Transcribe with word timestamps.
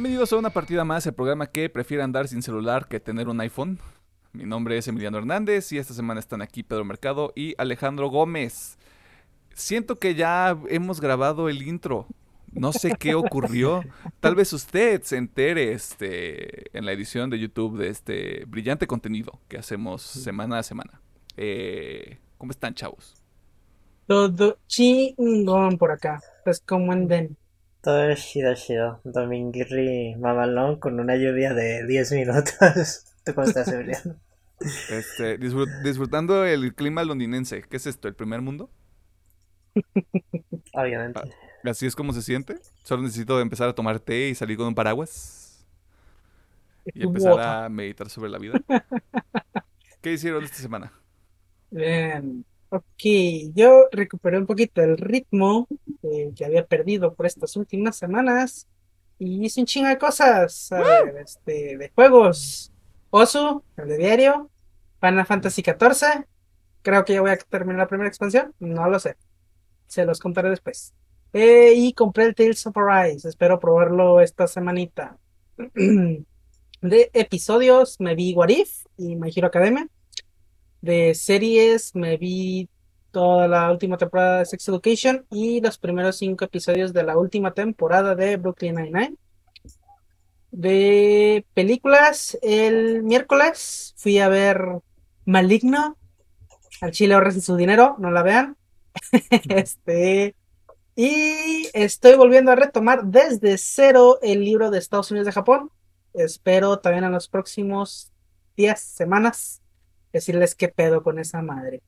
Bienvenidos 0.00 0.32
a 0.32 0.38
una 0.38 0.48
partida 0.48 0.82
más, 0.82 1.06
el 1.06 1.12
programa 1.12 1.48
que 1.48 1.68
prefiere 1.68 2.02
andar 2.02 2.26
sin 2.26 2.40
celular 2.40 2.88
que 2.88 3.00
tener 3.00 3.28
un 3.28 3.38
iPhone. 3.42 3.78
Mi 4.32 4.44
nombre 4.44 4.78
es 4.78 4.88
Emiliano 4.88 5.18
Hernández 5.18 5.70
y 5.72 5.76
esta 5.76 5.92
semana 5.92 6.20
están 6.20 6.40
aquí 6.40 6.62
Pedro 6.62 6.86
Mercado 6.86 7.34
y 7.36 7.54
Alejandro 7.58 8.08
Gómez. 8.08 8.78
Siento 9.52 9.96
que 9.96 10.14
ya 10.14 10.56
hemos 10.70 11.02
grabado 11.02 11.50
el 11.50 11.60
intro. 11.60 12.06
No 12.50 12.72
sé 12.72 12.96
qué 12.98 13.14
ocurrió. 13.14 13.82
Tal 14.20 14.34
vez 14.36 14.54
usted 14.54 15.02
se 15.02 15.18
entere 15.18 15.72
este, 15.72 16.74
en 16.74 16.86
la 16.86 16.92
edición 16.92 17.28
de 17.28 17.38
YouTube 17.38 17.76
de 17.76 17.88
este 17.88 18.46
brillante 18.46 18.86
contenido 18.86 19.38
que 19.48 19.58
hacemos 19.58 20.00
semana 20.00 20.60
a 20.60 20.62
semana. 20.62 20.98
Eh, 21.36 22.16
¿Cómo 22.38 22.52
están, 22.52 22.72
chavos? 22.72 23.22
Todo 24.06 24.56
chingón 24.66 25.76
por 25.76 25.92
acá. 25.92 26.22
Pues 26.42 26.58
como 26.58 26.90
anden. 26.90 27.36
Todo 27.82 28.14
chido, 28.14 28.54
chido. 28.54 29.00
Dominguirri 29.04 30.16
mamalón 30.16 30.78
con 30.80 30.98
una 30.98 31.16
lluvia 31.16 31.52
de 31.54 31.86
10 31.86 32.12
minutos. 32.12 33.04
¿Tú 33.24 33.34
cómo 33.34 33.46
estás, 33.46 33.70
Emiliano? 33.72 34.16
Este, 34.88 35.38
disfrut- 35.38 35.82
disfrutando 35.82 36.44
el 36.44 36.74
clima 36.74 37.04
londinense. 37.04 37.62
¿Qué 37.62 37.76
es 37.76 37.86
esto? 37.86 38.08
¿El 38.08 38.14
primer 38.14 38.42
mundo? 38.42 38.70
Obviamente. 40.72 41.20
Así 41.64 41.86
es 41.86 41.94
como 41.94 42.12
se 42.12 42.22
siente. 42.22 42.56
Solo 42.82 43.02
necesito 43.02 43.40
empezar 43.40 43.68
a 43.68 43.74
tomar 43.74 44.00
té 44.00 44.28
y 44.28 44.34
salir 44.34 44.56
con 44.56 44.66
un 44.66 44.74
paraguas. 44.74 45.64
Y 46.94 47.02
empezar 47.02 47.38
a 47.38 47.68
meditar 47.68 48.08
sobre 48.10 48.30
la 48.30 48.38
vida. 48.38 48.60
¿Qué 50.00 50.12
hicieron 50.12 50.44
esta 50.44 50.58
semana? 50.58 50.92
Bien. 51.70 52.44
Ok, 52.70 53.02
yo 53.52 53.88
recuperé 53.90 54.38
un 54.38 54.46
poquito 54.46 54.80
el 54.80 54.96
ritmo 54.96 55.66
que 56.00 56.44
había 56.44 56.64
perdido 56.64 57.14
por 57.14 57.26
estas 57.26 57.56
últimas 57.56 57.96
semanas 57.96 58.68
y 59.18 59.44
hice 59.44 59.60
un 59.60 59.66
chingo 59.66 59.88
de 59.88 59.98
cosas, 59.98 60.70
a 60.70 60.80
ver, 60.80 61.16
este, 61.18 61.76
de 61.76 61.90
juegos. 61.90 62.72
Osu, 63.10 63.64
el 63.76 63.88
de 63.88 63.98
diario, 63.98 64.50
Final 65.00 65.26
Fantasy 65.26 65.62
XIV, 65.62 66.24
creo 66.82 67.04
que 67.04 67.14
ya 67.14 67.20
voy 67.20 67.32
a 67.32 67.36
terminar 67.36 67.80
la 67.80 67.88
primera 67.88 68.08
expansión, 68.08 68.54
no 68.60 68.88
lo 68.88 69.00
sé, 69.00 69.16
se 69.88 70.04
los 70.04 70.20
contaré 70.20 70.48
después. 70.50 70.94
Eh, 71.32 71.74
y 71.74 71.92
compré 71.92 72.24
el 72.24 72.36
Tales 72.36 72.64
of 72.66 72.76
Arise, 72.76 73.28
espero 73.28 73.58
probarlo 73.58 74.20
esta 74.20 74.46
semanita. 74.46 75.18
De 75.74 77.10
episodios 77.12 77.96
me 77.98 78.14
vi 78.14 78.32
What 78.32 78.48
If 78.48 78.86
y 78.96 79.16
My 79.16 79.30
Hero 79.34 79.48
Academia. 79.48 79.88
De 80.80 81.14
series 81.14 81.94
me 81.94 82.16
vi 82.16 82.68
toda 83.10 83.48
la 83.48 83.70
última 83.70 83.96
temporada 83.96 84.38
de 84.38 84.46
Sex 84.46 84.68
Education 84.68 85.26
y 85.30 85.60
los 85.60 85.78
primeros 85.78 86.16
cinco 86.16 86.44
episodios 86.44 86.92
de 86.92 87.02
la 87.02 87.18
última 87.18 87.52
temporada 87.52 88.14
de 88.14 88.36
Brooklyn 88.36 88.76
Nine-Nine. 88.76 89.16
De 90.50 91.44
películas, 91.54 92.38
el 92.42 93.02
miércoles 93.02 93.94
fui 93.96 94.18
a 94.18 94.28
ver 94.28 94.60
Maligno. 95.24 95.96
Al 96.80 96.92
chile 96.92 97.14
ahorren 97.14 97.40
su 97.40 97.56
dinero, 97.56 97.96
no 97.98 98.10
la 98.10 98.22
vean. 98.22 98.56
este. 99.48 100.34
Y 100.96 101.68
estoy 101.72 102.16
volviendo 102.16 102.50
a 102.52 102.56
retomar 102.56 103.04
desde 103.04 103.58
cero 103.58 104.18
el 104.22 104.44
libro 104.44 104.70
de 104.70 104.78
Estados 104.78 105.10
Unidos 105.10 105.26
de 105.26 105.32
Japón. 105.32 105.70
Espero 106.14 106.78
también 106.78 107.04
en 107.04 107.12
los 107.12 107.28
próximos 107.28 108.12
días, 108.56 108.80
semanas, 108.80 109.62
decirles 110.12 110.54
qué 110.54 110.68
pedo 110.68 111.02
con 111.02 111.18
esa 111.18 111.42
madre. 111.42 111.82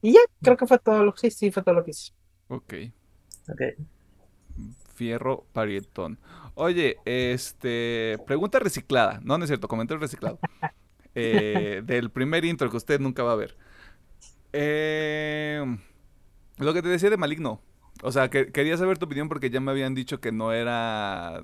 Y 0.00 0.12
ya, 0.12 0.20
creo 0.42 0.56
que 0.56 0.66
fue 0.66 0.78
todo 0.78 1.04
lo 1.04 1.12
que 1.12 1.20
sí, 1.20 1.30
sí, 1.30 1.50
fue 1.50 1.62
todo 1.62 1.74
lo 1.74 1.84
que 1.84 1.90
hice. 1.90 2.12
Ok. 2.48 2.74
Ok. 3.48 3.62
Fierro 4.94 5.46
parietón. 5.52 6.18
Oye, 6.54 6.96
este. 7.04 8.18
Pregunta 8.26 8.58
reciclada. 8.58 9.20
No, 9.22 9.38
no 9.38 9.44
es 9.44 9.48
cierto, 9.48 9.68
comentario 9.68 10.00
reciclado. 10.00 10.38
Eh, 11.20 11.82
del 11.84 12.12
primer 12.12 12.44
intro 12.44 12.70
que 12.70 12.76
usted 12.76 13.00
nunca 13.00 13.24
va 13.24 13.32
a 13.32 13.36
ver. 13.36 13.56
Eh, 14.52 15.64
lo 16.58 16.72
que 16.72 16.82
te 16.82 16.88
decía 16.88 17.10
de 17.10 17.16
Maligno. 17.16 17.60
O 18.02 18.12
sea, 18.12 18.28
que, 18.30 18.52
quería 18.52 18.76
saber 18.76 18.98
tu 18.98 19.06
opinión 19.06 19.28
porque 19.28 19.50
ya 19.50 19.60
me 19.60 19.72
habían 19.72 19.94
dicho 19.94 20.20
que 20.20 20.30
no 20.30 20.52
era 20.52 21.42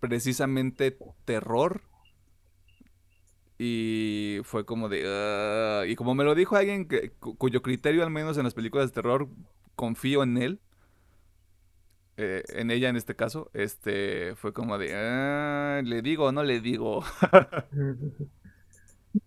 precisamente 0.00 0.98
terror. 1.24 1.82
Y 3.58 4.40
fue 4.44 4.66
como 4.66 4.88
de... 4.88 5.04
"Ah", 5.06 5.84
y 5.86 5.96
como 5.96 6.14
me 6.14 6.24
lo 6.24 6.34
dijo 6.34 6.56
alguien 6.56 6.88
que, 6.88 7.12
cu- 7.12 7.36
cuyo 7.36 7.62
criterio, 7.62 8.02
al 8.04 8.10
menos 8.10 8.36
en 8.38 8.44
las 8.44 8.54
películas 8.54 8.88
de 8.88 8.94
terror, 8.94 9.28
confío 9.76 10.22
en 10.22 10.38
él. 10.38 10.60
eh, 12.16 12.42
en 12.48 12.70
ella 12.70 12.88
en 12.88 12.96
este 12.96 13.14
caso, 13.16 13.50
este 13.54 14.34
fue 14.36 14.52
como 14.52 14.78
de, 14.78 14.92
"Ah, 14.94 15.82
le 15.84 16.02
digo 16.02 16.26
o 16.26 16.32
no 16.32 16.42
le 16.44 16.60
digo. 16.60 17.02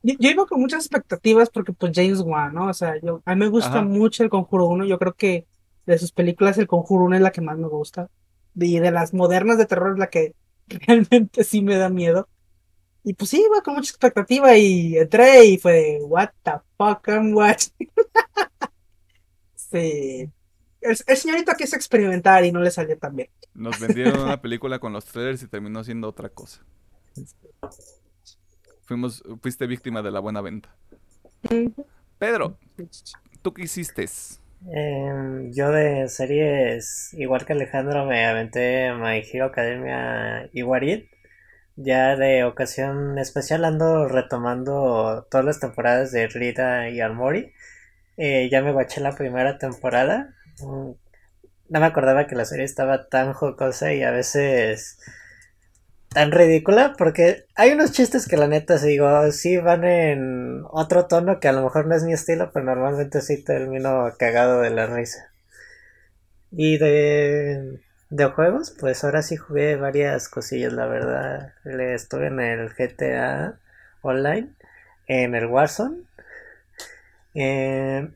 Yo, 0.04 0.14
yo 0.20 0.30
iba 0.30 0.46
con 0.46 0.62
muchas 0.62 0.86
expectativas 0.86 1.50
porque 1.50 1.74
pues 1.74 1.92
James 1.96 2.20
Wan, 2.22 2.54
¿no? 2.54 2.68
O 2.70 2.74
sea, 2.74 3.00
yo, 3.02 3.22
a 3.26 3.34
mí 3.36 3.40
me 3.42 3.48
gusta 3.50 3.82
Ajá. 3.82 3.82
mucho 3.82 4.24
el 4.24 4.30
Conjuro 4.30 4.66
1, 4.68 4.86
yo 4.86 5.00
creo 5.00 5.14
que 5.14 5.48
de 5.86 5.98
sus 5.98 6.12
películas 6.12 6.58
el 6.58 6.68
Conjuro 6.68 7.06
1 7.06 7.16
es 7.16 7.22
la 7.22 7.32
que 7.32 7.42
más 7.42 7.58
me 7.58 7.68
gusta. 7.68 8.10
Y 8.56 8.80
de 8.80 8.92
las 8.92 9.14
modernas 9.14 9.58
de 9.58 9.66
terror 9.66 9.94
es 9.94 10.00
la 10.00 10.08
que 10.10 10.36
realmente 10.88 11.44
sí 11.44 11.62
me 11.62 11.76
da 11.78 11.90
miedo. 11.90 12.30
Y 13.04 13.14
pues 13.14 13.30
sí, 13.30 13.44
iba 13.46 13.62
con 13.62 13.76
mucha 13.76 13.92
expectativa 13.92 14.56
y 14.58 14.98
entré 14.98 15.46
y 15.46 15.58
fue 15.58 15.74
de, 15.74 16.00
what 16.04 16.30
the 16.44 16.54
fuck 16.78 17.08
I'm 17.08 17.34
watching. 17.34 17.90
Sí. 19.72 20.28
El, 20.82 20.98
el 21.06 21.18
señorito 21.18 21.52
quiso 21.56 21.76
experimentar 21.76 22.44
y 22.44 22.52
no 22.52 22.60
le 22.60 22.72
salió 22.72 22.98
tan 22.98 23.16
bien. 23.16 23.30
Nos 23.54 23.80
vendieron 23.80 24.20
una 24.20 24.42
película 24.42 24.80
con 24.80 24.94
los 24.94 25.06
trailers 25.06 25.44
y 25.44 25.48
terminó 25.48 25.84
siendo 25.84 26.08
otra 26.08 26.30
cosa. 26.30 26.66
Fuimos, 28.82 29.22
fuiste 29.42 29.68
víctima 29.68 30.02
de 30.02 30.10
la 30.10 30.20
buena 30.20 30.42
venta. 30.42 30.76
Pedro, 32.18 32.58
¿tú 33.44 33.54
qué 33.54 33.64
hiciste? 33.64 34.06
Em, 34.72 35.52
yo 35.54 35.72
de 35.72 36.08
series, 36.10 37.14
igual 37.14 37.46
que 37.46 37.54
Alejandro, 37.54 38.06
me 38.06 38.26
aventé 38.26 38.92
My 38.94 39.24
Hero 39.32 39.46
Academia 39.46 40.50
y 40.52 40.64
What 40.64 40.82
If. 40.82 41.19
Ya 41.82 42.16
de 42.16 42.44
ocasión 42.44 43.18
especial 43.18 43.66
ando 43.66 44.08
retomando 44.08 45.26
todas 45.32 45.46
las 45.46 45.60
temporadas 45.60 46.12
de 46.12 46.28
Rita 46.28 46.90
y 46.90 47.00
Armori. 47.02 47.54
Eh, 48.18 48.50
ya 48.52 48.62
me 48.64 48.74
guaché 48.74 49.02
la 49.02 49.16
primera 49.16 49.58
temporada. 49.60 50.36
Mm, 50.62 50.92
No 51.70 51.80
me 51.82 51.86
acordaba 51.88 52.28
que 52.28 52.36
la 52.36 52.46
serie 52.46 52.66
estaba 52.66 53.10
tan 53.10 53.34
jocosa 53.34 53.94
y 53.94 54.04
a 54.04 54.12
veces 54.12 55.00
tan 56.10 56.32
ridícula 56.32 56.94
porque 56.98 57.46
hay 57.56 57.72
unos 57.72 57.92
chistes 57.92 58.28
que 58.28 58.38
la 58.38 58.48
neta 58.48 58.78
sí 58.78 58.88
digo, 58.90 59.32
sí 59.32 59.58
van 59.58 59.84
en 59.84 60.64
otro 60.72 61.08
tono 61.08 61.40
que 61.40 61.48
a 61.48 61.52
lo 61.52 61.64
mejor 61.64 61.88
no 61.88 61.96
es 61.96 62.04
mi 62.04 62.14
estilo, 62.14 62.52
pero 62.54 62.66
normalmente 62.66 63.22
sí 63.22 63.44
termino 63.44 64.08
cagado 64.18 64.62
de 64.62 64.70
la 64.72 64.86
risa. 64.88 65.32
Y 66.52 66.78
de, 66.78 67.80
de 68.10 68.26
juegos, 68.26 68.76
pues 68.80 69.04
ahora 69.04 69.22
sí 69.24 69.36
jugué 69.38 69.76
varias 69.76 70.30
cosillas, 70.30 70.74
la 70.74 70.86
verdad. 70.88 71.54
Le 71.64 71.94
estuve 71.96 72.28
en 72.28 72.40
el 72.40 72.74
GTA 72.74 73.60
Online, 74.02 74.54
en 75.08 75.36
el 75.36 75.46
Warzone. 75.48 76.04
Eh, 77.34 78.08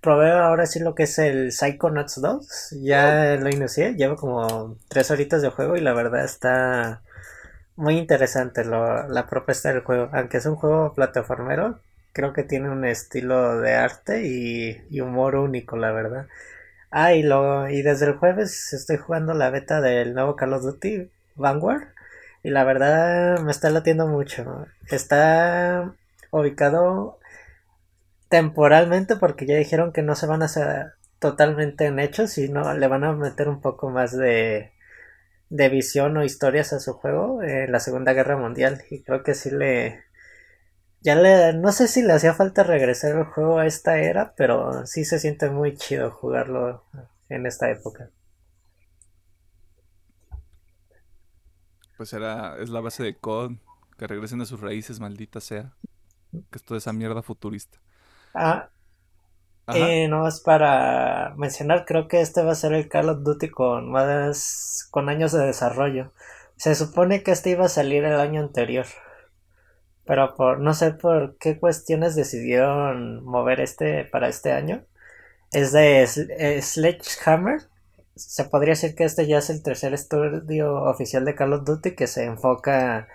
probé 0.00 0.30
ahora 0.32 0.66
sí 0.66 0.80
lo 0.80 0.94
que 0.94 1.04
es 1.04 1.18
el 1.18 1.52
Psychonauts 1.52 2.20
2. 2.20 2.48
Ya 2.82 3.36
lo 3.36 3.48
inicié, 3.50 3.94
llevo 3.94 4.16
como 4.16 4.76
tres 4.88 5.10
horitas 5.10 5.42
de 5.42 5.50
juego 5.50 5.76
y 5.76 5.80
la 5.80 5.92
verdad 5.94 6.24
está 6.24 7.02
muy 7.76 7.98
interesante 7.98 8.64
lo- 8.64 9.08
la 9.08 9.26
propuesta 9.28 9.72
del 9.72 9.82
juego. 9.82 10.10
Aunque 10.12 10.38
es 10.38 10.46
un 10.46 10.56
juego 10.56 10.94
plataformero, 10.94 11.80
creo 12.12 12.32
que 12.32 12.44
tiene 12.44 12.70
un 12.70 12.84
estilo 12.86 13.60
de 13.60 13.74
arte 13.74 14.26
y, 14.26 14.82
y 14.90 15.00
humor 15.00 15.36
único, 15.36 15.76
la 15.76 15.92
verdad. 15.92 16.28
Ah, 16.96 17.12
y, 17.14 17.24
lo, 17.24 17.68
y 17.68 17.82
desde 17.82 18.06
el 18.06 18.14
jueves 18.14 18.72
estoy 18.72 18.98
jugando 18.98 19.34
la 19.34 19.50
beta 19.50 19.80
del 19.80 20.14
nuevo 20.14 20.36
Call 20.36 20.52
of 20.52 20.62
Duty 20.62 21.10
Vanguard. 21.34 21.88
Y 22.44 22.50
la 22.50 22.62
verdad 22.62 23.40
me 23.40 23.50
está 23.50 23.68
latiendo 23.70 24.06
mucho. 24.06 24.66
Está 24.88 25.92
ubicado 26.30 27.18
temporalmente 28.28 29.16
porque 29.16 29.44
ya 29.44 29.56
dijeron 29.56 29.92
que 29.92 30.02
no 30.02 30.14
se 30.14 30.26
van 30.26 30.42
a 30.42 30.44
hacer 30.44 30.92
totalmente 31.18 31.86
en 31.86 31.98
hechos, 31.98 32.30
sino 32.30 32.72
le 32.74 32.86
van 32.86 33.02
a 33.02 33.12
meter 33.12 33.48
un 33.48 33.60
poco 33.60 33.90
más 33.90 34.16
de, 34.16 34.70
de 35.50 35.68
visión 35.68 36.16
o 36.16 36.22
historias 36.24 36.72
a 36.72 36.78
su 36.78 36.92
juego 36.92 37.42
en 37.42 37.72
la 37.72 37.80
Segunda 37.80 38.12
Guerra 38.12 38.36
Mundial. 38.36 38.84
Y 38.88 39.02
creo 39.02 39.24
que 39.24 39.34
sí 39.34 39.50
le... 39.50 40.04
Ya 41.04 41.14
le... 41.14 41.52
No 41.52 41.70
sé 41.70 41.86
si 41.86 42.02
le 42.02 42.14
hacía 42.14 42.34
falta 42.34 42.64
regresar 42.64 43.14
el 43.16 43.24
juego 43.26 43.58
a 43.58 43.66
esta 43.66 43.98
era, 43.98 44.34
pero 44.36 44.86
sí 44.86 45.04
se 45.04 45.20
siente 45.20 45.48
muy 45.50 45.76
chido 45.76 46.10
jugarlo 46.10 46.82
en 47.28 47.46
esta 47.46 47.70
época. 47.70 48.10
Pues 51.96 52.12
era, 52.12 52.56
es 52.58 52.68
la 52.70 52.80
base 52.80 53.02
de 53.02 53.18
COD. 53.18 53.56
Que 53.98 54.06
regresen 54.06 54.40
a 54.40 54.46
sus 54.46 54.60
raíces, 54.60 55.00
maldita 55.00 55.40
sea. 55.40 55.72
Que 56.50 56.58
es 56.58 56.64
toda 56.64 56.78
esa 56.78 56.92
mierda 56.92 57.22
futurista. 57.22 57.78
Ah, 58.34 58.70
Y 59.72 60.08
no 60.08 60.26
es 60.28 60.40
para 60.40 61.34
mencionar, 61.36 61.84
creo 61.86 62.08
que 62.08 62.20
este 62.20 62.42
va 62.42 62.52
a 62.52 62.54
ser 62.54 62.72
el 62.74 62.88
Call 62.88 63.08
of 63.10 63.22
Duty 63.24 63.50
con 63.50 63.90
más 63.90 64.86
con 64.90 65.08
años 65.08 65.32
de 65.32 65.44
desarrollo. 65.46 66.12
Se 66.56 66.74
supone 66.74 67.22
que 67.22 67.32
este 67.32 67.50
iba 67.50 67.66
a 67.66 67.68
salir 67.68 68.04
el 68.04 68.20
año 68.20 68.40
anterior. 68.40 68.86
Pero 70.06 70.34
por 70.36 70.60
no 70.60 70.74
sé 70.74 70.92
por 70.92 71.36
qué 71.38 71.58
cuestiones 71.58 72.14
decidieron 72.14 73.24
mover 73.24 73.60
este 73.60 74.04
para 74.04 74.28
este 74.28 74.52
año. 74.52 74.84
Es 75.52 75.72
de 75.72 76.06
Sledgehammer. 76.60 77.62
Se 78.16 78.44
podría 78.44 78.72
decir 78.72 78.94
que 78.94 79.04
este 79.04 79.26
ya 79.26 79.38
es 79.38 79.50
el 79.50 79.62
tercer 79.62 79.94
estudio 79.94 80.74
oficial 80.84 81.24
de 81.24 81.34
Call 81.34 81.52
of 81.54 81.64
Duty 81.64 81.92
que 81.92 82.06
se 82.06 82.24
enfoca 82.24 83.08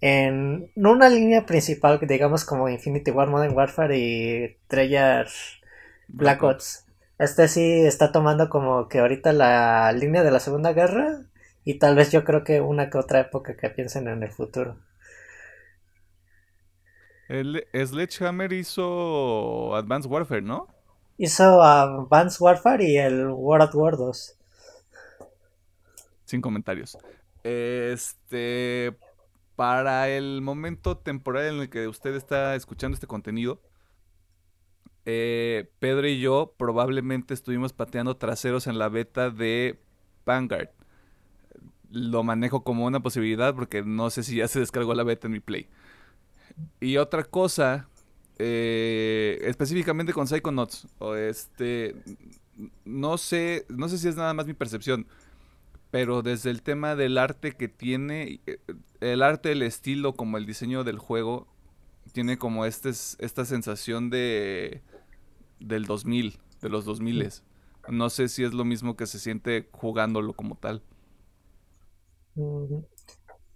en 0.00 0.70
una 0.74 1.08
línea 1.08 1.46
principal, 1.46 2.00
digamos 2.02 2.44
como 2.44 2.68
Infinity 2.68 3.10
War, 3.10 3.28
Modern 3.28 3.54
Warfare 3.54 3.98
y 3.98 4.56
Treyarch 4.68 5.60
Black 6.08 6.42
Ops. 6.42 6.86
Este 7.18 7.48
sí 7.48 7.82
está 7.84 8.12
tomando 8.12 8.48
como 8.48 8.88
que 8.88 9.00
ahorita 9.00 9.32
la 9.32 9.92
línea 9.92 10.22
de 10.22 10.30
la 10.30 10.40
Segunda 10.40 10.72
Guerra 10.72 11.20
y 11.64 11.78
tal 11.78 11.94
vez 11.94 12.10
yo 12.10 12.24
creo 12.24 12.44
que 12.44 12.60
una 12.60 12.90
que 12.90 12.98
otra 12.98 13.20
época 13.20 13.56
que 13.56 13.70
piensen 13.70 14.08
en 14.08 14.22
el 14.22 14.30
futuro. 14.30 14.76
El 17.30 17.64
Sledgehammer 17.72 18.52
hizo 18.52 19.76
Advanced 19.76 20.10
Warfare, 20.10 20.42
¿no? 20.42 20.66
Hizo 21.16 21.62
Advanced 21.62 22.40
Warfare 22.40 22.84
y 22.84 22.96
el 22.96 23.28
World 23.28 23.68
at 23.68 23.74
War 23.76 23.96
2. 23.96 24.36
Sin 26.24 26.40
comentarios. 26.40 26.98
Este, 27.44 28.98
para 29.54 30.08
el 30.08 30.42
momento 30.42 30.96
temporal 30.96 31.54
en 31.54 31.60
el 31.60 31.70
que 31.70 31.86
usted 31.86 32.16
está 32.16 32.56
escuchando 32.56 32.96
este 32.96 33.06
contenido, 33.06 33.62
eh, 35.04 35.70
Pedro 35.78 36.08
y 36.08 36.18
yo 36.18 36.56
probablemente 36.56 37.32
estuvimos 37.32 37.72
pateando 37.72 38.16
traseros 38.16 38.66
en 38.66 38.76
la 38.76 38.88
beta 38.88 39.30
de 39.30 39.78
Vanguard. 40.26 40.70
Lo 41.92 42.24
manejo 42.24 42.64
como 42.64 42.86
una 42.86 42.98
posibilidad 42.98 43.54
porque 43.54 43.84
no 43.84 44.10
sé 44.10 44.24
si 44.24 44.38
ya 44.38 44.48
se 44.48 44.58
descargó 44.58 44.94
la 44.94 45.04
beta 45.04 45.28
en 45.28 45.34
mi 45.34 45.40
Play. 45.40 45.68
Y 46.80 46.96
otra 46.96 47.24
cosa, 47.24 47.88
eh, 48.38 49.38
específicamente 49.42 50.12
con 50.12 50.26
Psychonauts, 50.26 50.86
o 50.98 51.14
este, 51.14 51.94
no 52.84 53.18
sé, 53.18 53.66
no 53.68 53.88
sé 53.88 53.98
si 53.98 54.08
es 54.08 54.16
nada 54.16 54.34
más 54.34 54.46
mi 54.46 54.54
percepción 54.54 55.06
pero 55.90 56.22
desde 56.22 56.50
el 56.50 56.62
tema 56.62 56.94
del 56.94 57.18
arte 57.18 57.52
que 57.52 57.68
tiene, 57.68 58.40
eh, 58.46 58.58
el 59.00 59.22
arte, 59.22 59.52
el 59.52 59.62
estilo, 59.62 60.14
como 60.14 60.38
el 60.38 60.46
diseño 60.46 60.84
del 60.84 60.98
juego, 60.98 61.48
tiene 62.12 62.38
como 62.38 62.64
este, 62.64 62.90
esta 62.90 63.44
sensación 63.44 64.10
de 64.10 64.82
del 65.58 65.84
2000, 65.84 66.38
de 66.62 66.68
los 66.68 66.84
2000. 66.84 67.28
No 67.88 68.08
sé 68.08 68.28
si 68.28 68.44
es 68.44 68.54
lo 68.54 68.64
mismo 68.64 68.96
que 68.96 69.06
se 69.06 69.18
siente 69.18 69.68
jugándolo 69.72 70.32
como 70.32 70.54
tal. 70.54 70.82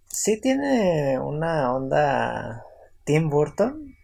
Sí 0.06 0.40
tiene 0.40 1.18
una 1.18 1.72
onda 1.72 2.64
Tim 3.04 3.30
Burton. 3.30 3.96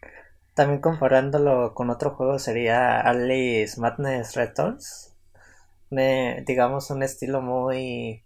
También 0.55 0.81
comparándolo 0.81 1.75
con 1.75 1.91
otro 1.91 2.11
juego 2.11 2.38
sería 2.38 3.00
Alice 3.00 3.81
Madness 3.81 4.35
Returns 4.35 5.11
digamos, 5.91 6.91
un 6.91 7.02
estilo 7.02 7.43
muy 7.43 8.23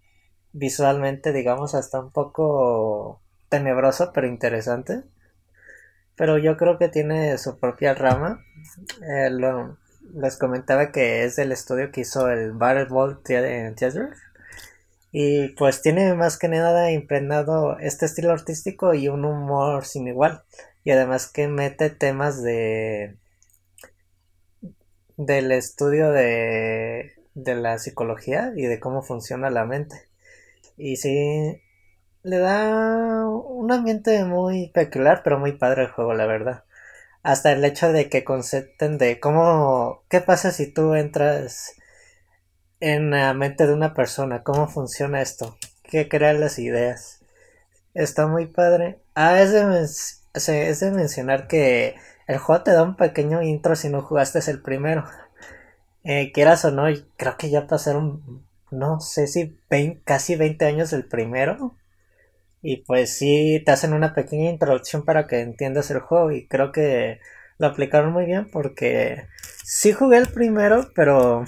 visualmente, 0.53 1.32
digamos, 1.32 1.75
hasta 1.75 2.00
un 2.00 2.11
poco 2.11 3.21
tenebroso, 3.49 4.12
pero 4.12 4.26
interesante. 4.26 5.03
Pero 6.17 6.38
yo 6.38 6.56
creo 6.56 6.79
que 6.79 6.88
tiene 6.88 7.38
su 7.38 7.59
propia 7.59 7.94
rama. 7.94 8.44
Eh, 9.03 9.31
les 10.15 10.37
comentaba 10.38 10.93
que 10.93 11.25
es 11.25 11.37
del 11.37 11.53
estudio 11.53 11.91
que 11.91 12.03
hizo 12.03 12.29
el 12.31 12.53
Battle 12.53 12.87
Ball 12.87 13.23
Theater. 13.23 14.15
Y 15.17 15.51
pues 15.51 15.81
tiene 15.81 16.13
más 16.15 16.37
que 16.37 16.49
nada 16.49 16.91
impregnado 16.91 17.79
este 17.79 18.05
estilo 18.07 18.33
artístico 18.33 18.95
y 18.95 19.07
un 19.07 19.25
humor 19.25 19.85
sin 19.85 20.09
igual. 20.09 20.43
Y 20.83 20.91
además 20.91 21.31
que 21.31 21.47
mete 21.47 21.89
temas 21.89 22.43
de 22.43 23.17
del 25.17 25.53
estudio 25.53 26.11
de 26.11 27.13
de 27.35 27.55
la 27.55 27.79
psicología 27.79 28.53
y 28.57 28.63
de 28.63 28.81
cómo 28.81 29.03
funciona 29.03 29.51
la 29.51 29.65
mente. 29.65 30.09
Y 30.77 30.97
sí, 30.97 31.63
le 32.25 32.39
da 32.39 33.29
un 33.29 33.71
ambiente 33.71 34.25
muy 34.25 34.71
peculiar, 34.71 35.23
pero 35.23 35.39
muy 35.39 35.53
padre 35.53 35.83
el 35.83 35.91
juego, 35.93 36.15
la 36.15 36.27
verdad. 36.27 36.65
Hasta 37.23 37.53
el 37.53 37.65
hecho 37.65 37.93
de 37.93 38.09
que 38.09 38.25
concepten 38.25 38.99
de 38.99 39.21
cómo, 39.21 40.03
qué 40.09 40.21
pasa 40.21 40.51
si 40.51 40.73
tú 40.73 40.95
entras 40.95 41.77
en 42.81 43.11
la 43.11 43.35
mente 43.35 43.67
de 43.67 43.75
una 43.75 43.94
persona, 43.94 44.43
cómo 44.43 44.69
funciona 44.69 45.23
esto, 45.23 45.56
qué 45.82 46.09
crean 46.09 46.41
las 46.41 46.59
ideas. 46.59 47.21
Está 47.94 48.26
muy 48.26 48.47
padre. 48.47 49.00
Ah, 49.15 49.41
es 49.41 49.53
de, 49.53 50.69
es 50.71 50.81
de 50.81 50.91
mencionar 50.91 51.47
que 51.49 51.94
el 52.26 52.38
juego 52.38 52.62
te 52.62 52.73
da 52.73 52.82
un 52.82 52.97
pequeño 52.97 53.43
intro 53.43 53.76
si 53.76 53.88
no 53.88 54.03
jugaste 54.03 54.41
el 54.50 54.62
primero 54.62 55.05
eh, 56.05 56.32
quieras 56.32 56.65
o 56.67 56.71
no, 56.71 56.85
creo 57.17 57.37
que 57.38 57.50
ya 57.50 57.67
pasaron, 57.67 58.44
no 58.71 59.00
sé 59.00 59.27
si 59.27 59.59
casi 60.05 60.37
20 60.37 60.65
años 60.67 60.91
del 60.91 61.06
primero. 61.06 61.77
Y 62.62 62.79
pues 62.79 63.17
sí, 63.17 63.62
te 63.65 63.73
hacen 63.73 63.94
una 63.94 64.15
pequeña 64.15 64.50
introducción 64.50 65.05
para 65.05 65.27
que 65.27 65.41
entiendas 65.41 65.91
el 65.91 66.00
juego. 66.00 66.32
Y 66.32 66.47
creo 66.49 66.73
que 66.73 67.20
lo 67.59 67.69
aplicaron 67.69 68.12
muy 68.12 68.27
bien 68.27 68.50
porque 68.50 69.27
sí 69.65 69.93
jugué 69.93 70.19
el 70.19 70.29
primero, 70.29 70.91
pero 70.94 71.44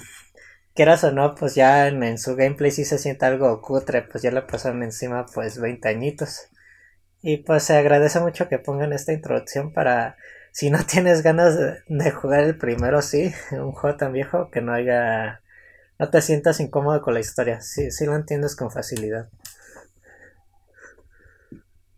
quieras 0.77 1.03
o 1.03 1.11
no, 1.11 1.33
pues 1.33 1.55
ya 1.55 1.87
en, 1.87 2.19
su 2.19 2.35
gameplay 2.35 2.69
sí 2.69 2.85
se 2.85 2.99
siente 2.99 3.25
algo 3.25 3.61
cutre, 3.63 4.03
pues 4.03 4.21
ya 4.21 4.29
le 4.29 4.43
pasaron 4.43 4.83
encima 4.83 5.25
pues 5.25 5.59
20 5.59 5.89
añitos. 5.89 6.49
Y 7.23 7.37
pues 7.37 7.63
se 7.63 7.75
agradece 7.75 8.19
mucho 8.19 8.47
que 8.47 8.59
pongan 8.59 8.93
esta 8.93 9.11
introducción 9.11 9.73
para 9.73 10.17
si 10.51 10.69
no 10.69 10.77
tienes 10.85 11.23
ganas 11.23 11.57
de, 11.87 12.11
jugar 12.11 12.43
el 12.43 12.57
primero, 12.59 13.01
sí, 13.01 13.33
un 13.51 13.71
juego 13.71 13.97
tan 13.97 14.13
viejo 14.13 14.51
que 14.51 14.61
no 14.61 14.71
haya, 14.71 15.41
no 15.97 16.09
te 16.11 16.21
sientas 16.21 16.59
incómodo 16.59 17.01
con 17.01 17.15
la 17.15 17.21
historia, 17.21 17.59
sí, 17.59 17.89
sí 17.89 18.05
lo 18.05 18.15
entiendes 18.15 18.55
con 18.55 18.69
facilidad. 18.69 19.29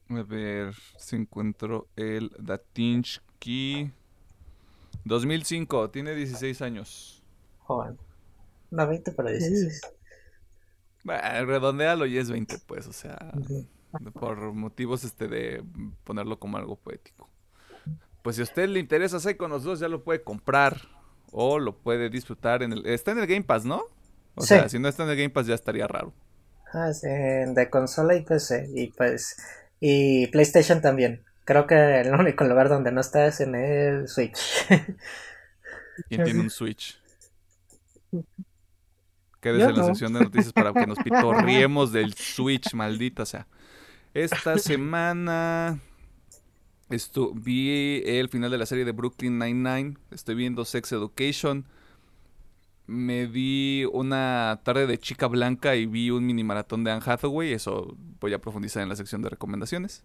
A 0.08 0.24
ver 0.24 0.74
si 0.98 1.18
encuentro 1.18 1.90
el 1.98 2.32
Datinsky 2.40 3.92
2005, 5.04 5.90
tiene 5.90 6.16
16 6.16 6.62
años. 6.62 7.22
Joven. 7.60 8.09
No, 8.72 8.88
20 8.88 9.12
para 9.12 9.32
16. 9.32 9.82
Bueno, 11.04 11.46
redondealo 11.46 12.06
y 12.06 12.18
es 12.18 12.30
20, 12.30 12.58
pues, 12.68 12.88
o 12.88 12.94
sea, 12.94 13.18
por 14.14 14.54
motivos 14.54 15.04
este 15.04 15.28
de 15.28 15.64
ponerlo 16.04 16.40
como 16.40 16.58
algo 16.58 16.76
poético 16.76 17.30
pues 18.22 18.36
si 18.36 18.42
a 18.42 18.44
usted 18.44 18.68
le 18.68 18.80
interesa 18.80 19.18
los 19.48 19.64
dos, 19.64 19.80
ya 19.80 19.88
lo 19.88 20.04
puede 20.04 20.24
comprar 20.24 20.78
o 21.32 21.60
lo 21.60 21.78
puede 21.78 22.10
disfrutar 22.10 22.64
en 22.64 22.74
el... 22.74 22.86
Está 22.86 23.12
en 23.12 23.20
el 23.20 23.28
Game 23.28 23.44
Pass, 23.44 23.66
¿no? 23.66 23.84
O 24.36 24.42
sea, 24.42 24.68
si 24.70 24.80
no 24.80 24.88
está 24.88 25.04
en 25.04 25.10
el 25.10 25.18
Game 25.18 25.30
Pass 25.30 25.48
ya 25.48 25.56
estaría 25.56 25.88
raro. 25.88 26.14
Ah, 26.74 26.94
sí, 26.94 27.08
de 27.08 27.70
consola 27.70 28.16
y 28.16 28.24
PC. 28.24 28.70
Y 28.74 28.88
pues... 28.92 29.38
Y 29.80 30.28
PlayStation 30.28 30.82
también. 30.82 31.24
Creo 31.46 31.66
que 31.66 32.02
el 32.02 32.14
único 32.20 32.44
lugar 32.44 32.70
donde 32.70 32.92
no 32.92 33.02
está 33.02 33.26
es 33.26 33.40
en 33.40 33.56
el 33.56 34.08
Switch. 34.08 34.40
¿Quién 36.10 36.24
tiene 36.24 36.40
un 36.42 36.50
Switch? 36.50 37.02
Quédese 39.40 39.70
en 39.70 39.78
la 39.78 39.84
sección 39.86 40.14
de 40.14 40.20
noticias 40.22 40.52
para 40.52 40.74
que 40.74 40.86
nos 40.86 41.00
pitorriemos 41.00 41.92
del 41.94 42.14
Switch, 42.14 42.74
maldita 42.74 43.26
sea. 43.26 43.48
Esta 44.14 44.58
semana 44.58 45.80
esto, 46.90 47.32
vi 47.36 48.02
el 48.04 48.30
final 48.30 48.50
de 48.50 48.58
la 48.58 48.66
serie 48.66 48.84
de 48.84 48.92
Brooklyn 48.92 49.38
Nine-Nine. 49.38 49.98
Estoy 50.10 50.34
viendo 50.34 50.66
Sex 50.66 50.92
Education. 50.92 51.66
Me 52.88 53.28
di 53.28 53.86
una 53.94 54.60
tarde 54.64 54.88
de 54.88 54.98
chica 54.98 55.28
blanca 55.28 55.76
y 55.76 55.86
vi 55.86 56.10
un 56.10 56.26
mini 56.26 56.44
maratón 56.44 56.84
de 56.84 56.90
Anne 56.90 57.04
Hathaway. 57.06 57.54
Eso 57.54 57.96
voy 58.20 58.34
a 58.34 58.42
profundizar 58.42 58.82
en 58.82 58.90
la 58.90 58.96
sección 58.96 59.22
de 59.22 59.30
recomendaciones. 59.30 60.04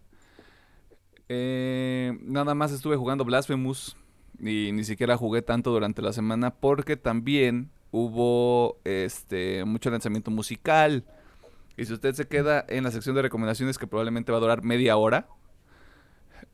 Eh, 1.30 2.18
nada 2.20 2.54
más 2.54 2.70
estuve 2.70 2.96
jugando 2.96 3.24
Blasphemous. 3.24 3.96
Y 4.38 4.72
ni 4.72 4.84
siquiera 4.84 5.16
jugué 5.16 5.40
tanto 5.40 5.70
durante 5.70 6.02
la 6.02 6.12
semana 6.12 6.50
porque 6.50 6.98
también 6.98 7.70
hubo 7.94 8.80
este 8.82 9.64
mucho 9.64 9.88
lanzamiento 9.88 10.32
musical. 10.32 11.04
Y 11.76 11.84
si 11.84 11.92
usted 11.92 12.12
se 12.14 12.26
queda 12.26 12.64
en 12.68 12.82
la 12.82 12.90
sección 12.90 13.14
de 13.14 13.22
recomendaciones 13.22 13.78
que 13.78 13.86
probablemente 13.86 14.32
va 14.32 14.38
a 14.38 14.40
durar 14.40 14.64
media 14.64 14.96
hora, 14.96 15.28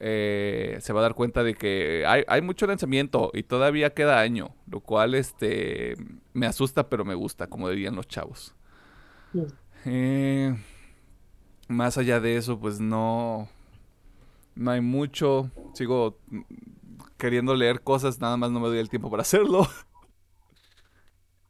eh, 0.01 0.77
se 0.83 0.93
va 0.93 1.01
a 1.01 1.03
dar 1.05 1.15
cuenta 1.15 1.43
de 1.43 1.55
que 1.55 2.05
hay, 2.07 2.43
mucho 2.43 2.67
lanzamiento 2.67 3.31
y 3.33 3.43
todavía 3.43 3.95
queda 3.95 4.21
año, 4.21 4.55
lo 4.71 4.81
cual 4.81 5.15
este 5.15 5.95
me 6.35 6.47
asusta 6.47 6.91
pero 6.91 7.07
me 7.07 7.15
gusta, 7.15 7.47
como 7.47 7.71
dirían 7.71 7.97
los 7.97 8.07
chavos. 8.07 8.55
Eh, 9.87 10.55
más 11.69 11.97
allá 11.97 12.21
de 12.21 12.37
eso, 12.37 12.61
pues 12.61 12.81
no, 12.81 13.49
no 14.55 14.71
hay 14.73 14.83
mucho. 14.83 15.51
Sigo 15.73 16.19
queriendo 17.17 17.55
leer 17.55 17.81
cosas, 17.81 18.21
nada 18.21 18.37
más 18.37 18.51
no 18.51 18.61
me 18.61 18.69
doy 18.69 18.79
el 18.79 18.91
tiempo 18.91 19.11
para 19.11 19.23
hacerlo. 19.23 19.67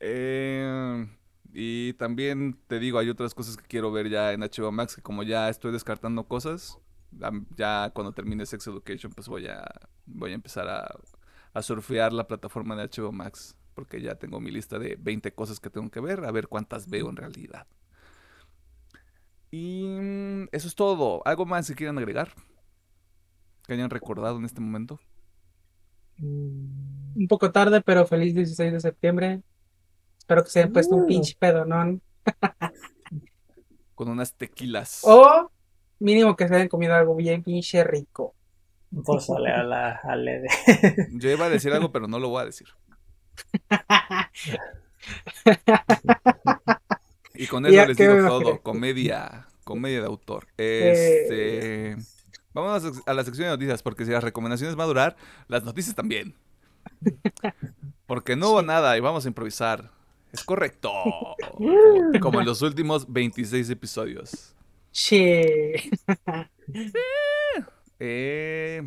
Eh, 0.00 1.06
y 1.52 1.92
también 1.94 2.58
te 2.66 2.78
digo, 2.78 2.98
hay 2.98 3.10
otras 3.10 3.34
cosas 3.34 3.56
que 3.56 3.66
quiero 3.66 3.92
ver 3.92 4.08
ya 4.08 4.32
en 4.32 4.42
HBO 4.42 4.72
Max, 4.72 4.96
que 4.96 5.02
como 5.02 5.22
ya 5.22 5.48
estoy 5.48 5.72
descartando 5.72 6.26
cosas, 6.26 6.78
ya 7.56 7.90
cuando 7.94 8.12
termine 8.12 8.46
Sex 8.46 8.66
Education, 8.66 9.12
pues 9.12 9.28
voy 9.28 9.46
a, 9.46 9.64
voy 10.06 10.32
a 10.32 10.34
empezar 10.34 10.68
a, 10.68 10.88
a 11.52 11.62
surfear 11.62 12.12
la 12.12 12.26
plataforma 12.28 12.76
de 12.76 12.84
HBO 12.84 13.12
Max, 13.12 13.56
porque 13.74 14.00
ya 14.00 14.14
tengo 14.16 14.40
mi 14.40 14.50
lista 14.50 14.78
de 14.78 14.96
20 14.96 15.32
cosas 15.34 15.60
que 15.60 15.70
tengo 15.70 15.90
que 15.90 16.00
ver, 16.00 16.24
a 16.24 16.30
ver 16.32 16.48
cuántas 16.48 16.88
veo 16.88 17.08
en 17.10 17.16
realidad. 17.16 17.66
Y 19.50 19.84
mm, 20.00 20.48
eso 20.52 20.68
es 20.68 20.74
todo. 20.74 21.22
¿Algo 21.26 21.46
más 21.46 21.68
que 21.68 21.74
quieran 21.74 21.98
agregar? 21.98 22.32
Que 23.66 23.74
hayan 23.74 23.90
recordado 23.90 24.38
en 24.38 24.44
este 24.44 24.60
momento. 24.60 25.00
Un 26.18 27.26
poco 27.28 27.50
tarde, 27.50 27.80
pero 27.80 28.06
feliz 28.06 28.34
16 28.34 28.72
de 28.72 28.80
septiembre. 28.80 29.42
Espero 30.20 30.44
que 30.44 30.50
se 30.50 30.60
hayan 30.60 30.72
puesto 30.72 30.94
un 30.94 31.02
Uh. 31.02 31.06
pinche 31.06 31.34
pedo, 31.38 31.64
¿no? 31.64 32.00
Con 33.94 34.08
unas 34.08 34.32
tequilas. 34.34 35.00
O 35.02 35.50
mínimo 35.98 36.36
que 36.36 36.46
se 36.48 36.54
hayan 36.54 36.68
comido 36.68 36.94
algo 36.94 37.16
bien 37.16 37.42
pinche 37.42 37.82
rico. 37.84 38.34
Un 38.92 39.02
pozole 39.02 39.50
a 39.50 39.62
la 39.62 39.96
a 40.02 40.16
Lede. 40.16 40.48
Yo 41.12 41.30
iba 41.30 41.46
a 41.46 41.48
decir 41.50 41.72
algo, 41.72 41.92
pero 41.92 42.06
no 42.08 42.18
lo 42.18 42.28
voy 42.28 42.42
a 42.42 42.46
decir. 42.46 42.68
Y 47.34 47.46
con 47.46 47.64
eso 47.66 47.74
Ya, 47.74 47.86
les 47.86 47.96
¿qué 47.96 48.08
digo 48.08 48.26
todo. 48.28 48.60
Comedia. 48.62 49.46
Comedia 49.64 50.00
de 50.00 50.06
autor. 50.06 50.46
Eh. 50.58 51.22
Este. 51.22 51.96
Vamos 52.52 52.84
a, 52.84 52.88
sec- 52.88 53.02
a 53.06 53.14
la 53.14 53.22
sección 53.24 53.46
de 53.46 53.52
noticias, 53.52 53.82
porque 53.82 54.04
si 54.04 54.10
las 54.10 54.24
recomendaciones 54.24 54.74
van 54.74 54.84
a 54.84 54.88
durar, 54.88 55.16
las 55.46 55.62
noticias 55.62 55.94
también. 55.94 56.34
Porque 58.06 58.34
no 58.34 58.50
hubo 58.50 58.62
nada 58.62 58.96
y 58.96 59.00
vamos 59.00 59.24
a 59.24 59.28
improvisar. 59.28 59.92
Es 60.32 60.44
correcto. 60.44 60.92
Como, 62.20 62.40
en 62.40 62.46
los 62.46 62.62
últimos 62.62 63.10
26 63.12 63.70
episodios. 63.70 64.54
Che. 64.92 65.90
Eh, 67.98 68.82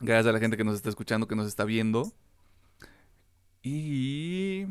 gracias 0.00 0.26
a 0.26 0.32
la 0.32 0.38
gente 0.38 0.56
que 0.56 0.64
nos 0.64 0.76
está 0.76 0.88
escuchando, 0.88 1.28
que 1.28 1.36
nos 1.36 1.46
está 1.46 1.64
viendo. 1.64 2.10
Y 3.62 4.64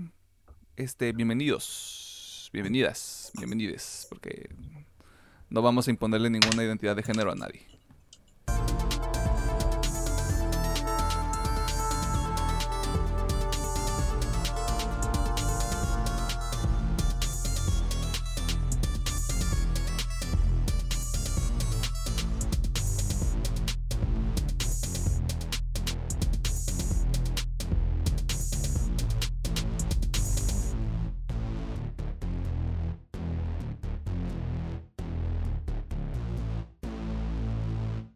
este, 0.75 1.11
bienvenidos, 1.11 2.49
bienvenidas, 2.51 3.31
bienvenides, 3.35 4.07
porque 4.09 4.49
no 5.49 5.61
vamos 5.61 5.87
a 5.87 5.91
imponerle 5.91 6.31
ninguna 6.31 6.63
identidad 6.63 6.95
de 6.95 7.03
género 7.03 7.31
a 7.31 7.35
nadie. 7.35 7.78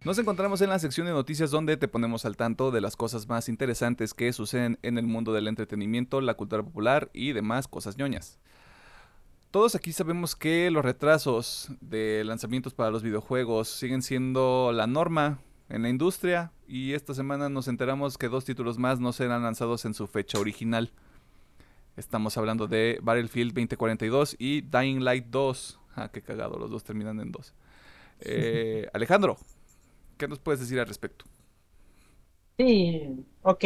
Nos 0.06 0.20
encontramos 0.20 0.60
en 0.60 0.70
la 0.70 0.80
sección 0.80 1.08
de 1.08 1.14
noticias 1.14 1.50
donde 1.50 1.78
te 1.78 1.88
ponemos 1.88 2.26
al 2.26 2.36
tanto 2.36 2.72
de 2.72 2.82
las 2.82 2.98
cosas 2.98 3.30
más 3.30 3.48
interesantes 3.48 4.14
que 4.14 4.34
suceden 4.34 4.78
en 4.82 4.98
el 4.98 5.08
mundo 5.08 5.32
del 5.32 5.48
entretenimiento, 5.48 6.20
la 6.20 6.34
cultura 6.34 6.62
popular 6.62 7.10
y 7.14 7.32
demás 7.32 7.70
cosas 7.70 7.98
ñoñas. 7.98 8.38
Todos 9.50 9.76
aquí 9.76 9.94
sabemos 9.94 10.36
que 10.36 10.70
los 10.72 10.84
retrasos 10.84 11.70
de 11.80 12.22
lanzamientos 12.26 12.74
para 12.74 12.92
los 12.92 13.02
videojuegos 13.02 13.70
siguen 13.70 14.02
siendo 14.02 14.74
la 14.74 14.88
norma 14.88 15.40
en 15.70 15.84
la 15.84 15.90
industria 15.90 16.52
y 16.68 16.92
esta 16.92 17.14
semana 17.14 17.48
nos 17.48 17.70
enteramos 17.70 18.18
que 18.18 18.28
dos 18.28 18.44
títulos 18.44 18.78
más 18.78 19.00
no 19.00 19.14
serán 19.14 19.44
lanzados 19.44 19.86
en 19.86 19.94
su 19.94 20.08
fecha 20.08 20.38
original. 20.38 20.92
Estamos 21.96 22.36
hablando 22.38 22.68
de 22.68 23.00
Battlefield 23.02 23.54
2042 23.54 24.36
y 24.38 24.62
Dying 24.64 25.02
Light 25.02 25.28
2. 25.28 25.80
Ah, 25.96 26.10
qué 26.12 26.22
cagado, 26.22 26.60
los 26.60 26.70
dos 26.70 26.84
terminan 26.84 27.22
en 27.22 27.32
2. 27.32 27.54
Eh, 28.20 28.90
Alejandro, 28.94 29.38
¿qué 30.18 30.28
nos 30.28 30.40
puedes 30.40 30.60
decir 30.60 30.80
al 30.80 30.88
respecto? 30.88 31.26
Sí, 32.58 33.26
ok. 33.42 33.66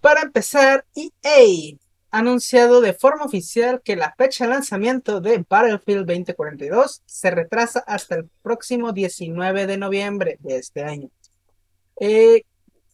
Para 0.00 0.22
empezar, 0.22 0.84
EA 0.94 1.76
ha 2.10 2.18
anunciado 2.18 2.80
de 2.80 2.92
forma 2.92 3.24
oficial 3.24 3.80
que 3.82 3.96
la 3.96 4.14
fecha 4.18 4.44
de 4.44 4.50
lanzamiento 4.50 5.20
de 5.20 5.44
Battlefield 5.48 6.06
2042 6.06 7.02
se 7.06 7.30
retrasa 7.30 7.80
hasta 7.86 8.16
el 8.16 8.28
próximo 8.42 8.92
19 8.92 9.66
de 9.66 9.78
noviembre 9.78 10.36
de 10.40 10.56
este 10.56 10.82
año. 10.82 11.08
Eh, 12.00 12.42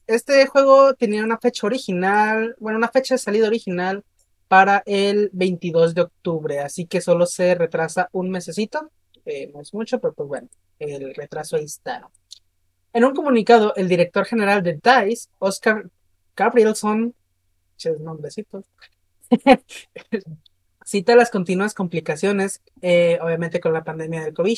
este 0.07 0.47
juego 0.47 0.95
tenía 0.95 1.25
una 1.25 1.39
fecha 1.39 1.67
original, 1.67 2.55
bueno, 2.61 2.79
una 2.79 2.89
fecha 2.89 3.15
de 3.15 3.19
salida 3.19 3.49
original 3.49 4.05
para 4.47 4.83
el 4.87 5.31
22 5.33 5.95
de 5.95 6.03
octubre, 6.03 6.61
así 6.61 6.87
que 6.87 7.01
solo 7.01 7.27
se 7.27 7.55
retrasa 7.55 8.09
un 8.13 8.31
mesecito, 8.31 8.91
eh, 9.27 9.51
no 9.53 9.61
es 9.61 9.75
mucho, 9.75 10.01
pero 10.01 10.15
pues 10.15 10.29
bueno, 10.29 10.49
el 10.79 11.15
retraso 11.15 11.57
ahí 11.57 11.65
está. 11.65 12.09
En 12.93 13.05
un 13.05 13.15
comunicado, 13.15 13.75
el 13.77 13.89
director 13.89 14.25
general 14.25 14.63
de 14.63 14.81
DICE, 14.83 15.29
Oscar 15.39 15.89
Gabrielson, 16.37 17.15
cita 20.85 21.17
las 21.17 21.31
continuas 21.31 21.75
complicaciones, 21.75 22.63
eh, 22.81 23.19
obviamente 23.23 23.61
con 23.61 23.73
la 23.73 23.85
pandemia 23.85 24.25
del 24.25 24.35
COVID, 24.35 24.57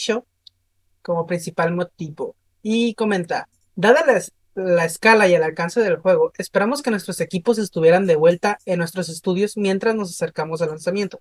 como 1.02 1.26
principal 1.26 1.74
motivo, 1.74 2.36
y 2.62 2.94
comenta, 2.94 3.48
dada 3.74 4.04
la, 4.06 4.22
la 4.54 4.84
escala 4.84 5.28
y 5.28 5.34
el 5.34 5.42
alcance 5.42 5.80
del 5.80 5.96
juego, 5.96 6.32
esperamos 6.38 6.82
que 6.82 6.90
nuestros 6.90 7.20
equipos 7.20 7.58
estuvieran 7.58 8.06
de 8.06 8.16
vuelta 8.16 8.58
en 8.66 8.78
nuestros 8.78 9.08
estudios 9.08 9.56
mientras 9.56 9.94
nos 9.94 10.10
acercamos 10.10 10.62
al 10.62 10.68
lanzamiento. 10.68 11.20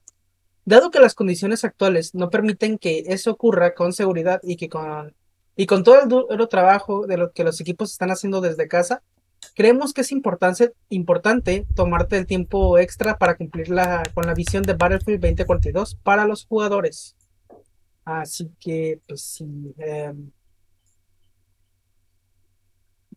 Dado 0.66 0.92
que 0.92 1.00
las 1.00 1.16
condiciones 1.16 1.64
actuales 1.64 2.14
no 2.14 2.30
permiten 2.30 2.78
que 2.78 3.06
eso 3.08 3.32
ocurra 3.32 3.74
con 3.74 3.94
seguridad 3.94 4.40
y 4.44 4.58
que 4.58 4.70
con 4.70 5.16
y 5.60 5.66
con 5.66 5.84
todo 5.84 6.02
el 6.02 6.08
duro 6.08 6.48
trabajo 6.48 7.06
de 7.06 7.18
lo 7.18 7.34
que 7.34 7.44
los 7.44 7.60
equipos 7.60 7.92
están 7.92 8.12
haciendo 8.12 8.40
desde 8.40 8.70
casa, 8.70 9.04
creemos 9.56 9.94
que 9.94 10.02
es 10.02 10.14
importante, 10.14 11.66
tomarte 11.76 12.16
el 12.16 12.26
tiempo 12.26 12.78
extra 12.80 13.18
para 13.18 13.36
cumplir 13.36 13.68
con 14.14 14.26
la 14.26 14.34
visión 14.34 14.64
de 14.64 14.72
Battlefield 14.72 15.20
2042 15.20 15.96
para 15.96 16.26
los 16.26 16.46
jugadores. 16.46 17.18
Así 18.06 18.50
que, 18.58 19.02
pues 19.06 19.22
sí. 19.22 19.76
eh, 19.80 20.14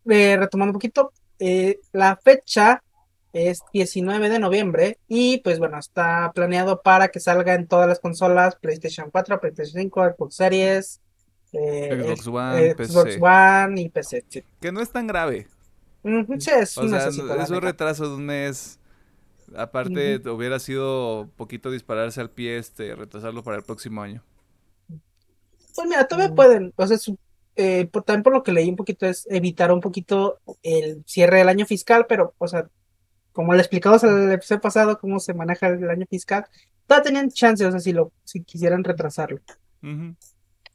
eh, 0.09 0.35
retomando 0.35 0.71
un 0.71 0.73
poquito, 0.73 1.13
eh, 1.39 1.79
la 1.93 2.17
fecha 2.17 2.83
es 3.31 3.61
19 3.71 4.27
de 4.27 4.39
noviembre 4.39 4.99
y 5.07 5.37
pues 5.37 5.59
bueno, 5.59 5.79
está 5.79 6.33
planeado 6.35 6.81
para 6.81 7.07
que 7.07 7.21
salga 7.21 7.53
en 7.53 7.67
todas 7.67 7.87
las 7.87 8.01
consolas, 8.01 8.57
PlayStation 8.57 9.09
4, 9.11 9.39
PlayStation 9.39 9.81
5, 9.83 10.09
Xbox 10.17 10.35
Series, 10.35 11.02
eh, 11.53 12.15
Xbox 12.17 12.27
One, 12.27 12.75
PC. 12.75 12.91
Xbox 12.91 13.17
One 13.21 13.81
y 13.81 13.89
PC. 13.89 14.25
sí. 14.27 14.43
Que 14.59 14.71
no 14.71 14.81
es 14.81 14.91
tan 14.91 15.07
grave. 15.07 15.47
Ujú, 16.03 16.39
sí, 16.39 16.51
es 16.51 16.77
O 16.77 16.81
un 16.81 16.89
sea, 16.89 17.07
es 17.07 17.17
un 17.49 17.61
retraso 17.61 18.09
de 18.09 18.15
un 18.15 18.25
mes. 18.25 18.79
Aparte, 19.55 20.17
hubiera 20.29 20.59
sido 20.59 21.29
poquito 21.37 21.69
dispararse 21.71 22.19
al 22.19 22.29
pie 22.31 22.57
este, 22.57 22.95
retrasarlo 22.95 23.43
para 23.43 23.57
el 23.57 23.63
próximo 23.63 24.01
año. 24.01 24.23
Pues 25.75 25.87
mira, 25.87 26.07
todavía 26.07 26.31
Mm. 26.31 26.35
pueden, 26.35 26.73
o 26.75 26.87
sea, 26.87 26.97
su- 26.97 27.17
eh, 27.55 27.85
por, 27.91 28.03
también 28.03 28.23
por 28.23 28.33
lo 28.33 28.43
que 28.43 28.51
leí 28.51 28.69
un 28.69 28.75
poquito 28.75 29.05
es 29.05 29.27
evitar 29.29 29.71
un 29.71 29.79
poquito 29.79 30.39
el 30.63 31.03
cierre 31.05 31.37
del 31.39 31.49
año 31.49 31.65
fiscal, 31.65 32.05
pero, 32.07 32.33
o 32.37 32.47
sea, 32.47 32.67
como 33.31 33.53
le 33.53 33.59
explicamos 33.59 34.03
en 34.03 34.09
el 34.23 34.31
episodio 34.31 34.61
pasado 34.61 34.99
cómo 34.99 35.19
se 35.19 35.33
maneja 35.33 35.67
el 35.67 35.89
año 35.89 36.05
fiscal, 36.09 36.45
todavía 36.87 37.03
tenían 37.03 37.29
chance, 37.31 37.65
o 37.65 37.71
sea, 37.71 37.79
si 37.79 37.91
lo, 37.93 38.11
si 38.23 38.43
quisieran 38.43 38.83
retrasarlo. 38.83 39.39
Ujú. 39.81 40.15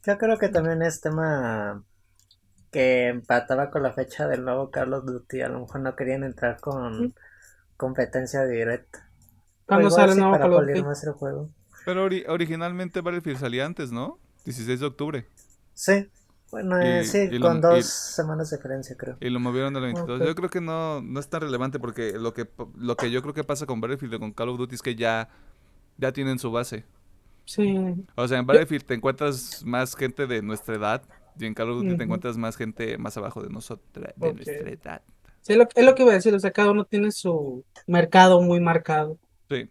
Yo 0.05 0.17
creo 0.17 0.37
que 0.37 0.49
también 0.49 0.81
es 0.81 1.01
tema 1.01 1.83
que 2.71 3.07
empataba 3.07 3.69
con 3.71 3.83
la 3.83 3.93
fecha 3.93 4.27
del 4.27 4.43
nuevo 4.45 4.71
Call 4.71 4.93
of 4.93 5.05
Duty. 5.05 5.41
A 5.41 5.49
lo 5.49 5.61
mejor 5.61 5.81
no 5.81 5.95
querían 5.95 6.23
entrar 6.23 6.59
con 6.59 7.13
competencia 7.77 8.45
directa. 8.45 9.09
¿Cuándo 9.65 9.89
sale 9.89 10.13
el 10.13 10.15
sí, 10.15 10.19
nuevo 10.19 10.33
para 10.33 10.45
Call 10.45 10.53
of 10.53 10.59
pulir 10.61 10.75
Duty? 10.77 10.87
más 10.87 11.03
el 11.03 11.13
juego. 11.13 11.49
Pero 11.85 12.05
ori- 12.07 12.25
originalmente 12.27 13.01
Battlefield 13.01 13.39
salía 13.39 13.65
antes, 13.65 13.91
¿no? 13.91 14.19
16 14.45 14.79
de 14.79 14.85
octubre. 14.85 15.27
Sí, 15.73 16.09
bueno, 16.51 16.79
eh, 16.79 17.01
Y- 17.01 17.05
sí, 17.05 17.29
y 17.31 17.37
lo- 17.39 17.47
con 17.47 17.57
y- 17.57 17.61
dos 17.61 17.85
semanas 17.85 18.49
de 18.49 18.57
diferencia, 18.57 18.95
creo. 18.97 19.17
Y 19.19 19.29
lo 19.29 19.39
movieron 19.39 19.75
al 19.75 19.81
22. 19.83 20.21
Ok. 20.21 20.27
Yo 20.27 20.35
creo 20.35 20.49
que 20.49 20.61
no, 20.61 21.01
no 21.01 21.19
es 21.19 21.29
tan 21.29 21.41
relevante 21.41 21.79
porque 21.79 22.13
lo 22.13 22.33
que, 22.33 22.49
lo 22.77 22.95
que 22.95 23.11
yo 23.11 23.21
creo 23.21 23.33
que 23.33 23.43
pasa 23.43 23.65
con 23.65 23.81
Battlefield 23.81 24.15
y 24.15 24.19
con 24.19 24.33
Call 24.33 24.49
of 24.49 24.57
Duty 24.57 24.75
es 24.75 24.81
que 24.81 24.95
ya, 24.95 25.29
ya 25.97 26.11
tienen 26.11 26.39
su 26.39 26.51
base. 26.51 26.85
Sí, 27.49 27.75
O 28.13 28.27
sea, 28.27 28.37
en 28.37 28.45
Battlefield 28.45 28.85
te 28.85 28.93
encuentras 28.93 29.65
más 29.65 29.95
gente 29.95 30.27
de 30.27 30.43
nuestra 30.43 30.75
edad 30.75 31.01
y 31.35 31.47
en 31.47 31.55
Call 31.55 31.71
of 31.71 31.77
Duty 31.81 31.97
te 31.97 32.03
encuentras 32.03 32.37
más 32.37 32.55
gente 32.55 32.95
más 32.99 33.17
abajo 33.17 33.41
de 33.41 33.49
nosotros, 33.49 34.05
de 34.15 34.33
nuestra 34.33 34.69
edad. 34.69 35.01
Sí, 35.41 35.53
es 35.53 35.57
lo, 35.57 35.67
es 35.73 35.83
lo 35.83 35.95
que 35.95 36.03
iba 36.03 36.11
a 36.11 36.13
decir, 36.13 36.31
o 36.35 36.39
sea, 36.39 36.51
cada 36.51 36.69
uno 36.69 36.85
tiene 36.85 37.11
su 37.11 37.65
mercado 37.87 38.39
muy 38.43 38.59
marcado. 38.59 39.17
Sí. 39.49 39.67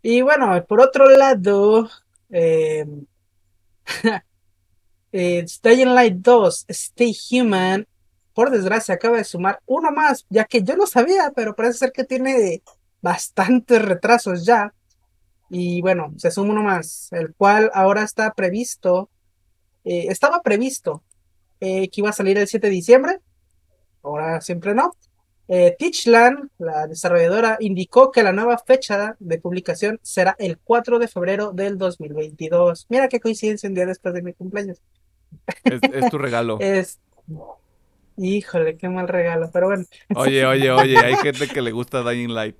Y 0.00 0.22
bueno, 0.22 0.64
por 0.64 0.80
otro 0.80 1.04
lado, 1.10 1.90
eh, 2.30 2.86
eh, 5.12 5.44
Dying 5.62 5.94
Light 5.94 6.16
2, 6.16 6.64
Stay 6.68 7.14
Human, 7.32 7.86
por 8.32 8.48
desgracia 8.48 8.94
acaba 8.94 9.18
de 9.18 9.24
sumar 9.24 9.60
uno 9.66 9.92
más, 9.92 10.24
ya 10.30 10.46
que 10.46 10.62
yo 10.62 10.74
lo 10.74 10.86
sabía, 10.86 11.32
pero 11.36 11.54
parece 11.54 11.80
ser 11.80 11.92
que 11.92 12.04
tiene 12.04 12.62
bastantes 13.02 13.82
retrasos 13.82 14.46
ya. 14.46 14.72
Y 15.54 15.82
bueno, 15.82 16.14
se 16.16 16.30
suma 16.30 16.54
uno 16.54 16.62
más, 16.62 17.12
el 17.12 17.34
cual 17.34 17.70
ahora 17.74 18.04
está 18.04 18.32
previsto, 18.32 19.10
eh, 19.84 20.06
estaba 20.08 20.40
previsto 20.40 21.02
eh, 21.60 21.90
que 21.90 22.00
iba 22.00 22.08
a 22.08 22.14
salir 22.14 22.38
el 22.38 22.48
7 22.48 22.68
de 22.68 22.72
diciembre, 22.72 23.18
ahora 24.02 24.40
siempre 24.40 24.74
no. 24.74 24.96
Eh, 25.48 25.76
Teachland, 25.78 26.48
la 26.56 26.86
desarrolladora, 26.86 27.58
indicó 27.60 28.10
que 28.10 28.22
la 28.22 28.32
nueva 28.32 28.56
fecha 28.56 29.14
de 29.18 29.38
publicación 29.38 30.00
será 30.00 30.34
el 30.38 30.56
4 30.56 30.98
de 30.98 31.06
febrero 31.06 31.52
del 31.52 31.76
2022. 31.76 32.86
Mira 32.88 33.08
qué 33.08 33.20
coincidencia 33.20 33.68
un 33.68 33.74
día 33.74 33.84
después 33.84 34.14
de 34.14 34.22
mi 34.22 34.32
cumpleaños. 34.32 34.80
Es, 35.64 35.82
es 35.82 36.10
tu 36.10 36.16
regalo. 36.16 36.56
Es... 36.60 36.98
Híjole, 38.16 38.78
qué 38.78 38.88
mal 38.88 39.06
regalo, 39.06 39.50
pero 39.52 39.66
bueno. 39.66 39.84
Oye, 40.14 40.46
oye, 40.46 40.70
oye, 40.70 40.96
hay 40.96 41.16
gente 41.16 41.46
que 41.46 41.60
le 41.60 41.72
gusta 41.72 42.02
Dying 42.02 42.32
Light. 42.32 42.56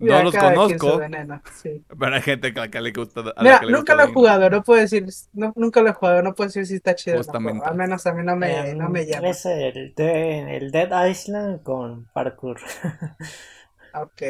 No 0.00 0.22
los 0.22 0.34
conozco, 0.34 0.98
veneno, 0.98 1.42
sí. 1.60 1.84
pero 1.98 2.14
hay 2.14 2.22
gente 2.22 2.54
que, 2.54 2.70
que 2.70 2.80
le 2.80 2.92
gusta. 2.92 3.20
a 3.20 3.24
la 3.24 3.34
Mira, 3.42 3.60
que 3.60 3.66
le 3.66 3.72
nunca 3.72 3.94
gusta 3.94 3.94
lo 3.96 4.02
he 4.10 4.14
jugado, 4.14 4.50
no 4.50 4.62
puedo 4.62 4.80
decir, 4.80 5.06
no, 5.32 5.52
nunca 5.56 5.80
lo 5.82 5.88
he 5.90 5.92
jugado, 5.92 6.22
no 6.22 6.34
puedo 6.34 6.48
decir 6.48 6.66
si 6.66 6.76
está 6.76 6.94
chido. 6.94 7.20
o 7.20 7.40
no, 7.40 7.64
al 7.64 7.74
menos 7.74 8.06
a 8.06 8.12
mí 8.14 8.22
no 8.24 8.36
me, 8.36 8.74
no 8.74 8.88
me 8.88 9.06
llama. 9.06 9.28
Es 9.28 9.44
el, 9.46 9.94
de- 9.94 10.56
el 10.56 10.70
Dead 10.70 11.06
Island 11.08 11.62
con 11.62 12.06
parkour. 12.12 12.58
Ok. 13.94 14.22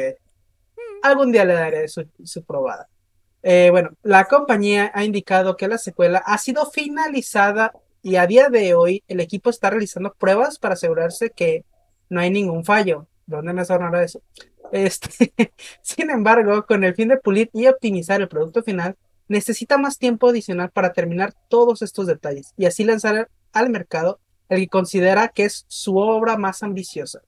Algún 1.03 1.31
día 1.31 1.45
le 1.45 1.53
daré 1.53 1.87
su, 1.87 2.07
su 2.23 2.43
probada. 2.43 2.87
Eh, 3.41 3.69
bueno, 3.71 3.91
la 4.03 4.25
compañía 4.25 4.91
ha 4.93 5.03
indicado 5.03 5.55
que 5.55 5.67
la 5.67 5.77
secuela 5.77 6.21
ha 6.25 6.37
sido 6.37 6.65
finalizada 6.69 7.71
y 8.01 8.15
a 8.17 8.27
día 8.27 8.49
de 8.49 8.73
hoy 8.73 9.03
el 9.07 9.19
equipo 9.21 9.49
está 9.49 9.69
realizando 9.69 10.13
pruebas 10.13 10.59
para 10.59 10.73
asegurarse 10.73 11.29
que 11.31 11.63
no 12.09 12.19
hay 12.19 12.31
ningún 12.31 12.65
fallo. 12.65 13.07
¿Dónde 13.25 13.53
me 13.53 13.63
sonará 13.63 14.03
eso? 14.03 14.21
Este, 14.71 15.33
sin 15.81 16.09
embargo, 16.09 16.65
con 16.65 16.83
el 16.83 16.95
fin 16.95 17.09
de 17.09 17.17
pulir 17.17 17.49
y 17.53 17.67
optimizar 17.67 18.21
el 18.21 18.27
producto 18.27 18.63
final, 18.63 18.95
necesita 19.27 19.77
más 19.77 19.97
tiempo 19.97 20.29
adicional 20.29 20.71
para 20.71 20.93
terminar 20.93 21.33
todos 21.49 21.81
estos 21.81 22.07
detalles 22.07 22.53
y 22.57 22.65
así 22.65 22.83
lanzar 22.83 23.29
al 23.53 23.69
mercado 23.69 24.19
el 24.49 24.59
que 24.61 24.67
considera 24.67 25.27
que 25.27 25.45
es 25.45 25.65
su 25.67 25.97
obra 25.97 26.37
más 26.37 26.63
ambiciosa. 26.63 27.21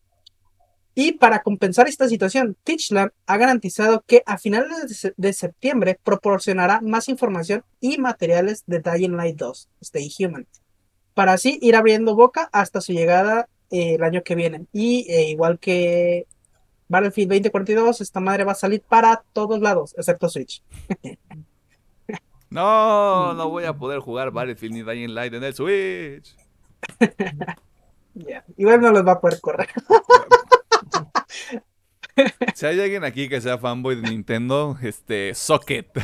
Y 0.94 1.14
para 1.14 1.42
compensar 1.42 1.88
esta 1.88 2.10
situación, 2.10 2.58
Teachland 2.64 3.12
ha 3.26 3.38
garantizado 3.38 4.04
que 4.06 4.24
a 4.26 4.38
finales 4.38 4.82
de 4.82 4.94
se- 4.94 5.14
de 5.16 5.32
septiembre 5.34 5.98
proporcionará 6.04 6.82
más 6.82 7.08
información 7.08 7.64
y 7.80 7.98
materiales 7.98 8.64
de 8.68 8.80
Dying 8.82 9.16
Light 9.16 9.38
2, 9.38 9.70
Stay 9.82 10.10
Human, 10.20 10.48
para 11.14 11.34
así 11.34 11.60
ir 11.62 11.76
abriendo 11.76 12.16
boca 12.16 12.50
hasta 12.52 12.82
su 12.82 12.92
llegada 12.92 13.48
eh, 13.70 13.96
el 13.96 14.04
año 14.04 14.22
que 14.24 14.36
viene. 14.36 14.66
Y 14.74 15.06
eh, 15.10 15.30
igual 15.30 15.60
que 15.60 16.28
Battlefield 16.92 17.32
2042, 17.32 18.02
esta 18.02 18.20
madre 18.20 18.44
va 18.44 18.52
a 18.52 18.56
salir 18.56 18.82
para 18.82 19.24
todos 19.32 19.62
lados, 19.62 19.96
excepto 19.98 20.28
Switch. 20.28 20.62
No, 22.50 23.34
no 23.34 23.50
voy 23.50 23.64
a 23.64 23.72
poder 23.74 24.02
jugar 24.02 24.32
Battlefield 24.32 24.74
ni 24.74 24.84
Dying 24.84 25.16
Light 25.16 25.34
en 25.34 25.44
el 25.46 25.54
Switch. 25.54 26.36
Igual 28.58 28.82
no 28.82 28.92
los 28.92 29.08
va 29.08 29.14
a 29.14 29.22
poder 29.22 29.40
correr. 29.40 29.70
Si 32.54 32.66
hay 32.66 32.80
alguien 32.80 33.06
aquí 33.06 33.30
que 33.30 33.40
sea 33.40 33.58
fanboy 33.58 33.96
de 33.96 34.10
Nintendo, 34.10 34.78
este, 34.84 35.34
socket. 35.34 35.88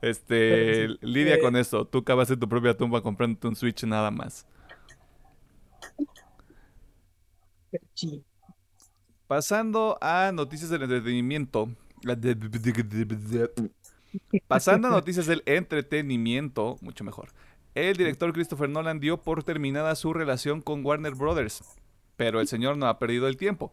Este, 0.00 0.88
lidia 1.00 1.36
eh, 1.36 1.40
con 1.40 1.56
esto. 1.56 1.86
Tú 1.86 2.04
cavaste 2.04 2.36
tu 2.36 2.46
propia 2.46 2.76
tumba 2.76 3.02
comprándote 3.02 3.48
un 3.48 3.56
Switch 3.56 3.84
nada 3.84 4.10
más. 4.10 4.46
Pasando 9.26 9.98
a 10.00 10.30
noticias 10.32 10.70
del 10.70 10.82
entretenimiento. 10.82 11.70
Pasando 14.46 14.88
a 14.88 14.90
noticias 14.90 15.26
del 15.26 15.42
entretenimiento, 15.46 16.76
mucho 16.80 17.04
mejor. 17.04 17.30
El 17.74 17.96
director 17.96 18.32
Christopher 18.32 18.68
Nolan 18.68 19.00
dio 19.00 19.20
por 19.20 19.42
terminada 19.42 19.94
su 19.96 20.12
relación 20.12 20.60
con 20.60 20.84
Warner 20.84 21.14
Brothers, 21.14 21.64
pero 22.16 22.40
el 22.40 22.46
señor 22.46 22.76
no 22.76 22.86
ha 22.86 23.00
perdido 23.00 23.26
el 23.26 23.36
tiempo, 23.36 23.72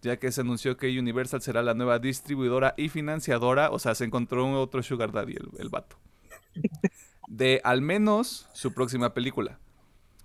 ya 0.00 0.18
que 0.18 0.32
se 0.32 0.40
anunció 0.40 0.78
que 0.78 0.98
Universal 0.98 1.42
será 1.42 1.62
la 1.62 1.74
nueva 1.74 1.98
distribuidora 1.98 2.72
y 2.78 2.88
financiadora, 2.88 3.70
o 3.70 3.78
sea, 3.78 3.94
se 3.94 4.04
encontró 4.04 4.50
otro 4.58 4.82
Sugar 4.82 5.12
Daddy 5.12 5.34
el, 5.34 5.50
el 5.58 5.68
vato, 5.68 5.96
de 7.28 7.60
al 7.62 7.82
menos 7.82 8.48
su 8.54 8.72
próxima 8.72 9.12
película. 9.12 9.58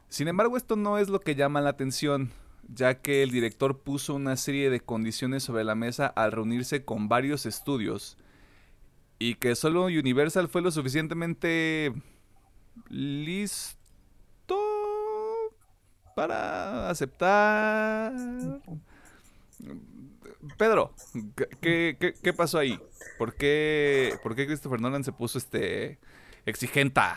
Sin 0.08 0.30
embargo, 0.30 0.56
esto 0.56 0.78
no 0.78 0.98
es 0.98 1.10
lo 1.10 1.20
que 1.20 1.36
llama 1.36 1.60
la 1.60 1.72
atención, 1.72 2.32
ya 2.74 3.02
que 3.02 3.24
el 3.24 3.32
director 3.32 3.80
puso 3.80 4.16
una 4.16 4.36
serie 4.38 4.70
de 4.70 4.80
condiciones 4.80 5.44
sobre 5.44 5.64
la 5.64 5.76
mesa 5.76 6.08
al 6.08 6.32
reunirse 6.32 6.86
con 6.86 7.10
varios 7.10 7.46
estudios 7.46 8.18
y 9.20 9.36
que 9.36 9.56
solo 9.56 9.86
Universal 9.86 10.48
fue 10.48 10.62
lo 10.62 10.72
suficientemente 10.72 11.94
listo 12.90 14.58
para 16.16 16.90
aceptar. 16.90 18.14
Pedro, 20.58 20.96
¿qué, 21.62 21.98
qué, 22.00 22.14
qué 22.22 22.34
pasó 22.34 22.58
ahí? 22.58 22.80
¿Por 23.18 23.36
qué, 23.36 24.16
¿Por 24.24 24.36
qué 24.36 24.48
Christopher 24.48 24.82
Nolan 24.82 25.04
se 25.04 25.12
puso 25.12 25.38
este 25.38 26.00
exigenta, 26.46 27.16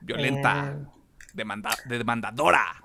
violenta, 0.00 0.72
Eh, 0.78 0.86
demanda- 1.34 1.76
demandadora? 1.86 2.80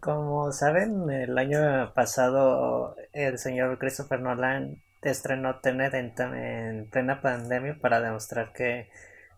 Como 0.00 0.50
saben, 0.52 1.10
el 1.10 1.36
año 1.36 1.92
pasado 1.92 2.96
el 3.12 3.38
señor 3.38 3.78
Christopher 3.78 4.20
Nolan 4.20 4.82
estrenó 5.02 5.60
Tenet 5.60 5.92
en, 5.92 6.14
en 6.34 6.88
plena 6.90 7.20
pandemia 7.20 7.76
para 7.82 8.00
demostrar 8.00 8.54
que 8.54 8.88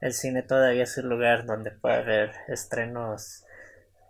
el 0.01 0.13
cine 0.13 0.43
todavía 0.43 0.85
es 0.85 0.97
un 0.99 1.09
lugar 1.09 1.47
donde 1.47 1.73
puede 1.73 1.97
haber 1.97 2.31
estrenos 2.47 3.45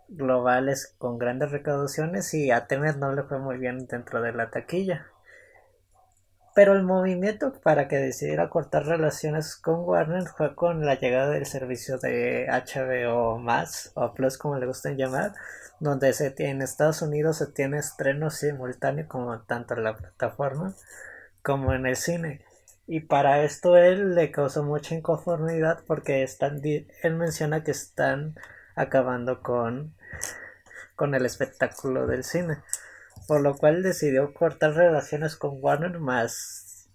globales 0.09 0.93
con 0.99 1.17
grandes 1.17 1.51
recaudaciones 1.51 2.31
y 2.35 2.51
a 2.51 2.67
Tenet 2.67 2.97
no 2.97 3.13
le 3.13 3.23
fue 3.23 3.39
muy 3.39 3.57
bien 3.57 3.87
dentro 3.87 4.21
de 4.21 4.33
la 4.33 4.51
taquilla. 4.51 5.07
Pero 6.55 6.73
el 6.73 6.83
movimiento 6.83 7.53
para 7.63 7.87
que 7.87 7.97
decidiera 7.97 8.49
cortar 8.49 8.85
relaciones 8.85 9.55
con 9.55 9.81
Warner 9.81 10.27
fue 10.27 10.55
con 10.55 10.85
la 10.85 10.95
llegada 10.95 11.31
del 11.31 11.45
servicio 11.47 11.97
de 11.97 12.47
HBO 12.47 13.39
más 13.39 13.91
o 13.95 14.13
Plus 14.13 14.37
como 14.37 14.59
le 14.59 14.67
gustan 14.67 14.97
llamar 14.97 15.33
donde 15.83 16.13
se 16.13 16.31
tiene, 16.31 16.51
en 16.51 16.61
Estados 16.61 17.01
Unidos 17.01 17.37
se 17.37 17.47
tiene 17.47 17.77
estrenos 17.77 18.35
simultáneos 18.35 19.07
como 19.07 19.41
tanto 19.41 19.73
en 19.73 19.83
la 19.83 19.97
plataforma 19.97 20.73
como 21.41 21.73
en 21.73 21.85
el 21.85 21.97
cine. 21.97 22.45
Y 22.87 23.01
para 23.01 23.43
esto 23.43 23.77
él 23.77 24.15
le 24.15 24.31
causó 24.31 24.63
mucha 24.63 24.95
inconformidad 24.95 25.83
porque 25.85 26.23
están, 26.23 26.61
él 26.63 27.15
menciona 27.15 27.63
que 27.63 27.71
están 27.71 28.35
acabando 28.75 29.41
con, 29.41 29.93
con 30.95 31.15
el 31.15 31.25
espectáculo 31.25 32.07
del 32.07 32.23
cine. 32.23 32.57
Por 33.27 33.41
lo 33.41 33.57
cual 33.57 33.83
decidió 33.83 34.33
cortar 34.33 34.75
relaciones 34.75 35.35
con 35.35 35.57
Warner 35.61 35.99
más 35.99 36.89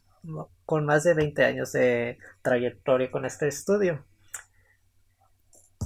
con 0.64 0.84
más 0.86 1.04
de 1.04 1.14
20 1.14 1.44
años 1.44 1.72
de 1.72 2.18
trayectoria 2.42 3.10
con 3.10 3.24
este 3.24 3.48
estudio. 3.48 4.04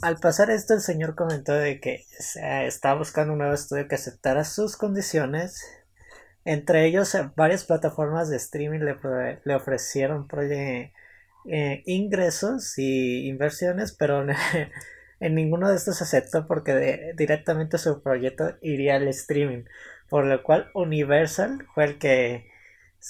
Al 0.02 0.18
pasar 0.18 0.50
esto, 0.50 0.74
el 0.74 0.81
señor 0.81 1.14
comentó 1.14 1.52
de 1.52 1.81
que 1.81 2.05
eh, 2.42 2.66
estaba 2.66 2.98
buscando 2.98 3.33
un 3.33 3.38
nuevo 3.38 3.55
estudio 3.55 3.87
que 3.88 3.94
aceptara 3.94 4.44
sus 4.44 4.76
condiciones. 4.76 5.62
Entre 6.44 6.87
ellos, 6.87 7.14
eh, 7.14 7.31
varias 7.37 7.64
plataformas 7.64 8.31
de 8.31 8.37
streaming 8.37 8.81
le, 8.81 8.98
le 9.44 9.55
ofrecieron 9.55 10.28
proye- 10.28 10.92
eh, 11.50 11.83
ingresos 11.87 12.78
y 12.78 13.28
inversiones, 13.28 13.92
pero 13.98 14.24
en 15.20 15.35
ninguno 15.35 15.70
de 15.70 15.76
estos 15.76 16.02
aceptó 16.02 16.46
porque 16.48 17.12
directamente 17.16 17.78
su 17.78 18.02
proyecto 18.02 18.57
iría 18.62 18.96
al 18.96 19.09
streaming. 19.09 19.64
Por 20.12 20.27
lo 20.27 20.42
cual, 20.42 20.70
Universal 20.75 21.66
fue 21.75 21.85
el 21.85 21.98
que 21.98 22.46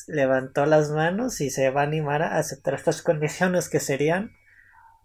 levantó 0.06 0.66
las 0.66 0.90
manos 0.90 1.40
y 1.40 1.50
se 1.50 1.68
va 1.68 1.80
a 1.80 1.86
animar 1.86 2.22
a 2.22 2.36
aceptar 2.36 2.74
estas 2.74 3.02
condiciones 3.02 3.68
que 3.68 3.80
serían 3.80 4.30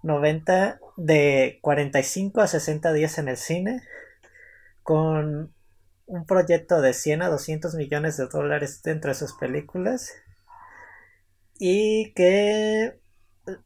90 0.03 0.79
de 0.95 1.57
45 1.63 2.41
a 2.41 2.45
60 2.45 2.93
días 2.93 3.17
en 3.17 3.29
el 3.29 3.37
cine 3.37 3.81
con 4.83 5.55
un 6.05 6.25
proyecto 6.27 6.81
de 6.81 6.93
100 6.93 7.23
a 7.23 7.29
200 7.29 7.73
millones 7.73 8.15
de 8.17 8.27
dólares 8.27 8.83
dentro 8.83 9.09
de 9.09 9.15
sus 9.15 9.33
películas 9.33 10.13
y 11.57 12.13
que 12.13 13.01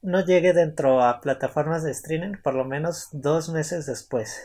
no 0.01 0.23
llegue 0.23 0.53
dentro 0.53 1.03
a 1.03 1.19
plataformas 1.19 1.83
de 1.83 1.91
streaming 1.91 2.35
por 2.41 2.53
lo 2.53 2.63
menos 2.63 3.09
dos 3.11 3.49
meses 3.49 3.87
después. 3.87 4.41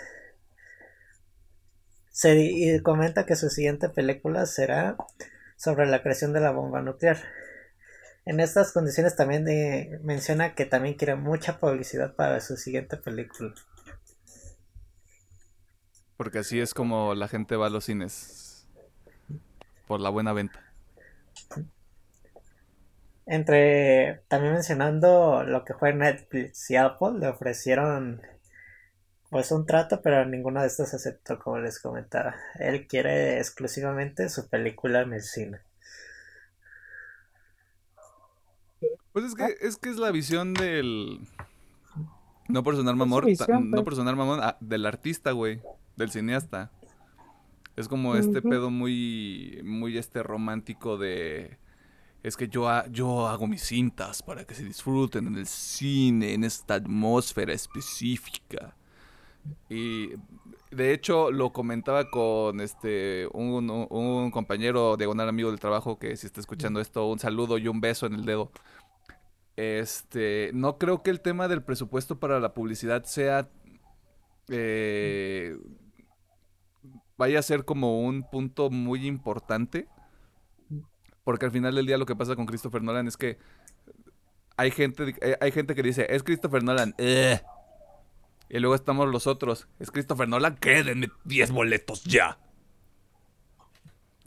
Se 2.16 2.80
comenta 2.82 3.26
que 3.26 3.36
su 3.36 3.50
siguiente 3.50 3.90
película 3.90 4.46
será 4.46 4.96
sobre 5.58 5.84
la 5.84 6.02
creación 6.02 6.32
de 6.32 6.40
la 6.40 6.50
bomba 6.50 6.80
nuclear. 6.80 7.18
En 8.24 8.40
estas 8.40 8.72
condiciones 8.72 9.16
también 9.16 9.44
menciona 10.02 10.54
que 10.54 10.64
también 10.64 10.94
quiere 10.94 11.14
mucha 11.14 11.60
publicidad 11.60 12.16
para 12.16 12.40
su 12.40 12.56
siguiente 12.56 12.96
película. 12.96 13.52
Porque 16.16 16.38
así 16.38 16.58
es 16.58 16.72
como 16.72 17.14
la 17.14 17.28
gente 17.28 17.54
va 17.54 17.66
a 17.66 17.70
los 17.70 17.84
cines. 17.84 18.66
Por 19.86 20.00
la 20.00 20.08
buena 20.08 20.32
venta. 20.32 20.72
Entre 23.26 24.22
también 24.28 24.54
mencionando 24.54 25.44
lo 25.44 25.66
que 25.66 25.74
fue 25.74 25.92
Netflix 25.92 26.70
y 26.70 26.76
Apple, 26.76 27.18
le 27.18 27.28
ofrecieron 27.28 28.22
pues 29.30 29.50
un 29.50 29.66
trato, 29.66 30.00
pero 30.02 30.24
ninguno 30.24 30.60
de 30.60 30.66
estos 30.66 30.94
aceptó, 30.94 31.38
como 31.38 31.58
les 31.58 31.80
comentaba. 31.80 32.34
Él 32.58 32.86
quiere 32.86 33.38
exclusivamente 33.38 34.28
su 34.28 34.48
película 34.48 35.02
en 35.02 35.12
el 35.12 35.22
cine. 35.22 35.60
Pues 39.12 39.24
es 39.24 39.34
que 39.34 39.56
es, 39.60 39.76
que 39.76 39.90
es 39.90 39.96
la 39.96 40.10
visión 40.10 40.54
del... 40.54 41.26
No 42.48 42.62
por 42.62 42.76
sonar 42.76 42.94
mamón, 42.94 43.24
no 43.60 43.82
por 43.82 43.96
sonar 43.96 44.14
mamón, 44.14 44.38
ah, 44.40 44.56
del 44.60 44.86
artista, 44.86 45.32
güey, 45.32 45.60
del 45.96 46.10
cineasta. 46.10 46.70
Es 47.74 47.88
como 47.88 48.14
este 48.14 48.40
pedo 48.40 48.70
muy, 48.70 49.60
muy 49.64 49.98
este 49.98 50.22
romántico 50.22 50.96
de 50.96 51.58
es 52.26 52.36
que 52.36 52.48
yo, 52.48 52.68
yo 52.90 53.28
hago 53.28 53.46
mis 53.46 53.62
cintas 53.62 54.20
para 54.20 54.44
que 54.44 54.54
se 54.54 54.64
disfruten 54.64 55.28
en 55.28 55.36
el 55.36 55.46
cine, 55.46 56.34
en 56.34 56.42
esta 56.42 56.74
atmósfera 56.74 57.52
específica. 57.52 58.74
Y 59.68 60.10
de 60.70 60.92
hecho 60.92 61.30
lo 61.30 61.52
comentaba 61.52 62.10
con 62.10 62.60
este 62.60 63.28
un, 63.32 63.70
un 63.70 64.30
compañero 64.30 64.96
diagonal 64.96 65.28
amigo 65.28 65.50
del 65.50 65.60
trabajo 65.60 65.98
que 65.98 66.16
si 66.16 66.26
está 66.26 66.40
escuchando 66.40 66.80
esto, 66.80 67.06
un 67.06 67.18
saludo 67.18 67.58
y 67.58 67.68
un 67.68 67.80
beso 67.80 68.06
en 68.06 68.14
el 68.14 68.24
dedo. 68.24 68.50
Este, 69.56 70.50
no 70.52 70.78
creo 70.78 71.02
que 71.02 71.10
el 71.10 71.20
tema 71.20 71.48
del 71.48 71.62
presupuesto 71.62 72.20
para 72.20 72.40
la 72.40 72.52
publicidad 72.52 73.04
sea 73.04 73.48
eh, 74.48 75.56
vaya 77.16 77.38
a 77.38 77.42
ser 77.42 77.64
como 77.64 78.00
un 78.02 78.22
punto 78.28 78.70
muy 78.70 79.06
importante 79.06 79.88
porque 81.26 81.44
al 81.44 81.50
final 81.50 81.74
del 81.74 81.86
día 81.86 81.98
lo 81.98 82.06
que 82.06 82.14
pasa 82.14 82.36
con 82.36 82.46
Christopher 82.46 82.84
Nolan 82.84 83.08
es 83.08 83.16
que 83.16 83.36
hay 84.56 84.70
gente, 84.70 85.16
hay 85.40 85.50
gente 85.50 85.74
que 85.74 85.82
dice, 85.82 86.06
es 86.08 86.22
Christopher 86.22 86.62
Nolan, 86.62 86.94
eh". 86.98 87.40
Y 88.48 88.58
luego 88.58 88.74
estamos 88.74 89.08
los 89.08 89.26
otros, 89.26 89.68
es 89.78 89.90
Christopher 89.90 90.28
Nolan, 90.28 90.56
quédenme 90.56 91.08
10 91.24 91.50
boletos 91.50 92.04
ya. 92.04 92.38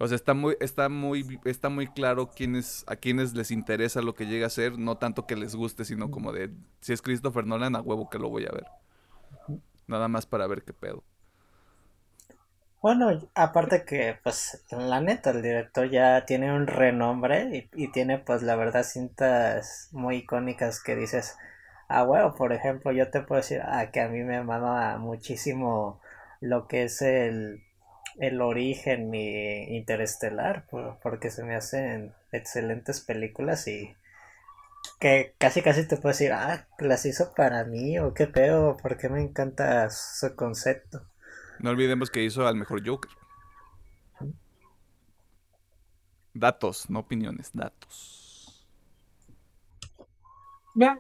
O 0.01 0.07
sea, 0.07 0.15
está 0.15 0.33
muy, 0.33 0.55
está 0.61 0.87
muy, 0.87 1.39
está 1.43 1.67
muy 1.67 1.87
claro 1.87 2.29
quiénes, 2.29 2.85
a 2.87 2.95
quienes 2.95 3.33
les 3.33 3.51
interesa 3.51 4.01
lo 4.01 4.15
que 4.15 4.27
llega 4.27 4.47
a 4.47 4.49
ser, 4.49 4.79
no 4.79 4.97
tanto 4.97 5.27
que 5.27 5.35
les 5.35 5.55
guste, 5.55 5.83
sino 5.83 6.09
como 6.09 6.31
de, 6.31 6.51
si 6.79 6.93
es 6.93 7.01
Christopher 7.01 7.45
Nolan, 7.45 7.75
a 7.75 7.81
huevo 7.81 8.09
que 8.09 8.17
lo 8.17 8.29
voy 8.29 8.45
a 8.45 8.51
ver. 8.51 8.65
Nada 9.87 10.07
más 10.07 10.25
para 10.25 10.47
ver 10.47 10.63
qué 10.63 10.71
pedo. 10.71 11.03
Bueno, 12.81 13.09
aparte 13.35 13.83
que, 13.83 14.17
pues, 14.23 14.63
la 14.71 15.01
neta, 15.01 15.31
el 15.31 15.41
director 15.41 15.89
ya 15.89 16.23
tiene 16.25 16.53
un 16.55 16.65
renombre 16.65 17.69
y, 17.73 17.91
tiene, 17.91 18.19
pues, 18.19 18.41
la 18.41 18.55
verdad, 18.55 18.83
cintas 18.83 19.89
muy 19.91 20.17
icónicas 20.17 20.81
que 20.81 20.95
dices, 20.95 21.35
ah, 21.89 22.03
bueno, 22.03 22.33
por 22.35 22.53
ejemplo, 22.53 22.91
yo 22.91 23.09
te 23.09 23.21
puedo 23.21 23.41
decir, 23.41 23.61
ah, 23.65 23.91
que 23.91 23.99
a 23.99 24.07
mí 24.07 24.23
me 24.23 24.43
mama 24.43 24.97
muchísimo 24.97 25.99
lo 26.39 26.67
que 26.67 26.83
es 26.83 27.01
el, 27.01 27.63
el 28.19 28.41
origen 28.41 29.13
y 29.13 29.75
interestelar, 29.75 30.65
porque 31.03 31.31
se 31.31 31.43
me 31.43 31.55
hacen 31.55 32.13
excelentes 32.31 33.01
películas 33.01 33.67
y 33.67 33.95
que 34.99 35.33
casi 35.37 35.61
casi 35.61 35.87
te 35.87 35.97
puedo 35.97 36.09
decir, 36.09 36.31
ah, 36.31 36.67
las 36.77 37.05
hizo 37.05 37.33
para 37.33 37.65
mí 37.65 37.99
o 37.99 38.13
qué 38.13 38.27
pedo, 38.27 38.77
porque 38.81 39.09
me 39.09 39.21
encanta 39.21 39.89
su 39.89 40.35
concepto. 40.35 41.01
No 41.59 41.71
olvidemos 41.71 42.09
que 42.09 42.23
hizo 42.23 42.47
al 42.47 42.55
mejor 42.55 42.87
Joker. 42.87 43.11
Datos, 46.33 46.89
no 46.89 46.99
opiniones, 46.99 47.49
datos. 47.53 48.65
Vean, 50.75 50.99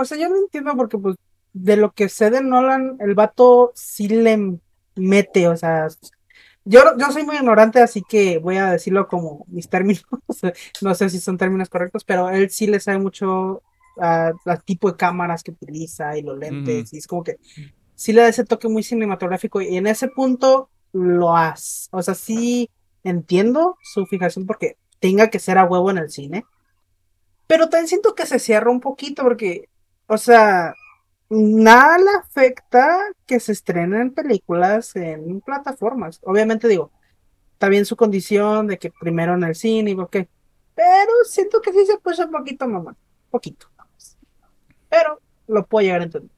o 0.00 0.04
sea, 0.04 0.18
yo 0.18 0.28
no 0.28 0.36
entiendo 0.36 0.74
porque, 0.76 0.98
pues, 0.98 1.16
de 1.52 1.76
lo 1.76 1.92
que 1.92 2.08
sé 2.08 2.30
de 2.30 2.42
Nolan, 2.42 2.96
el 3.00 3.14
vato 3.14 3.72
sí 3.74 4.08
le 4.08 4.58
mete, 4.96 5.48
o 5.48 5.56
sea, 5.56 5.88
yo, 6.64 6.80
yo 6.98 7.10
soy 7.10 7.24
muy 7.24 7.36
ignorante, 7.36 7.80
así 7.80 8.02
que 8.08 8.38
voy 8.38 8.58
a 8.58 8.70
decirlo 8.70 9.08
como 9.08 9.44
mis 9.48 9.68
términos, 9.68 10.04
no 10.80 10.94
sé 10.94 11.10
si 11.10 11.20
son 11.20 11.38
términos 11.38 11.68
correctos, 11.68 12.04
pero 12.04 12.28
él 12.30 12.50
sí 12.50 12.66
le 12.66 12.80
sabe 12.80 12.98
mucho 12.98 13.62
al 13.96 14.62
tipo 14.64 14.90
de 14.90 14.96
cámaras 14.96 15.42
que 15.42 15.50
utiliza 15.50 16.16
y 16.16 16.22
los 16.22 16.38
lentes, 16.38 16.92
y 16.92 16.98
es 16.98 17.06
como 17.06 17.24
que 17.24 17.38
sí 17.94 18.12
le 18.12 18.22
da 18.22 18.28
ese 18.28 18.44
toque 18.44 18.68
muy 18.68 18.82
cinematográfico 18.82 19.60
y 19.60 19.76
en 19.76 19.86
ese 19.86 20.08
punto 20.08 20.70
lo 20.92 21.36
hace. 21.36 21.88
O 21.92 22.02
sea, 22.02 22.14
sí 22.14 22.70
entiendo 23.04 23.76
su 23.82 24.06
fijación 24.06 24.46
porque 24.46 24.76
tenga 25.00 25.28
que 25.28 25.38
ser 25.38 25.58
a 25.58 25.64
huevo 25.64 25.90
en 25.90 25.98
el 25.98 26.10
cine. 26.10 26.44
Pero 27.46 27.68
también 27.68 27.88
siento 27.88 28.14
que 28.14 28.26
se 28.26 28.38
cierra 28.38 28.70
un 28.70 28.80
poquito 28.80 29.22
porque, 29.22 29.68
o 30.10 30.18
sea, 30.18 30.74
nada 31.28 31.96
le 31.98 32.10
afecta 32.18 32.98
que 33.26 33.38
se 33.38 33.52
estrenen 33.52 34.12
películas 34.12 34.96
en 34.96 35.40
plataformas. 35.40 36.18
Obviamente 36.24 36.66
digo, 36.66 36.90
está 37.52 37.68
bien 37.68 37.86
su 37.86 37.94
condición 37.94 38.66
de 38.66 38.76
que 38.76 38.90
primero 38.90 39.34
en 39.34 39.44
el 39.44 39.54
cine 39.54 39.92
y 39.92 39.94
ok. 39.94 40.16
Pero 40.74 41.12
siento 41.26 41.60
que 41.60 41.72
sí 41.72 41.86
se 41.86 41.96
puso 41.98 42.24
un 42.24 42.32
poquito, 42.32 42.66
mamá. 42.66 42.96
Poquito. 43.30 43.68
Pero 44.88 45.20
lo 45.46 45.64
puedo 45.64 45.84
llegar 45.84 46.00
a 46.00 46.04
entender. 46.04 46.32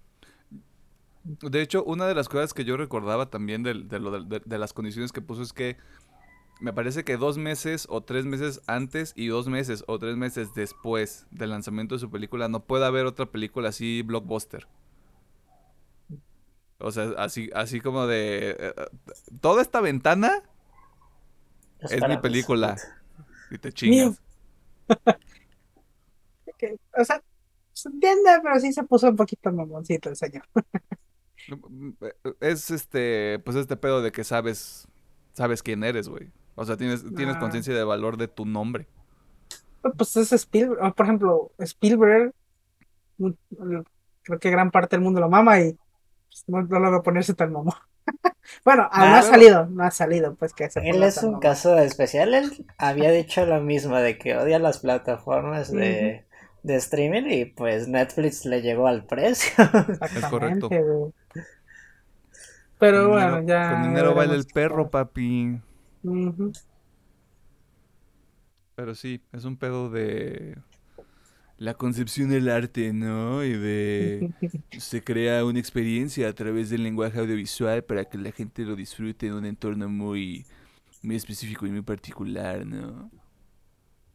De 1.24 1.62
hecho, 1.62 1.82
una 1.84 2.06
de 2.06 2.14
las 2.14 2.28
cosas 2.28 2.52
que 2.52 2.64
yo 2.64 2.76
recordaba 2.76 3.30
también 3.30 3.62
de, 3.62 3.72
de, 3.74 4.58
las 4.58 4.74
condiciones 4.74 5.12
que 5.12 5.22
puso 5.22 5.40
es 5.40 5.54
que 5.54 5.78
me 6.60 6.72
parece 6.72 7.04
que 7.04 7.16
dos 7.16 7.38
meses 7.38 7.86
o 7.90 8.02
tres 8.02 8.24
meses 8.24 8.62
antes 8.66 9.12
y 9.16 9.26
dos 9.26 9.48
meses 9.48 9.84
o 9.86 9.98
tres 9.98 10.16
meses 10.16 10.54
después 10.54 11.26
del 11.30 11.50
lanzamiento 11.50 11.94
de 11.96 12.00
su 12.00 12.10
película 12.10 12.48
no 12.48 12.64
puede 12.64 12.86
haber 12.86 13.06
otra 13.06 13.26
película 13.26 13.70
así 13.70 14.02
blockbuster. 14.02 14.68
O 16.78 16.90
sea, 16.90 17.10
así, 17.18 17.50
así 17.54 17.80
como 17.80 18.06
de... 18.06 18.50
Eh, 18.50 18.56
eh, 18.60 18.74
toda 19.40 19.62
esta 19.62 19.80
ventana 19.80 20.42
es, 21.80 22.08
mi 22.08 22.16
película. 22.18 22.76
Y 23.50 23.58
te 23.58 23.72
chingas. 23.72 24.20
o 26.98 27.04
sea, 27.04 27.22
se 27.72 27.88
entiende, 27.88 28.30
pero 28.42 28.60
sí 28.60 28.72
se 28.72 28.84
puso 28.84 29.08
un 29.08 29.16
poquito 29.16 29.50
mamoncito 29.52 30.10
el 30.10 30.16
señor. 30.16 30.44
Es 32.38 32.70
este, 32.70 33.40
pues 33.40 33.56
este 33.56 33.76
pedo 33.76 34.00
de 34.00 34.12
que 34.12 34.22
sabes, 34.22 34.86
sabes 35.32 35.60
quién 35.60 35.82
eres, 35.82 36.08
güey. 36.08 36.30
O 36.54 36.64
sea, 36.64 36.76
tienes, 36.76 37.04
tienes 37.14 37.36
ah. 37.36 37.40
conciencia 37.40 37.74
de 37.74 37.84
valor 37.84 38.16
de 38.16 38.28
tu 38.28 38.44
nombre. 38.44 38.86
Pues 39.96 40.16
es 40.16 40.32
Spielberg, 40.32 40.94
por 40.94 41.06
ejemplo, 41.06 41.50
Spielberg, 41.58 42.32
creo 44.22 44.38
que 44.38 44.50
gran 44.50 44.70
parte 44.70 44.96
del 44.96 45.02
mundo 45.02 45.20
lo 45.20 45.28
mama 45.28 45.58
y 45.60 45.76
pues, 46.28 46.44
no, 46.46 46.62
lo 46.62 46.90
voy 46.90 46.98
a 46.98 47.02
ponerse 47.02 47.34
tan 47.34 47.52
mamón. 47.52 47.74
bueno, 48.64 48.88
no 48.96 49.04
ha 49.04 49.22
salido, 49.22 49.66
no 49.66 49.84
ha 49.84 49.90
salido, 49.90 50.34
pues 50.36 50.52
que 50.52 50.68
Él 50.76 51.02
es 51.02 51.22
un 51.22 51.40
caso 51.40 51.78
especial, 51.78 52.34
él 52.34 52.66
había 52.78 53.10
dicho 53.10 53.44
lo 53.44 53.60
mismo 53.60 53.96
de 53.96 54.18
que 54.18 54.36
odia 54.36 54.58
las 54.58 54.78
plataformas 54.78 55.72
de, 55.72 56.24
de 56.62 56.76
streaming 56.76 57.24
y 57.28 57.44
pues 57.46 57.88
Netflix 57.88 58.44
le 58.44 58.62
llegó 58.62 58.86
al 58.86 59.04
precio. 59.04 59.52
Es 60.16 60.24
correcto. 60.26 60.68
Pero 62.78 63.10
bueno, 63.10 63.42
ya. 63.44 63.70
Con 63.70 63.82
dinero 63.84 64.14
vale 64.14 64.34
el 64.34 64.46
perro, 64.46 64.90
papi. 64.90 65.60
Pero 68.74 68.94
sí, 68.94 69.20
es 69.32 69.44
un 69.44 69.56
pedo 69.56 69.90
de 69.90 70.56
la 71.58 71.74
concepción 71.74 72.30
del 72.30 72.48
arte, 72.48 72.92
¿no? 72.92 73.44
Y 73.44 73.52
de 73.52 74.32
se 74.78 75.04
crea 75.04 75.44
una 75.44 75.60
experiencia 75.60 76.28
a 76.28 76.32
través 76.32 76.70
del 76.70 76.82
lenguaje 76.82 77.20
audiovisual 77.20 77.84
para 77.84 78.04
que 78.04 78.18
la 78.18 78.32
gente 78.32 78.64
lo 78.64 78.74
disfrute 78.74 79.28
en 79.28 79.34
un 79.34 79.46
entorno 79.46 79.88
muy, 79.88 80.44
muy 81.02 81.16
específico 81.16 81.66
y 81.66 81.70
muy 81.70 81.82
particular, 81.82 82.66
¿no? 82.66 83.10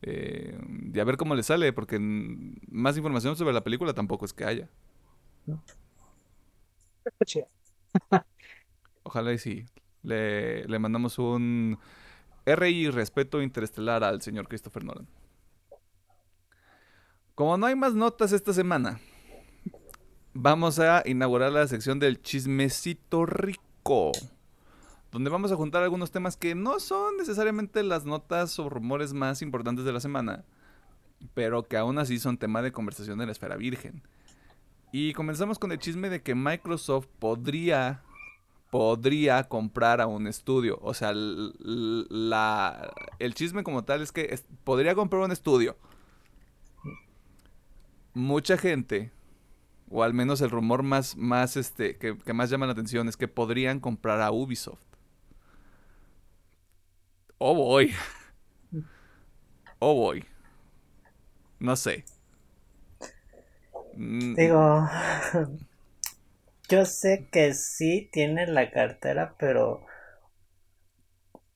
Eh, 0.02 0.60
y 0.94 1.00
a 1.00 1.04
ver 1.04 1.18
cómo 1.18 1.36
le 1.36 1.44
sale, 1.44 1.72
porque 1.74 1.98
más 2.00 2.98
información 2.98 3.36
sobre 3.36 3.54
la 3.54 3.64
película 3.64 3.94
tampoco 3.94 4.26
es 4.26 4.34
que 4.34 4.44
haya. 4.44 4.70
Ojalá 9.04 9.32
y 9.34 9.38
sí. 9.38 9.66
Le, 10.08 10.64
le 10.66 10.80
mandamos 10.80 11.20
un 11.20 11.78
R 12.46 12.70
y 12.70 12.90
respeto 12.90 13.42
interestelar 13.42 14.06
al 14.06 14.22
señor 14.22 14.48
Christopher 14.48 14.86
Nolan. 14.86 15.08
Como 17.36 17.58
no 17.58 17.66
hay 17.66 17.76
más 17.76 17.94
notas 17.94 18.32
esta 18.32 18.54
semana, 18.54 19.02
vamos 20.34 20.80
a 20.80 21.04
inaugurar 21.06 21.52
la 21.52 21.68
sección 21.68 22.00
del 22.00 22.22
chismecito 22.22 23.26
rico, 23.26 24.14
donde 25.12 25.30
vamos 25.30 25.52
a 25.52 25.58
juntar 25.58 25.84
algunos 25.84 26.10
temas 26.10 26.38
que 26.38 26.56
no 26.56 26.80
son 26.80 27.18
necesariamente 27.18 27.84
las 27.84 28.06
notas 28.06 28.58
o 28.60 28.70
rumores 28.70 29.12
más 29.12 29.42
importantes 29.42 29.84
de 29.84 29.92
la 29.92 30.00
semana, 30.00 30.46
pero 31.34 31.68
que 31.68 31.76
aún 31.76 32.00
así 32.00 32.18
son 32.18 32.38
tema 32.38 32.62
de 32.62 32.72
conversación 32.72 33.20
en 33.20 33.28
la 33.28 33.34
esfera 33.34 33.58
virgen. 33.58 34.02
Y 34.94 35.12
comenzamos 35.12 35.60
con 35.60 35.74
el 35.74 35.80
chisme 35.80 36.10
de 36.10 36.22
que 36.22 36.34
Microsoft 36.34 37.08
podría 37.20 38.04
podría 38.70 39.48
comprar 39.48 40.02
a 40.02 40.08
un 40.08 40.28
estudio. 40.28 40.80
O 40.82 40.94
sea, 40.94 41.12
la, 41.14 42.94
el 43.20 43.34
chisme 43.34 43.64
como 43.64 43.84
tal 43.84 44.02
es 44.02 44.12
que 44.12 44.40
podría 44.64 44.96
comprar 44.96 45.24
un 45.24 45.32
estudio. 45.32 45.78
Mucha 48.14 48.58
gente, 48.58 49.12
o 49.90 50.04
al 50.04 50.14
menos 50.14 50.42
el 50.42 50.50
rumor 50.50 50.84
más, 50.84 51.16
más 51.16 51.56
este, 51.56 51.98
que, 51.98 52.18
que 52.18 52.34
más 52.34 52.50
llama 52.50 52.66
la 52.66 52.72
atención 52.74 53.08
es 53.08 53.18
que 53.18 53.28
podrían 53.28 53.80
comprar 53.80 54.22
a 54.22 54.32
Ubisoft. 54.32 54.82
Oh 57.38 57.54
boy. 57.54 57.94
Oh 59.80 59.94
boy. 59.94 60.26
No 61.60 61.76
sé. 61.76 62.04
Mm. 63.96 64.36
Digo, 64.36 64.88
yo 66.70 66.86
sé 66.86 67.28
que 67.32 67.54
sí 67.54 68.10
tiene 68.12 68.48
la 68.48 68.72
cartera, 68.72 69.36
pero 69.40 69.86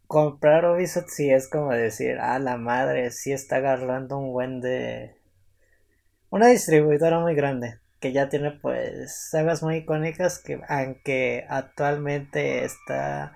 comprar 0.08 0.65
Ubisoft 0.65 1.10
sí 1.10 1.32
es 1.32 1.50
como 1.50 1.71
decir, 1.71 2.17
ah, 2.19 2.39
la 2.39 2.58
madre, 2.58 3.12
sí 3.12 3.32
está 3.32 3.58
agarrando 3.58 4.17
un 4.17 4.32
buen 4.34 4.62
de... 4.62 5.15
Una 6.30 6.47
distribuidora 6.47 7.19
muy 7.19 7.36
grande, 7.36 7.80
que 8.00 8.13
ya 8.13 8.30
tiene 8.30 8.52
pues 8.52 9.30
sagas 9.30 9.63
muy 9.63 9.78
icónicas 9.78 10.39
que 10.39 10.60
aunque 10.67 11.45
actualmente 11.50 12.65
está 12.65 13.34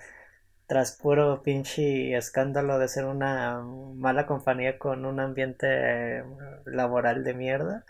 tras 0.67 0.93
puro 0.93 1.43
pinche 1.43 2.15
escándalo 2.17 2.79
de 2.79 2.88
ser 2.88 3.05
una 3.05 3.61
mala 3.61 4.25
compañía 4.25 4.79
con 4.79 5.05
un 5.05 5.19
ambiente 5.19 6.23
laboral 6.65 7.23
de 7.23 7.33
mierda, 7.35 7.85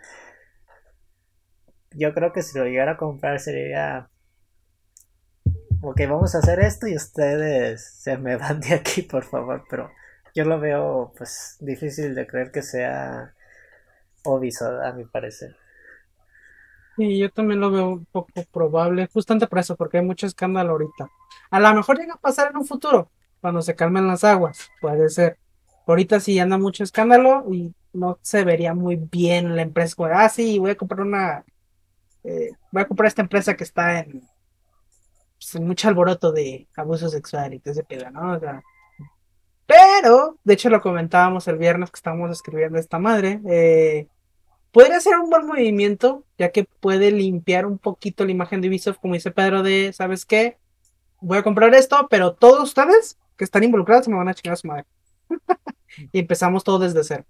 yo 1.95 2.13
creo 2.13 2.33
que 2.33 2.43
si 2.43 2.57
lo 2.57 2.65
llegara 2.65 2.93
a 2.93 2.97
comprar 2.97 3.39
sería 3.39 4.09
ok 5.81 6.01
vamos 6.09 6.35
a 6.35 6.39
hacer 6.39 6.59
esto 6.59 6.87
y 6.87 6.95
ustedes 6.95 7.85
se 8.01 8.17
me 8.17 8.35
van 8.37 8.59
de 8.59 8.73
aquí 8.75 9.01
por 9.01 9.23
favor 9.23 9.63
pero 9.69 9.91
yo 10.35 10.43
lo 10.43 10.59
veo 10.59 11.13
pues 11.17 11.57
difícil 11.61 12.13
de 12.13 12.27
creer 12.27 12.51
que 12.51 12.61
sea 12.61 13.33
Ubisoft 14.25 14.83
a 14.83 14.91
mi 14.91 15.05
parecer. 15.05 15.55
Y 16.97 17.19
yo 17.19 17.29
también 17.29 17.59
lo 17.59 17.71
veo 17.71 17.89
un 17.89 18.05
poco 18.05 18.31
probable 18.51 19.07
justamente 19.11 19.47
por 19.47 19.59
eso 19.59 19.75
porque 19.75 19.97
hay 19.97 20.05
mucho 20.05 20.27
escándalo 20.27 20.71
ahorita. 20.71 21.09
A 21.51 21.59
lo 21.59 21.73
mejor 21.73 21.97
llega 21.97 22.13
a 22.13 22.19
pasar 22.19 22.51
en 22.51 22.57
un 22.57 22.65
futuro 22.65 23.09
cuando 23.41 23.61
se 23.61 23.75
calmen 23.75 24.07
las 24.07 24.23
aguas 24.23 24.69
puede 24.81 25.09
ser. 25.09 25.37
Ahorita 25.87 26.19
sí 26.19 26.39
anda 26.39 26.57
mucho 26.57 26.83
escándalo 26.83 27.45
y 27.53 27.73
no 27.93 28.17
se 28.21 28.43
vería 28.43 28.73
muy 28.73 28.95
bien 28.95 29.55
la 29.55 29.61
empresa. 29.61 29.95
Ah 30.13 30.29
sí 30.29 30.59
voy 30.59 30.71
a 30.71 30.77
comprar 30.77 31.01
una 31.01 31.45
eh, 32.25 32.51
voy 32.71 32.81
a 32.81 32.87
comprar 32.87 33.07
esta 33.07 33.21
empresa 33.21 33.55
que 33.55 33.63
está 33.63 34.05
pues, 35.37 35.55
en, 35.55 35.67
mucho 35.67 35.87
alboroto 35.87 36.31
de 36.31 36.67
abuso 36.75 37.09
sexual 37.09 37.53
y 37.53 37.59
todo 37.59 37.73
ese 37.73 37.83
pedo, 37.83 38.09
¿no? 38.11 38.39
pero, 39.67 40.37
de 40.43 40.53
hecho 40.53 40.69
lo 40.69 40.81
comentábamos 40.81 41.47
el 41.47 41.57
viernes 41.57 41.91
que 41.91 41.97
estábamos 41.97 42.31
escribiendo 42.31 42.77
esta 42.77 42.99
madre, 42.99 43.41
eh, 43.47 44.07
podría 44.71 44.99
ser 44.99 45.17
un 45.17 45.29
buen 45.29 45.45
movimiento, 45.45 46.23
ya 46.37 46.51
que 46.51 46.65
puede 46.65 47.11
limpiar 47.11 47.65
un 47.65 47.77
poquito 47.77 48.25
la 48.25 48.31
imagen 48.31 48.61
de 48.61 48.69
Ubisoft, 48.69 48.99
como 48.99 49.13
dice 49.13 49.31
Pedro, 49.31 49.63
de, 49.63 49.93
¿sabes 49.93 50.25
qué? 50.25 50.57
Voy 51.21 51.37
a 51.37 51.43
comprar 51.43 51.73
esto, 51.73 52.07
pero 52.09 52.33
todos 52.33 52.63
ustedes 52.63 53.17
que 53.37 53.43
están 53.43 53.63
involucrados 53.63 54.07
me 54.07 54.15
van 54.15 54.27
a 54.27 54.33
chingar 54.33 54.53
a 54.53 54.57
su 54.57 54.67
madre. 54.67 54.85
y 56.11 56.19
empezamos 56.19 56.63
todo 56.63 56.79
desde 56.79 57.03
cero. 57.03 57.25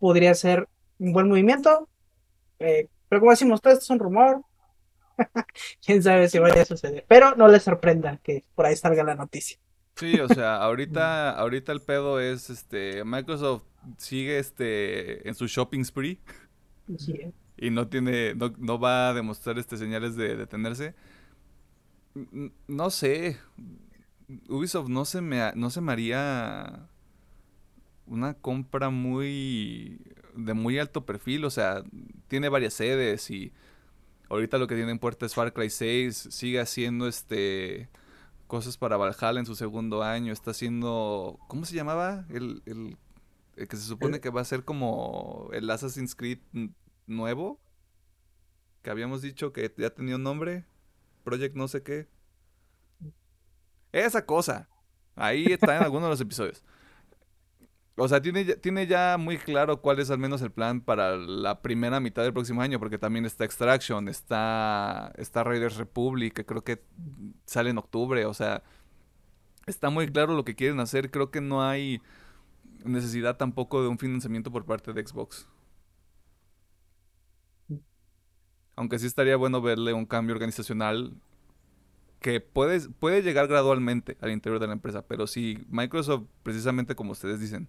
Podría 0.00 0.34
ser 0.34 0.68
un 0.98 1.12
buen 1.12 1.28
movimiento. 1.28 1.88
Eh, 2.58 2.88
pero 3.08 3.20
como 3.20 3.30
decimos, 3.30 3.60
todo 3.60 3.72
esto 3.72 3.84
es 3.84 3.90
un 3.90 3.98
rumor. 3.98 4.42
Quién 5.84 6.02
sabe 6.02 6.28
si 6.28 6.38
vaya 6.38 6.62
a 6.62 6.64
suceder. 6.64 7.04
Pero 7.08 7.34
no 7.36 7.48
les 7.48 7.62
sorprenda 7.62 8.18
que 8.22 8.44
por 8.54 8.66
ahí 8.66 8.76
salga 8.76 9.04
la 9.04 9.14
noticia. 9.14 9.58
Sí, 9.96 10.20
o 10.20 10.28
sea, 10.28 10.56
ahorita, 10.56 11.30
ahorita 11.38 11.72
el 11.72 11.80
pedo 11.80 12.20
es 12.20 12.50
este. 12.50 13.04
Microsoft 13.04 13.62
sigue 13.96 14.38
este 14.38 15.26
en 15.28 15.34
su 15.34 15.46
shopping 15.46 15.84
spree. 15.84 16.20
Y 17.56 17.70
no 17.70 17.88
tiene. 17.88 18.34
No, 18.34 18.78
va 18.78 19.10
a 19.10 19.14
demostrar 19.14 19.58
este 19.58 19.76
señales 19.76 20.16
de 20.16 20.36
detenerse. 20.36 20.94
No 22.66 22.90
sé. 22.90 23.38
Ubisoft 24.48 24.88
no 24.88 25.04
se 25.04 25.20
me 25.20 25.52
no 25.54 25.70
se 25.70 25.80
me 25.80 25.92
haría 25.92 26.88
una 28.06 28.34
compra 28.34 28.90
muy 28.90 30.00
de 30.36 30.54
muy 30.54 30.78
alto 30.78 31.04
perfil, 31.04 31.44
o 31.44 31.50
sea, 31.50 31.82
tiene 32.28 32.48
varias 32.48 32.74
sedes 32.74 33.30
y 33.30 33.52
ahorita 34.28 34.58
lo 34.58 34.66
que 34.66 34.74
tiene 34.74 34.92
en 34.92 34.98
puerta 34.98 35.26
es 35.26 35.34
Far 35.34 35.52
Cry 35.52 35.70
6, 35.70 36.28
sigue 36.30 36.60
haciendo 36.60 37.08
este 37.08 37.88
cosas 38.46 38.76
para 38.78 38.96
Valhalla 38.96 39.40
en 39.40 39.46
su 39.46 39.56
segundo 39.56 40.02
año, 40.02 40.32
está 40.32 40.52
haciendo, 40.52 41.38
¿cómo 41.48 41.64
se 41.64 41.74
llamaba? 41.74 42.26
El, 42.30 42.62
el, 42.66 42.96
que 43.68 43.76
se 43.76 43.82
supone 43.82 44.20
que 44.20 44.30
va 44.30 44.40
a 44.40 44.44
ser 44.44 44.64
como 44.64 45.48
el 45.52 45.68
Assassin's 45.68 46.14
Creed 46.14 46.38
nuevo, 47.06 47.58
que 48.82 48.90
habíamos 48.90 49.22
dicho 49.22 49.52
que 49.52 49.72
ya 49.76 49.90
tenía 49.90 50.16
un 50.16 50.22
nombre, 50.22 50.64
Project 51.24 51.56
no 51.56 51.66
sé 51.66 51.82
qué. 51.82 52.06
Esa 53.92 54.26
cosa. 54.26 54.68
Ahí 55.16 55.46
está 55.46 55.76
en 55.76 55.82
alguno 55.82 56.04
de 56.04 56.10
los 56.10 56.20
episodios. 56.20 56.62
O 57.98 58.08
sea, 58.08 58.20
tiene, 58.20 58.44
tiene 58.56 58.86
ya 58.86 59.16
muy 59.18 59.38
claro 59.38 59.80
cuál 59.80 59.98
es 60.00 60.10
al 60.10 60.18
menos 60.18 60.42
el 60.42 60.50
plan 60.50 60.82
para 60.82 61.16
la 61.16 61.62
primera 61.62 61.98
mitad 61.98 62.22
del 62.22 62.34
próximo 62.34 62.60
año, 62.60 62.78
porque 62.78 62.98
también 62.98 63.24
está 63.24 63.44
Extraction, 63.46 64.08
está, 64.08 65.12
está 65.16 65.42
Raiders 65.44 65.78
Republic, 65.78 66.34
que 66.34 66.44
creo 66.44 66.62
que 66.62 66.82
sale 67.46 67.70
en 67.70 67.78
octubre, 67.78 68.26
o 68.26 68.34
sea, 68.34 68.62
está 69.66 69.88
muy 69.88 70.08
claro 70.08 70.34
lo 70.34 70.44
que 70.44 70.54
quieren 70.54 70.78
hacer, 70.80 71.10
creo 71.10 71.30
que 71.30 71.40
no 71.40 71.62
hay 71.66 72.02
necesidad 72.84 73.38
tampoco 73.38 73.82
de 73.82 73.88
un 73.88 73.98
financiamiento 73.98 74.52
por 74.52 74.66
parte 74.66 74.92
de 74.92 75.06
Xbox. 75.06 75.48
Aunque 78.76 78.98
sí 78.98 79.06
estaría 79.06 79.36
bueno 79.36 79.62
verle 79.62 79.94
un 79.94 80.04
cambio 80.04 80.34
organizacional 80.34 81.14
que 82.20 82.40
puede, 82.40 82.80
puede 82.90 83.22
llegar 83.22 83.48
gradualmente 83.48 84.18
al 84.20 84.32
interior 84.32 84.60
de 84.60 84.66
la 84.66 84.74
empresa, 84.74 85.06
pero 85.06 85.26
si 85.26 85.64
Microsoft, 85.70 86.24
precisamente 86.42 86.94
como 86.94 87.12
ustedes 87.12 87.40
dicen, 87.40 87.68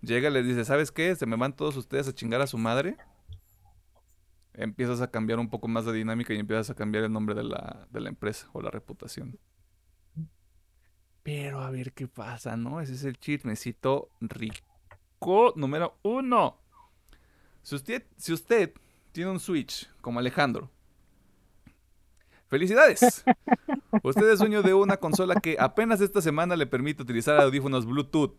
llega 0.00 0.28
y 0.28 0.32
les 0.32 0.46
dice, 0.46 0.64
¿sabes 0.64 0.92
qué? 0.92 1.14
Se 1.16 1.26
me 1.26 1.36
van 1.36 1.54
todos 1.54 1.76
ustedes 1.76 2.08
a 2.08 2.14
chingar 2.14 2.40
a 2.40 2.46
su 2.46 2.58
madre. 2.58 2.96
Empiezas 4.54 5.00
a 5.00 5.10
cambiar 5.10 5.38
un 5.38 5.50
poco 5.50 5.68
más 5.68 5.84
de 5.84 5.92
dinámica 5.92 6.32
y 6.32 6.38
empiezas 6.38 6.70
a 6.70 6.74
cambiar 6.74 7.04
el 7.04 7.12
nombre 7.12 7.34
de 7.34 7.44
la, 7.44 7.86
de 7.90 8.00
la 8.00 8.08
empresa 8.08 8.48
o 8.52 8.62
la 8.62 8.70
reputación. 8.70 9.38
Pero 11.22 11.60
a 11.60 11.70
ver 11.70 11.92
qué 11.92 12.06
pasa, 12.06 12.56
¿no? 12.56 12.80
Ese 12.80 12.94
es 12.94 13.04
el 13.04 13.18
chismecito 13.18 14.10
rico 14.20 14.76
número 15.56 15.98
uno. 16.02 16.58
Si 17.62 17.74
usted, 17.74 18.04
si 18.16 18.32
usted 18.32 18.72
tiene 19.12 19.30
un 19.30 19.40
Switch 19.40 19.90
como 20.00 20.20
Alejandro, 20.20 20.70
¡felicidades! 22.46 23.24
usted 24.02 24.30
es 24.30 24.38
dueño 24.38 24.62
de 24.62 24.74
una 24.74 24.98
consola 24.98 25.40
que 25.40 25.56
apenas 25.58 26.00
esta 26.00 26.20
semana 26.20 26.54
le 26.54 26.66
permite 26.66 27.02
utilizar 27.02 27.40
audífonos 27.40 27.86
Bluetooth 27.86 28.36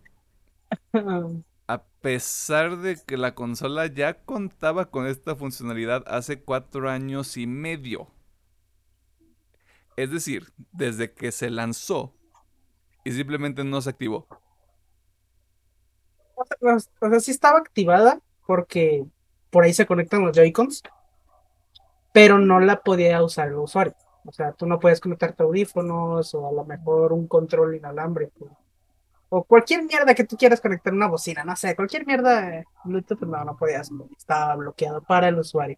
a 1.68 1.84
pesar 2.02 2.78
de 2.78 2.98
que 3.06 3.18
la 3.18 3.36
consola 3.36 3.88
ya 3.88 4.24
contaba 4.24 4.90
con 4.90 5.06
esta 5.06 5.36
funcionalidad 5.36 6.04
hace 6.08 6.42
cuatro 6.42 6.90
años 6.90 7.36
y 7.38 7.46
medio. 7.46 8.08
Es 9.98 10.12
decir, 10.12 10.54
desde 10.72 11.14
que 11.14 11.32
se 11.32 11.50
lanzó 11.50 12.14
y 13.04 13.12
simplemente 13.12 13.64
no 13.64 13.82
se 13.82 13.90
activó. 13.90 14.28
O 16.36 17.10
sea, 17.10 17.20
sí 17.20 17.32
estaba 17.32 17.58
activada 17.58 18.22
porque 18.46 19.06
por 19.50 19.64
ahí 19.64 19.74
se 19.74 19.88
conectan 19.88 20.24
los 20.24 20.38
Joy-Cons, 20.38 20.84
pero 22.14 22.38
no 22.38 22.60
la 22.60 22.82
podía 22.82 23.24
usar 23.24 23.50
el 23.50 23.56
usuario. 23.56 23.96
O 24.24 24.32
sea, 24.32 24.52
tú 24.52 24.68
no 24.68 24.80
puedes 24.80 25.00
conectarte 25.00 25.44
audífonos 25.44 26.34
o 26.36 26.48
a 26.48 26.52
lo 26.52 26.64
mejor 26.64 27.12
un 27.12 27.28
control 27.28 27.76
inalámbrico 27.76 28.58
o 29.30 29.44
cualquier 29.44 29.84
mierda 29.84 30.16
que 30.16 30.24
tú 30.24 30.38
quieras 30.38 30.62
conectar 30.62 30.94
una 30.94 31.08
bocina, 31.08 31.44
no 31.44 31.56
sé, 31.56 31.76
cualquier 31.76 32.06
mierda 32.06 32.64
Bluetooth, 32.84 33.22
no, 33.22 33.44
no 33.44 33.58
podías, 33.58 33.90
estaba 34.18 34.56
bloqueado 34.56 35.02
para 35.02 35.28
el 35.28 35.40
usuario. 35.40 35.78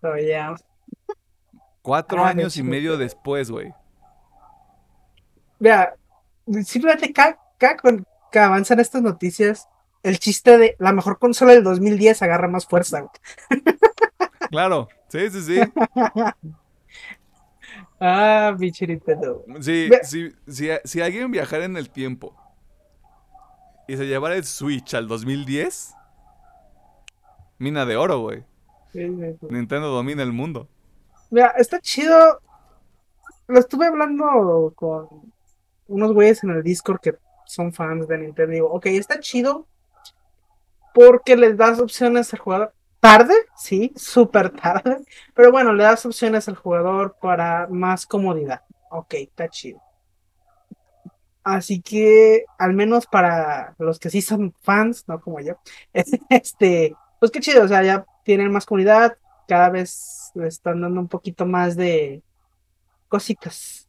Pero 0.00 0.18
ya. 0.18 0.54
Cuatro 1.82 2.24
ah, 2.24 2.28
años 2.28 2.56
y 2.56 2.62
medio 2.62 2.96
después, 2.96 3.50
güey. 3.50 3.72
Vea, 5.58 5.94
simplemente 6.64 7.12
cada, 7.12 7.38
cada, 7.58 7.76
que 8.30 8.38
avanzan 8.38 8.80
estas 8.80 9.02
noticias, 9.02 9.68
el 10.02 10.18
chiste 10.18 10.58
de 10.58 10.76
la 10.78 10.92
mejor 10.92 11.18
consola 11.18 11.52
del 11.52 11.62
2010 11.62 12.22
agarra 12.22 12.48
más 12.48 12.66
fuerza. 12.66 13.00
güey. 13.00 13.62
Claro, 14.50 14.88
sí, 15.08 15.30
sí, 15.30 15.42
sí. 15.42 15.60
Ah, 18.04 18.56
Nintendo. 18.58 19.44
Sí, 19.60 19.88
si, 20.02 20.32
si, 20.48 20.68
si 20.82 21.00
alguien 21.00 21.30
viajara 21.30 21.66
en 21.66 21.76
el 21.76 21.88
tiempo 21.88 22.34
y 23.86 23.96
se 23.96 24.06
llevara 24.06 24.34
el 24.34 24.42
Switch 24.42 24.94
al 24.94 25.06
2010, 25.06 25.94
mina 27.58 27.86
de 27.86 27.96
oro, 27.96 28.18
güey. 28.18 28.40
Sí, 28.92 29.06
sí, 29.06 29.36
sí. 29.40 29.46
Nintendo 29.50 29.88
domina 29.88 30.24
el 30.24 30.32
mundo. 30.32 30.68
Mira, 31.30 31.54
está 31.56 31.78
chido. 31.78 32.40
Lo 33.46 33.60
estuve 33.60 33.86
hablando 33.86 34.72
con 34.74 35.32
unos 35.86 36.12
güeyes 36.12 36.42
en 36.42 36.50
el 36.50 36.64
Discord 36.64 36.98
que 36.98 37.14
son 37.46 37.72
fans 37.72 38.08
de 38.08 38.18
Nintendo. 38.18 38.52
Digo, 38.52 38.68
ok, 38.72 38.86
está 38.86 39.20
chido 39.20 39.68
porque 40.92 41.36
les 41.36 41.56
das 41.56 41.78
opciones 41.78 42.34
al 42.34 42.40
jugador. 42.40 42.74
Tarde, 43.02 43.34
sí, 43.56 43.92
súper 43.96 44.50
tarde. 44.50 44.98
Pero 45.34 45.50
bueno, 45.50 45.72
le 45.72 45.82
das 45.82 46.06
opciones 46.06 46.46
al 46.46 46.54
jugador 46.54 47.16
para 47.20 47.66
más 47.66 48.06
comodidad. 48.06 48.62
Ok, 48.90 49.14
está 49.14 49.48
chido. 49.48 49.82
Así 51.42 51.82
que, 51.82 52.44
al 52.58 52.74
menos 52.74 53.08
para 53.08 53.74
los 53.80 53.98
que 53.98 54.08
sí 54.08 54.22
son 54.22 54.54
fans, 54.62 55.02
no 55.08 55.20
como 55.20 55.40
yo, 55.40 55.54
este, 56.28 56.94
pues 57.18 57.32
qué 57.32 57.40
chido, 57.40 57.64
o 57.64 57.68
sea, 57.68 57.82
ya 57.82 58.06
tienen 58.22 58.52
más 58.52 58.66
comunidad, 58.66 59.18
cada 59.48 59.68
vez 59.68 60.30
le 60.34 60.46
están 60.46 60.80
dando 60.80 61.00
un 61.00 61.08
poquito 61.08 61.44
más 61.44 61.74
de 61.74 62.22
cositas. 63.08 63.88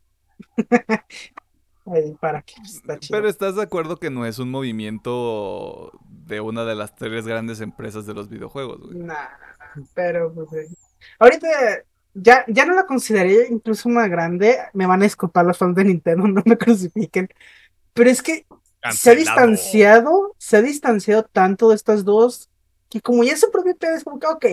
Ahí 1.86 2.16
para 2.20 2.42
que 2.42 2.56
está 2.64 2.98
chido. 3.00 3.18
Pero 3.18 3.30
estás 3.30 3.56
de 3.56 3.64
acuerdo 3.64 3.98
que 3.98 4.10
no 4.10 4.26
es 4.26 4.40
un 4.40 4.50
movimiento 4.50 5.92
de 6.08 6.40
una 6.40 6.64
de 6.64 6.76
las 6.76 6.96
tres 6.96 7.28
grandes 7.28 7.60
empresas 7.60 8.06
de 8.06 8.14
los 8.14 8.30
videojuegos, 8.30 8.82
güey. 8.82 9.00
Nah, 9.00 9.28
pero 9.94 10.34
pues, 10.34 10.54
eh, 10.54 10.70
ahorita 11.20 11.48
ya, 12.14 12.46
ya 12.48 12.66
no 12.66 12.74
la 12.74 12.86
consideraría 12.86 13.48
incluso 13.50 13.90
una 13.90 14.08
grande. 14.08 14.58
Me 14.74 14.86
van 14.86 15.02
a 15.02 15.06
disculpar 15.06 15.46
los 15.46 15.58
fans 15.58 15.76
de 15.76 15.84
Nintendo, 15.84 16.28
no 16.28 16.42
me 16.46 16.58
crucifiquen. 16.58 17.28
Pero 17.94 18.10
es 18.10 18.22
que 18.22 18.46
se 18.92 19.12
ha 19.12 19.16
distanciado, 19.16 20.36
se 20.38 20.58
ha 20.58 20.62
distanciado 20.62 21.24
tanto 21.24 21.70
de 21.70 21.76
estas 21.76 22.04
dos 22.04 22.50
que 22.90 23.02
como 23.02 23.24
ya 23.24 23.36
propio 23.52 23.76
pedo 23.76 23.96
es 23.96 24.04
como 24.04 24.20
que, 24.20 24.28
ok, 24.28 24.46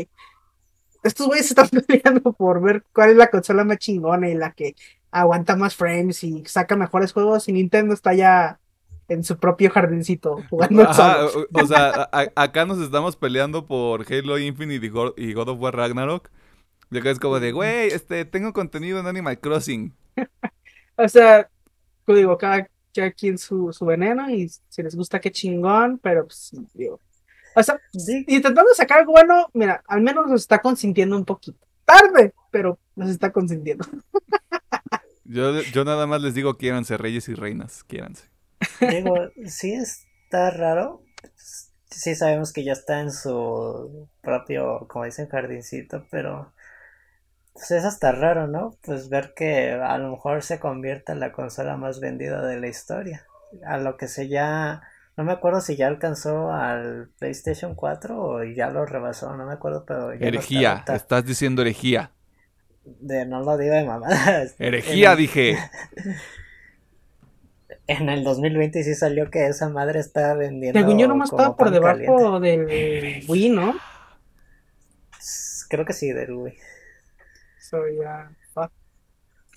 estos 1.02 1.26
güeyes 1.26 1.46
se 1.46 1.52
están 1.52 1.68
peleando 1.86 2.32
por 2.32 2.60
ver 2.60 2.84
cuál 2.92 3.10
es 3.10 3.16
la 3.16 3.30
consola 3.30 3.64
más 3.64 3.78
chingona 3.78 4.28
y 4.28 4.34
la 4.34 4.52
que 4.52 4.74
aguanta 5.10 5.56
más 5.56 5.74
frames 5.76 6.22
y 6.24 6.44
saca 6.46 6.76
mejores 6.76 7.12
juegos 7.12 7.48
y 7.48 7.52
Nintendo 7.52 7.94
está 7.94 8.14
ya 8.14 8.60
en 9.08 9.24
su 9.24 9.38
propio 9.38 9.70
jardincito 9.70 10.46
jugando 10.50 10.82
Ajá, 10.82 11.28
solo. 11.28 11.48
o 11.52 11.60
o 11.62 11.66
sea, 11.66 12.08
a- 12.12 12.32
acá 12.36 12.64
nos 12.66 12.78
estamos 12.80 13.16
peleando 13.16 13.66
por 13.66 14.04
Halo 14.12 14.38
Infinite 14.38 14.86
y 14.86 14.88
God, 14.88 15.12
y 15.16 15.32
God 15.34 15.48
of 15.50 15.60
War 15.60 15.74
Ragnarok. 15.76 16.30
Y 16.90 16.98
acá 16.98 17.10
es 17.10 17.20
como 17.20 17.40
de, 17.40 17.52
güey, 17.52 17.88
este, 17.90 18.24
tengo 18.24 18.52
contenido 18.52 19.00
en 19.00 19.06
Animal 19.06 19.40
Crossing. 19.40 19.94
O 20.96 21.08
sea, 21.08 21.48
yo 22.06 22.14
digo, 22.14 22.38
cada, 22.38 22.68
cada 22.94 23.10
quien 23.12 23.38
su, 23.38 23.72
su 23.72 23.86
veneno 23.86 24.30
y 24.30 24.48
si 24.68 24.82
les 24.82 24.94
gusta, 24.96 25.20
qué 25.20 25.30
chingón, 25.32 25.98
pero 25.98 26.26
pues, 26.26 26.52
digo. 26.74 27.00
O 27.54 27.62
sea, 27.62 27.80
Sí, 27.92 28.24
intentando 28.28 28.72
sacar 28.74 29.00
algo 29.00 29.12
bueno, 29.12 29.48
mira, 29.54 29.82
al 29.88 30.02
menos 30.02 30.26
nos 30.28 30.42
está 30.42 30.60
consintiendo 30.60 31.16
un 31.16 31.24
poquito. 31.24 31.58
Tarde, 31.84 32.34
pero 32.50 32.78
nos 32.96 33.10
está 33.10 33.32
consintiendo. 33.32 33.86
Yo, 35.32 35.62
yo 35.62 35.84
nada 35.84 36.08
más 36.08 36.20
les 36.22 36.34
digo, 36.34 36.56
quiéranse 36.56 36.96
reyes 36.96 37.28
y 37.28 37.34
reinas, 37.34 37.84
quiéranse. 37.84 38.24
digo, 38.80 39.14
sí 39.46 39.74
está 39.74 40.50
raro. 40.50 41.04
Sí 41.88 42.16
sabemos 42.16 42.52
que 42.52 42.64
ya 42.64 42.72
está 42.72 43.00
en 43.00 43.12
su 43.12 44.08
propio, 44.22 44.88
como 44.88 45.04
dicen, 45.04 45.28
jardincito, 45.28 46.04
pero 46.10 46.52
pues 47.52 47.70
es 47.70 47.84
hasta 47.84 48.10
raro, 48.10 48.48
¿no? 48.48 48.76
Pues 48.82 49.08
ver 49.08 49.32
que 49.36 49.72
a 49.72 49.98
lo 49.98 50.10
mejor 50.10 50.42
se 50.42 50.58
convierta 50.58 51.12
en 51.12 51.20
la 51.20 51.30
consola 51.30 51.76
más 51.76 52.00
vendida 52.00 52.44
de 52.44 52.58
la 52.58 52.66
historia. 52.66 53.24
A 53.64 53.78
lo 53.78 53.96
que 53.96 54.08
se 54.08 54.26
ya, 54.26 54.82
no 55.16 55.22
me 55.22 55.32
acuerdo 55.32 55.60
si 55.60 55.76
ya 55.76 55.86
alcanzó 55.86 56.52
al 56.52 57.10
PlayStation 57.20 57.76
4 57.76 58.20
o 58.20 58.44
ya 58.44 58.70
lo 58.70 58.84
rebasó, 58.84 59.36
no 59.36 59.46
me 59.46 59.52
acuerdo, 59.52 59.84
pero 59.86 60.12
ya 60.12 60.18
no 60.18 60.26
está 60.26 60.28
Herejía, 60.28 60.84
estás 60.88 61.24
diciendo 61.24 61.62
herejía. 61.62 62.12
De, 62.84 63.26
no 63.26 63.40
lo 63.42 63.56
digo 63.56 63.74
de 63.74 63.84
mamadas. 63.84 64.54
Herejía, 64.58 65.06
En 65.06 65.12
el- 65.12 65.18
dije. 65.18 65.58
En 67.86 68.08
el 68.08 68.24
2020 68.24 68.82
sí 68.84 68.94
salió 68.94 69.30
que 69.30 69.46
esa 69.46 69.68
madre 69.68 70.00
estaba 70.00 70.34
vendiendo. 70.34 70.78
Según 70.78 70.98
yo 70.98 71.08
nomás 71.08 71.30
estaba 71.30 71.56
por 71.56 71.70
debajo 71.70 72.40
del 72.40 73.24
Wii, 73.28 73.48
¿no? 73.50 73.74
Creo 75.68 75.84
que 75.84 75.92
sí, 75.92 76.12
del 76.12 76.32
Wii. 76.32 76.56
So, 77.58 77.86
ya. 77.88 78.30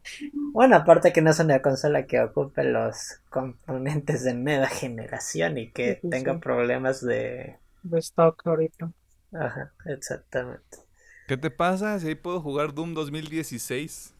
Bueno, 0.54 0.76
aparte 0.78 1.12
que 1.12 1.21
no 1.21 1.32
es 1.32 1.39
una 1.39 1.62
consola 1.62 2.06
que 2.06 2.21
ocupe 2.21 2.63
los 2.63 3.19
componentes 3.30 4.23
de 4.23 4.34
nueva 4.34 4.67
generación 4.67 5.58
y 5.58 5.71
que 5.71 5.95
Sí, 5.95 5.99
sí, 6.02 6.10
tenga 6.10 6.34
sí. 6.34 6.39
problemas 6.39 7.02
de... 7.02 7.58
de 7.84 7.99
stock 7.99 8.41
ahorita. 8.45 8.91
Ajá, 9.34 9.73
exactamente. 9.86 10.78
¿Qué 11.27 11.38
te 11.38 11.49
pasa 11.51 11.99
si 11.99 12.07
ahí 12.07 12.15
puedo 12.15 12.41
jugar 12.41 12.73
Doom 12.73 12.93
2016? 12.93 14.13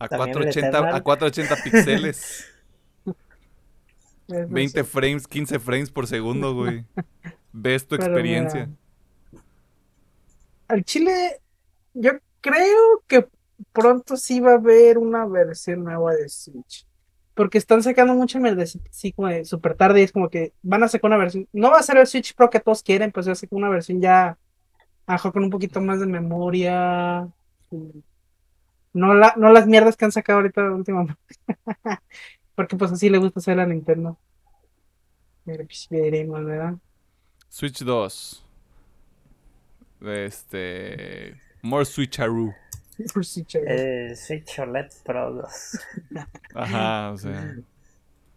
A 0.00 0.08
También 0.08 0.42
el 0.42 0.56
480, 0.56 0.68
Eternal. 0.68 0.94
a 0.94 1.00
480 1.02 1.56
píxeles. 1.62 2.46
Es- 4.28 4.48
20 4.50 4.84
frames, 4.84 5.26
15 5.26 5.58
frames 5.58 5.90
por 5.90 6.06
segundo, 6.06 6.54
güey. 6.54 6.84
Ves 7.52 7.86
tu 7.86 7.96
Pero 7.96 8.04
experiencia. 8.06 8.66
mira, 8.66 8.76
Al 10.68 10.84
Chile, 10.84 11.40
yo 11.94 12.12
creo 12.40 13.02
que 13.06 13.26
pronto 13.72 14.16
sí 14.16 14.40
va 14.40 14.52
a 14.52 14.54
haber 14.54 14.98
una 14.98 15.26
versión 15.26 15.84
nueva 15.84 16.14
de 16.14 16.28
Switch. 16.28 16.86
Porque 17.34 17.58
están 17.58 17.82
sacando 17.82 18.14
mucho 18.14 18.40
de 18.56 18.66
sí, 18.90 19.12
como 19.12 19.28
de 19.28 19.44
súper 19.44 19.76
tarde. 19.76 20.00
Y 20.00 20.04
es 20.04 20.12
como 20.12 20.28
que 20.28 20.52
van 20.62 20.82
a 20.82 20.88
sacar 20.88 21.08
una 21.10 21.18
versión. 21.18 21.48
No 21.52 21.70
va 21.70 21.78
a 21.78 21.82
ser 21.82 21.96
el 21.98 22.06
Switch 22.06 22.34
Pro 22.34 22.50
que 22.50 22.60
todos 22.60 22.82
quieren, 22.82 23.12
pues 23.12 23.28
va 23.28 23.32
a 23.32 23.36
una 23.58 23.70
versión 23.70 24.00
ya. 24.00 24.38
A 25.08 25.12
lo 25.12 25.14
mejor 25.14 25.32
con 25.32 25.44
un 25.44 25.50
poquito 25.50 25.80
más 25.80 26.00
de 26.00 26.06
memoria. 26.06 27.28
No, 28.92 29.14
la, 29.14 29.34
no 29.36 29.52
las 29.52 29.66
mierdas 29.66 29.96
que 29.96 30.04
han 30.04 30.12
sacado 30.12 30.38
ahorita 30.38 30.70
últimamente. 30.70 31.16
Porque 32.54 32.76
pues 32.76 32.92
así 32.92 33.08
le 33.08 33.18
gusta 33.18 33.40
hacer 33.40 33.58
a 33.58 33.66
Nintendo. 33.66 34.18
Pues 35.44 35.86
veremos, 35.90 36.44
¿verdad? 36.44 36.74
Switch 37.48 37.82
2. 37.82 38.46
Este. 40.02 41.34
More 41.62 41.84
Switcheroo. 41.84 42.54
Por 43.14 43.24
si 43.24 43.44
chévere. 43.44 44.08
El 44.10 44.16
Switch 44.16 44.58
OLED 44.58 44.88
Pro 45.04 45.32
2. 45.34 45.48
Ajá, 46.54 47.12
o 47.12 47.16
sea. 47.18 47.56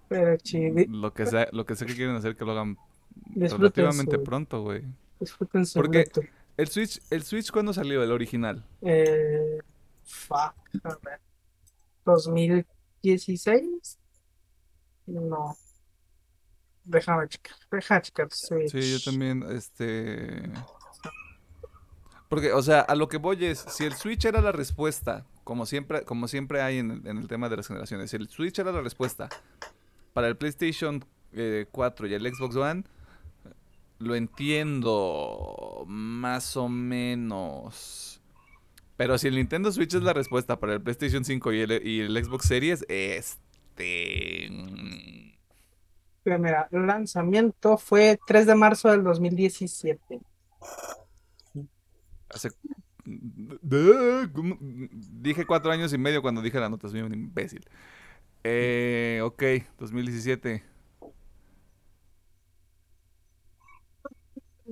Pero 0.07 0.37
chido. 0.37 0.85
Lo 0.87 1.13
que 1.13 1.25
sea, 1.25 1.47
lo 1.51 1.65
que 1.65 1.75
sé 1.75 1.85
que 1.85 1.95
quieren 1.95 2.15
hacer 2.15 2.35
que 2.35 2.45
lo 2.45 2.51
hagan 2.51 2.77
Disfruten 3.25 3.59
relativamente 3.59 4.15
su- 4.17 4.23
pronto, 4.23 4.61
güey. 4.61 4.83
Disfruten 5.19 5.65
su 5.65 5.79
Porque-. 5.79 6.05
El 6.61 6.67
Switch, 6.67 7.01
el 7.09 7.23
Switch 7.23 7.49
¿cuándo 7.49 7.73
salió? 7.73 8.03
El 8.03 8.11
original. 8.11 8.63
Eh, 8.83 9.57
fuck, 10.03 10.53
a 10.83 10.97
ver. 11.01 11.19
2016? 12.05 13.97
No. 15.07 15.57
Déjame 16.83 17.27
checar. 17.29 17.55
Déjame 17.71 18.01
checar. 18.03 18.27
Switch. 18.29 18.69
Sí, 18.69 18.91
yo 18.91 18.99
también, 19.01 19.43
este... 19.49 20.51
Porque, 22.29 22.53
o 22.53 22.61
sea, 22.61 22.81
a 22.81 22.93
lo 22.93 23.07
que 23.09 23.17
voy 23.17 23.43
es, 23.43 23.57
si 23.57 23.85
el 23.85 23.93
Switch 23.93 24.25
era 24.25 24.39
la 24.39 24.51
respuesta, 24.51 25.25
como 25.43 25.65
siempre, 25.65 26.03
como 26.03 26.27
siempre 26.27 26.61
hay 26.61 26.77
en 26.77 26.91
el, 26.91 27.07
en 27.07 27.17
el 27.17 27.27
tema 27.27 27.49
de 27.49 27.57
las 27.57 27.67
generaciones, 27.69 28.11
si 28.11 28.17
el 28.17 28.29
Switch 28.29 28.59
era 28.59 28.71
la 28.71 28.81
respuesta 28.81 29.29
para 30.13 30.27
el 30.27 30.37
PlayStation 30.37 31.03
eh, 31.33 31.65
4 31.71 32.05
y 32.05 32.13
el 32.13 32.31
Xbox 32.31 32.55
One, 32.55 32.83
lo 34.01 34.15
entiendo 34.15 35.83
más 35.87 36.57
o 36.57 36.69
menos. 36.69 38.21
Pero 38.97 39.17
si 39.17 39.27
el 39.27 39.35
Nintendo 39.35 39.71
Switch 39.71 39.93
es 39.95 40.03
la 40.03 40.13
respuesta 40.13 40.59
para 40.59 40.73
el 40.73 40.81
PlayStation 40.81 41.25
5 41.25 41.53
y 41.53 41.61
el, 41.61 41.87
y 41.87 42.01
el 42.01 42.23
Xbox 42.25 42.45
Series, 42.47 42.85
este... 42.89 44.47
mm, 44.51 45.31
Pero 46.23 46.39
mira, 46.39 46.67
el 46.71 46.87
lanzamiento 46.87 47.77
fue 47.77 48.19
3 48.25 48.45
de 48.47 48.55
marzo 48.55 48.89
del 48.89 49.03
2017. 49.03 50.19
Hace... 52.29 52.49
Dije 55.21 55.45
cuatro 55.45 55.71
años 55.71 55.91
y 55.93 55.97
medio 55.97 56.21
cuando 56.21 56.41
dije 56.41 56.59
la 56.59 56.69
nota, 56.69 56.87
soy 56.89 57.01
un 57.01 57.13
imbécil. 57.13 57.65
Eh, 58.43 59.21
ok, 59.23 59.43
2017. 59.79 60.63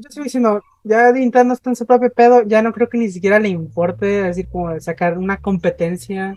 Yo 0.01 0.09
sigo 0.09 0.23
diciendo, 0.23 0.63
ya 0.83 1.11
Nintendo 1.11 1.53
está 1.53 1.69
en 1.69 1.75
su 1.75 1.85
propio 1.85 2.09
pedo, 2.11 2.43
ya 2.43 2.61
no 2.61 2.71
creo 2.71 2.87
que 2.87 2.97
ni 2.97 3.11
siquiera 3.11 3.37
le 3.37 3.49
importe 3.49 4.05
decir 4.05 4.47
como 4.47 4.79
sacar 4.79 5.17
una 5.17 5.37
competencia, 5.41 6.35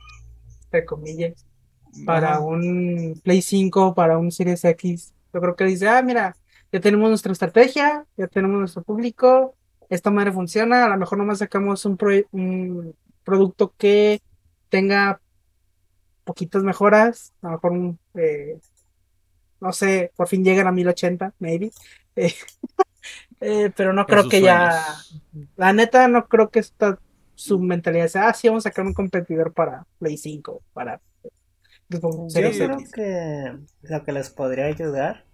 entre 0.65 0.85
comillas, 0.85 1.47
para 2.05 2.41
un 2.41 3.21
Play 3.23 3.41
5, 3.41 3.95
para 3.95 4.19
un 4.19 4.33
Series 4.33 4.65
X. 4.65 5.15
Yo 5.33 5.41
creo 5.41 5.55
que 5.55 5.65
dice, 5.65 5.89
ah, 5.89 6.03
mira, 6.03 6.35
ya 6.73 6.81
tenemos 6.81 7.09
nuestra 7.09 7.33
estrategia, 7.33 8.05
ya 8.17 8.27
tenemos 8.27 8.59
nuestro 8.59 8.83
público, 8.83 9.55
esta 9.89 10.11
madre 10.11 10.33
funciona, 10.33 10.85
a 10.85 10.89
lo 10.89 10.97
mejor 10.97 11.19
nomás 11.19 11.39
sacamos 11.39 11.85
un, 11.85 11.97
un 12.33 12.97
producto 13.23 13.75
que 13.79 14.21
tenga 14.71 15.21
poquitas 16.25 16.63
mejoras, 16.65 17.33
a 17.43 17.47
lo 17.47 17.53
mejor 17.53 17.73
un, 17.73 17.99
eh, 18.15 18.59
no 19.61 19.73
sé, 19.73 20.11
por 20.17 20.27
fin 20.27 20.45
llegan 20.45 20.67
a 20.67 20.73
1080, 20.73 21.35
maybe. 21.39 21.71
Eh, 22.15 22.35
eh, 23.43 23.73
pero 23.77 23.93
no 23.93 24.07
creo 24.07 24.29
que 24.29 24.41
ya, 24.41 24.81
la 25.57 25.73
neta, 25.73 26.09
no 26.09 26.27
creo 26.29 26.51
que 26.51 26.61
esta, 26.61 26.99
su 27.35 27.59
mentalidad 27.59 28.09
sea, 28.09 28.29
ah, 28.29 28.35
sí, 28.35 28.49
vamos 28.49 28.67
a 28.67 28.71
sacar 28.71 28.87
un 28.87 28.95
competidor 28.95 29.53
para 29.53 29.87
Play 29.99 30.17
5, 30.17 30.63
para... 30.73 31.01
Yo 31.89 32.01
creo 32.33 32.79
que 32.95 33.53
lo 33.83 34.05
que 34.05 34.13
les 34.13 34.31
podría 34.31 34.67
ayudar, 34.67 35.27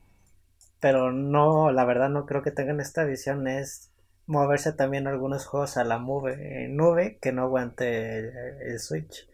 pero 0.81 1.13
no, 1.13 1.71
la 1.71 1.85
verdad 1.85 2.09
no 2.09 2.27
creo 2.27 2.43
que 2.43 2.51
tengan 2.51 2.81
esta 2.81 3.05
visión, 3.05 3.47
es 3.47 3.91
moverse 4.27 4.73
también 4.73 5.07
algunos 5.07 5.47
juegos 5.47 5.77
a 5.77 5.85
la 5.85 5.99
nube, 5.99 6.69
nube 6.69 7.19
que 7.21 7.33
no 7.33 7.43
aguante 7.43 8.33
el, 8.61 8.79
Switch. 8.79 9.29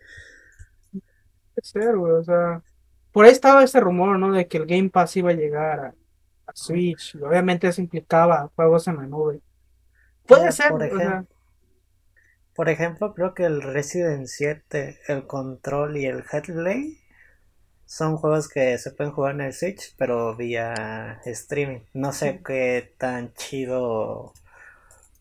ser, 1.63 1.97
güey, 1.97 2.13
o 2.13 2.25
sea, 2.25 2.63
por 3.13 3.25
ahí 3.25 3.33
estaba 3.33 3.65
ese 3.65 3.81
rumor, 3.81 4.19
¿no? 4.19 4.33
De 4.33 4.47
que 4.47 4.59
el 4.59 4.67
Game 4.67 4.91
Pass 4.91 5.17
iba 5.17 5.31
a 5.31 5.35
llegar 5.35 5.81
a, 5.81 5.95
Switch, 6.53 7.15
y 7.15 7.23
obviamente 7.23 7.69
eso 7.69 7.81
implicaba 7.81 8.51
juegos 8.55 8.87
en 8.89 8.97
la 8.97 9.07
nube. 9.07 9.41
Puede 10.27 10.53
ser, 10.53 10.71
por 10.71 10.83
ejemplo, 10.83 11.27
por 12.55 12.69
ejemplo, 12.69 13.15
creo 13.15 13.35
que 13.35 13.45
el 13.45 13.63
Resident 13.63 14.27
7, 14.27 15.01
el 15.09 15.27
Control 15.27 15.97
y 15.97 16.07
el 16.07 16.25
Headley 16.31 17.01
son 17.85 18.17
juegos 18.17 18.49
que 18.49 18.79
se 18.79 18.93
pueden 18.93 19.13
jugar 19.13 19.35
en 19.35 19.41
el 19.43 19.53
Switch, 19.53 19.95
pero 19.97 20.37
vía 20.37 21.21
streaming. 21.25 21.81
No 21.93 22.13
sé 22.13 22.43
qué 22.45 22.95
tan 22.97 23.35
chido 23.35 24.33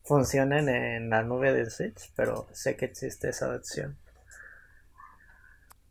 funcionen 0.03 0.69
en 0.69 1.09
la 1.09 1.23
nube 1.23 1.53
del 1.53 1.71
Switch, 1.71 2.11
pero 2.15 2.47
sé 2.51 2.75
que 2.75 2.85
existe 2.85 3.29
esa 3.29 3.55
opción. 3.55 3.97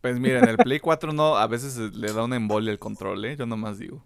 Pues 0.00 0.18
mira, 0.18 0.40
en 0.40 0.48
el 0.48 0.56
Play 0.56 0.80
4 0.80 1.12
no, 1.12 1.36
a 1.36 1.46
veces 1.46 1.76
le 1.76 2.12
da 2.12 2.24
una 2.24 2.36
embolia 2.36 2.72
el 2.72 2.78
control, 2.78 3.24
¿eh? 3.24 3.36
Yo 3.36 3.46
nomás 3.46 3.78
digo. 3.78 4.04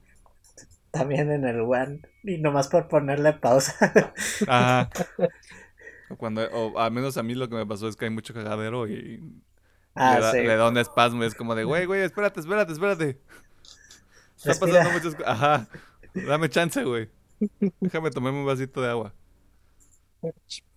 También 0.96 1.30
en 1.30 1.44
el 1.44 1.60
One, 1.60 2.00
y 2.22 2.38
nomás 2.38 2.68
por 2.68 2.88
ponerle 2.88 3.32
pausa. 3.34 3.74
Ajá. 4.46 4.90
O 6.08 6.16
cuando, 6.16 6.42
o 6.50 6.78
al 6.78 6.92
menos 6.92 7.16
a 7.16 7.22
mí 7.22 7.34
lo 7.34 7.48
que 7.48 7.54
me 7.54 7.66
pasó 7.66 7.88
es 7.88 7.96
que 7.96 8.06
hay 8.06 8.10
mucho 8.10 8.32
cagadero 8.32 8.88
y 8.88 9.22
ah, 9.94 10.32
le, 10.32 10.56
da, 10.56 10.68
un 10.68 10.78
espasmo. 10.78 11.24
Es 11.24 11.34
como 11.34 11.54
de, 11.54 11.64
güey, 11.64 11.86
güey, 11.86 12.02
espérate, 12.02 12.40
espérate, 12.40 12.72
espérate. 12.72 13.20
Está 14.36 14.66
pasando 14.66 14.90
muchas 14.90 15.14
cosas. 15.14 15.28
Ajá. 15.28 15.68
Dame 16.14 16.48
chance, 16.48 16.82
güey. 16.82 17.08
Déjame 17.80 18.10
tomarme 18.10 18.40
un 18.40 18.46
vasito 18.46 18.80
de 18.80 18.90
agua. 18.90 19.12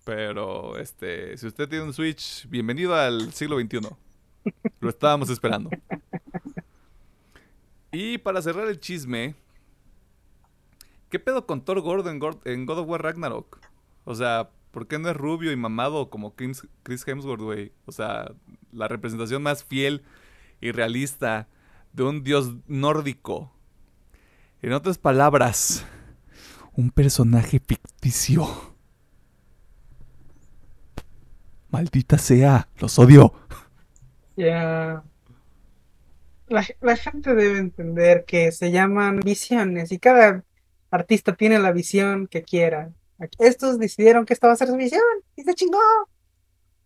Pero, 0.04 0.76
este, 0.78 1.36
si 1.36 1.46
usted 1.46 1.68
tiene 1.68 1.84
un 1.84 1.92
Switch, 1.92 2.48
bienvenido 2.48 2.94
al 2.94 3.32
siglo 3.32 3.58
XXI. 3.58 3.80
Lo 4.80 4.88
estábamos 4.88 5.30
esperando. 5.30 5.70
Y 7.92 8.18
para 8.18 8.40
cerrar 8.42 8.68
el 8.68 8.78
chisme, 8.78 9.34
¿qué 11.10 11.18
pedo 11.18 11.46
con 11.46 11.64
Thor 11.64 11.80
Gordo 11.80 12.10
en 12.10 12.66
God 12.66 12.78
of 12.78 12.88
War 12.88 13.02
Ragnarok? 13.02 13.60
O 14.04 14.14
sea, 14.14 14.50
¿por 14.70 14.86
qué 14.86 14.98
no 14.98 15.10
es 15.10 15.16
rubio 15.16 15.52
y 15.52 15.56
mamado 15.56 16.08
como 16.08 16.34
Chris 16.34 17.06
Hemsworth, 17.06 17.42
güey? 17.42 17.72
O 17.86 17.92
sea, 17.92 18.32
la 18.72 18.88
representación 18.88 19.42
más 19.42 19.64
fiel 19.64 20.02
y 20.60 20.72
realista 20.72 21.48
de 21.92 22.04
un 22.04 22.22
dios 22.22 22.54
nórdico. 22.66 23.52
En 24.62 24.72
otras 24.72 24.98
palabras, 24.98 25.84
un 26.74 26.90
personaje 26.90 27.60
ficticio. 27.60 28.46
Maldita 31.70 32.18
sea, 32.18 32.68
los 32.78 32.98
odio. 32.98 33.32
Ya. 34.36 35.02
La, 36.48 36.96
gente 36.96 37.34
debe 37.34 37.58
entender 37.58 38.24
que 38.24 38.50
se 38.50 38.72
llaman 38.72 39.20
visiones 39.20 39.92
y 39.92 40.00
cada 40.00 40.44
artista 40.90 41.34
tiene 41.34 41.58
la 41.58 41.72
visión 41.72 42.26
que 42.26 42.42
quiera. 42.42 42.90
Estos 43.38 43.78
decidieron 43.78 44.24
que 44.24 44.32
esta 44.32 44.46
va 44.46 44.54
a 44.54 44.56
ser 44.56 44.68
su 44.68 44.76
visión 44.76 45.02
y 45.36 45.42
se 45.42 45.54
chingó. 45.54 45.78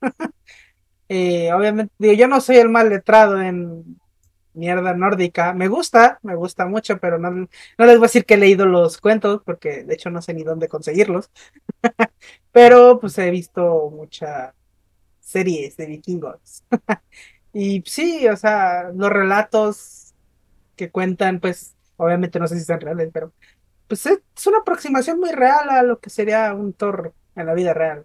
Eh, 1.10 1.52
obviamente, 1.52 2.16
yo 2.16 2.26
no 2.28 2.40
soy 2.40 2.56
el 2.56 2.70
mal 2.70 2.88
letrado 2.88 3.40
en 3.40 4.00
mierda 4.54 4.94
nórdica. 4.94 5.52
Me 5.52 5.68
gusta, 5.68 6.18
me 6.22 6.34
gusta 6.34 6.66
mucho, 6.66 6.98
pero 6.98 7.18
no, 7.18 7.30
no 7.30 7.46
les 7.78 7.98
voy 7.98 8.04
a 8.04 8.08
decir 8.08 8.24
que 8.24 8.34
he 8.34 8.38
leído 8.38 8.66
los 8.66 8.98
cuentos, 8.98 9.42
porque 9.44 9.84
de 9.84 9.94
hecho 9.94 10.10
no 10.10 10.22
sé 10.22 10.32
ni 10.32 10.44
dónde 10.44 10.68
conseguirlos. 10.68 11.30
pero 12.52 12.98
pues 13.00 13.18
he 13.18 13.30
visto 13.30 13.90
mucha 13.90 14.54
series 15.20 15.76
de 15.76 15.86
vikingos. 15.86 16.64
y 17.52 17.82
sí, 17.86 18.26
o 18.28 18.36
sea, 18.36 18.90
los 18.94 19.10
relatos 19.10 20.14
que 20.76 20.90
cuentan, 20.90 21.40
pues, 21.40 21.76
obviamente 21.96 22.38
no 22.38 22.46
sé 22.48 22.58
si 22.58 22.64
son 22.64 22.80
reales, 22.80 23.10
pero 23.12 23.32
pues 23.94 24.06
es, 24.06 24.46
una 24.48 24.58
aproximación 24.58 25.20
muy 25.20 25.30
real 25.30 25.68
a 25.68 25.82
lo 25.84 26.00
que 26.00 26.10
sería 26.10 26.52
un 26.52 26.72
Thor 26.72 27.14
en 27.36 27.46
la 27.46 27.54
vida 27.54 27.72
real. 27.72 28.04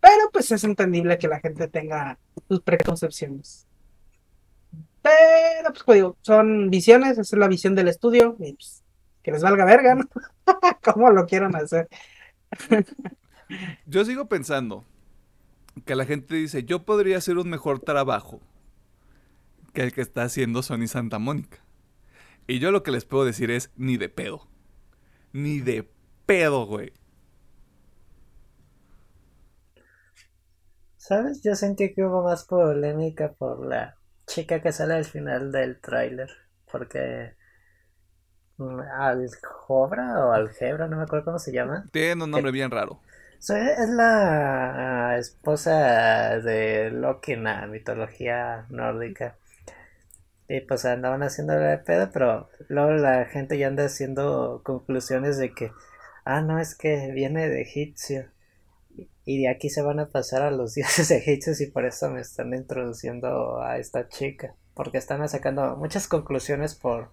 Pero 0.00 0.30
pues 0.32 0.50
es 0.50 0.64
entendible 0.64 1.18
que 1.18 1.28
la 1.28 1.40
gente 1.40 1.68
tenga 1.68 2.18
sus 2.48 2.62
preconcepciones. 2.62 3.66
Pero 5.02 5.70
pues 5.70 5.82
como 5.82 5.94
digo, 5.94 6.16
son 6.22 6.70
visiones, 6.70 7.12
esa 7.12 7.20
es 7.20 7.32
la 7.32 7.48
visión 7.48 7.74
del 7.74 7.88
estudio, 7.88 8.36
y 8.38 8.54
pues 8.54 8.82
que 9.22 9.30
les 9.30 9.42
valga 9.42 9.66
verga, 9.66 9.94
¿no? 9.94 10.08
Como 10.82 11.10
lo 11.10 11.26
quieran 11.26 11.54
hacer. 11.54 11.88
Yo 13.84 14.06
sigo 14.06 14.26
pensando, 14.26 14.84
que 15.84 15.94
la 15.94 16.06
gente 16.06 16.34
dice, 16.34 16.64
yo 16.64 16.84
podría 16.86 17.18
hacer 17.18 17.36
un 17.36 17.50
mejor 17.50 17.80
trabajo 17.80 18.40
que 19.74 19.82
el 19.82 19.92
que 19.92 20.00
está 20.00 20.22
haciendo 20.22 20.62
Sony 20.62 20.86
Santa 20.86 21.18
Mónica. 21.18 21.58
Y 22.50 22.58
yo 22.58 22.72
lo 22.72 22.82
que 22.82 22.90
les 22.90 23.04
puedo 23.04 23.24
decir 23.24 23.50
es, 23.50 23.70
ni 23.76 23.96
de 23.96 24.08
pedo. 24.08 24.48
Ni 25.32 25.60
de 25.60 25.88
pedo, 26.26 26.66
güey. 26.66 26.92
¿Sabes? 30.96 31.42
Yo 31.42 31.54
sentí 31.54 31.94
que 31.94 32.04
hubo 32.04 32.24
más 32.24 32.44
polémica 32.44 33.32
por 33.32 33.64
la 33.64 33.94
chica 34.26 34.60
que 34.60 34.72
sale 34.72 34.94
al 34.94 35.04
final 35.04 35.52
del 35.52 35.80
tráiler. 35.80 36.28
Porque... 36.70 37.34
Mm, 38.56 38.80
Aljobra 38.98 40.26
o 40.26 40.32
Algebra, 40.32 40.88
no 40.88 40.96
me 40.96 41.04
acuerdo 41.04 41.26
cómo 41.26 41.38
se 41.38 41.52
llama. 41.52 41.84
Tiene 41.92 42.24
un 42.24 42.32
nombre 42.32 42.50
bien 42.50 42.72
raro 42.72 43.00
es 43.48 43.88
la 43.88 45.16
esposa 45.18 46.38
de 46.40 46.90
Loki 46.90 47.32
en 47.32 47.44
la 47.44 47.66
mitología 47.66 48.66
nórdica. 48.68 49.36
Y 50.52 50.62
pues 50.62 50.84
andaban 50.84 51.22
haciendo 51.22 51.52
de 51.52 51.78
pedo, 51.78 52.10
pero 52.12 52.48
luego 52.66 52.90
la 52.90 53.24
gente 53.26 53.56
ya 53.56 53.68
anda 53.68 53.84
haciendo 53.84 54.62
conclusiones 54.64 55.38
de 55.38 55.54
que, 55.54 55.70
ah, 56.24 56.40
no, 56.40 56.58
es 56.58 56.74
que 56.74 57.12
viene 57.12 57.48
de 57.48 57.62
egipcio. 57.62 58.26
Y 59.24 59.42
de 59.42 59.48
aquí 59.48 59.70
se 59.70 59.80
van 59.80 60.00
a 60.00 60.08
pasar 60.08 60.42
a 60.42 60.50
los 60.50 60.74
dioses 60.74 61.08
egipcios 61.12 61.60
y 61.60 61.66
por 61.66 61.84
eso 61.84 62.10
me 62.10 62.20
están 62.20 62.52
introduciendo 62.52 63.62
a 63.62 63.78
esta 63.78 64.08
chica. 64.08 64.56
Porque 64.74 64.98
están 64.98 65.26
sacando 65.28 65.76
muchas 65.76 66.08
conclusiones 66.08 66.74
por... 66.74 67.12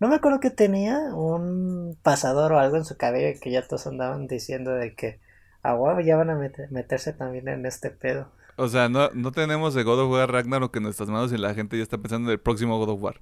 No 0.00 0.08
me 0.08 0.14
acuerdo 0.14 0.40
que 0.40 0.50
tenía 0.50 1.14
un 1.14 1.98
pasador 2.02 2.52
o 2.52 2.58
algo 2.58 2.78
en 2.78 2.86
su 2.86 2.96
cabello 2.96 3.38
que 3.42 3.50
ya 3.50 3.68
todos 3.68 3.86
andaban 3.86 4.26
diciendo 4.26 4.72
de 4.72 4.94
que 4.94 5.20
a 5.62 5.74
huevo 5.74 6.00
ya 6.00 6.16
van 6.16 6.30
a 6.30 6.50
meterse 6.70 7.12
también 7.12 7.46
en 7.48 7.66
este 7.66 7.90
pedo. 7.90 8.32
O 8.56 8.68
sea, 8.68 8.88
no, 8.88 9.10
no 9.14 9.32
tenemos 9.32 9.74
de 9.74 9.82
God 9.82 10.00
of 10.00 10.12
War 10.12 10.30
Ragnarok 10.30 10.76
en 10.76 10.84
nuestras 10.84 11.08
manos 11.08 11.32
y 11.32 11.38
la 11.38 11.54
gente 11.54 11.76
ya 11.76 11.82
está 11.82 11.98
pensando 11.98 12.28
en 12.28 12.32
el 12.32 12.40
próximo 12.40 12.78
God 12.78 12.90
of 12.90 13.02
War. 13.02 13.20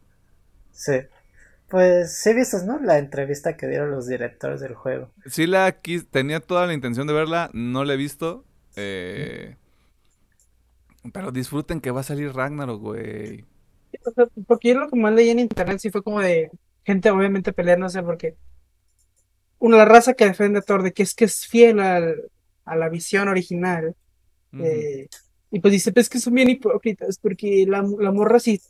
Sí. 0.72 1.00
Pues 1.68 2.14
sí 2.14 2.34
viste, 2.34 2.58
¿no? 2.66 2.78
La 2.80 2.98
entrevista 2.98 3.56
que 3.56 3.66
dieron 3.66 3.90
los 3.90 4.06
directores 4.06 4.60
del 4.60 4.74
juego. 4.74 5.10
Sí 5.26 5.46
la 5.46 5.74
tenía 6.10 6.40
toda 6.40 6.66
la 6.66 6.74
intención 6.74 7.06
de 7.06 7.14
verla, 7.14 7.50
no 7.54 7.84
la 7.84 7.94
he 7.94 7.96
visto. 7.96 8.44
Eh, 8.76 9.56
pero 11.12 11.32
disfruten 11.32 11.80
que 11.80 11.90
va 11.90 12.00
a 12.00 12.04
salir 12.04 12.34
Ragnarok, 12.34 12.80
güey. 12.80 13.46
porque 14.46 14.68
yo 14.68 14.80
lo 14.80 14.90
que 14.90 14.96
más 14.96 15.14
leí 15.14 15.30
en 15.30 15.38
internet 15.38 15.78
sí 15.78 15.90
fue 15.90 16.02
como 16.02 16.20
de 16.20 16.50
gente 16.84 17.10
obviamente 17.10 17.52
peleándose 17.52 18.02
porque 18.02 18.36
una 19.58 19.84
raza 19.84 20.14
que 20.14 20.26
defiende 20.26 20.58
a 20.58 20.62
Thor 20.62 20.82
de 20.82 20.92
que 20.92 21.02
es 21.02 21.14
que 21.14 21.24
es 21.24 21.46
fiel 21.46 21.80
a 21.80 22.76
la 22.76 22.88
visión 22.88 23.28
original. 23.28 23.96
Eh, 24.58 25.08
y 25.50 25.60
pues 25.60 25.72
dice, 25.72 25.92
pues 25.92 26.08
que 26.08 26.18
son 26.18 26.34
bien 26.34 26.48
hipócritas, 26.48 27.18
porque 27.18 27.66
la, 27.68 27.86
la 27.98 28.10
morra 28.10 28.38
si, 28.38 28.60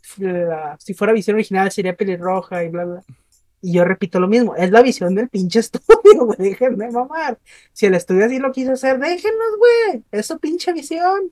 si 0.79 0.95
fuera 0.95 1.13
visión 1.13 1.37
original 1.37 1.71
sería 1.71 1.97
pelirroja 1.97 2.65
y 2.65 2.69
bla, 2.69 2.85
bla. 2.85 3.05
Y 3.61 3.75
yo 3.75 3.85
repito 3.85 4.19
lo 4.19 4.27
mismo, 4.27 4.57
es 4.57 4.73
la 4.73 4.83
visión 4.83 5.15
del 5.15 5.29
pinche 5.29 5.59
estudio, 5.61 6.25
güey, 6.25 6.39
déjenme 6.39 6.91
mamar. 6.91 7.39
Si 7.73 7.87
el 7.87 7.95
estudio 7.95 8.27
así 8.27 8.41
lo 8.41 8.51
quiso 8.51 8.73
hacer, 8.73 8.99
déjenos, 8.99 9.57
güey, 9.59 10.03
es 10.11 10.27
su 10.27 10.39
pinche 10.41 10.73
visión. 10.73 11.31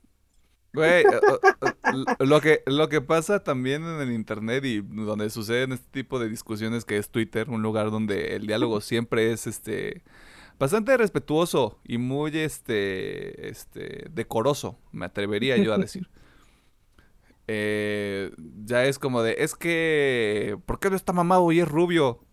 Güey, 0.73 1.03
lo 2.19 2.39
que, 2.39 2.63
lo 2.65 2.87
que 2.87 3.01
pasa 3.01 3.43
también 3.43 3.83
en 3.83 3.99
el 3.99 4.13
internet 4.13 4.63
y 4.63 4.79
donde 4.79 5.29
suceden 5.29 5.73
este 5.73 5.87
tipo 5.91 6.17
de 6.17 6.29
discusiones 6.29 6.85
que 6.85 6.95
es 6.95 7.09
Twitter, 7.09 7.49
un 7.49 7.61
lugar 7.61 7.91
donde 7.91 8.37
el 8.37 8.47
diálogo 8.47 8.79
siempre 8.79 9.33
es 9.33 9.47
este 9.47 10.01
bastante 10.61 10.95
respetuoso 10.95 11.79
y 11.83 11.97
muy 11.97 12.37
este 12.37 13.49
este 13.49 14.05
decoroso, 14.11 14.77
me 14.91 15.07
atrevería 15.07 15.57
yo 15.57 15.73
a 15.73 15.77
decir. 15.79 16.07
Eh, 17.47 18.31
ya 18.63 18.85
es 18.85 18.99
como 18.99 19.23
de, 19.23 19.37
es 19.39 19.55
que, 19.55 20.57
¿por 20.67 20.79
qué 20.79 20.91
no 20.91 20.95
está 20.95 21.13
mamado 21.13 21.51
y 21.51 21.59
es 21.59 21.67
rubio? 21.67 22.23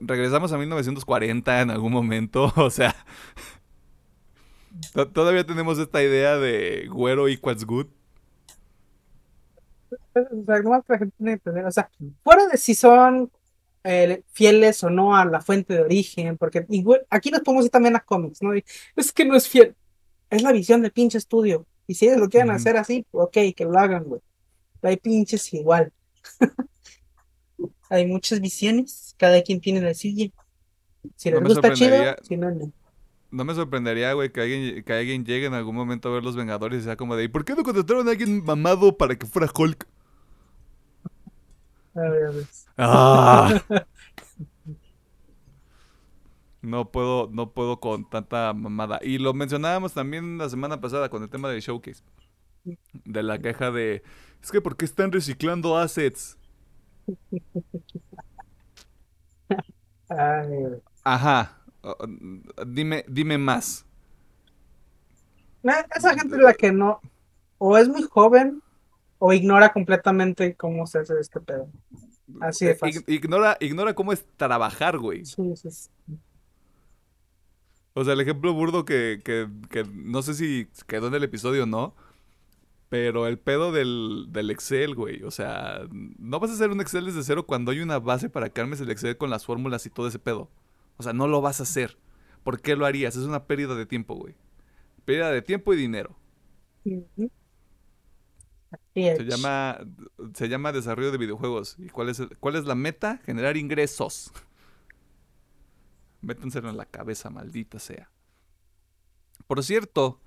Regresamos 0.00 0.52
a 0.52 0.58
1940 0.58 1.60
en 1.60 1.70
algún 1.70 1.92
momento, 1.92 2.52
o 2.56 2.70
sea, 2.70 2.94
Todavía 5.12 5.44
tenemos 5.44 5.80
esta 5.80 6.00
idea 6.00 6.38
de 6.38 6.86
güero 6.88 7.26
equals 7.26 7.64
good. 7.66 7.88
O 9.90 10.44
sea, 10.46 10.60
no 10.62 10.84
la 10.86 10.98
gente 10.98 11.32
entender. 11.32 11.66
O 11.66 11.72
sea, 11.72 11.90
fuera 12.22 12.46
de 12.46 12.56
si 12.56 12.76
son 12.76 13.30
eh, 13.84 14.22
fieles 14.32 14.82
o 14.84 14.90
no 14.90 15.16
a 15.16 15.24
la 15.24 15.40
fuente 15.40 15.74
de 15.74 15.80
origen, 15.80 16.36
porque 16.36 16.66
aquí 17.08 17.30
nos 17.30 17.40
ponemos 17.40 17.70
también 17.70 17.96
a 17.96 18.00
cómics, 18.00 18.42
¿no? 18.42 18.52
es 18.54 19.12
que 19.12 19.24
no 19.24 19.36
es 19.36 19.48
fiel, 19.48 19.74
es 20.28 20.42
la 20.42 20.52
visión 20.52 20.82
del 20.82 20.92
pinche 20.92 21.18
estudio. 21.18 21.66
Y 21.86 21.94
si 21.94 22.06
ellos 22.06 22.20
lo 22.20 22.28
quieren 22.28 22.50
hacer 22.50 22.76
así, 22.76 23.04
ok, 23.10 23.36
que 23.56 23.64
lo 23.64 23.76
hagan, 23.76 24.04
güey. 24.04 24.20
Hay 24.82 24.96
pinches 24.96 25.52
igual. 25.52 25.92
Hay 27.90 28.06
muchas 28.06 28.40
visiones, 28.40 29.14
cada 29.18 29.42
quien 29.42 29.60
tiene 29.60 29.80
la 29.80 29.92
suya. 29.92 30.30
Si 31.16 31.30
les 31.30 31.42
gusta 31.42 31.72
chido, 31.72 31.96
si 32.22 32.36
no, 32.36 32.50
no. 32.52 32.72
No 33.32 33.44
me 33.44 33.54
sorprendería, 33.54 34.12
güey, 34.12 34.30
que 34.30 34.40
alguien, 34.40 34.84
que 34.84 34.92
alguien 34.92 35.24
llegue 35.24 35.46
en 35.46 35.54
algún 35.54 35.74
momento 35.74 36.08
a 36.08 36.12
ver 36.12 36.22
Los 36.22 36.36
Vengadores 36.36 36.82
y 36.82 36.84
sea 36.84 36.96
como 36.96 37.16
de, 37.16 37.24
¿y 37.24 37.28
por 37.28 37.44
qué 37.44 37.54
no 37.54 37.62
contrataron 37.62 38.06
a 38.06 38.12
alguien 38.12 38.44
mamado 38.44 38.96
para 38.96 39.16
que 39.16 39.26
fuera 39.26 39.50
Hulk? 39.52 39.86
A 41.94 42.00
ver. 42.00 42.46
¡Ah! 42.76 43.62
No 46.62 46.90
puedo, 46.90 47.28
no 47.32 47.52
puedo 47.52 47.80
con 47.80 48.08
tanta 48.08 48.52
mamada. 48.52 48.98
Y 49.02 49.16
lo 49.16 49.32
mencionábamos 49.32 49.94
también 49.94 50.36
la 50.36 50.48
semana 50.50 50.78
pasada 50.78 51.08
con 51.08 51.22
el 51.22 51.30
tema 51.30 51.48
del 51.48 51.62
showcase. 51.62 52.02
De 52.92 53.22
la 53.22 53.38
queja 53.38 53.70
de, 53.70 54.02
es 54.42 54.50
que 54.50 54.60
¿por 54.60 54.76
qué 54.76 54.84
están 54.84 55.10
reciclando 55.10 55.78
assets? 55.78 56.36
Ajá. 61.02 61.62
Dime, 62.66 63.04
dime 63.08 63.38
más. 63.38 63.86
Esa 65.94 66.14
gente 66.14 66.36
es 66.36 66.42
la 66.42 66.54
que 66.54 66.72
no, 66.72 67.00
o 67.58 67.76
es 67.76 67.88
muy 67.88 68.02
joven, 68.02 68.62
o 69.20 69.32
ignora 69.34 69.72
completamente 69.72 70.56
cómo 70.56 70.86
se 70.86 70.98
hace 70.98 71.14
este 71.20 71.40
pedo. 71.40 71.68
Así 72.40 72.64
de 72.64 72.74
fácil. 72.74 73.04
Ignora, 73.06 73.56
ignora 73.60 73.94
cómo 73.94 74.12
es 74.12 74.24
trabajar, 74.36 74.98
güey. 74.98 75.26
Sí, 75.26 75.54
sí, 75.56 75.68
O 77.92 78.02
sea, 78.02 78.14
el 78.14 78.20
ejemplo 78.20 78.54
burdo 78.54 78.84
que, 78.84 79.20
que, 79.22 79.46
que, 79.68 79.84
no 79.84 80.22
sé 80.22 80.34
si 80.34 80.68
quedó 80.86 81.08
en 81.08 81.14
el 81.14 81.24
episodio 81.24 81.64
o 81.64 81.66
no, 81.66 81.94
pero 82.88 83.26
el 83.26 83.38
pedo 83.38 83.72
del, 83.72 84.28
del, 84.30 84.50
Excel, 84.50 84.94
güey. 84.94 85.22
O 85.22 85.30
sea, 85.30 85.82
no 85.90 86.40
vas 86.40 86.50
a 86.50 86.54
hacer 86.54 86.70
un 86.70 86.80
Excel 86.80 87.04
desde 87.04 87.22
cero 87.22 87.44
cuando 87.46 87.72
hay 87.72 87.80
una 87.80 87.98
base 87.98 88.30
para 88.30 88.48
que 88.48 88.62
armes 88.62 88.80
el 88.80 88.90
Excel 88.90 89.18
con 89.18 89.28
las 89.28 89.44
fórmulas 89.44 89.84
y 89.84 89.90
todo 89.90 90.08
ese 90.08 90.18
pedo. 90.18 90.48
O 90.96 91.02
sea, 91.02 91.12
no 91.12 91.28
lo 91.28 91.42
vas 91.42 91.60
a 91.60 91.64
hacer. 91.64 91.98
¿Por 92.42 92.62
qué 92.62 92.74
lo 92.74 92.86
harías? 92.86 93.16
Es 93.16 93.24
una 93.24 93.44
pérdida 93.44 93.74
de 93.74 93.84
tiempo, 93.84 94.14
güey. 94.14 94.34
Pérdida 95.04 95.30
de 95.30 95.42
tiempo 95.42 95.74
y 95.74 95.76
dinero. 95.76 96.16
Se 99.02 99.24
llama, 99.24 99.78
se 100.34 100.48
llama 100.48 100.72
desarrollo 100.72 101.12
de 101.12 101.18
videojuegos. 101.18 101.76
¿Y 101.78 101.88
cuál 101.88 102.08
es, 102.08 102.22
cuál 102.40 102.56
es 102.56 102.64
la 102.64 102.74
meta? 102.74 103.20
Generar 103.24 103.56
ingresos. 103.56 104.32
Métenselo 106.20 106.68
en 106.70 106.76
la 106.76 106.84
cabeza, 106.84 107.30
maldita 107.30 107.78
sea. 107.78 108.10
Por 109.46 109.62
cierto, 109.64 110.20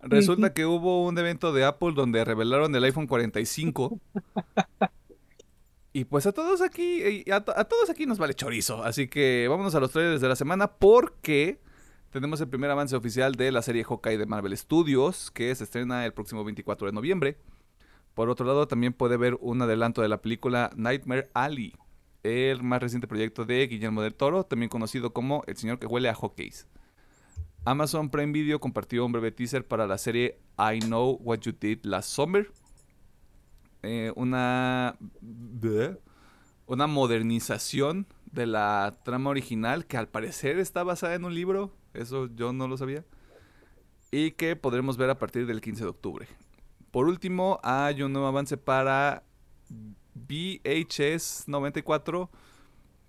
resulta 0.00 0.52
que 0.52 0.66
hubo 0.66 1.04
un 1.06 1.16
evento 1.18 1.52
de 1.52 1.64
Apple 1.64 1.92
donde 1.94 2.24
revelaron 2.24 2.74
el 2.74 2.84
iPhone 2.84 3.06
45 3.06 4.00
Y 5.96 6.04
pues 6.04 6.26
a 6.26 6.32
todos 6.32 6.60
aquí, 6.60 7.24
a, 7.30 7.40
todos 7.40 7.88
aquí 7.88 8.04
nos 8.04 8.18
vale 8.18 8.34
chorizo. 8.34 8.84
Así 8.84 9.08
que 9.08 9.46
vámonos 9.48 9.74
a 9.74 9.80
los 9.80 9.92
trailers 9.92 10.20
de 10.20 10.28
la 10.28 10.36
semana 10.36 10.70
porque 10.70 11.58
tenemos 12.10 12.38
el 12.42 12.48
primer 12.48 12.70
avance 12.70 12.94
oficial 12.94 13.34
de 13.34 13.50
la 13.50 13.62
serie 13.62 13.82
Hawkeye 13.82 14.18
de 14.18 14.26
Marvel 14.26 14.54
Studios, 14.58 15.30
que 15.30 15.54
se 15.54 15.64
estrena 15.64 16.04
el 16.04 16.12
próximo 16.12 16.44
24 16.44 16.88
de 16.88 16.92
noviembre. 16.92 17.38
Por 18.16 18.30
otro 18.30 18.46
lado, 18.46 18.66
también 18.66 18.94
puede 18.94 19.18
ver 19.18 19.36
un 19.42 19.60
adelanto 19.60 20.00
de 20.00 20.08
la 20.08 20.22
película 20.22 20.70
Nightmare 20.74 21.28
Alley, 21.34 21.74
el 22.22 22.62
más 22.62 22.80
reciente 22.80 23.06
proyecto 23.06 23.44
de 23.44 23.66
Guillermo 23.66 24.00
del 24.00 24.14
Toro, 24.14 24.44
también 24.44 24.70
conocido 24.70 25.12
como 25.12 25.44
El 25.46 25.58
señor 25.58 25.78
que 25.78 25.86
huele 25.86 26.08
a 26.08 26.14
Hawkeyes. 26.14 26.66
Amazon 27.66 28.08
Prime 28.08 28.32
Video 28.32 28.58
compartió 28.58 29.04
un 29.04 29.12
breve 29.12 29.32
teaser 29.32 29.66
para 29.68 29.86
la 29.86 29.98
serie 29.98 30.40
I 30.58 30.78
Know 30.78 31.20
What 31.22 31.40
You 31.40 31.52
Did 31.60 31.84
Last 31.84 32.08
Summer, 32.08 32.50
eh, 33.82 34.14
una, 34.16 34.96
una 36.64 36.86
modernización 36.86 38.06
de 38.32 38.46
la 38.46 38.98
trama 39.04 39.28
original 39.28 39.84
que 39.84 39.98
al 39.98 40.08
parecer 40.08 40.58
está 40.58 40.84
basada 40.84 41.16
en 41.16 41.26
un 41.26 41.34
libro, 41.34 41.70
eso 41.92 42.34
yo 42.34 42.54
no 42.54 42.66
lo 42.66 42.78
sabía, 42.78 43.04
y 44.10 44.30
que 44.30 44.56
podremos 44.56 44.96
ver 44.96 45.10
a 45.10 45.18
partir 45.18 45.44
del 45.46 45.60
15 45.60 45.82
de 45.82 45.90
octubre. 45.90 46.26
Por 46.96 47.08
último, 47.08 47.60
hay 47.62 48.00
un 48.02 48.14
nuevo 48.14 48.26
avance 48.26 48.56
para 48.56 49.22
VHS 50.14 51.46
94, 51.46 52.30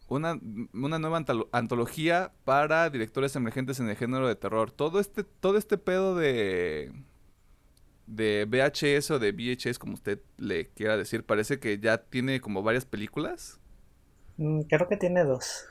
una, 0.10 0.38
una 0.74 1.00
nueva 1.00 1.24
antología 1.54 2.34
para 2.44 2.90
directores 2.90 3.34
emergentes 3.38 3.80
en 3.80 3.88
el 3.88 3.96
género 3.96 4.28
de 4.28 4.36
terror. 4.36 4.72
Todo 4.72 5.00
este, 5.00 5.24
todo 5.24 5.58
este 5.58 5.78
pedo 5.78 6.16
de 6.18 6.92
de 8.08 8.46
VHS 8.46 9.12
o 9.12 9.20
de 9.20 9.32
VHS, 9.32 9.80
como 9.80 9.94
usted 9.94 10.20
le 10.36 10.66
quiera 10.66 10.98
decir, 10.98 11.24
parece 11.24 11.58
que 11.62 11.80
ya 11.80 11.98
tiene 11.98 12.42
como 12.42 12.64
varias 12.64 12.84
películas. 12.84 13.62
Mm, 14.36 14.64
creo 14.64 14.90
que 14.90 14.98
tiene 14.98 15.24
dos. 15.24 15.66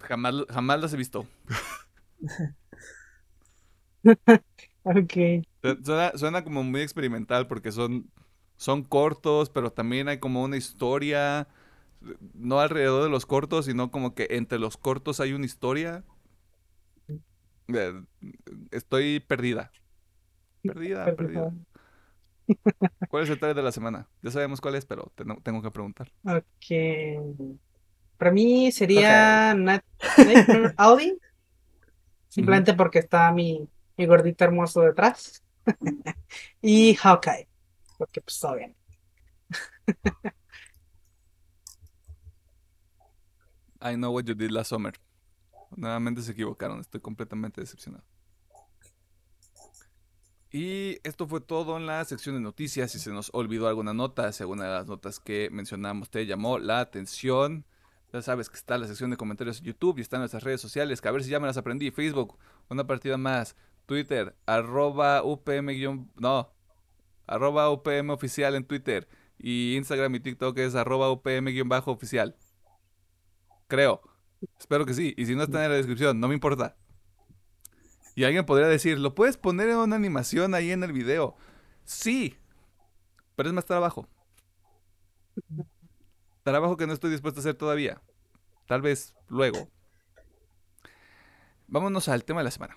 Jamás, 0.00 0.36
jamás 0.48 0.80
las 0.80 0.94
he 0.94 0.96
visto. 0.96 1.26
ok. 4.84 5.44
Suena, 6.16 6.44
como 6.44 6.62
muy 6.62 6.82
experimental 6.82 7.46
porque 7.46 7.72
son, 7.72 8.10
son 8.56 8.84
cortos, 8.84 9.48
pero 9.50 9.72
también 9.72 10.08
hay 10.08 10.18
como 10.18 10.42
una 10.42 10.56
historia, 10.56 11.48
no 12.34 12.60
alrededor 12.60 13.02
de 13.04 13.08
los 13.08 13.24
cortos, 13.24 13.64
sino 13.64 13.90
como 13.90 14.14
que 14.14 14.28
entre 14.30 14.58
los 14.58 14.76
cortos 14.76 15.20
hay 15.20 15.32
una 15.32 15.46
historia. 15.46 16.04
Eh, 17.68 18.02
estoy 18.70 19.20
perdida. 19.20 19.72
Perdida, 20.62 21.04
perdida. 21.16 21.52
¿Cuál 23.08 23.24
es 23.24 23.30
el 23.30 23.38
trailer 23.38 23.56
de 23.56 23.62
la 23.62 23.72
semana? 23.72 24.06
Ya 24.22 24.30
sabemos 24.30 24.60
cuál 24.60 24.74
es, 24.74 24.84
pero 24.84 25.10
tengo 25.42 25.62
que 25.62 25.70
preguntar. 25.70 26.12
Ok. 26.26 27.56
Para 28.18 28.30
mí 28.30 28.70
sería 28.70 29.54
Nightmare 29.54 30.74
Audi. 30.76 31.18
Simplemente 32.28 32.74
porque 32.74 32.98
está 32.98 33.32
mi, 33.32 33.66
mi 33.96 34.06
gordito 34.06 34.44
hermoso 34.44 34.80
detrás. 34.82 35.43
Y 36.62 36.94
Hawkeye. 36.94 37.48
Porque 37.98 38.20
pues 38.20 38.40
bien. 38.56 38.76
I 43.80 43.94
know 43.96 44.12
what 44.12 44.24
you 44.24 44.34
did 44.34 44.50
last 44.50 44.70
summer. 44.70 44.94
Nuevamente 45.76 46.22
se 46.22 46.32
equivocaron. 46.32 46.80
Estoy 46.80 47.00
completamente 47.00 47.60
decepcionado. 47.60 48.04
Y 50.50 51.00
esto 51.02 51.26
fue 51.26 51.40
todo 51.40 51.76
en 51.76 51.86
la 51.86 52.04
sección 52.04 52.36
de 52.36 52.40
noticias. 52.40 52.92
Si 52.92 53.00
se 53.00 53.10
nos 53.10 53.28
olvidó 53.34 53.66
alguna 53.66 53.92
nota, 53.92 54.32
si 54.32 54.42
alguna 54.44 54.64
de 54.64 54.70
las 54.70 54.86
notas 54.86 55.18
que 55.18 55.48
mencionamos 55.50 56.10
te 56.10 56.26
llamó 56.26 56.58
la 56.58 56.78
atención, 56.78 57.66
ya 58.12 58.22
sabes 58.22 58.48
que 58.48 58.56
está 58.56 58.78
la 58.78 58.86
sección 58.86 59.10
de 59.10 59.16
comentarios 59.16 59.58
en 59.58 59.64
YouTube 59.64 59.98
y 59.98 60.02
está 60.02 60.16
en 60.16 60.20
nuestras 60.20 60.44
redes 60.44 60.60
sociales, 60.60 61.00
que 61.00 61.08
a 61.08 61.10
ver 61.10 61.24
si 61.24 61.30
ya 61.30 61.40
me 61.40 61.48
las 61.48 61.56
aprendí. 61.56 61.90
Facebook, 61.90 62.38
una 62.68 62.86
partida 62.86 63.16
más. 63.16 63.56
Twitter, 63.86 64.36
arroba 64.46 65.22
UPM 65.22 66.08
no, 66.16 66.52
arroba 67.26 67.70
UPM 67.70 68.10
oficial 68.10 68.54
en 68.54 68.64
Twitter. 68.64 69.08
Y 69.38 69.76
Instagram 69.76 70.14
y 70.14 70.20
TikTok 70.20 70.56
es 70.58 70.74
arroba 70.74 71.10
UPM-oficial. 71.10 72.36
Creo. 73.66 74.00
Espero 74.58 74.86
que 74.86 74.94
sí. 74.94 75.14
Y 75.16 75.26
si 75.26 75.34
no 75.34 75.42
está 75.42 75.64
en 75.64 75.70
la 75.70 75.76
descripción, 75.76 76.20
no 76.20 76.28
me 76.28 76.34
importa. 76.34 76.76
Y 78.14 78.24
alguien 78.24 78.46
podría 78.46 78.68
decir, 78.68 78.98
¿lo 78.98 79.14
puedes 79.14 79.36
poner 79.36 79.68
en 79.68 79.76
una 79.76 79.96
animación 79.96 80.54
ahí 80.54 80.70
en 80.70 80.84
el 80.84 80.92
video? 80.92 81.36
Sí, 81.84 82.38
pero 83.34 83.48
es 83.48 83.54
más 83.54 83.64
trabajo. 83.64 84.08
Trabajo 86.44 86.76
que 86.76 86.86
no 86.86 86.92
estoy 86.92 87.10
dispuesto 87.10 87.40
a 87.40 87.42
hacer 87.42 87.54
todavía. 87.54 88.00
Tal 88.66 88.82
vez 88.82 89.14
luego. 89.28 89.68
Vámonos 91.66 92.08
al 92.08 92.24
tema 92.24 92.40
de 92.40 92.44
la 92.44 92.50
semana. 92.50 92.76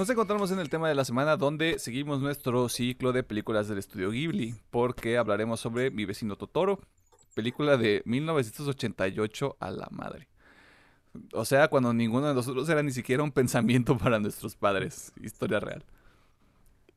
Nos 0.00 0.08
encontramos 0.08 0.50
en 0.50 0.58
el 0.60 0.70
tema 0.70 0.88
de 0.88 0.94
la 0.94 1.04
semana 1.04 1.36
donde 1.36 1.78
seguimos 1.78 2.22
nuestro 2.22 2.70
ciclo 2.70 3.12
de 3.12 3.22
películas 3.22 3.68
del 3.68 3.76
estudio 3.76 4.10
Ghibli, 4.10 4.54
porque 4.70 5.18
hablaremos 5.18 5.60
sobre 5.60 5.90
Mi 5.90 6.06
vecino 6.06 6.36
Totoro, 6.36 6.80
película 7.34 7.76
de 7.76 8.00
1988 8.06 9.58
a 9.60 9.70
la 9.70 9.88
madre. 9.90 10.26
O 11.34 11.44
sea, 11.44 11.68
cuando 11.68 11.92
ninguno 11.92 12.28
de 12.28 12.32
nosotros 12.32 12.66
era 12.70 12.82
ni 12.82 12.92
siquiera 12.92 13.22
un 13.22 13.30
pensamiento 13.30 13.98
para 13.98 14.18
nuestros 14.18 14.56
padres, 14.56 15.12
historia 15.20 15.60
real. 15.60 15.84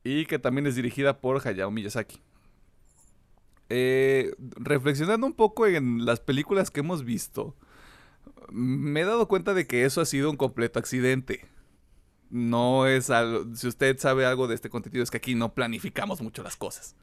Y 0.06 0.26
que 0.26 0.40
también 0.40 0.66
es 0.66 0.76
dirigida 0.76 1.20
por 1.20 1.46
Hayao 1.46 1.72
Miyazaki. 1.72 2.22
Eh, 3.68 4.34
reflexionando 4.40 5.28
un 5.28 5.34
poco 5.34 5.68
en 5.68 6.06
las 6.06 6.22
películas 6.22 6.72
que 6.72 6.80
hemos 6.80 7.04
visto, 7.04 7.54
me 8.50 9.02
he 9.02 9.06
dado 9.06 9.28
cuenta 9.28 9.54
de 9.54 9.68
que 9.68 9.84
eso 9.84 10.00
ha 10.00 10.06
sido 10.06 10.30
un 10.30 10.38
completo 10.38 10.80
accidente 10.80 11.52
no 12.34 12.88
es 12.88 13.12
algo, 13.12 13.56
si 13.56 13.68
usted 13.68 14.00
sabe 14.00 14.26
algo 14.26 14.48
de 14.48 14.56
este 14.56 14.68
contenido 14.68 15.04
es 15.04 15.12
que 15.12 15.18
aquí 15.18 15.36
no 15.36 15.54
planificamos 15.54 16.20
mucho 16.20 16.42
las 16.42 16.58
cosas. 16.58 16.96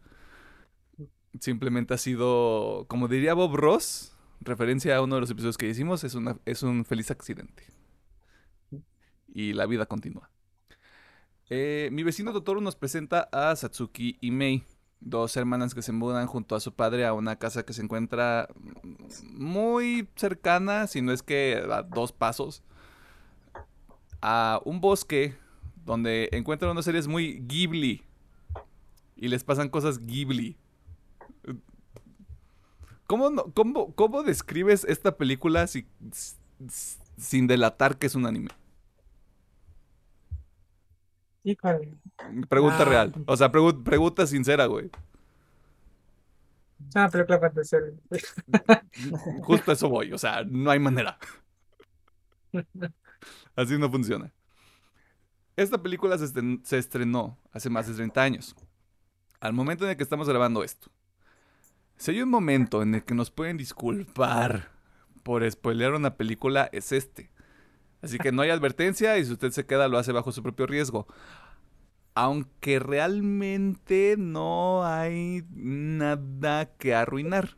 Simplemente 1.38 1.94
ha 1.94 1.98
sido, 1.98 2.86
como 2.88 3.06
diría 3.06 3.34
Bob 3.34 3.54
Ross, 3.54 4.16
referencia 4.40 4.96
a 4.96 5.02
uno 5.02 5.14
de 5.14 5.20
los 5.20 5.30
episodios 5.30 5.56
que 5.56 5.68
hicimos, 5.68 6.02
es, 6.02 6.16
es 6.46 6.62
un 6.64 6.84
feliz 6.84 7.12
accidente. 7.12 7.62
Y 9.32 9.52
la 9.52 9.66
vida 9.66 9.86
continúa. 9.86 10.32
Eh, 11.48 11.90
mi 11.92 12.02
vecino 12.02 12.32
Totoro 12.32 12.60
nos 12.60 12.74
presenta 12.74 13.28
a 13.30 13.54
Satsuki 13.54 14.18
y 14.20 14.32
Mei, 14.32 14.64
dos 14.98 15.36
hermanas 15.36 15.76
que 15.76 15.82
se 15.82 15.92
mudan 15.92 16.26
junto 16.26 16.56
a 16.56 16.60
su 16.60 16.74
padre 16.74 17.06
a 17.06 17.12
una 17.12 17.38
casa 17.38 17.64
que 17.64 17.72
se 17.72 17.82
encuentra 17.82 18.48
muy 19.30 20.08
cercana, 20.16 20.88
si 20.88 21.02
no 21.02 21.12
es 21.12 21.22
que 21.22 21.62
a 21.70 21.84
dos 21.84 22.10
pasos 22.10 22.64
a 24.22 24.60
un 24.64 24.80
bosque 24.80 25.34
donde 25.84 26.28
encuentran 26.32 26.70
unas 26.70 26.84
series 26.84 27.08
muy 27.08 27.40
Ghibli 27.46 28.02
y 29.16 29.28
les 29.28 29.44
pasan 29.44 29.68
cosas 29.68 30.04
Ghibli. 30.06 30.56
¿Cómo, 33.06 33.52
cómo, 33.94 34.22
describes 34.22 34.84
esta 34.84 35.16
película 35.16 35.66
sin 37.16 37.46
delatar 37.48 37.98
que 37.98 38.06
es 38.06 38.14
un 38.14 38.24
anime? 38.24 38.50
Pregunta 42.48 42.78
ah. 42.80 42.84
real. 42.84 43.12
O 43.26 43.36
sea, 43.36 43.50
pregunta 43.50 44.26
sincera, 44.26 44.66
güey. 44.66 44.90
Ah, 46.94 47.08
película 47.08 47.52
ser. 47.64 47.94
Justo 49.42 49.72
eso 49.72 49.88
voy. 49.88 50.12
O 50.12 50.18
sea, 50.18 50.44
no 50.44 50.70
hay 50.70 50.78
manera. 50.78 51.18
Así 53.56 53.76
no 53.78 53.90
funciona. 53.90 54.32
Esta 55.56 55.82
película 55.82 56.16
se, 56.16 56.78
estrenó 56.78 57.38
hace 57.52 57.68
más 57.68 57.86
de 57.86 57.94
30 57.94 58.22
años. 58.22 58.56
Al 59.40 59.52
momento 59.52 59.84
en 59.84 59.90
el 59.90 59.96
que 59.96 60.02
estamos 60.02 60.28
grabando 60.28 60.64
esto. 60.64 60.90
Si 61.96 62.12
hay 62.12 62.22
un 62.22 62.30
momento 62.30 62.82
en 62.82 62.94
el 62.94 63.04
que 63.04 63.14
nos 63.14 63.30
pueden 63.30 63.56
disculpar 63.56 64.70
por 65.22 65.48
spoilear 65.50 65.92
una 65.92 66.16
película, 66.16 66.70
es 66.72 66.92
este. 66.92 67.30
Así 68.00 68.18
que 68.18 68.32
no 68.32 68.42
hay 68.42 68.50
advertencia 68.50 69.18
y 69.18 69.24
si 69.26 69.32
usted 69.32 69.50
se 69.50 69.66
queda 69.66 69.88
lo 69.88 69.98
hace 69.98 70.12
bajo 70.12 70.32
su 70.32 70.42
propio 70.42 70.66
riesgo. 70.66 71.06
Aunque 72.14 72.78
realmente 72.78 74.16
no 74.18 74.84
hay 74.84 75.44
nada 75.50 76.74
que 76.76 76.94
arruinar. 76.94 77.54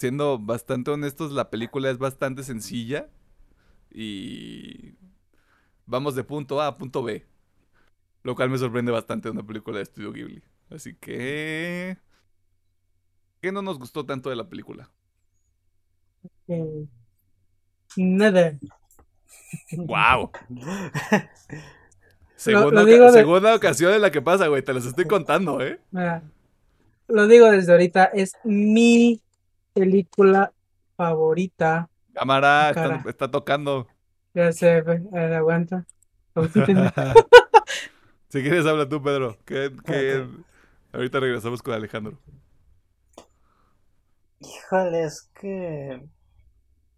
Siendo 0.00 0.38
bastante 0.38 0.90
honestos, 0.90 1.30
la 1.30 1.50
película 1.50 1.90
es 1.90 1.98
bastante 1.98 2.42
sencilla 2.42 3.10
y 3.90 4.94
vamos 5.84 6.14
de 6.14 6.24
punto 6.24 6.58
A 6.62 6.68
a 6.68 6.78
punto 6.78 7.02
B. 7.02 7.26
Lo 8.22 8.34
cual 8.34 8.48
me 8.48 8.56
sorprende 8.56 8.92
bastante 8.92 9.28
de 9.28 9.32
una 9.32 9.46
película 9.46 9.76
de 9.76 9.82
estudio 9.82 10.10
Ghibli. 10.10 10.42
Así 10.70 10.94
que... 10.94 11.98
¿Qué 13.42 13.52
no 13.52 13.60
nos 13.60 13.78
gustó 13.78 14.06
tanto 14.06 14.30
de 14.30 14.36
la 14.36 14.48
película? 14.48 14.90
Eh, 16.48 16.86
nada. 17.98 18.58
¡Wow! 19.72 20.30
segunda, 22.36 23.12
segunda 23.12 23.54
ocasión 23.54 23.92
en 23.92 24.00
la 24.00 24.10
que 24.10 24.22
pasa, 24.22 24.46
güey. 24.46 24.62
Te 24.62 24.72
las 24.72 24.86
estoy 24.86 25.04
contando, 25.04 25.60
¿eh? 25.60 25.78
lo 27.06 27.26
digo 27.26 27.50
desde 27.50 27.72
ahorita. 27.72 28.04
Es 28.06 28.32
mi 28.44 29.20
película 29.80 30.52
favorita 30.96 31.88
Cámara, 32.12 32.70
está, 33.06 33.30
tocando. 33.30 33.86
Ya 34.34 34.52
sé, 34.52 34.72
a 34.72 34.82
ver, 34.82 35.32
aguanta. 35.32 35.86
si 38.28 38.42
quieres, 38.42 38.66
habla 38.66 38.88
tú, 38.88 39.02
Pedro. 39.02 39.38
Que, 39.44 39.72
Ahorita 40.92 41.20
regresamos 41.20 41.62
con 41.62 41.72
Alejandro. 41.72 42.18
Híjole, 44.40 45.04
es 45.04 45.30
que 45.40 46.02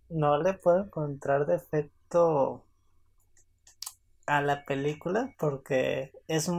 no 0.09 0.43
le 0.43 0.55
puedo 0.55 0.85
encontrar 0.85 1.47
defecto 1.47 2.64
a 4.26 4.41
la 4.41 4.64
película 4.64 5.35
porque 5.39 6.12
es 6.28 6.51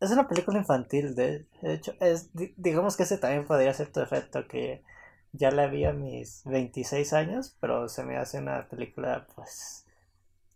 es 0.00 0.10
una 0.10 0.26
película 0.28 0.58
infantil 0.58 1.14
de, 1.14 1.46
hecho 1.62 1.92
es 2.00 2.30
digamos 2.56 2.96
que 2.96 3.02
ese 3.02 3.18
también 3.18 3.46
podría 3.46 3.74
ser 3.74 3.92
tu 3.92 4.00
defecto 4.00 4.46
que 4.48 4.82
ya 5.32 5.50
la 5.50 5.66
vi 5.66 5.84
a 5.84 5.92
mis 5.92 6.42
26 6.44 7.12
años, 7.12 7.56
pero 7.60 7.88
se 7.88 8.04
me 8.04 8.16
hace 8.16 8.38
una 8.38 8.68
película, 8.68 9.26
pues, 9.34 9.86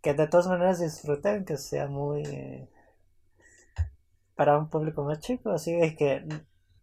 que 0.02 0.14
de 0.14 0.26
todas 0.26 0.48
maneras 0.48 0.80
disfruten, 0.80 1.44
que 1.44 1.56
sea 1.58 1.86
muy... 1.86 2.68
para 4.34 4.58
un 4.58 4.68
público 4.68 5.04
más 5.04 5.20
chico, 5.20 5.50
así 5.50 5.72
que 5.96 6.26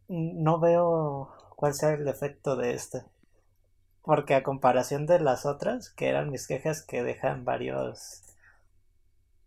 no 0.08 0.60
veo 0.60 1.32
cuál 1.56 1.74
sea 1.74 1.94
el 1.94 2.08
efecto 2.08 2.56
de 2.56 2.74
este. 2.74 3.04
Porque 4.02 4.36
a 4.36 4.44
comparación 4.44 5.06
de 5.06 5.20
las 5.20 5.46
otras, 5.46 5.90
que 5.90 6.10
eran 6.10 6.32
mis 6.32 6.48
quejas 6.48 6.82
que 6.82 7.04
dejan 7.04 7.46
varios... 7.46 8.24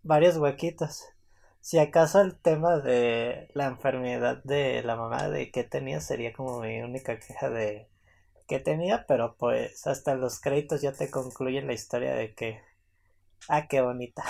varios 0.03 0.37
huequitos. 0.37 1.05
Si 1.61 1.79
acaso 1.79 2.21
el 2.21 2.37
tema 2.37 2.79
de 2.79 3.49
la 3.55 3.67
enfermedad 3.67 4.43
de 4.45 4.83
la 4.83 4.97
mamá 4.97 5.29
de 5.29 5.51
que 5.53 5.63
tenía 5.63 6.01
sería 6.01 6.33
como 6.33 6.61
mi 6.61 6.83
única 6.83 7.19
queja 7.21 7.51
de 7.51 7.89
que 8.53 8.59
tenía, 8.59 9.07
pero 9.07 9.35
pues 9.39 9.87
hasta 9.87 10.15
los 10.15 10.39
créditos 10.39 10.83
ya 10.83 10.93
te 10.93 11.11
concluyen 11.11 11.67
la 11.67 11.73
historia 11.73 12.13
de 12.15 12.35
que, 12.35 12.61
ah, 13.49 13.67
qué 13.67 13.81
bonita. 13.81 14.23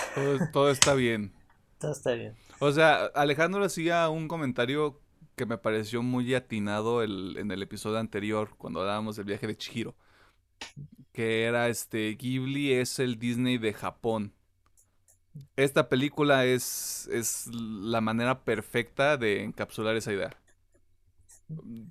Todo, 0.53 0.69
está 0.69 0.93
bien. 0.93 1.33
todo 1.77 1.91
está 1.91 2.13
bien. 2.13 2.33
O 2.59 2.71
sea, 2.71 3.07
Alejandro 3.15 3.65
hacía 3.65 4.07
un 4.07 4.29
comentario 4.29 5.01
que 5.35 5.45
me 5.45 5.57
pareció 5.57 6.01
muy 6.03 6.33
atinado 6.35 7.03
en 7.03 7.51
el 7.51 7.61
episodio 7.61 7.97
anterior, 7.97 8.51
cuando 8.57 8.79
hablábamos 8.79 9.17
del 9.17 9.25
viaje 9.25 9.45
de 9.45 9.57
Chihiro. 9.57 9.93
Que 11.11 11.43
era 11.43 11.67
este, 11.67 12.15
Ghibli 12.15 12.71
es 12.71 12.99
el 12.99 13.19
Disney 13.19 13.57
de 13.57 13.73
Japón. 13.73 14.31
Esta 15.57 15.89
película 15.89 16.45
es, 16.45 17.09
es 17.11 17.47
la 17.53 17.99
manera 17.99 18.45
perfecta 18.45 19.17
de 19.17 19.43
encapsular 19.43 19.97
esa 19.97 20.13
idea 20.13 20.37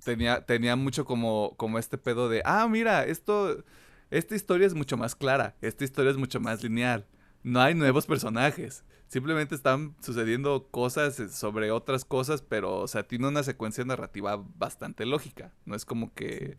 tenía, 0.03 0.45
tenía 0.45 0.75
mucho 0.75 1.05
como, 1.05 1.55
como 1.57 1.79
este 1.79 1.97
pedo 1.97 2.29
de, 2.29 2.41
ah, 2.45 2.67
mira, 2.69 3.05
esto, 3.05 3.63
esta 4.11 4.35
historia 4.35 4.67
es 4.67 4.73
mucho 4.73 4.97
más 4.97 5.15
clara, 5.15 5.55
esta 5.61 5.83
historia 5.83 6.11
es 6.11 6.17
mucho 6.17 6.39
más 6.39 6.63
lineal, 6.63 7.05
no 7.43 7.61
hay 7.61 7.75
nuevos 7.75 8.05
personajes, 8.05 8.83
simplemente 9.07 9.55
están 9.55 9.95
sucediendo 10.01 10.67
cosas 10.69 11.21
sobre 11.31 11.71
otras 11.71 12.05
cosas, 12.05 12.41
pero, 12.41 12.79
o 12.79 12.87
sea, 12.87 13.07
tiene 13.07 13.27
una 13.27 13.43
secuencia 13.43 13.85
narrativa 13.85 14.43
bastante 14.57 15.05
lógica, 15.05 15.53
no 15.65 15.75
es 15.75 15.85
como 15.85 16.13
que 16.13 16.57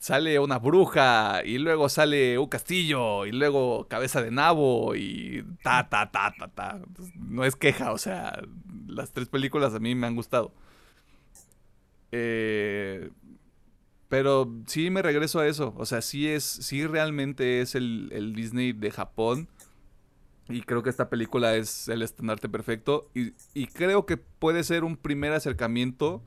sale 0.00 0.38
una 0.38 0.58
bruja 0.58 1.42
y 1.44 1.58
luego 1.58 1.88
sale 1.88 2.38
un 2.38 2.48
castillo 2.48 3.26
y 3.26 3.32
luego 3.32 3.86
cabeza 3.88 4.22
de 4.22 4.30
nabo 4.30 4.94
y 4.94 5.44
ta, 5.62 5.88
ta, 5.88 6.10
ta, 6.10 6.34
ta, 6.38 6.48
ta. 6.48 6.80
No 7.16 7.44
es 7.44 7.56
queja, 7.56 7.92
o 7.92 7.98
sea, 7.98 8.42
las 8.86 9.12
tres 9.12 9.28
películas 9.28 9.74
a 9.74 9.80
mí 9.80 9.94
me 9.94 10.06
han 10.06 10.16
gustado. 10.16 10.54
Eh, 12.16 13.10
pero 14.08 14.48
sí 14.66 14.88
me 14.90 15.02
regreso 15.02 15.40
a 15.40 15.48
eso. 15.48 15.74
O 15.76 15.84
sea, 15.84 16.00
sí 16.00 16.28
es, 16.28 16.44
sí 16.44 16.86
realmente 16.86 17.60
es 17.60 17.74
el, 17.74 18.32
Disney 18.36 18.72
de 18.72 18.92
Japón. 18.92 19.48
Y 20.48 20.62
creo 20.62 20.84
que 20.84 20.90
esta 20.90 21.10
película 21.10 21.56
es 21.56 21.88
el 21.88 22.02
estandarte 22.02 22.48
perfecto. 22.48 23.10
Y, 23.14 23.66
creo 23.66 24.06
que 24.06 24.16
puede 24.16 24.62
ser 24.62 24.84
un 24.84 24.96
primer 24.96 25.32
acercamiento 25.32 26.22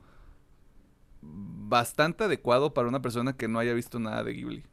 bastante 1.21 2.25
adecuado 2.25 2.73
para 2.73 2.89
una 2.89 3.01
persona 3.01 3.37
que 3.37 3.47
no 3.47 3.59
haya 3.59 3.73
visto 3.73 3.97
nada 3.97 4.25
de 4.25 4.33
Ghibli. 4.33 4.63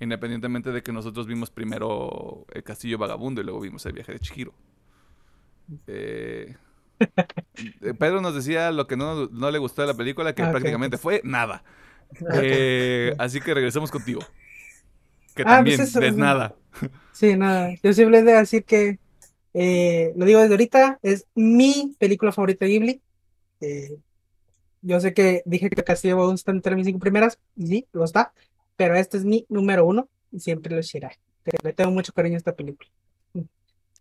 Independientemente 0.00 0.72
de 0.72 0.82
que 0.82 0.92
nosotros 0.92 1.28
vimos 1.28 1.50
primero 1.50 2.44
El 2.52 2.64
Castillo 2.64 2.98
Vagabundo 2.98 3.40
y 3.40 3.44
luego 3.44 3.60
vimos 3.60 3.86
El 3.86 3.92
Viaje 3.92 4.12
de 4.12 4.18
Chihiro. 4.18 4.54
Eh, 5.86 6.56
Pedro 7.98 8.20
nos 8.20 8.34
decía 8.34 8.70
lo 8.70 8.86
que 8.86 8.96
no, 8.96 9.26
le 9.26 9.58
gustó 9.58 9.82
de 9.82 9.88
la 9.88 9.94
película, 9.94 10.34
que 10.34 10.42
ah, 10.42 10.50
prácticamente 10.50 10.98
fue 10.98 11.20
nada. 11.24 11.62
Eh, 12.32 13.14
así 13.18 13.38
que 13.38 13.52
regresemos 13.52 13.90
contigo. 13.90 14.20
Que 15.36 15.42
Ah, 15.42 15.56
también 15.56 15.76
pues 15.76 15.90
eso, 15.90 16.00
es 16.00 16.12
ujú. 16.12 16.20
nada. 16.20 16.54
Sí, 17.12 17.36
nada. 17.36 17.74
Yo 17.82 17.90
he 17.90 18.22
de 18.22 18.32
decir 18.32 18.64
que, 18.64 18.98
eh, 19.52 20.14
lo 20.16 20.24
digo 20.24 20.40
desde 20.40 20.54
ahorita, 20.54 20.98
es 21.02 21.26
mi 21.34 21.94
película 21.98 22.32
favorita 22.32 22.64
de 22.64 22.70
Ghibli. 22.70 23.02
Eh, 23.60 23.98
yo 24.80 25.00
sé 25.00 25.12
que 25.12 25.42
dije 25.44 25.68
que 25.68 25.84
Castillo 25.84 26.16
Vagabundo 26.16 26.36
está 26.36 26.52
entre 26.52 26.76
mis 26.76 26.86
cinco 26.86 26.98
primeras, 26.98 27.38
y 27.56 27.66
sí, 27.66 27.86
lo 27.92 28.04
está, 28.04 28.32
pero 28.76 28.96
este 28.96 29.18
es 29.18 29.24
mi 29.24 29.44
número 29.50 29.84
uno 29.84 30.08
y 30.32 30.40
siempre 30.40 30.74
lo 30.74 30.82
será. 30.82 31.12
Le 31.62 31.72
tengo 31.72 31.90
mucho 31.90 32.12
cariño 32.12 32.36
a 32.36 32.38
esta 32.38 32.54
película. 32.54 32.88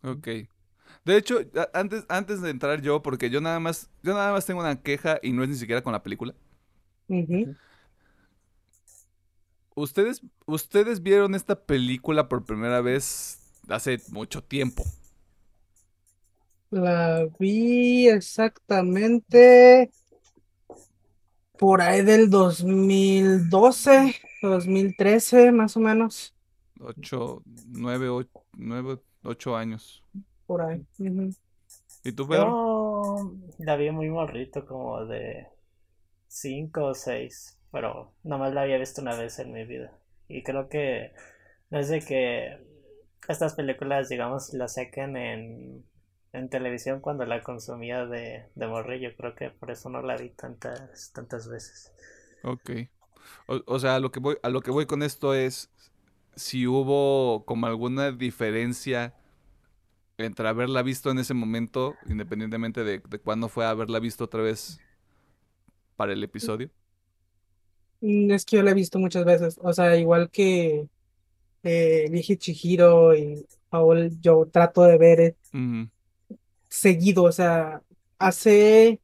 Ok. 0.03 0.27
De 1.07 1.15
hecho, 1.15 1.39
antes, 1.73 2.05
antes 2.09 2.41
de 2.41 2.49
entrar 2.49 2.81
yo, 2.81 3.01
porque 3.01 3.29
yo 3.29 3.39
nada 3.39 3.61
más, 3.61 3.89
yo 4.03 4.13
nada 4.13 4.33
más 4.33 4.45
tengo 4.45 4.59
una 4.59 4.81
queja 4.81 5.19
y 5.23 5.31
no 5.31 5.41
es 5.41 5.47
ni 5.47 5.55
siquiera 5.55 5.81
con 5.81 5.93
la 5.93 6.03
película. 6.03 6.35
Ujú. 7.07 7.55
Ustedes, 9.73 10.21
ustedes 10.45 11.01
vieron 11.01 11.33
esta 11.33 11.55
película 11.55 12.27
por 12.27 12.43
primera 12.43 12.81
vez 12.81 13.39
hace 13.69 14.01
mucho 14.11 14.43
tiempo. 14.43 14.83
La 16.71 17.25
vi 17.39 18.09
exactamente 18.09 19.89
por 21.57 21.81
ahí 21.81 22.03
del 22.03 22.29
2012, 22.29 24.13
2013, 24.41 25.53
más 25.53 25.77
o 25.77 25.79
menos, 25.79 26.33
Ocho, 26.79 27.41
nueve, 27.67 28.09
ocho, 28.09 28.29
nueve, 28.53 28.99
ocho 29.23 29.55
años. 29.55 30.03
Por 30.47 30.61
ahí. 30.61 30.83
¿Y 32.03 32.11
tú, 32.13 32.27
Pedro? 32.27 32.45
Yo 32.45 33.31
la 33.59 33.75
vi 33.75 33.91
muy 33.91 34.09
morrito, 34.09 34.65
como 34.65 35.05
de 35.05 35.47
5 36.27 36.85
o 36.85 36.93
6, 36.93 37.59
pero 37.71 38.13
nomás 38.23 38.53
la 38.53 38.61
había 38.61 38.77
visto 38.77 39.01
una 39.01 39.15
vez 39.15 39.37
en 39.39 39.51
mi 39.51 39.65
vida. 39.65 39.91
Y 40.27 40.43
creo 40.43 40.69
que 40.69 41.11
desde 41.69 41.99
que 41.99 42.57
estas 43.27 43.55
películas, 43.55 44.09
digamos, 44.09 44.53
las 44.53 44.75
saquen 44.75 45.17
en, 45.17 45.85
en 46.33 46.49
televisión 46.49 47.01
cuando 47.01 47.25
la 47.25 47.43
consumía 47.43 48.05
de, 48.05 48.45
de 48.55 48.67
morrillo, 48.67 49.15
creo 49.17 49.35
que 49.35 49.49
por 49.49 49.71
eso 49.71 49.89
no 49.89 50.01
la 50.01 50.17
vi 50.17 50.29
tantas, 50.29 51.11
tantas 51.13 51.49
veces. 51.49 51.93
Ok. 52.43 52.71
O, 53.47 53.61
o 53.65 53.79
sea, 53.79 53.95
a 53.95 53.99
lo 53.99 54.11
que 54.11 54.19
voy, 54.19 54.37
a 54.41 54.49
lo 54.49 54.61
que 54.61 54.71
voy 54.71 54.85
con 54.85 55.03
esto 55.03 55.33
es 55.33 55.69
si 56.35 56.67
hubo 56.67 57.43
como 57.45 57.67
alguna 57.67 58.11
diferencia 58.11 59.13
entre 60.17 60.47
haberla 60.47 60.81
visto 60.83 61.11
en 61.11 61.19
ese 61.19 61.33
momento, 61.33 61.95
independientemente 62.09 62.83
de, 62.83 62.99
de 62.99 63.19
cuándo 63.19 63.49
fue 63.49 63.65
haberla 63.65 63.99
visto 63.99 64.23
otra 64.25 64.41
vez 64.41 64.81
para 65.95 66.13
el 66.13 66.23
episodio. 66.23 66.69
Mm, 68.01 68.31
Es 68.31 68.45
que 68.45 68.57
yo 68.57 68.63
la 68.63 68.71
he 68.71 68.73
visto 68.73 68.99
muchas 68.99 69.25
veces, 69.25 69.59
o 69.61 69.73
sea, 69.73 69.95
igual 69.97 70.29
que 70.29 70.87
eh, 71.63 72.37
Chihiro 72.37 73.15
y 73.15 73.47
Paul, 73.69 74.19
yo 74.21 74.47
trato 74.51 74.83
de 74.83 74.97
ver 74.97 75.37
Ujú, 75.53 75.89
seguido, 76.69 77.23
o 77.23 77.31
sea, 77.31 77.81
hace 78.19 79.01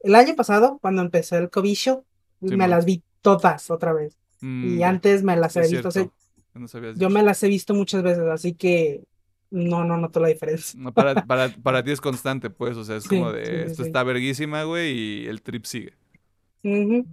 el 0.00 0.14
año 0.14 0.34
pasado, 0.36 0.78
cuando 0.80 1.02
empecé 1.02 1.36
el 1.38 1.50
Covisho, 1.50 2.04
me 2.40 2.68
Simón. 2.68 2.68
las 2.68 2.84
vi 2.84 3.02
todas 3.20 3.70
otra 3.70 3.92
vez, 3.92 4.16
mm, 4.42 4.78
y 4.78 4.82
ya, 4.82 4.82
antes 4.82 5.22
me 5.22 5.36
las 5.36 5.56
he 5.56 5.66
visto, 5.68 5.88
o 5.88 5.90
sea, 5.90 6.08
no 6.54 6.68
yo 6.94 7.10
dicho. 7.10 7.10
me 7.10 7.22
las 7.22 7.42
he 7.42 7.48
visto 7.48 7.74
muchas 7.74 8.02
veces, 8.02 8.24
así 8.28 8.54
que 8.54 9.04
no, 9.50 9.84
no 9.84 9.96
noto 9.96 10.20
la 10.20 10.28
diferencia. 10.28 10.76
No, 10.76 10.94
para, 10.94 11.16
para, 11.26 11.52
para 11.52 11.82
ti 11.82 11.90
es 11.90 12.00
constante, 12.00 12.48
pues, 12.48 12.76
o 12.76 12.84
sea, 12.84 12.94
es 12.96 13.08
Sí, 13.08 13.08
como 13.08 13.32
de, 13.32 13.64
sí, 13.64 13.66
esto 13.66 13.82
sí. 13.82 13.82
está 13.82 14.04
verguísima, 14.04 14.62
güey, 14.64 14.92
y 15.24 15.26
el 15.26 15.42
trip 15.42 15.64
sigue. 15.64 15.94
Ujú. 16.64 17.06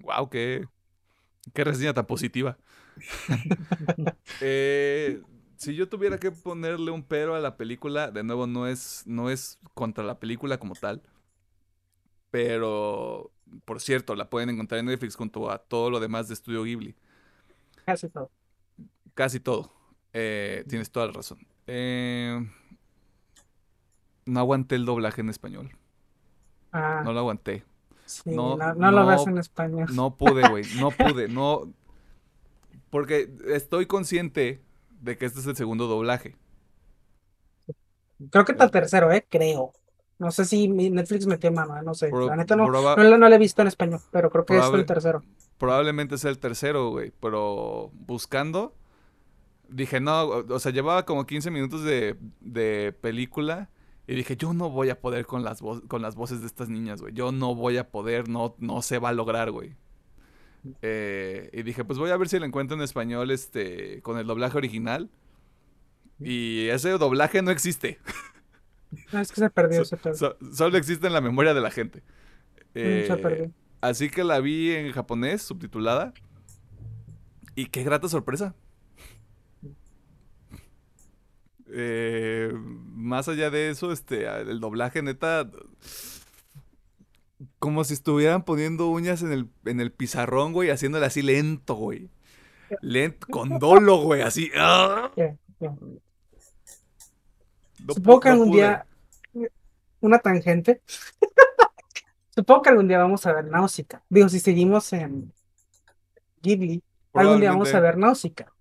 Wow, 0.00 0.28
qué, 0.30 0.68
qué 1.54 1.64
reseña 1.64 1.94
tan 1.94 2.06
positiva. 2.06 2.58
Eh, 4.40 5.22
si 5.56 5.74
yo 5.74 5.88
tuviera 5.88 6.18
que 6.18 6.32
ponerle 6.32 6.90
un 6.90 7.04
pero 7.04 7.34
a 7.34 7.40
la 7.40 7.56
película, 7.56 8.10
de 8.10 8.24
nuevo 8.24 8.46
no 8.46 8.66
es, 8.66 9.02
no 9.06 9.30
es 9.30 9.58
contra 9.74 10.04
la 10.04 10.18
película 10.18 10.58
como 10.58 10.76
tal. 10.76 11.02
Pero, 12.30 13.30
por 13.64 13.80
cierto, 13.80 14.14
la 14.14 14.30
pueden 14.30 14.50
encontrar 14.50 14.80
en 14.80 14.86
Netflix 14.86 15.16
junto 15.16 15.50
a 15.50 15.58
todo 15.58 15.90
lo 15.90 16.00
demás 16.00 16.28
de 16.28 16.34
Estudio 16.34 16.62
Ghibli. 16.64 16.96
Casi 17.84 18.08
todo. 18.10 18.30
Casi 19.14 19.40
todo. 19.40 19.70
Eh, 20.12 20.64
tienes 20.68 20.90
toda 20.90 21.06
la 21.06 21.12
razón. 21.12 21.38
Eh, 21.66 22.44
no 24.26 24.40
aguanté 24.40 24.74
el 24.76 24.84
doblaje 24.84 25.20
en 25.20 25.28
español. 25.30 25.70
Ah, 26.72 27.02
No 27.04 27.12
lo 27.12 27.20
aguanté. 27.20 27.64
sí, 28.06 28.30
no, 28.30 28.56
no, 28.56 28.74
no 28.74 28.90
lo 28.90 29.00
no, 29.02 29.06
ves 29.06 29.26
en 29.26 29.38
español. 29.38 29.88
No 29.92 30.16
pude, 30.16 30.48
güey. 30.48 30.64
No 30.78 30.90
pude. 30.90 31.28
No. 31.28 31.72
Porque 32.90 33.34
estoy 33.48 33.86
consciente 33.86 34.60
de 35.00 35.16
que 35.16 35.24
este 35.26 35.40
es 35.40 35.46
el 35.46 35.56
segundo 35.56 35.86
doblaje. 35.86 36.36
Creo 38.30 38.44
que 38.44 38.52
está 38.52 38.64
el 38.64 38.70
tercero, 38.70 39.10
eh, 39.12 39.26
creo. 39.28 39.72
No 40.18 40.30
sé 40.30 40.44
si 40.44 40.68
Netflix 40.68 41.26
metió 41.26 41.50
mano, 41.50 41.76
eh, 41.76 41.82
no 41.82 41.94
sé. 41.94 42.08
Pro- 42.10 42.26
La 42.28 42.36
neta 42.36 42.54
no, 42.54 42.66
proba- 42.68 42.96
no, 42.96 43.02
la- 43.02 43.18
no 43.18 43.28
la 43.28 43.34
he 43.34 43.38
visto 43.38 43.62
en 43.62 43.68
español, 43.68 44.00
pero 44.12 44.30
creo 44.30 44.44
que 44.44 44.56
es 44.58 44.64
el 44.72 44.86
tercero. 44.86 45.22
Probablemente 45.58 46.16
sea 46.18 46.30
el 46.30 46.38
tercero, 46.38 46.90
güey. 46.90 47.12
Pero 47.20 47.90
buscando, 47.94 48.74
dije, 49.72 50.00
no, 50.00 50.24
o 50.26 50.58
sea, 50.58 50.72
llevaba 50.72 51.04
como 51.04 51.26
15 51.26 51.50
minutos 51.50 51.82
de, 51.84 52.16
de 52.40 52.94
película. 53.00 53.70
Y 54.06 54.14
dije, 54.16 54.36
yo 54.36 54.52
no 54.52 54.68
voy 54.68 54.90
a 54.90 55.00
poder 55.00 55.26
con 55.26 55.44
las, 55.44 55.60
con 55.88 56.02
las 56.02 56.16
voces 56.16 56.40
de 56.40 56.46
estas 56.46 56.68
niñas, 56.68 57.00
güey. 57.00 57.14
Yo 57.14 57.30
no 57.32 57.54
voy 57.54 57.76
a 57.76 57.88
poder, 57.90 58.28
no, 58.28 58.56
no 58.58 58.82
se 58.82 58.98
va 58.98 59.10
a 59.10 59.12
lograr, 59.12 59.50
güey. 59.52 59.76
Eh, 60.82 61.50
y 61.52 61.62
dije, 61.62 61.84
pues 61.84 61.98
voy 61.98 62.10
a 62.10 62.16
ver 62.16 62.28
si 62.28 62.38
la 62.38 62.46
encuentro 62.46 62.76
en 62.76 62.82
español, 62.82 63.30
este, 63.30 64.02
con 64.02 64.18
el 64.18 64.26
doblaje 64.26 64.56
original. 64.58 65.08
Y 66.20 66.66
ese 66.68 66.90
doblaje 66.90 67.42
no 67.42 67.50
existe. 67.50 67.98
Ah, 69.12 69.22
es 69.22 69.30
que 69.32 69.40
se 69.40 69.50
perdió, 69.50 69.78
So- 69.84 69.84
se 69.86 69.96
perdió. 69.96 70.18
so- 70.18 70.36
solo 70.52 70.76
existe 70.78 71.06
en 71.06 71.12
la 71.12 71.20
memoria 71.20 71.54
de 71.54 71.60
la 71.60 71.70
gente. 71.70 72.00
Mm, 72.00 72.78
se 73.06 73.12
Eh, 73.12 73.16
perdió. 73.22 73.50
así 73.80 74.10
que 74.10 74.22
la 74.24 74.40
vi 74.40 74.72
en 74.72 74.92
japonés, 74.92 75.42
subtitulada. 75.42 76.12
Y 77.54 77.66
qué 77.66 77.82
grata 77.84 78.08
sorpresa. 78.08 78.54
Eh, 81.74 82.52
más 82.54 83.28
allá 83.28 83.48
de 83.48 83.70
eso, 83.70 83.92
este, 83.92 84.26
el 84.26 84.60
doblaje 84.60 85.02
neta, 85.02 85.48
como 87.58 87.82
si 87.84 87.94
estuvieran 87.94 88.44
poniendo 88.44 88.88
uñas 88.88 89.22
en 89.22 89.32
el, 89.32 89.48
en 89.64 89.80
el 89.80 89.90
pizarrón, 89.90 90.52
güey, 90.52 90.70
haciéndole 90.70 91.06
así 91.06 91.22
lento, 91.22 91.74
güey. 91.74 92.10
Lento, 92.82 93.26
con 93.30 93.48
dolo, 93.58 94.02
güey, 94.02 94.22
así. 94.22 94.50
¡ah! 94.56 95.10
No 95.60 95.78
Supongo 97.94 98.20
que 98.20 98.28
no 98.28 98.32
algún 98.34 98.48
pude. 98.50 98.58
día, 98.58 98.86
una 100.00 100.18
tangente. 100.18 100.82
Supongo 102.34 102.62
que 102.62 102.70
algún 102.70 102.88
día 102.88 102.98
vamos 102.98 103.26
a 103.26 103.32
ver 103.32 103.44
Náusica. 103.46 104.02
Digo, 104.08 104.28
si 104.28 104.40
seguimos 104.40 104.92
en 104.92 105.32
Ghibli, 106.42 106.82
algún 107.14 107.40
día 107.40 107.50
vamos 107.50 107.72
a 107.74 107.80
ver 107.80 107.96
Náusica. 107.96 108.52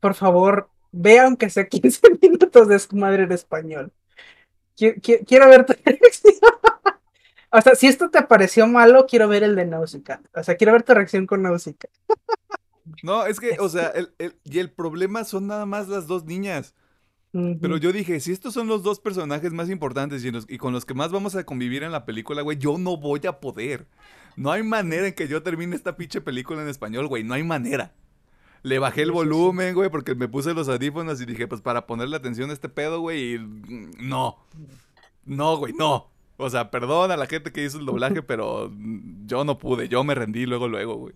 Por 0.00 0.14
favor, 0.14 0.70
ve 0.96 1.18
aunque 1.20 1.50
sea 1.50 1.66
15 1.68 2.00
minutos 2.22 2.68
de 2.68 2.78
su 2.78 2.96
madre 2.96 3.24
en 3.24 3.32
español. 3.32 3.92
Qui- 4.76 5.00
qui- 5.00 5.24
Quiero, 5.26 5.48
ver 5.48 5.64
tu 5.66 5.72
reacción. 5.84 6.34
O 7.50 7.60
sea, 7.60 7.74
si 7.74 7.86
esto 7.86 8.10
te 8.10 8.22
pareció 8.22 8.66
malo, 8.66 9.06
quiero 9.08 9.28
ver 9.28 9.42
el 9.42 9.54
de 9.56 9.64
Náusica. 9.66 10.20
O 10.34 10.42
sea, 10.42 10.56
quiero 10.56 10.72
ver 10.72 10.82
tu 10.82 10.92
reacción 10.94 11.26
con 11.26 11.42
Náusica. 11.42 11.88
No, 13.02 13.26
es 13.26 13.40
que, 13.40 13.56
o 13.60 13.68
sea, 13.68 13.88
el, 13.94 14.12
el- 14.18 14.36
y 14.44 14.58
el 14.58 14.70
problema 14.70 15.24
son 15.24 15.46
nada 15.46 15.66
más 15.66 15.88
las 15.88 16.06
dos 16.06 16.24
niñas. 16.24 16.74
Pero 17.60 17.76
yo 17.76 17.92
dije, 17.92 18.18
si 18.20 18.32
estos 18.32 18.54
son 18.54 18.66
los 18.66 18.82
dos 18.82 18.98
personajes 18.98 19.52
más 19.52 19.68
importantes 19.68 20.24
y, 20.24 20.30
los- 20.30 20.46
y 20.48 20.56
con 20.56 20.72
los 20.72 20.86
que 20.86 20.94
más 20.94 21.12
vamos 21.12 21.36
a 21.36 21.44
convivir 21.44 21.82
en 21.82 21.92
la 21.92 22.06
película, 22.06 22.40
güey, 22.40 22.56
yo 22.56 22.78
no 22.78 22.96
voy 22.96 23.20
a 23.26 23.40
poder. 23.40 23.86
No 24.36 24.52
hay 24.52 24.62
manera 24.62 25.06
en 25.06 25.12
que 25.12 25.28
yo 25.28 25.42
termine 25.42 25.76
esta 25.76 25.96
pinche 25.96 26.22
película 26.22 26.62
en 26.62 26.68
español, 26.68 27.08
güey, 27.08 27.24
no 27.24 27.34
hay 27.34 27.42
manera. 27.42 27.92
Le 28.66 28.78
bajé 28.80 29.02
el 29.02 29.12
volumen, 29.12 29.74
güey, 29.74 29.90
porque 29.90 30.14
me 30.16 30.26
puse 30.28 30.52
los 30.54 30.68
audífonos 30.68 31.20
y 31.20 31.26
dije, 31.26 31.46
pues 31.46 31.60
para 31.60 31.86
ponerle 31.86 32.16
atención 32.16 32.50
a 32.50 32.52
este 32.52 32.68
pedo, 32.68 33.00
güey, 33.00 33.34
y 33.34 33.38
no. 34.00 34.36
No, 35.24 35.56
güey, 35.56 35.72
no. 35.74 36.10
O 36.36 36.50
sea, 36.50 36.70
perdón 36.70 37.10
a 37.12 37.16
la 37.16 37.26
gente 37.26 37.52
que 37.52 37.64
hizo 37.64 37.78
el 37.78 37.86
doblaje, 37.86 38.22
pero 38.22 38.70
yo 39.26 39.44
no 39.44 39.58
pude, 39.58 39.88
yo 39.88 40.02
me 40.04 40.14
rendí 40.14 40.46
luego, 40.46 40.68
luego, 40.68 40.96
güey. 40.96 41.14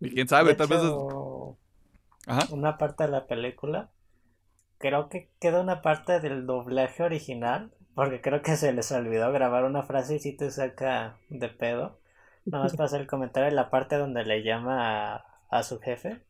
Y 0.00 0.10
quién 0.10 0.28
sabe, 0.28 0.50
De 0.50 0.54
tal 0.56 0.68
vez... 0.68 0.80
es- 0.82 0.92
Ajá. 2.26 2.46
una 2.54 2.78
parte 2.78 3.04
de 3.04 3.10
la 3.10 3.26
película, 3.26 3.90
creo 4.78 5.08
que 5.10 5.30
queda 5.40 5.60
una 5.60 5.82
parte 5.82 6.20
del 6.20 6.46
doblaje 6.46 7.02
original, 7.02 7.72
porque 7.94 8.20
creo 8.22 8.42
que 8.42 8.56
se 8.56 8.72
les 8.72 8.90
olvidó 8.92 9.30
grabar 9.32 9.64
una 9.64 9.82
frase 9.82 10.16
y 10.16 10.18
sí 10.20 10.32
te 10.36 10.50
saca 10.50 11.16
de 11.28 11.48
pedo. 11.48 11.98
Nada 12.46 12.64
más 12.64 12.76
pasa 12.76 12.98
el 12.98 13.06
comentario 13.06 13.48
en 13.48 13.56
la 13.56 13.70
parte 13.70 13.96
donde 13.96 14.24
le 14.24 14.42
llama 14.42 15.14
a, 15.14 15.24
a 15.50 15.62
su 15.62 15.80
jefe. 15.80 16.22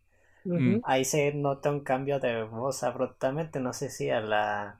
Ahí 0.85 1.05
se 1.07 1.33
nota 1.33 1.71
un 1.71 1.81
cambio 1.81 2.21
de 2.21 2.43
voz 2.43 2.83
abruptamente, 2.83 3.61
no 3.61 3.73
sé 3.73 3.89
si 3.89 4.11
a 4.11 4.21
la 4.21 4.79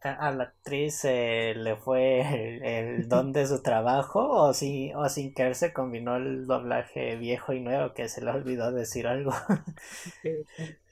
a 0.00 0.30
la 0.30 0.44
actriz 0.44 1.04
eh, 1.04 1.54
le 1.56 1.76
fue 1.76 2.60
el, 2.62 3.08
don 3.08 3.32
de 3.32 3.46
su 3.46 3.62
trabajo 3.62 4.28
o, 4.28 4.54
si, 4.54 4.92
o 4.94 5.08
sin 5.08 5.34
querer 5.34 5.56
se 5.56 5.72
combinó 5.72 6.16
el 6.16 6.46
doblaje 6.46 7.16
viejo 7.16 7.52
y 7.52 7.60
nuevo 7.60 7.94
que 7.94 8.08
se 8.08 8.22
le 8.22 8.30
olvidó 8.30 8.70
decir 8.70 9.08
algo. 9.08 9.32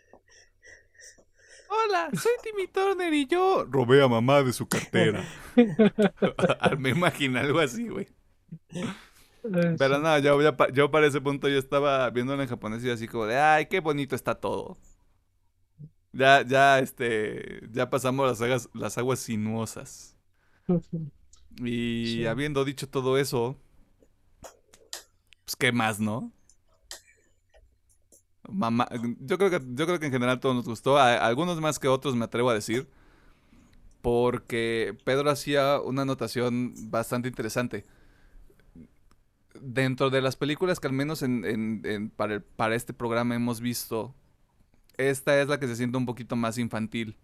Hola, 1.68 2.10
soy 2.12 2.32
Timmy 2.42 2.68
Turner 2.68 3.12
y 3.12 3.26
yo 3.26 3.64
robé 3.68 4.02
a 4.02 4.08
mamá 4.08 4.42
de 4.42 4.52
su 4.52 4.68
cartera. 4.68 5.24
Me 6.78 6.90
imagino 6.90 7.38
algo 7.38 7.60
así, 7.60 7.88
güey. 7.88 8.08
Pero 9.78 9.98
no, 9.98 10.18
yo, 10.18 10.40
yo, 10.72 10.90
para 10.90 11.06
ese 11.06 11.20
punto 11.20 11.48
yo 11.48 11.58
estaba 11.58 12.10
viéndolo 12.10 12.42
en 12.42 12.48
japonés 12.48 12.82
y 12.84 12.90
así 12.90 13.06
como 13.06 13.26
de, 13.26 13.38
ay, 13.38 13.66
qué 13.66 13.80
bonito 13.80 14.16
está 14.16 14.34
todo. 14.34 14.76
Ya, 16.12 16.42
ya, 16.42 16.78
este, 16.80 17.60
ya 17.70 17.88
pasamos 17.90 18.26
las 18.26 18.40
aguas, 18.40 18.68
las 18.74 18.98
aguas 18.98 19.20
sinuosas. 19.20 20.16
Y 21.58 22.26
habiendo 22.26 22.66
dicho 22.66 22.86
todo 22.86 23.16
eso, 23.16 23.56
pues 25.46 25.56
qué 25.56 25.72
más, 25.72 26.00
¿no? 26.00 26.30
Mamá, 28.48 28.86
yo 29.20 29.38
creo 29.38 29.50
que 29.50 29.60
yo 29.74 29.86
creo 29.86 29.98
que 29.98 30.06
en 30.06 30.12
general 30.12 30.38
todo 30.38 30.54
nos 30.54 30.66
gustó, 30.66 30.98
algunos 30.98 31.60
más 31.60 31.78
que 31.78 31.88
otros 31.88 32.14
me 32.14 32.26
atrevo 32.26 32.50
a 32.50 32.54
decir, 32.54 32.88
porque 34.02 34.96
Pedro 35.04 35.30
hacía 35.30 35.80
una 35.80 36.02
anotación 36.02 36.74
bastante 36.90 37.28
interesante. 37.28 37.84
Dentro 39.60 40.10
de 40.10 40.20
las 40.22 40.36
películas 40.36 40.80
que 40.80 40.86
al 40.86 40.92
menos 40.92 41.22
en, 41.22 42.12
para, 42.16 42.40
para 42.56 42.74
este 42.74 42.92
programa 42.92 43.34
hemos 43.34 43.60
visto 43.60 44.14
esta 44.96 45.40
es 45.40 45.48
la 45.48 45.58
que 45.60 45.68
se 45.68 45.76
siente 45.76 45.98
un 45.98 46.06
poquito 46.06 46.36
más 46.36 46.58
infantil. 46.58 47.16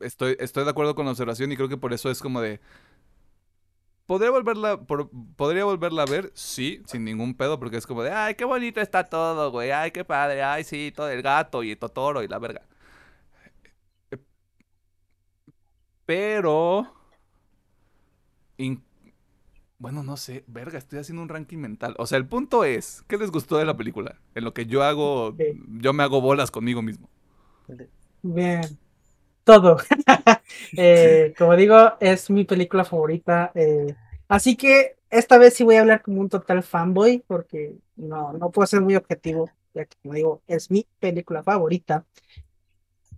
Estoy, 0.00 0.36
estoy 0.38 0.64
de 0.64 0.70
acuerdo 0.70 0.94
con 0.94 1.06
la 1.06 1.12
observación 1.12 1.50
y 1.52 1.56
creo 1.56 1.68
que 1.68 1.78
por 1.78 1.92
eso 1.92 2.10
es 2.10 2.20
como 2.20 2.40
de... 2.40 2.60
¿Podría 4.06 4.30
volverla, 4.30 4.80
¿Podría 5.36 5.64
volverla 5.64 6.02
a 6.02 6.06
ver? 6.06 6.30
Sí, 6.34 6.80
sin 6.86 7.04
ningún 7.04 7.34
pedo, 7.34 7.58
porque 7.58 7.76
es 7.78 7.86
como 7.86 8.02
de, 8.02 8.12
ay, 8.12 8.34
qué 8.36 8.44
bonito 8.44 8.80
está 8.80 9.04
todo, 9.04 9.50
güey, 9.50 9.72
ay, 9.72 9.90
qué 9.90 10.04
padre, 10.04 10.42
ay, 10.44 10.62
sí, 10.64 10.92
todo 10.94 11.10
el 11.10 11.22
gato 11.22 11.62
y 11.64 11.72
el 11.72 11.78
Totoro 11.78 12.22
y 12.22 12.28
la 12.28 12.38
verga. 12.38 12.62
Pero... 16.04 16.92
Bueno, 19.78 20.02
no 20.02 20.16
sé, 20.16 20.42
verga, 20.46 20.78
estoy 20.78 20.98
haciendo 20.98 21.22
un 21.22 21.28
ranking 21.28 21.58
mental. 21.58 21.94
O 21.98 22.06
sea, 22.06 22.16
el 22.16 22.26
punto 22.26 22.64
es, 22.64 23.04
¿qué 23.08 23.18
les 23.18 23.30
gustó 23.30 23.58
de 23.58 23.66
la 23.66 23.76
película? 23.76 24.16
En 24.34 24.44
lo 24.44 24.54
que 24.54 24.64
yo 24.64 24.82
hago, 24.82 25.36
yo 25.80 25.92
me 25.92 26.02
hago 26.02 26.22
bolas 26.22 26.50
conmigo 26.50 26.80
mismo. 26.80 27.08
Bien, 28.22 28.62
todo. 29.44 29.78
Eh, 30.76 31.34
como 31.36 31.56
digo, 31.56 31.94
es 32.00 32.30
mi 32.30 32.44
película 32.44 32.84
favorita. 32.84 33.52
Eh, 33.54 33.94
así 34.28 34.56
que 34.56 34.96
esta 35.10 35.38
vez 35.38 35.54
sí 35.54 35.64
voy 35.64 35.76
a 35.76 35.80
hablar 35.80 36.02
como 36.02 36.20
un 36.20 36.28
total 36.28 36.62
fanboy, 36.62 37.22
porque 37.26 37.74
no, 37.96 38.32
no 38.32 38.50
puedo 38.50 38.66
ser 38.66 38.80
muy 38.80 38.96
objetivo, 38.96 39.50
ya 39.74 39.84
que 39.84 39.96
como 40.02 40.14
digo, 40.14 40.42
es 40.46 40.70
mi 40.70 40.86
película 40.98 41.42
favorita. 41.42 42.04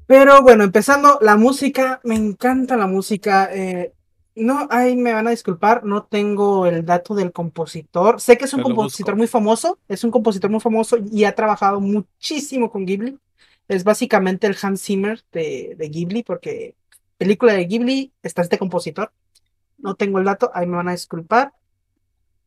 Pero 0.06 0.42
bueno, 0.42 0.64
empezando, 0.64 1.18
la 1.20 1.36
música, 1.36 2.00
me 2.02 2.14
encanta 2.16 2.76
la 2.76 2.86
música. 2.86 3.50
Eh, 3.52 3.92
no, 4.38 4.66
ahí 4.70 4.96
me 4.96 5.12
van 5.12 5.26
a 5.26 5.30
disculpar, 5.30 5.84
no 5.84 6.04
tengo 6.04 6.66
el 6.66 6.84
dato 6.84 7.14
del 7.14 7.32
compositor. 7.32 8.20
Sé 8.20 8.38
que 8.38 8.44
es 8.44 8.54
un 8.54 8.62
compositor 8.62 9.16
muy 9.16 9.26
famoso, 9.26 9.78
es 9.88 10.04
un 10.04 10.10
compositor 10.10 10.50
muy 10.50 10.60
famoso 10.60 10.96
y 11.10 11.24
ha 11.24 11.34
trabajado 11.34 11.80
muchísimo 11.80 12.70
con 12.70 12.86
Ghibli. 12.86 13.18
Es 13.68 13.84
básicamente 13.84 14.46
el 14.46 14.56
Hans 14.60 14.82
Zimmer 14.82 15.22
de, 15.32 15.74
de 15.76 15.88
Ghibli, 15.88 16.22
porque 16.22 16.74
película 17.18 17.52
de 17.52 17.66
Ghibli 17.66 18.12
está 18.22 18.42
este 18.42 18.58
compositor. 18.58 19.12
No 19.76 19.94
tengo 19.94 20.18
el 20.18 20.24
dato, 20.24 20.50
ahí 20.54 20.66
me 20.66 20.76
van 20.76 20.88
a 20.88 20.92
disculpar. 20.92 21.52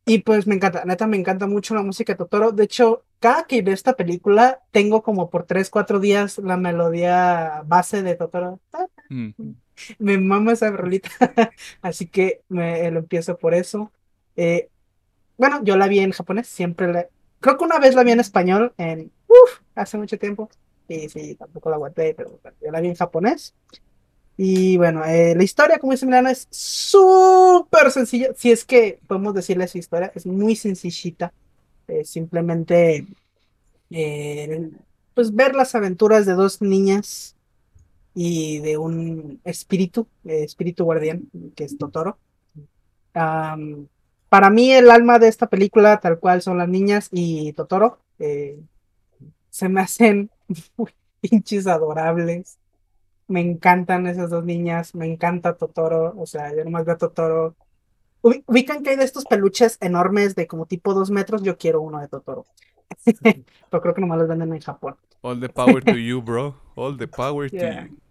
Y 0.04 0.18
pues 0.18 0.46
me 0.46 0.56
encanta, 0.56 0.84
neta, 0.84 1.06
me 1.06 1.16
encanta 1.16 1.46
mucho 1.46 1.74
la 1.74 1.82
música 1.82 2.12
de 2.12 2.16
Totoro. 2.18 2.50
De 2.50 2.64
hecho, 2.64 3.04
cada 3.20 3.44
que 3.44 3.62
veo 3.62 3.72
esta 3.72 3.94
película, 3.94 4.60
tengo 4.72 5.02
como 5.02 5.30
por 5.30 5.44
3, 5.44 5.70
4 5.70 6.00
días 6.00 6.38
la 6.38 6.56
melodía 6.56 7.62
base 7.66 8.02
de 8.02 8.16
Totoro. 8.16 8.60
Mm 9.08 9.52
me 9.98 10.18
mama 10.18 10.52
esa 10.52 10.70
rolita, 10.70 11.10
así 11.82 12.06
que 12.06 12.42
me 12.48 12.90
lo 12.90 13.00
empiezo 13.00 13.36
por 13.38 13.54
eso. 13.54 13.92
Eh, 14.36 14.68
bueno, 15.36 15.62
yo 15.64 15.76
la 15.76 15.88
vi 15.88 16.00
en 16.00 16.12
japonés, 16.12 16.46
siempre 16.46 16.92
la... 16.92 17.06
Creo 17.40 17.56
que 17.56 17.64
una 17.64 17.78
vez 17.78 17.94
la 17.94 18.04
vi 18.04 18.12
en 18.12 18.20
español, 18.20 18.72
en... 18.78 19.10
Uf, 19.26 19.60
hace 19.74 19.98
mucho 19.98 20.18
tiempo. 20.18 20.48
Y 20.88 21.08
sí, 21.08 21.34
tampoco 21.34 21.70
la 21.70 21.76
aguanté, 21.76 22.14
pero 22.14 22.38
yo 22.60 22.70
la 22.70 22.80
vi 22.80 22.88
en 22.88 22.94
japonés. 22.94 23.54
Y 24.36 24.76
bueno, 24.76 25.04
eh, 25.04 25.34
la 25.34 25.42
historia, 25.42 25.78
como 25.78 25.92
dice 25.92 26.06
Milano, 26.06 26.28
es 26.28 26.46
súper 26.50 27.90
sencilla. 27.90 28.32
Si 28.36 28.50
es 28.50 28.64
que 28.64 29.00
podemos 29.06 29.34
decirle 29.34 29.66
su 29.68 29.78
historia, 29.78 30.12
es 30.14 30.26
muy 30.26 30.56
sencillita. 30.56 31.32
Eh, 31.88 32.04
simplemente, 32.04 33.06
pues 35.14 35.34
ver 35.34 35.54
las 35.54 35.74
aventuras 35.74 36.26
de 36.26 36.34
dos 36.34 36.62
niñas 36.62 37.36
y 38.14 38.58
de 38.60 38.78
un 38.78 39.40
espíritu, 39.44 40.06
eh, 40.24 40.44
espíritu 40.44 40.84
guardián, 40.84 41.30
que 41.54 41.64
es 41.64 41.78
Totoro. 41.78 42.18
para 43.12 44.50
mí 44.50 44.72
el 44.72 44.90
alma 44.90 45.18
de 45.18 45.28
esta 45.28 45.46
película, 45.48 46.00
tal 46.00 46.18
cual 46.18 46.42
son 46.42 46.58
las 46.58 46.68
niñas 46.68 47.08
y 47.10 47.52
Totoro, 47.52 47.98
eh, 48.18 48.58
se 49.50 49.68
me 49.68 49.80
hacen 49.82 50.30
pinches 51.20 51.66
adorables. 51.66 52.58
Me 53.28 53.40
encantan 53.40 54.06
esas 54.06 54.30
dos 54.30 54.44
niñas, 54.44 54.94
me 54.94 55.06
encanta 55.06 55.54
Totoro, 55.54 56.14
o 56.18 56.26
sea, 56.26 56.54
yo 56.54 56.64
nomás 56.64 56.84
veo 56.84 56.94
a 56.94 56.98
Totoro. 56.98 57.54
Ubican 58.20 58.82
que 58.82 58.90
hay 58.90 58.96
de 58.96 59.04
estos 59.04 59.24
peluches 59.24 59.78
enormes 59.80 60.34
de 60.34 60.46
como 60.46 60.66
tipo 60.66 60.94
dos 60.94 61.10
metros, 61.10 61.42
yo 61.42 61.56
quiero 61.56 61.80
uno 61.80 62.00
de 62.00 62.08
Totoro. 62.08 62.46
Pero 63.22 63.82
creo 63.82 63.94
que 63.94 64.00
nomás 64.00 64.18
los 64.18 64.28
venden 64.28 64.52
en 64.52 64.60
Japón. 64.60 64.96
All 65.22 65.40
the 65.40 65.48
power 65.48 65.82
to 65.82 65.92
you, 65.96 66.20
bro. 66.20 66.56
All 66.74 66.96
the 66.96 67.06
power 67.06 67.48
to 67.48 67.56
you. 67.56 68.01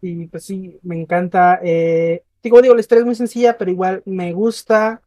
Y 0.00 0.26
pues 0.26 0.44
sí, 0.44 0.78
me 0.82 1.00
encanta. 1.00 1.60
Eh, 1.62 2.22
digo, 2.42 2.60
digo, 2.62 2.74
la 2.74 2.80
historia 2.80 3.00
es 3.00 3.06
muy 3.06 3.14
sencilla, 3.14 3.56
pero 3.58 3.70
igual 3.70 4.02
me 4.06 4.32
gusta. 4.32 5.02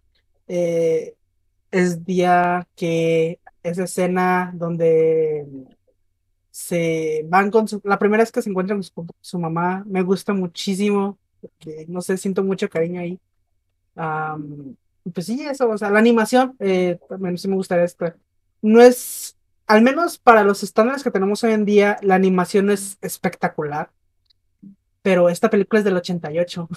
Eh, 0.48 1.16
es 1.72 2.06
día 2.06 2.68
que 2.76 3.40
esa 3.64 3.84
escena 3.84 4.52
donde 4.56 5.46
se 6.52 7.26
van 7.28 7.52
con 7.52 7.68
su. 7.68 7.82
La 7.84 8.00
primera 8.00 8.24
vez 8.24 8.32
que 8.32 8.42
se 8.42 8.50
encuentran 8.50 8.82
con 8.94 9.08
su, 9.22 9.40
mamá, 9.40 9.84
me 9.88 10.02
gusta 10.02 10.34
muchísimo. 10.34 11.18
No 11.88 12.02
sé, 12.02 12.18
siento 12.18 12.44
mucho 12.44 12.70
cariño 12.70 13.02
ahí. 13.02 13.20
pues 15.14 15.26
sí, 15.26 15.46
eso, 15.46 15.70
o 15.70 15.78
sea, 15.78 15.90
la 15.90 16.00
animación, 16.00 16.56
eh, 16.60 17.00
también 17.10 17.38
sí 17.38 17.48
me 17.48 17.56
gustaría 17.56 17.86
esta. 17.86 18.16
No 18.62 18.82
es 18.82 19.38
al 19.68 19.82
menos 19.82 20.18
para 20.18 20.44
los 20.44 20.64
estándares 20.64 21.04
que 21.04 21.12
tenemos 21.12 21.44
hoy 21.44 21.52
en 21.52 21.66
día, 21.66 21.98
la 22.02 22.16
animación 22.16 22.70
es 22.70 22.98
espectacular. 23.02 23.92
Pero 25.08 25.30
esta 25.30 25.50
película 25.50 25.80
es 25.80 25.86
del 25.86 25.96
88. 25.96 26.68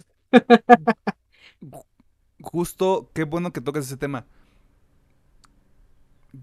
Justo, 2.41 3.11
qué 3.13 3.25
bueno 3.25 3.53
que 3.53 3.61
toques 3.61 3.87
ese 3.87 3.97
tema. 3.97 4.25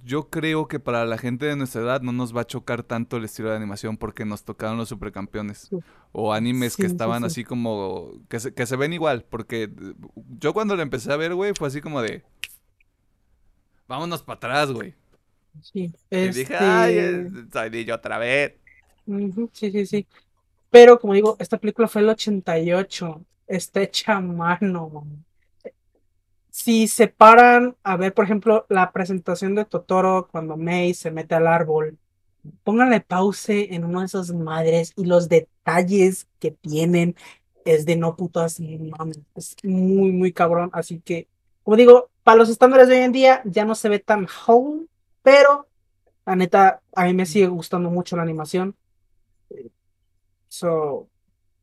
Yo 0.04 0.30
creo 0.30 0.68
que 0.68 0.82
para 0.82 1.06
la 1.06 1.18
gente 1.18 1.46
de 1.46 1.56
nuestra 1.56 1.82
edad 1.82 2.02
no 2.02 2.12
nos 2.12 2.36
va 2.36 2.42
a 2.42 2.46
chocar 2.46 2.84
tanto 2.84 3.16
el 3.16 3.24
estilo 3.24 3.52
de 3.52 3.56
animación 3.56 3.96
porque 3.96 4.26
nos 4.26 4.44
tocaron 4.44 4.76
los 4.76 4.90
supercampeones. 4.90 5.70
O 6.12 6.34
animes 6.34 6.76
que 6.76 6.86
estaban 6.86 7.24
así 7.24 7.46
como. 7.46 8.12
Que 8.28 8.42
se, 8.42 8.54
que 8.54 8.66
se 8.66 8.76
ven 8.76 8.92
igual. 8.92 9.24
Porque 9.24 9.72
yo 10.42 10.54
cuando 10.54 10.76
lo 10.76 10.82
empecé 10.82 11.14
a 11.14 11.16
ver, 11.16 11.36
güey, 11.36 11.54
fue 11.58 11.70
así 11.70 11.80
como 11.80 12.02
de. 12.02 12.22
Vámonos 13.88 14.24
para 14.24 14.36
atrás, 14.36 14.74
güey. 14.74 14.94
Sí. 15.62 15.94
Y 16.12 16.28
dije, 16.28 16.54
ay, 16.54 16.98
este 16.98 17.50
soy 17.50 17.86
yo 17.86 17.96
otra 17.96 18.18
vez. 18.18 18.56
Sí, 19.54 19.72
sí, 19.72 19.86
sí. 19.86 20.08
Pero 20.70 21.00
como 21.00 21.14
digo, 21.14 21.36
esta 21.40 21.58
película 21.58 21.88
fue 21.88 22.02
el 22.02 22.10
88. 22.10 23.22
Está 23.48 23.82
hecha 23.82 24.18
a 24.18 24.22
mano. 24.22 25.06
Si 26.50 26.88
se 26.88 27.08
paran 27.08 27.76
a 27.84 27.98
ver, 27.98 28.14
por 28.14 28.26
ejemplo, 28.26 28.66
la 28.70 28.92
presentación 28.92 29.56
de 29.56 29.66
Totoro 29.66 30.28
cuando 30.32 30.58
May 30.58 30.94
se 30.94 31.12
mete 31.12 31.36
al 31.36 31.48
árbol, 31.48 31.98
pónganle 32.64 33.02
pause 33.02 33.68
en 33.72 33.86
uno 33.86 34.00
de 34.00 34.08
esos 34.08 34.34
madres 34.34 34.94
y 34.96 35.06
los 35.06 35.30
detalles 35.30 36.28
que 36.40 36.52
tienen 36.52 37.16
es 37.66 37.86
de 37.86 37.96
no 37.96 38.16
putas 38.16 38.60
Es 39.36 39.56
muy, 39.64 40.12
muy 40.12 40.32
cabrón. 40.34 40.70
Así 40.74 41.00
que, 41.00 41.28
como 41.64 41.78
digo, 41.78 42.10
para 42.24 42.38
los 42.38 42.50
estándares 42.50 42.88
de 42.88 42.96
hoy 42.96 43.04
en 43.04 43.12
día 43.12 43.42
ya 43.46 43.66
no 43.66 43.76
se 43.76 43.90
ve 43.90 44.00
tan 44.00 44.28
home, 44.46 44.86
pero 45.22 45.68
la 46.26 46.36
neta, 46.36 46.82
a 46.96 47.06
mí 47.06 47.14
me 47.14 47.26
sigue 47.26 47.48
gustando 47.48 47.90
mucho 47.90 48.16
la 48.16 48.24
animación. 48.24 48.76
Eso 50.58 51.10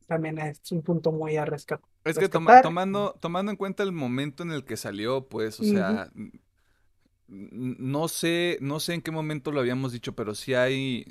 también 0.07 0.39
es 0.39 0.61
un 0.71 0.83
punto 0.83 1.11
muy 1.11 1.37
a 1.37 1.45
rescatar. 1.45 1.87
Es 2.03 2.19
que 2.19 2.29
tomando, 2.29 3.17
tomando 3.19 3.51
en 3.51 3.57
cuenta 3.57 3.81
el 3.83 3.91
momento 3.91 4.43
en 4.43 4.51
el 4.51 4.63
que 4.63 4.77
salió, 4.77 5.27
pues, 5.27 5.59
o 5.59 5.63
sea, 5.63 6.11
no 7.27 8.07
sé, 8.07 8.57
no 8.61 8.79
sé 8.79 8.93
en 8.93 9.01
qué 9.01 9.11
momento 9.11 9.51
lo 9.51 9.59
habíamos 9.59 9.91
dicho, 9.91 10.13
pero 10.15 10.35
sí 10.35 10.53
hay. 10.53 11.05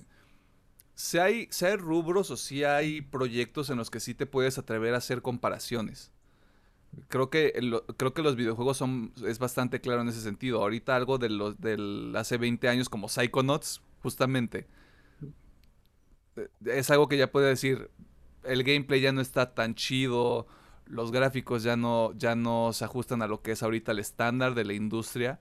Si 0.94 1.18
hay, 1.18 1.48
si 1.50 1.64
hay 1.66 1.76
rubros 1.76 2.30
o 2.30 2.36
si 2.36 2.64
hay 2.64 3.02
proyectos 3.02 3.70
en 3.70 3.78
los 3.78 3.90
que 3.90 4.00
sí 4.00 4.14
te 4.14 4.26
puedes 4.26 4.58
atrever 4.58 4.94
a 4.94 4.98
hacer 4.98 5.22
comparaciones. 5.22 6.12
Creo 7.08 7.30
que, 7.30 7.52
lo- 7.62 7.84
creo 7.86 8.14
que 8.14 8.22
los 8.22 8.36
videojuegos 8.36 8.76
son, 8.78 9.12
es 9.26 9.38
bastante 9.38 9.80
claro 9.80 10.02
en 10.02 10.08
ese 10.08 10.20
sentido. 10.22 10.62
Ahorita 10.62 10.96
algo 10.96 11.18
de 11.18 11.28
los 11.30 11.60
del 11.60 12.14
hace 12.16 12.38
20 12.38 12.68
años 12.68 12.88
como 12.88 13.08
Psychonauts, 13.08 13.82
justamente. 14.02 14.66
Es 16.64 16.90
algo 16.90 17.08
que 17.08 17.16
ya 17.16 17.30
puede 17.30 17.48
decir, 17.48 17.90
el 18.44 18.64
gameplay 18.64 19.00
ya 19.00 19.12
no 19.12 19.20
está 19.20 19.54
tan 19.54 19.74
chido, 19.74 20.46
los 20.86 21.12
gráficos 21.12 21.62
ya 21.62 21.76
no, 21.76 22.12
ya 22.16 22.34
no 22.36 22.72
se 22.72 22.84
ajustan 22.84 23.22
a 23.22 23.26
lo 23.28 23.42
que 23.42 23.52
es 23.52 23.62
ahorita 23.62 23.92
el 23.92 23.98
estándar 24.00 24.54
de 24.54 24.64
la 24.64 24.74
industria. 24.74 25.40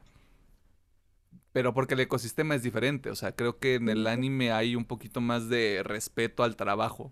Pero 1.51 1.73
porque 1.73 1.93
el 1.93 1.99
ecosistema 1.99 2.55
es 2.55 2.63
diferente, 2.63 3.09
o 3.11 3.15
sea, 3.15 3.35
creo 3.35 3.59
que 3.59 3.75
en 3.75 3.87
el 3.89 4.07
anime 4.07 4.51
hay 4.51 4.75
un 4.75 4.85
poquito 4.85 5.21
más 5.21 5.49
de 5.49 5.81
respeto 5.83 6.43
al 6.43 6.55
trabajo, 6.55 7.11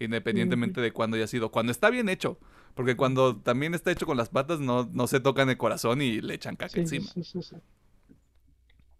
independientemente 0.00 0.80
de 0.80 0.92
cuándo 0.92 1.16
haya 1.16 1.28
sido. 1.28 1.50
Cuando 1.52 1.72
está 1.72 1.90
bien 1.90 2.08
hecho, 2.08 2.38
porque 2.74 2.96
cuando 2.96 3.36
también 3.38 3.74
está 3.74 3.92
hecho 3.92 4.06
con 4.06 4.16
las 4.16 4.30
patas 4.30 4.60
no, 4.60 4.88
no 4.92 5.06
se 5.08 5.20
tocan 5.20 5.50
el 5.50 5.58
corazón 5.58 6.02
y 6.02 6.20
le 6.22 6.34
echan 6.34 6.56
caca 6.56 6.78
Sí, 6.78 6.86
sí, 6.86 7.00
encima. 7.00 7.14
sí, 7.14 7.24
sí, 7.24 7.42
sí. 7.42 7.56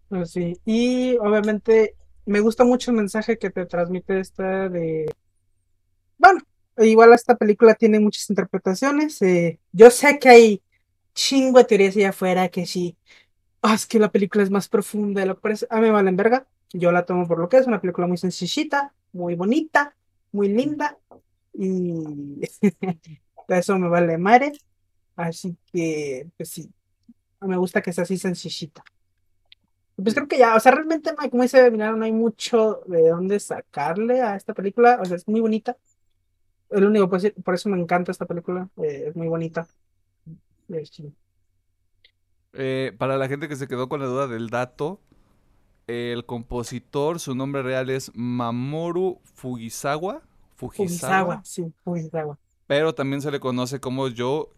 Pues 0.07 0.31
sí, 0.31 0.59
y 0.65 1.17
obviamente 1.17 1.95
me 2.29 2.39
gusta 2.41 2.63
mucho 2.63 2.91
el 2.91 2.97
mensaje 2.97 3.37
que 3.39 3.49
te 3.49 3.65
transmite 3.65 4.19
esta 4.19 4.69
de... 4.69 5.07
Bueno, 6.17 6.41
igual 6.77 7.13
esta 7.13 7.35
película 7.35 7.75
tiene 7.75 7.99
muchas 7.99 8.29
interpretaciones. 8.29 9.21
eh, 9.21 9.59
yo 9.71 9.89
sé 9.91 10.19
que 10.19 10.29
hay 10.29 10.61
chingo 11.13 11.59
de 11.59 11.65
teorías 11.65 11.95
allá 11.97 12.09
afuera 12.09 12.49
que 12.49 12.65
sí. 12.65 12.97
"Ah, 13.61 13.75
es 13.75 13.85
que 13.87 13.99
la 13.99 14.11
película 14.11 14.43
es 14.43 14.51
más 14.51 14.69
profunda 14.69 15.21
de 15.21 15.27
lo 15.27 15.35
que 15.37 15.41
parece. 15.41 15.67
A 15.69 15.77
mí 15.77 15.83
me 15.83 15.91
valen 15.91 16.17
verga. 16.17 16.47
Yo 16.73 16.91
la 16.91 17.05
tomo 17.05 17.27
por 17.27 17.39
lo 17.39 17.49
que 17.49 17.57
es, 17.57 17.67
una 17.67 17.81
película 17.81 18.07
muy 18.07 18.17
sencillita, 18.17 18.93
muy 19.13 19.35
bonita, 19.35 19.95
muy 20.33 20.49
linda. 20.49 20.97
Y 21.53 22.41
eso 23.49 23.79
me 23.79 23.89
vale 23.89 24.17
madre. 24.17 24.53
Así 25.15 25.57
que, 25.73 26.29
pues 26.37 26.49
sí, 26.51 26.71
me 27.41 27.57
gusta 27.57 27.81
que 27.81 27.93
sea 27.93 28.03
así 28.05 28.17
sencillita. 28.17 28.83
Pues 30.03 30.15
creo 30.15 30.27
que 30.27 30.37
ya, 30.37 30.55
o 30.55 30.59
sea, 30.59 30.71
realmente, 30.71 31.11
no 31.11 31.17
hay- 31.21 31.29
como 31.29 31.43
dice 31.43 31.69
Milano, 31.71 31.97
no 31.97 32.05
hay 32.05 32.11
mucho 32.13 32.81
de 32.87 33.09
dónde 33.09 33.39
sacarle 33.39 34.21
a 34.21 34.35
esta 34.35 34.53
película. 34.53 34.99
O 35.01 35.05
sea, 35.05 35.17
es 35.17 35.27
muy 35.27 35.41
bonita. 35.41 35.77
El 36.69 36.85
único, 36.85 37.09
pues, 37.09 37.33
por 37.43 37.55
eso 37.55 37.69
me 37.69 37.79
encanta 37.81 38.11
esta 38.11 38.25
película. 38.27 38.69
eh, 38.77 39.05
es 39.09 39.15
muy 39.15 39.27
bonita. 39.27 39.67
Eh, 42.53 42.93
para 42.97 43.17
la 43.17 43.27
gente 43.27 43.47
que 43.47 43.55
se 43.55 43.67
quedó 43.67 43.89
con 43.89 43.99
la 43.99 44.07
duda 44.07 44.27
del 44.27 44.49
dato, 44.49 44.99
el 45.87 46.25
compositor, 46.25 47.19
su 47.19 47.35
nombre 47.35 47.63
real 47.63 47.89
es 47.89 48.11
Mamoru 48.15 49.21
Fujisawa. 49.35 50.21
Fujisawa, 50.55 51.41
sí, 51.43 51.73
Fujisawa. 51.83 52.37
Pero 52.67 52.95
también 52.95 53.21
se 53.21 53.31
le 53.31 53.39
conoce 53.41 53.79
como 53.81 54.07
Yo 54.07 54.49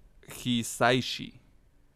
Hisaishi. 0.44 1.40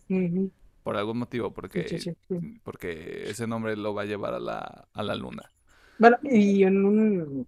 Ujú, 0.10 0.52
Por 0.86 0.98
algún 0.98 1.18
motivo, 1.18 1.48
sí, 1.48 1.54
porque, 1.56 1.88
sí, 1.88 1.98
sí, 1.98 2.16
sí. 2.28 2.60
porque 2.64 3.28
ese 3.28 3.48
nombre 3.48 3.76
lo 3.76 3.96
va 3.96 4.04
a 4.04 4.06
llevar 4.06 4.36
a 4.36 4.40
la, 4.40 4.88
a 4.94 5.02
la 5.02 5.16
luna. 5.16 5.52
Bueno, 5.98 6.18
y 6.22 6.62
en 6.62 6.86
un, 6.86 7.48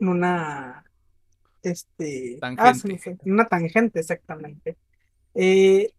en 0.00 0.08
una, 0.08 0.82
este, 1.62 2.38
ah, 2.42 2.56
Tangente. 2.56 2.98
fue, 2.98 3.16
en 3.24 3.32
una 3.32 3.44
tangente, 3.44 4.00
exactamente. 4.00 4.76
Eh, 5.34 5.92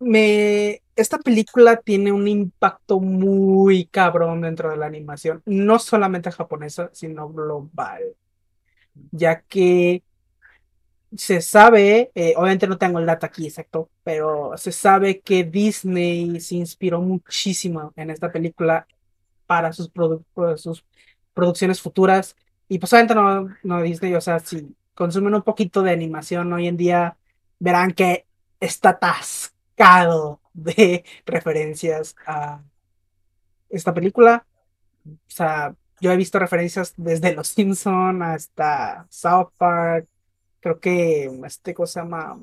me, 0.00 0.82
esta 0.96 1.18
película 1.18 1.78
tiene 1.78 2.12
un 2.12 2.28
impacto 2.28 3.00
muy 3.00 3.86
cabrón 3.86 4.42
dentro 4.42 4.70
de 4.70 4.76
la 4.76 4.84
animación, 4.84 5.40
no 5.46 5.78
solamente 5.78 6.30
japonesa, 6.30 6.90
sino 6.92 7.30
global, 7.30 8.02
ya 9.12 9.40
que 9.40 10.02
se 11.16 11.40
sabe, 11.40 12.10
eh, 12.14 12.34
obviamente 12.36 12.66
no 12.66 12.78
tengo 12.78 12.98
el 12.98 13.06
dato 13.06 13.26
aquí 13.26 13.46
exacto, 13.46 13.90
pero 14.02 14.56
se 14.56 14.72
sabe 14.72 15.20
que 15.20 15.44
Disney 15.44 16.40
se 16.40 16.56
inspiró 16.56 17.00
muchísimo 17.00 17.92
en 17.96 18.10
esta 18.10 18.32
película 18.32 18.86
para 19.46 19.72
sus, 19.72 19.92
produ- 19.92 20.24
sus 20.58 20.84
producciones 21.34 21.80
futuras. 21.80 22.36
Y 22.68 22.78
pues 22.78 22.92
obviamente 22.92 23.14
no, 23.14 23.48
no 23.62 23.82
Disney, 23.82 24.14
o 24.14 24.20
sea, 24.20 24.38
si 24.40 24.74
consumen 24.94 25.34
un 25.34 25.42
poquito 25.42 25.82
de 25.82 25.92
animación 25.92 26.52
hoy 26.52 26.68
en 26.68 26.76
día, 26.76 27.16
verán 27.58 27.92
que 27.92 28.26
está 28.60 28.90
atascado 28.90 30.40
de 30.54 31.04
referencias 31.26 32.16
a 32.26 32.62
esta 33.68 33.92
película. 33.94 34.46
O 35.06 35.12
sea, 35.28 35.74
yo 36.00 36.12
he 36.12 36.16
visto 36.16 36.38
referencias 36.38 36.94
desde 36.96 37.34
Los 37.34 37.48
Simpson 37.48 38.22
hasta 38.22 39.06
South 39.10 39.50
Park. 39.58 40.08
Creo 40.64 40.80
que 40.80 41.30
este 41.44 41.74
cosa 41.74 41.92
se 41.92 42.00
llama 42.00 42.38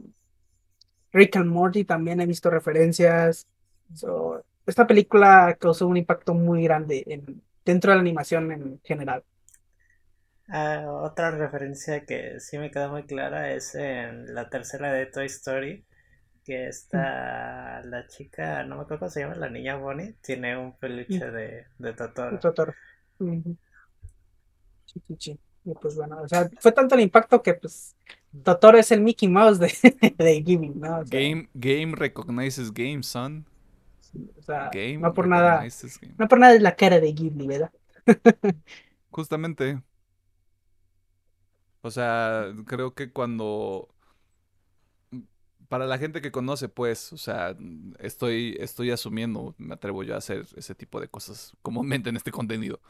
Rick 1.12 1.38
and 1.38 1.50
Morty 1.50 1.84
también 1.84 2.22
he 2.22 2.26
visto 2.28 2.50
referencias. 2.50 3.48
So, 3.96 4.44
esta 4.66 4.86
película 4.88 5.58
causó 5.60 5.88
un 5.88 5.98
impacto 5.98 6.36
muy 6.36 6.64
grande 6.64 7.04
en, 7.08 7.42
dentro 7.66 7.92
de 7.92 7.96
la 7.98 8.02
animación 8.02 8.52
en 8.52 8.80
general. 8.84 9.24
Ah, 10.50 10.86
otra 10.88 11.32
referencia 11.32 12.06
que 12.06 12.40
sí 12.40 12.60
me 12.60 12.70
queda 12.70 12.90
muy 12.90 13.04
clara 13.08 13.54
es 13.54 13.74
en 13.74 14.36
la 14.36 14.50
tercera 14.50 14.92
de 14.94 15.06
Toy 15.08 15.26
Story, 15.26 15.84
que 16.46 16.68
está 16.68 17.82
la 17.84 18.08
chica, 18.08 18.64
no 18.64 18.76
me 18.76 18.82
acuerdo 18.84 19.00
cómo 19.00 19.12
se 19.12 19.22
llama, 19.22 19.36
la 19.36 19.50
niña 19.50 19.78
Bonnie, 19.78 20.16
tiene 20.22 20.58
un 20.58 20.78
peluche 20.78 21.32
de, 21.32 21.66
de 21.80 21.94
Totoro. 21.94 22.40
Totoro. 22.40 22.74
Ujú. 23.20 23.58
Sí, 24.86 25.02
sí, 25.08 25.16
sí. 25.20 25.40
Y 25.64 25.74
pues 25.76 25.95
bueno, 25.95 26.22
o 26.22 26.28
sea, 26.28 26.49
fue 26.59 26.72
tanto 26.72 26.95
el 26.95 27.01
impacto 27.01 27.41
que 27.41 27.53
pues 27.53 27.95
Totoro 28.43 28.78
es 28.78 28.91
el 28.91 29.01
Mickey 29.01 29.30
Mouse 29.30 29.59
de, 29.59 29.72
de 30.18 30.41
Ghibli, 30.41 30.70
¿no? 30.70 30.99
O 30.99 31.05
sea, 31.05 31.20
Game, 31.20 31.49
game 31.53 31.95
recognizes 31.95 32.74
game, 32.74 33.03
son. 33.03 33.45
o 34.38 34.41
sea, 34.41 34.70
Game 34.74 34.97
no 34.97 35.14
por 35.14 35.28
nada, 35.28 35.57
game. 35.57 36.16
no 36.18 36.28
por 36.28 36.39
nada 36.39 36.55
es 36.55 36.62
la 36.62 36.76
cara 36.76 36.99
de 36.99 37.14
Ghibli, 37.14 37.47
¿verdad? 37.47 37.72
Justamente. 39.12 39.82
O 41.82 41.91
sea, 41.91 42.53
creo 42.66 42.93
que 42.93 43.12
cuando... 43.12 43.89
Para 45.68 45.86
la 45.86 45.97
gente 45.97 46.22
que 46.22 46.32
conoce, 46.32 46.68
pues, 46.68 47.14
o 47.14 47.18
sea, 47.18 47.55
estoy, 47.99 48.57
estoy 48.59 48.91
asumiendo, 48.91 49.55
me 49.57 49.74
atrevo 49.74 50.03
yo 50.03 50.16
a 50.16 50.18
hacer 50.18 50.45
ese 50.57 50.76
tipo 50.76 50.99
de 50.99 51.07
cosas 51.07 51.53
comúnmente 51.62 52.09
en 52.09 52.18
este 52.18 52.30
contenido. 52.32 52.82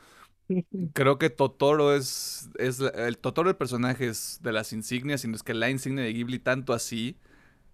Creo 0.93 1.18
que 1.18 1.30
Totoro 1.30 1.95
es, 1.95 2.49
es 2.58 2.80
el 2.80 3.18
Totoro 3.18 3.49
el 3.49 3.56
personaje 3.56 4.08
es 4.08 4.39
de 4.43 4.52
las 4.52 4.74
insignias, 4.74 5.22
sino 5.22 5.36
es 5.36 5.43
que 5.43 5.54
la 5.54 5.70
insignia 5.70 6.04
de 6.04 6.14
Ghibli 6.14 6.39
tanto 6.39 6.74
así 6.74 7.18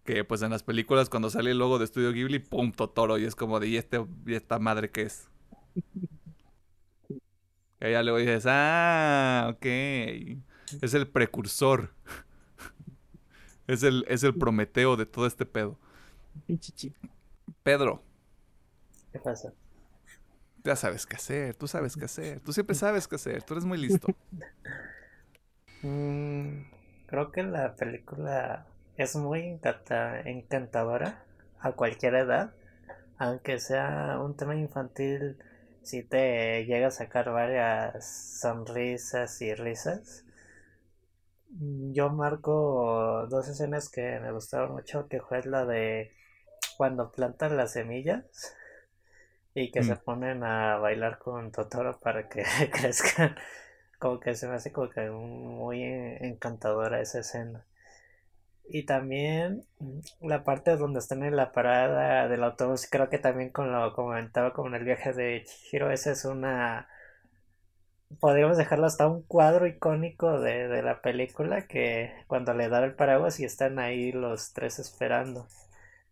que 0.05 0.23
pues 0.23 0.41
en 0.41 0.51
las 0.51 0.63
películas 0.63 1.09
cuando 1.09 1.29
sale 1.29 1.51
el 1.51 1.59
logo 1.59 1.79
de 1.79 1.85
Estudio 1.85 2.11
Ghibli, 2.13 2.39
pum, 2.39 2.71
Totoro 2.71 3.17
y 3.17 3.25
es 3.25 3.35
como 3.35 3.59
de 3.59 3.67
¿y 3.67 3.77
este 3.77 4.05
y 4.25 4.35
esta 4.35 4.59
madre 4.59 4.91
qué 4.91 5.03
es? 5.03 5.29
Y 7.79 7.91
ya 7.91 8.01
luego 8.03 8.17
dices, 8.17 8.45
"Ah, 8.47 9.51
ok. 9.53 9.65
Es 10.81 10.93
el 10.93 11.07
precursor. 11.07 11.93
Es 13.67 13.83
el 13.83 14.05
es 14.07 14.23
el 14.23 14.35
Prometeo 14.35 14.95
de 14.95 15.05
todo 15.05 15.27
este 15.27 15.45
pedo." 15.45 15.77
Pedro, 17.63 18.01
¿Qué 19.11 19.19
pasa? 19.19 19.53
Ya 20.67 20.75
sabes 20.75 21.05
qué 21.05 21.15
hacer, 21.15 21.55
tú 21.55 21.67
sabes 21.67 21.97
qué 21.97 22.05
hacer, 22.05 22.39
tú 22.41 22.53
siempre 22.53 22.75
sabes 22.75 23.07
qué 23.07 23.15
hacer, 23.15 23.43
tú 23.43 23.53
eres 23.55 23.65
muy 23.65 23.77
listo. 23.79 24.15
Mm, 25.81 26.61
creo 27.07 27.31
que 27.31 27.41
la 27.43 27.75
película 27.75 28.67
es 28.95 29.15
muy 29.15 29.41
encanta- 29.41 30.21
encantadora 30.21 31.23
a 31.59 31.71
cualquier 31.71 32.13
edad, 32.15 32.53
aunque 33.17 33.59
sea 33.59 34.19
un 34.21 34.35
tema 34.37 34.55
infantil, 34.55 35.37
si 35.83 36.03
te 36.03 36.65
llega 36.65 36.87
a 36.87 36.91
sacar 36.91 37.31
varias 37.31 38.39
sonrisas 38.41 39.41
y 39.41 39.55
risas. 39.55 40.25
Mm, 41.49 41.93
Yo 41.93 42.09
marco 42.09 43.27
dos 43.29 43.47
escenas 43.47 43.89
que 43.89 44.19
me 44.19 44.31
gustaron 44.31 44.71
mucho, 44.73 45.07
que 45.07 45.21
fue 45.21 45.43
la 45.43 45.65
de 45.65 46.11
cuando 46.77 47.11
plantan 47.11 47.57
las 47.57 47.73
semillas 47.73 48.25
y 49.61 49.71
que 49.71 49.83
se 49.83 49.95
Mm. 49.95 49.97
ponen 49.97 50.43
a 50.43 50.77
bailar 50.77 51.19
con 51.19 51.51
Totoro 51.51 51.99
para 51.99 52.29
que 52.29 52.43
crezcan. 52.73 53.35
Como 53.99 54.19
que 54.19 54.35
se 54.35 54.47
me 54.47 54.55
hace 54.55 54.71
como 54.73 54.89
que 54.89 55.09
muy 55.11 55.83
encantadora 55.83 57.01
esa 57.01 57.19
escena. 57.21 57.65
Y 58.69 58.85
también 58.85 59.65
mm, 59.79 59.99
la 60.27 60.43
parte 60.43 60.75
donde 60.77 60.99
están 60.99 61.23
en 61.23 61.35
la 61.35 61.51
parada 61.53 62.27
del 62.27 62.43
autobús, 62.43 62.87
creo 62.89 63.09
que 63.09 63.17
también 63.19 63.49
con 63.51 63.71
lo 63.71 63.93
comentaba 63.93 64.53
como 64.53 64.69
en 64.69 64.75
el 64.75 64.83
viaje 64.85 65.13
de 65.13 65.43
Chihiro, 65.45 65.91
esa 65.91 66.11
es 66.11 66.25
una... 66.25 66.87
Podríamos 68.19 68.57
dejarlo 68.57 68.85
hasta 68.85 69.07
un 69.07 69.21
cuadro 69.23 69.67
icónico 69.67 70.39
de, 70.39 70.67
de 70.67 70.81
la 70.83 71.01
película 71.01 71.67
que 71.67 72.13
cuando 72.27 72.53
le 72.53 72.69
da 72.69 72.83
el 72.83 72.95
paraguas 72.95 73.39
y 73.39 73.45
están 73.45 73.79
ahí 73.79 74.11
los 74.11 74.53
tres 74.53 74.79
esperando. 74.79 75.47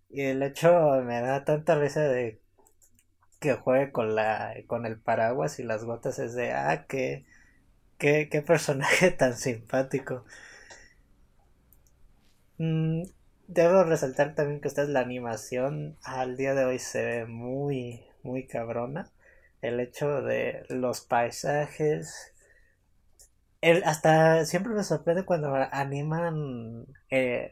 Y 0.10 0.24
el 0.24 0.44
hecho 0.44 0.72
me 1.04 1.22
da 1.22 1.46
tanta 1.46 1.76
risa 1.76 2.02
de 2.02 2.42
que 3.46 3.54
juegue 3.56 3.92
con 3.92 4.16
la 4.16 4.54
con 4.68 4.86
el 4.86 5.00
paraguas 5.00 5.60
y 5.60 5.64
las 5.64 5.84
gotas 5.86 6.20
es 6.20 6.34
de 6.36 6.52
ah 6.54 6.86
que 6.88 7.26
qué, 7.98 8.30
qué 8.30 8.42
personaje 8.42 9.12
tan 9.12 9.36
simpático. 9.38 10.26
Mm, 12.58 13.04
debo 13.48 13.84
resaltar 13.84 14.36
también 14.36 14.62
que 14.62 14.68
esta 14.68 14.84
es 14.84 14.90
la 14.90 15.02
animación 15.02 15.98
al 16.04 16.38
día 16.38 16.54
de 16.56 16.66
hoy 16.66 16.80
se 16.80 17.04
ve 17.06 17.26
muy, 17.26 18.06
muy 18.24 18.48
cabrona. 18.48 19.12
El 19.62 19.80
hecho 19.80 20.22
de 20.22 20.66
los 20.70 21.02
paisajes. 21.02 22.34
El, 23.62 23.84
hasta 23.84 24.46
siempre 24.46 24.74
me 24.74 24.84
sorprende 24.84 25.26
cuando 25.26 25.56
animan 25.56 26.86
eh, 27.10 27.52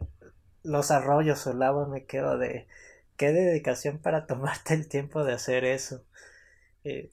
los 0.63 0.91
arroyos 0.91 1.45
o 1.47 1.51
el 1.51 1.63
agua. 1.63 1.87
Me 1.87 2.05
quedo 2.05 2.37
de 2.37 2.67
qué 3.23 3.31
dedicación 3.31 3.99
para 3.99 4.25
tomarte 4.27 4.73
el 4.73 4.89
tiempo 4.89 5.23
de 5.23 5.33
hacer 5.33 5.63
eso. 5.63 6.03
Eh, 6.83 7.09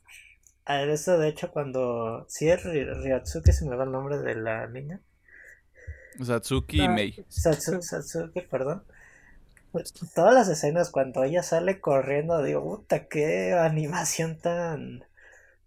a 0.65 0.83
eso, 0.83 1.19
de 1.19 1.29
hecho, 1.29 1.53
cuando. 1.53 2.27
Si 2.29 2.49
es 2.49 2.65
Ryatsuki, 2.65 3.53
se 3.53 3.65
me 3.65 3.77
va 3.77 3.85
el 3.85 3.93
nombre 3.93 4.19
de 4.19 4.35
la 4.35 4.67
niña. 4.67 5.01
Satsuki 6.21 6.79
y 6.79 6.87
ah, 6.87 6.91
Mei. 6.91 7.25
Satsuki, 7.29 8.41
perdón. 8.43 8.83
Todas 10.15 10.35
las 10.35 10.49
escenas 10.49 10.91
cuando 10.91 11.23
ella 11.23 11.45
sale 11.45 11.81
corriendo, 11.81 12.43
digo, 12.43 12.63
puta, 12.63 13.07
qué 13.07 13.53
animación 13.53 14.39
tan. 14.39 15.05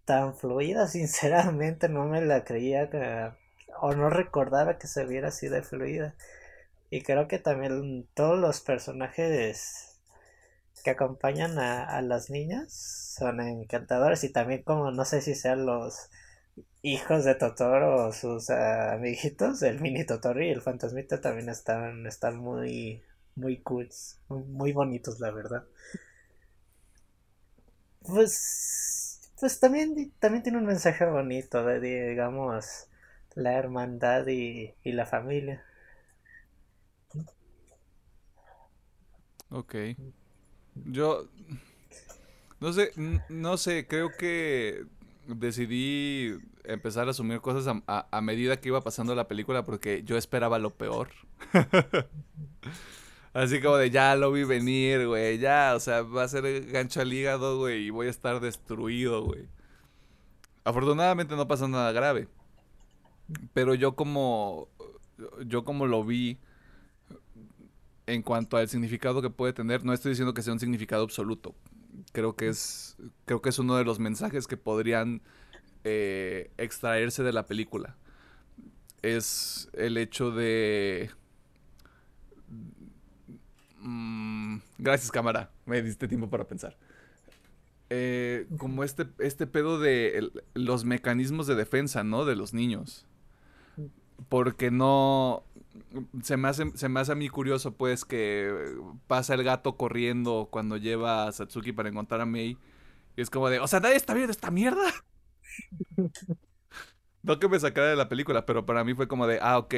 tan 0.04 0.36
fluida, 0.36 0.86
sinceramente, 0.88 1.88
no 1.88 2.04
me 2.04 2.20
la 2.20 2.44
creía 2.44 2.90
o 3.80 3.94
no 3.94 4.10
recordaba 4.10 4.78
que 4.78 4.88
se 4.88 5.06
viera 5.06 5.28
así 5.28 5.48
de 5.48 5.62
fluida. 5.62 6.14
Y 6.90 7.00
creo 7.00 7.28
que 7.28 7.38
también 7.38 8.06
todos 8.14 8.38
los 8.38 8.60
personajes 8.60 9.93
que 10.84 10.90
acompañan 10.90 11.58
a, 11.58 12.00
las 12.02 12.30
niñas 12.30 12.72
son 13.18 13.40
encantadores 13.40 14.22
y 14.22 14.30
también 14.30 14.62
como 14.62 14.90
no 14.92 15.04
sé 15.04 15.22
si 15.22 15.34
sean 15.34 15.66
los 15.66 16.10
hijos 16.82 17.24
de 17.24 17.34
Totoro 17.34 18.06
o 18.06 18.12
sus 18.12 18.50
ah, 18.50 18.92
amiguitos, 18.92 19.62
el 19.62 19.80
mini 19.80 20.04
Totoro 20.04 20.42
y 20.44 20.50
el 20.50 20.60
fantasmita 20.62 21.20
también 21.20 21.48
están, 21.48 22.06
están 22.06 22.36
muy, 22.36 23.02
muy 23.34 23.62
cool, 23.62 23.88
muy, 24.28 24.72
bonitos 24.72 25.20
la 25.20 25.30
verdad. 25.30 25.64
Pues, 28.02 29.32
pues 29.40 29.58
también, 29.60 30.12
también 30.18 30.42
tiene 30.42 30.58
un 30.58 30.66
mensaje 30.66 31.06
bonito 31.06 31.64
de, 31.64 31.80
digamos, 32.10 32.88
la 33.34 33.54
hermandad 33.54 34.26
y, 34.26 34.74
y 34.84 34.92
la 34.92 35.06
familia. 35.06 35.64
Ok. 39.50 39.74
Yo 40.86 41.28
no 42.60 42.72
sé, 42.72 42.92
no 43.28 43.56
sé, 43.56 43.86
creo 43.86 44.10
que 44.16 44.86
decidí 45.26 46.34
empezar 46.64 47.08
a 47.08 47.10
asumir 47.10 47.40
cosas 47.40 47.82
a, 47.86 48.20
medida 48.22 48.58
que 48.58 48.68
iba 48.68 48.80
pasando 48.80 49.14
la 49.14 49.28
película 49.28 49.64
porque 49.66 50.02
yo 50.04 50.16
esperaba 50.16 50.58
lo 50.58 50.70
peor. 50.70 51.10
Así 53.34 53.60
como 53.60 53.76
de 53.76 53.90
ya 53.90 54.14
lo 54.16 54.32
vi 54.32 54.44
venir, 54.44 55.06
güey, 55.06 55.38
ya, 55.38 55.74
o 55.74 55.80
sea, 55.80 56.02
va 56.02 56.22
a 56.22 56.28
ser 56.28 56.70
gancho 56.70 57.00
al 57.00 57.12
hígado, 57.12 57.58
güey, 57.58 57.86
y 57.86 57.90
voy 57.90 58.06
a 58.06 58.10
estar 58.10 58.40
destruido, 58.40 59.24
güey. 59.24 59.48
Afortunadamente 60.64 61.36
no 61.36 61.46
pasa 61.46 61.68
nada 61.68 61.92
grave. 61.92 62.28
Pero 63.52 63.74
yo 63.74 63.94
como 63.94 64.68
yo 65.46 65.64
como 65.64 65.86
lo 65.86 66.04
vi 66.04 66.38
en 68.06 68.22
cuanto 68.22 68.56
al 68.56 68.68
significado 68.68 69.22
que 69.22 69.30
puede 69.30 69.52
tener, 69.52 69.84
no 69.84 69.92
estoy 69.92 70.10
diciendo 70.10 70.34
que 70.34 70.42
sea 70.42 70.52
un 70.52 70.60
significado 70.60 71.02
absoluto. 71.04 71.54
Creo 72.12 72.36
que 72.36 72.48
es, 72.48 72.96
creo 73.24 73.40
que 73.40 73.48
es 73.48 73.58
uno 73.58 73.76
de 73.76 73.84
los 73.84 73.98
mensajes 73.98 74.46
que 74.46 74.56
podrían 74.56 75.22
eh, 75.84 76.50
extraerse 76.58 77.22
de 77.22 77.32
la 77.32 77.46
película. 77.46 77.96
Es 79.02 79.68
el 79.72 79.96
hecho 79.96 80.30
de... 80.30 81.10
Mm, 83.80 84.58
gracias 84.78 85.10
cámara, 85.10 85.50
me 85.66 85.82
diste 85.82 86.08
tiempo 86.08 86.28
para 86.28 86.44
pensar. 86.44 86.76
Eh, 87.90 88.46
como 88.58 88.82
este, 88.82 89.06
este 89.18 89.46
pedo 89.46 89.78
de 89.78 90.30
los 90.54 90.84
mecanismos 90.84 91.46
de 91.46 91.54
defensa, 91.54 92.02
¿no? 92.02 92.24
De 92.24 92.34
los 92.34 92.54
niños. 92.54 93.06
Porque 94.28 94.70
no, 94.70 95.44
se 96.22 96.36
me 96.36 96.48
hace, 96.48 96.70
se 96.76 96.88
me 96.88 97.00
hace 97.00 97.12
a 97.12 97.14
mí 97.14 97.28
curioso, 97.28 97.74
pues, 97.74 98.04
que 98.04 98.76
pasa 99.06 99.34
el 99.34 99.44
gato 99.44 99.76
corriendo 99.76 100.48
cuando 100.50 100.76
lleva 100.76 101.26
a 101.26 101.32
Satsuki 101.32 101.72
para 101.72 101.88
encontrar 101.88 102.20
a 102.20 102.26
Mei. 102.26 102.58
Y 103.16 103.20
es 103.20 103.30
como 103.30 103.48
de, 103.48 103.60
o 103.60 103.66
sea, 103.66 103.80
nadie 103.80 103.96
está 103.96 104.14
viendo 104.14 104.32
esta 104.32 104.50
mierda. 104.50 104.90
no 107.22 107.38
que 107.38 107.48
me 107.48 107.60
sacara 107.60 107.88
de 107.88 107.96
la 107.96 108.08
película, 108.08 108.46
pero 108.46 108.66
para 108.66 108.84
mí 108.84 108.94
fue 108.94 109.08
como 109.08 109.26
de, 109.26 109.38
ah, 109.40 109.58
ok. 109.58 109.74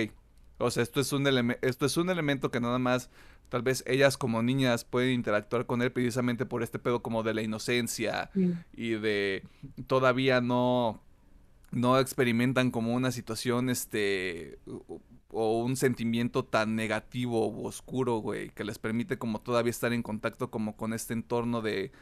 O 0.59 0.71
sea, 0.71 0.83
esto 0.83 1.01
es 1.01 1.13
un, 1.13 1.27
esto 1.61 1.87
es 1.87 1.97
un 1.97 2.09
elemento 2.09 2.51
que 2.51 2.61
nada 2.61 2.79
más, 2.79 3.11
tal 3.51 3.63
vez 3.63 3.85
ellas 3.87 4.17
como 4.17 4.43
niñas 4.43 4.85
pueden 4.85 5.13
interactuar 5.13 5.67
con 5.67 5.83
él 5.83 5.93
precisamente 5.93 6.47
por 6.47 6.63
este 6.63 6.79
pedo 6.79 7.03
como 7.03 7.23
de 7.23 7.35
la 7.35 7.43
inocencia 7.43 8.31
y 8.73 8.91
de 8.93 9.45
todavía 9.87 10.41
no 10.41 11.03
no 11.73 11.99
experimentan 11.99 12.71
como 12.71 12.95
una 12.95 13.11
situación 13.13 13.69
este 13.69 14.59
o 15.39 15.59
un 15.63 15.77
sentimiento 15.77 16.47
tan 16.47 16.77
negativo 16.77 17.47
o 17.47 17.69
oscuro, 17.69 18.17
güey, 18.17 18.49
que 18.51 18.65
les 18.65 18.79
permite 18.79 19.19
como 19.19 19.43
todavía 19.43 19.71
estar 19.71 19.93
en 19.93 20.03
contacto 20.03 20.51
como 20.51 20.77
con 20.77 20.95
este 20.95 21.13
entorno 21.13 21.61
de 21.61 21.93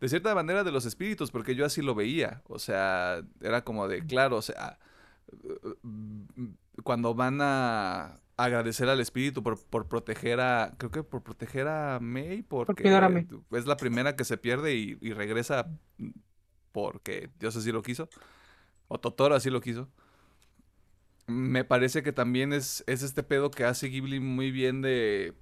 de 0.00 0.08
cierta 0.08 0.34
manera 0.34 0.64
de 0.64 0.72
los 0.72 0.86
espíritus, 0.86 1.30
porque 1.30 1.54
yo 1.54 1.64
así 1.64 1.80
lo 1.80 1.94
veía, 1.94 2.42
o 2.46 2.58
sea, 2.58 3.22
era 3.40 3.64
como 3.64 3.86
de, 3.86 4.04
claro, 4.04 4.36
o 4.36 4.42
sea, 4.42 4.78
cuando 6.82 7.14
van 7.14 7.38
a 7.40 8.20
agradecer 8.36 8.88
al 8.88 9.00
espíritu 9.00 9.42
por, 9.42 9.58
por 9.66 9.86
proteger 9.86 10.40
a, 10.40 10.74
creo 10.76 10.90
que 10.90 11.02
por 11.02 11.22
proteger 11.22 11.68
a 11.68 12.00
May, 12.00 12.42
porque 12.42 12.82
es 13.52 13.66
la 13.66 13.76
primera 13.76 14.16
que 14.16 14.24
se 14.24 14.36
pierde 14.36 14.74
y, 14.74 14.98
y 15.00 15.12
regresa 15.12 15.70
porque 16.72 17.30
Dios 17.38 17.56
así 17.56 17.72
lo 17.72 17.82
quiso, 17.82 18.08
o 18.88 18.98
Totoro 18.98 19.34
así 19.34 19.50
lo 19.50 19.60
quiso 19.60 19.88
me 21.26 21.64
parece 21.64 22.02
que 22.02 22.12
también 22.12 22.52
es, 22.52 22.84
es 22.86 23.02
este 23.02 23.22
pedo 23.22 23.50
que 23.50 23.64
hace 23.64 23.88
Ghibli 23.88 24.20
muy 24.20 24.50
bien 24.50 24.82
de, 24.82 25.34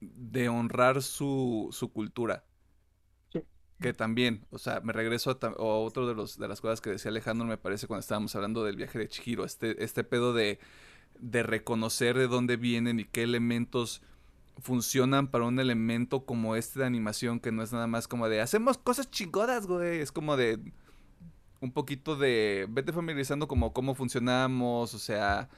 de 0.00 0.48
honrar 0.48 1.02
su, 1.02 1.68
su 1.72 1.92
cultura. 1.92 2.44
Que 3.80 3.92
también, 3.92 4.44
o 4.50 4.58
sea, 4.58 4.80
me 4.80 4.92
regreso 4.92 5.30
a, 5.30 5.62
otro 5.62 6.08
de, 6.08 6.14
los, 6.14 6.36
de 6.36 6.48
las 6.48 6.60
cosas 6.60 6.80
que 6.80 6.90
decía 6.90 7.10
Alejandro, 7.10 7.46
me 7.46 7.58
parece 7.58 7.86
cuando 7.86 8.00
estábamos 8.00 8.34
hablando 8.34 8.64
del 8.64 8.74
viaje 8.74 8.98
de 8.98 9.08
Chihiro, 9.08 9.44
este, 9.44 9.84
este 9.84 10.02
pedo 10.02 10.32
de, 10.32 10.58
de 11.20 11.44
reconocer 11.44 12.18
de 12.18 12.26
dónde 12.26 12.56
vienen 12.56 12.98
y 12.98 13.04
qué 13.04 13.22
elementos 13.22 14.02
funcionan 14.58 15.28
para 15.28 15.44
un 15.44 15.60
elemento 15.60 16.24
como 16.26 16.56
este 16.56 16.80
de 16.80 16.86
animación 16.86 17.38
que 17.38 17.52
no 17.52 17.62
es 17.62 17.72
nada 17.72 17.86
más 17.86 18.08
como 18.08 18.28
de 18.28 18.40
hacemos 18.40 18.78
cosas 18.78 19.10
chingodas, 19.10 19.66
güey, 19.68 20.00
es 20.00 20.10
como 20.10 20.36
de 20.36 20.60
un 21.60 21.72
poquito 21.72 22.16
de, 22.16 22.66
vete 22.68 22.92
familiarizando 22.92 23.48
como 23.48 23.72
cómo 23.72 23.94
funcionamos, 23.94 24.94
o 24.94 24.98
sea, 24.98 25.48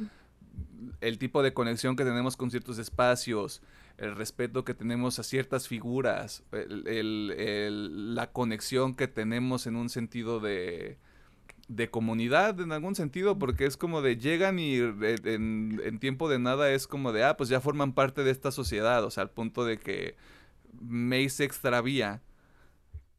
el 1.00 1.18
tipo 1.18 1.42
de 1.42 1.52
conexión 1.52 1.96
que 1.96 2.04
tenemos 2.04 2.36
con 2.36 2.50
ciertos 2.50 2.78
espacios, 2.78 3.62
el 3.98 4.16
respeto 4.16 4.64
que 4.64 4.74
tenemos 4.74 5.18
a 5.18 5.22
ciertas 5.22 5.68
figuras, 5.68 6.42
el, 6.52 8.14
la 8.14 8.32
conexión 8.32 8.94
que 8.94 9.08
tenemos 9.08 9.66
en 9.66 9.76
un 9.76 9.90
sentido 9.90 10.40
de, 10.40 10.96
de 11.68 11.90
comunidad, 11.90 12.58
en 12.60 12.72
algún 12.72 12.94
sentido, 12.94 13.38
porque 13.38 13.66
es 13.66 13.76
como 13.76 14.00
de 14.00 14.16
llegan 14.16 14.58
y 14.58 14.76
en, 14.76 15.80
en, 15.84 15.98
tiempo 15.98 16.30
de 16.30 16.38
nada 16.38 16.72
es 16.72 16.86
como 16.86 17.12
de, 17.12 17.24
ah, 17.24 17.36
pues 17.36 17.50
ya 17.50 17.60
forman 17.60 17.92
parte 17.92 18.24
de 18.24 18.30
esta 18.30 18.50
sociedad, 18.50 19.04
o 19.04 19.10
sea, 19.10 19.24
al 19.24 19.30
punto 19.30 19.66
de 19.66 19.78
que 19.78 20.16
May 20.80 21.28
se 21.28 21.44
extravía 21.44 22.22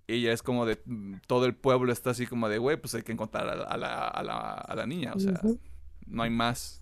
y 0.08 0.22
ya 0.22 0.32
es 0.32 0.44
como 0.44 0.66
de 0.66 0.82
mm, 0.86 1.16
todo 1.28 1.46
el 1.46 1.56
pueblo 1.56 1.92
está 1.92 2.12
así 2.12 2.28
como 2.28 2.50
de, 2.50 2.58
güey, 2.58 2.78
pues 2.78 2.96
hay 2.96 3.04
que 3.04 3.12
encontrar 3.12 3.48
a, 3.48 3.56
la, 3.56 3.64
a, 4.08 4.24
la, 4.24 4.52
a 4.54 4.76
la, 4.76 4.86
niña, 4.86 5.14
o 5.16 5.20
sea, 5.20 5.40
no 6.06 6.24
hay 6.24 6.30
más. 6.30 6.82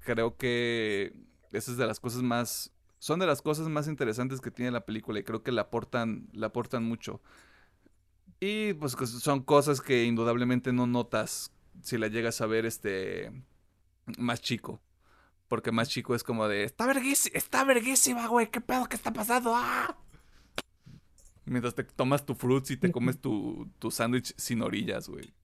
Creo 0.00 0.36
que 0.36 1.14
esa 1.52 1.70
es 1.70 1.76
de 1.76 1.86
las 1.86 2.00
cosas 2.00 2.22
más, 2.22 2.72
son 2.98 3.20
de 3.20 3.26
las 3.26 3.42
cosas 3.42 3.68
más 3.68 3.88
interesantes 3.88 4.40
que 4.40 4.50
tiene 4.50 4.70
la 4.70 4.84
película 4.84 5.20
y 5.20 5.24
creo 5.24 5.42
que 5.42 5.52
la 5.52 5.62
aportan, 5.62 6.28
la 6.32 6.48
aportan 6.48 6.84
mucho. 6.84 7.20
Y 8.40 8.72
pues 8.74 8.92
son 8.92 9.42
cosas 9.42 9.80
que 9.80 10.04
indudablemente 10.04 10.72
no 10.72 10.86
notas 10.86 11.52
si 11.82 11.96
la 11.96 12.08
llegas 12.08 12.40
a 12.40 12.46
ver 12.46 12.66
este 12.66 13.30
más 14.18 14.40
chico. 14.40 14.80
Porque 15.48 15.70
más 15.70 15.88
chico 15.88 16.14
es 16.14 16.24
como 16.24 16.48
de, 16.48 16.64
está 16.64 16.86
verguísima, 16.86 17.36
está 17.36 17.62
verguísima, 17.64 18.26
güey, 18.26 18.50
¿qué 18.50 18.60
pedo 18.60 18.86
que 18.86 18.96
está 18.96 19.12
pasando? 19.12 19.52
¡Ah! 19.54 20.01
Mientras 21.52 21.74
te 21.74 21.84
tomas 21.84 22.24
tu 22.26 22.34
fruits 22.34 22.70
y 22.72 22.76
te 22.78 22.90
comes 22.90 23.20
tu, 23.20 23.70
tu 23.78 23.90
sándwich 23.90 24.34
sin 24.36 24.62
orillas, 24.62 25.08
güey. 25.08 25.34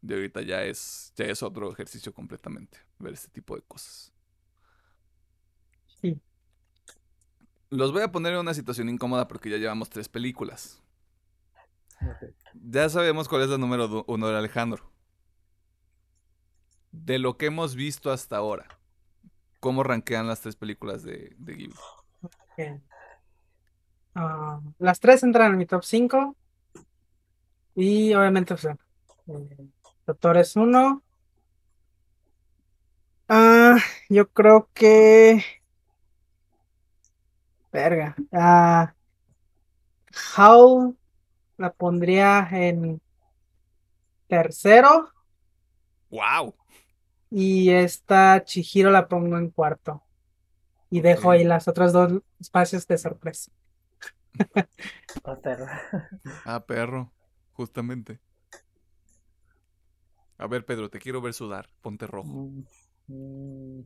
De 0.00 0.14
ahorita 0.14 0.42
ya 0.42 0.62
es, 0.64 1.12
ya 1.16 1.26
es 1.26 1.42
otro 1.42 1.70
ejercicio 1.72 2.12
completamente. 2.14 2.78
Ver 2.98 3.14
este 3.14 3.28
tipo 3.30 3.56
de 3.56 3.62
cosas. 3.62 4.12
Sí. 6.00 6.20
Los 7.70 7.92
voy 7.92 8.02
a 8.02 8.10
poner 8.12 8.32
en 8.34 8.40
una 8.40 8.54
situación 8.54 8.88
incómoda 8.88 9.28
porque 9.28 9.50
ya 9.50 9.56
llevamos 9.56 9.88
tres 9.90 10.08
películas. 10.08 10.82
Ya 12.54 12.88
sabemos 12.88 13.28
cuál 13.28 13.42
es 13.42 13.48
la 13.48 13.58
número 13.58 14.04
uno 14.08 14.28
de 14.28 14.36
Alejandro. 14.36 14.92
de 16.92 17.18
lo 17.18 17.36
que 17.36 17.46
hemos 17.46 17.74
visto 17.76 18.10
hasta 18.10 18.36
ahora, 18.36 18.66
¿cómo 19.60 19.82
rankean 19.82 20.26
las 20.26 20.40
tres 20.40 20.56
películas 20.56 21.02
de, 21.02 21.34
de 21.38 21.54
Ghibli? 21.54 21.76
Ah, 24.18 24.60
las 24.78 24.98
tres 24.98 25.22
entran 25.22 25.52
en 25.52 25.58
mi 25.58 25.66
top 25.66 25.84
5. 25.84 26.34
Y 27.74 28.14
obviamente, 28.14 28.54
o 28.54 28.56
sea, 28.56 28.78
eh, 29.28 29.68
Doctor 30.06 30.38
es 30.38 30.56
uno. 30.56 31.02
Ah, 33.28 33.76
yo 34.08 34.26
creo 34.30 34.70
que. 34.72 35.44
Verga. 37.70 38.16
Ah, 38.32 38.94
Howl 40.36 40.96
la 41.58 41.70
pondría 41.72 42.48
en 42.52 43.02
tercero. 44.28 45.10
¡Wow! 46.08 46.54
Y 47.30 47.68
esta 47.68 48.42
Chihiro 48.44 48.90
la 48.90 49.08
pongo 49.08 49.36
en 49.36 49.50
cuarto. 49.50 50.02
Y 50.88 51.02
dejo 51.02 51.30
ahí 51.30 51.44
las 51.44 51.68
otras 51.68 51.92
dos 51.92 52.22
espacios 52.40 52.86
de 52.86 52.96
sorpresa. 52.96 53.50
Oh, 55.24 55.40
perro. 55.40 55.66
Ah, 56.46 56.64
perro, 56.64 57.12
justamente. 57.52 58.20
A 60.38 60.46
ver, 60.46 60.64
Pedro, 60.64 60.90
te 60.90 60.98
quiero 60.98 61.20
ver 61.20 61.34
sudar. 61.34 61.68
Ponte 61.82 62.06
rojo. 62.06 62.50
Mm. 63.08 63.80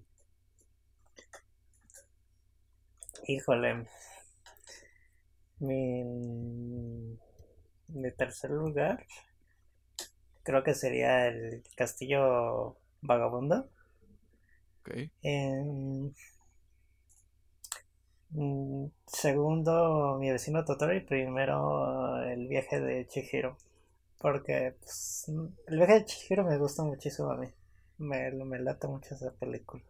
Híjole. 3.27 3.87
Mi, 5.61 6.03
mi 7.89 8.11
tercer 8.17 8.51
lugar 8.51 9.05
creo 10.43 10.63
que 10.63 10.75
sería 10.75 11.29
el 11.29 11.63
Castillo 11.77 12.77
Vagabundo. 13.03 13.69
Ok. 14.81 15.11
En 15.23 16.07
mm, 16.07 16.15
segundo, 19.07 20.17
mi 20.19 20.31
vecino 20.31 20.65
Totoro 20.65 20.95
y 20.95 21.01
primero 21.01 22.23
el 22.23 22.49
viaje 22.49 22.81
de 22.81 23.07
Chihiro. 23.07 23.57
Porque 24.21 24.77
pues, 24.81 25.27
el 25.69 25.77
viaje 25.79 25.95
de 25.95 26.05
Chihiro 26.07 26.45
me 26.45 26.59
gusta 26.59 26.85
muchísimo 26.85 27.31
a 27.33 27.37
mí. 27.37 27.49
Me, 27.99 28.31
me 28.33 28.61
late 28.61 28.89
mucho 28.89 29.15
esa 29.15 29.33
película. 29.33 29.83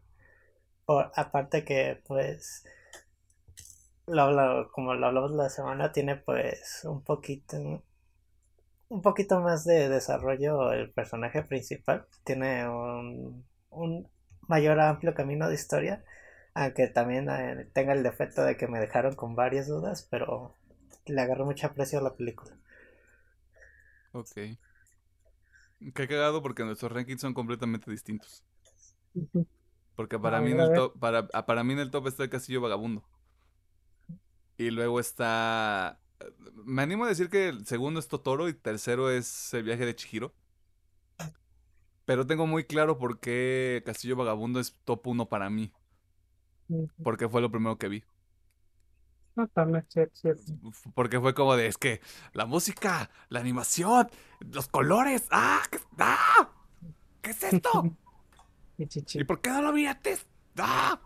Por, 0.87 1.13
aparte 1.17 1.65
que 1.65 2.01
pues 2.07 2.65
lo 4.07 4.21
hablo- 4.23 4.71
como 4.73 4.93
lo 4.95 5.07
hablamos 5.07 5.31
la 5.31 5.49
semana, 5.49 5.91
tiene 5.91 6.17
pues 6.17 6.83
un 6.85 7.01
poquito 7.03 7.57
un 8.89 9.03
poquito 9.03 9.41
más 9.41 9.65
de 9.65 9.89
desarrollo 9.89 10.73
el 10.73 10.91
personaje 10.91 11.43
principal. 11.43 12.07
Tiene 12.25 12.69
un, 12.69 13.45
un 13.71 14.09
mayor 14.49 14.81
amplio 14.81 15.15
camino 15.15 15.49
de 15.49 15.55
historia. 15.55 16.05
Aunque 16.55 16.89
también 16.89 17.29
eh, 17.29 17.69
tenga 17.73 17.93
el 17.93 18.03
defecto 18.03 18.43
de 18.43 18.57
que 18.57 18.67
me 18.67 18.81
dejaron 18.81 19.15
con 19.15 19.35
varias 19.35 19.69
dudas, 19.69 20.07
pero 20.11 20.57
le 21.07 21.21
agarré 21.21 21.45
mucho 21.45 21.67
aprecio 21.67 21.99
a 21.99 22.03
la 22.03 22.15
película. 22.15 22.57
Ok. 24.13 24.35
Qué 25.95 26.09
cagado 26.09 26.43
porque 26.43 26.65
nuestros 26.65 26.93
rankings 26.93 27.21
son 27.21 27.35
completamente 27.35 27.91
distintos. 27.91 28.45
Porque 29.97 30.19
para 30.19 30.41
mí 30.41 30.53
en 30.53 30.61
el 30.61 30.73
top, 30.73 30.99
para, 30.99 31.29
ah, 31.33 31.47
para 31.47 31.65
mí 31.65 31.73
en 31.73 31.79
el 31.79 31.91
top 31.91 32.07
está 32.09 32.25
el 32.25 32.31
Castillo 32.31 32.61
Vagabundo. 32.61 33.05
Y 34.57 34.71
luego 34.71 35.01
está. 35.01 36.01
Me 36.65 36.83
animo 36.83 37.05
a 37.05 37.09
decir 37.09 37.31
que 37.31 37.49
el 37.49 37.67
segundo 37.67 37.99
es 37.99 38.09
Totoro 38.09 38.49
y 38.49 38.55
tercero 38.55 39.11
es 39.11 39.55
el 39.55 39.63
viaje 39.63 39.87
de 39.87 39.97
Chihiro. 39.97 40.35
Pero 42.05 42.27
tengo 42.27 42.47
muy 42.47 42.65
claro 42.65 42.99
por 42.99 43.21
qué 43.21 43.83
Castillo 43.87 44.17
Vagabundo 44.17 44.61
es 44.61 44.77
top 44.85 45.07
1 45.07 45.29
para 45.29 45.49
mí. 45.49 45.73
Porque 47.03 47.29
fue 47.29 47.41
lo 47.41 47.51
primero 47.51 47.77
que 47.77 47.89
vi. 47.89 48.05
No, 49.37 49.47
también, 49.49 49.85
cierto, 49.89 50.17
cierto. 50.17 50.43
Porque 50.95 51.21
fue 51.21 51.35
como 51.35 51.57
de, 51.57 51.67
es 51.67 51.79
que 51.79 52.01
la 52.33 52.47
música, 52.47 53.11
la 53.29 53.41
animación, 53.41 54.09
los 54.41 54.69
colores, 54.69 55.27
¡ah! 55.31 55.63
¿Qué, 55.71 55.79
ah, 55.99 56.51
¿qué 57.23 57.31
es 57.31 57.43
esto? 57.45 57.97
Y 58.79 58.87
chichi. 58.87 59.21
¿Y 59.21 59.25
por 59.25 59.43
qué 59.43 59.51
no 59.51 59.61
lo 59.61 59.75
vi 59.75 59.85
antes? 59.85 60.27
¡Ah! 60.57 60.99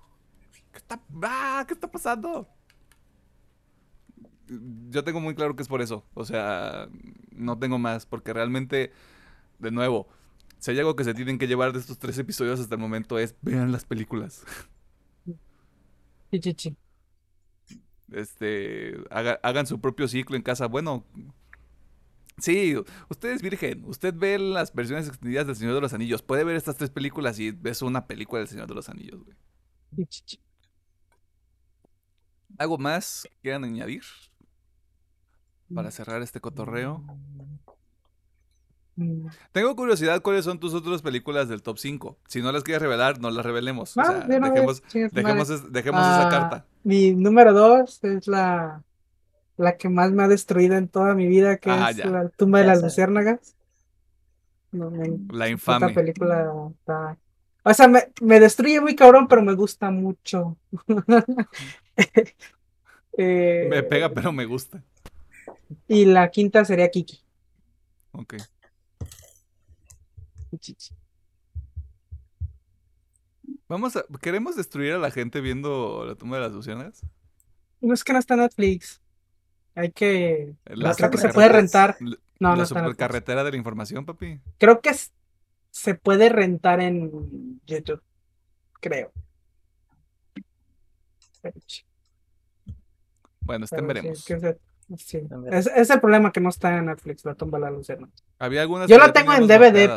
¿Qué 0.70 0.78
está, 0.78 1.00
ah, 1.24 1.64
¿qué 1.66 1.74
está 1.74 1.90
pasando? 1.90 2.48
Yo 4.90 5.02
tengo 5.02 5.18
muy 5.18 5.34
claro 5.34 5.56
que 5.56 5.62
es 5.62 5.68
por 5.68 5.82
eso. 5.82 6.04
O 6.14 6.24
sea, 6.24 6.88
no 7.32 7.58
tengo 7.58 7.80
más. 7.80 8.06
Porque 8.06 8.32
realmente, 8.32 8.92
de 9.58 9.70
nuevo, 9.72 10.06
si 10.58 10.70
hay 10.70 10.78
algo 10.78 10.94
que 10.94 11.02
se 11.04 11.14
tienen 11.14 11.36
que 11.36 11.48
llevar 11.48 11.72
de 11.72 11.80
estos 11.80 11.98
tres 11.98 12.16
episodios 12.16 12.60
hasta 12.60 12.76
el 12.76 12.80
momento 12.80 13.18
es 13.18 13.34
vean 13.42 13.72
las 13.72 13.84
películas. 13.84 14.44
Y 16.34 16.40
chichi. 16.40 16.76
Este, 18.12 18.96
haga- 19.10 19.38
hagan 19.42 19.66
su 19.66 19.80
propio 19.80 20.08
ciclo 20.08 20.34
en 20.36 20.42
casa. 20.42 20.66
Bueno, 20.66 21.04
sí, 22.38 22.74
usted 23.08 23.30
es 23.30 23.42
virgen. 23.42 23.84
Usted 23.86 24.12
ve 24.16 24.38
las 24.38 24.74
versiones 24.74 25.06
extendidas 25.08 25.46
del 25.46 25.56
Señor 25.56 25.74
de 25.74 25.80
los 25.80 25.92
Anillos. 25.94 26.22
Puede 26.22 26.42
ver 26.44 26.56
estas 26.56 26.76
tres 26.76 26.90
películas 26.90 27.38
y 27.38 27.52
ves 27.52 27.82
una 27.82 28.06
película 28.06 28.40
del 28.40 28.48
Señor 28.48 28.66
de 28.66 28.74
los 28.74 28.88
Anillos, 28.88 29.22
güey. 29.24 29.36
¿Algo 32.58 32.78
más 32.78 33.28
que 33.30 33.38
quieran 33.42 33.64
añadir 33.64 34.02
para 35.72 35.90
cerrar 35.90 36.22
este 36.22 36.40
cotorreo? 36.40 37.04
Mm. 38.96 39.26
Tengo 39.52 39.74
curiosidad 39.74 40.22
cuáles 40.22 40.44
son 40.44 40.60
tus 40.60 40.72
otras 40.74 41.02
películas 41.02 41.48
del 41.48 41.62
top 41.62 41.78
5. 41.78 42.16
Si 42.28 42.40
no 42.40 42.52
las 42.52 42.62
quieres 42.62 42.82
revelar, 42.82 43.20
no 43.20 43.30
las 43.30 43.44
revelemos. 43.44 43.96
O 43.96 44.00
Ah, 44.00 44.04
sea, 44.04 44.14
una 44.38 44.50
dejemos, 44.50 44.82
es- 44.94 45.62
esa 45.64 46.26
Ah, 46.26 46.28
carta. 46.30 46.64
Mi 46.84 47.12
número 47.14 47.52
dos 47.52 48.02
es 48.04 48.26
la, 48.28 48.82
la 49.56 49.76
que 49.76 49.88
más 49.88 50.12
me 50.12 50.22
ha 50.22 50.28
destruido 50.28 50.76
en 50.76 50.88
toda 50.88 51.14
mi 51.14 51.26
vida, 51.26 51.56
que 51.56 51.70
Ah, 51.70 51.90
es 51.90 51.96
ya. 51.96 52.06
la 52.06 52.28
tumba 52.28 52.58
de 52.60 52.66
Ya 52.66 52.70
las 52.70 52.80
sé. 52.80 52.86
luciérnagas. 52.86 53.56
No, 54.70 54.90
me, 54.90 55.08
La 55.30 55.46
esta 55.46 55.48
infame. 55.48 55.92
película 55.94 56.52
está... 56.78 57.16
O 57.66 57.72
sea, 57.72 57.88
me, 57.88 58.12
me 58.20 58.38
destruye 58.40 58.80
muy 58.80 58.94
cabrón, 58.94 59.26
pero 59.26 59.42
me 59.42 59.54
gusta 59.54 59.90
mucho. 59.90 60.56
Eh, 63.16 63.68
Me 63.70 63.82
pega, 63.84 64.08
pero 64.12 64.32
me 64.32 64.44
gusta. 64.44 64.82
Y 65.86 66.04
la 66.04 66.30
quinta 66.30 66.64
sería 66.64 66.90
Kiki. 66.90 67.20
Ok. 68.12 68.34
Chichi. 70.58 70.94
Vamos 73.68 73.96
a, 73.96 74.04
¿Queremos 74.20 74.56
destruir 74.56 74.92
a 74.92 74.98
la 74.98 75.10
gente 75.10 75.40
viendo 75.40 76.04
la 76.06 76.14
tumba 76.14 76.36
de 76.36 76.42
las 76.44 76.52
luciérnagas? 76.52 77.02
No 77.80 77.94
es 77.94 78.04
que 78.04 78.12
no 78.12 78.18
está 78.18 78.34
en 78.34 78.40
Netflix. 78.40 79.00
Hay 79.74 79.90
que... 79.90 80.54
La 80.66 80.94
creo 80.94 81.10
que 81.10 81.18
se 81.18 81.30
puede 81.30 81.48
rentar. 81.48 81.96
la- 82.00 82.16
No, 82.40 82.50
la 82.50 82.56
no 82.56 82.62
está 82.62 82.74
en 82.78 82.84
Netflix. 82.84 82.94
supercarretera 82.94 83.44
de 83.44 83.50
la 83.50 83.56
información, 83.56 84.04
papi. 84.04 84.40
Creo 84.58 84.80
que 84.80 84.90
es- 84.90 85.12
se 85.70 85.94
puede 85.94 86.28
rentar 86.28 86.80
en 86.80 87.60
YouTube. 87.66 88.02
Creo. 88.80 89.12
Pero, 91.42 91.54
Bueno, 93.40 93.64
estén 93.66 93.86
pero 93.86 94.00
sí, 94.00 94.08
veremos. 94.34 94.98
sí. 94.98 95.18
Ver- 95.20 95.54
Es, 95.54 95.66
es 95.66 95.90
el 95.90 96.00
problema 96.00 96.30
que 96.32 96.40
no 96.40 96.48
está 96.50 96.76
en 96.78 96.86
Netflix, 96.86 97.24
la 97.24 97.34
tumba 97.34 97.58
de 97.58 97.64
la 97.64 97.70
lucierna. 97.70 98.08
Había 98.38 98.62
algunas 98.62 98.88
Yo 98.88 98.96
ya 98.98 99.12
tengo 99.12 99.32
en 99.32 99.46
DVD, 99.46 99.88
marcadas, 99.88 99.96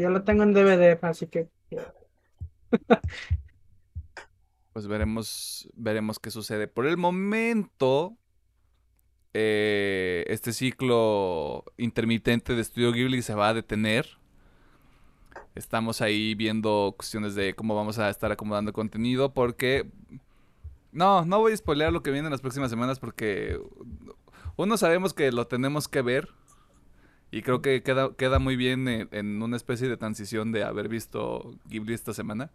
yo 0.00 0.10
lo 0.10 0.24
tengo 0.24 0.42
en 0.42 0.52
DVD, 0.52 0.98
así 1.02 1.26
que. 1.26 1.48
Pues 4.72 4.86
veremos, 4.86 5.68
veremos 5.74 6.18
qué 6.18 6.30
sucede. 6.30 6.66
Por 6.66 6.86
el 6.86 6.96
momento, 6.96 8.16
eh, 9.34 10.24
este 10.28 10.52
ciclo 10.52 11.64
intermitente 11.76 12.54
de 12.54 12.62
Estudio 12.62 12.92
Ghibli 12.92 13.20
se 13.20 13.34
va 13.34 13.50
a 13.50 13.54
detener. 13.54 14.06
Estamos 15.54 16.00
ahí 16.00 16.34
viendo 16.34 16.94
cuestiones 16.96 17.34
de 17.34 17.54
cómo 17.54 17.74
vamos 17.74 17.98
a 17.98 18.08
estar 18.08 18.32
acomodando 18.32 18.72
contenido 18.72 19.34
porque... 19.34 19.90
No, 20.90 21.24
no 21.24 21.38
voy 21.38 21.52
a 21.52 21.56
spoilear 21.56 21.92
lo 21.92 22.02
que 22.02 22.10
viene 22.10 22.28
en 22.28 22.32
las 22.32 22.42
próximas 22.42 22.70
semanas 22.70 22.98
porque 22.98 23.58
uno 24.56 24.76
sabemos 24.76 25.14
que 25.14 25.32
lo 25.32 25.46
tenemos 25.46 25.88
que 25.88 26.02
ver 26.02 26.28
y 27.32 27.40
creo 27.40 27.62
que 27.62 27.82
queda, 27.82 28.14
queda 28.14 28.38
muy 28.38 28.56
bien 28.56 28.86
en, 29.10 29.42
una 29.42 29.56
especie 29.56 29.88
de 29.88 29.96
transición 29.96 30.52
de 30.52 30.64
haber 30.64 30.88
visto 30.88 31.58
Ghibli 31.64 31.94
esta 31.94 32.12
semana. 32.12 32.50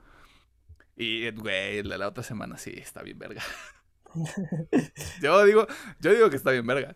Y, 0.95 1.30
güey, 1.32 1.82
la, 1.82 1.98
la 1.98 2.08
otra 2.08 2.24
semana 2.24 2.60
sí, 2.60 2.74
está 2.76 3.02
bien 3.02 3.18
verga. 3.18 3.41
yo 5.22 5.44
digo, 5.45 5.66
yo 5.99 6.14
digo 6.14 6.30
que 6.30 6.36
está 6.36 6.52
bien 6.52 6.68
verga. 6.68 6.95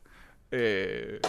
Eh, 0.51 1.19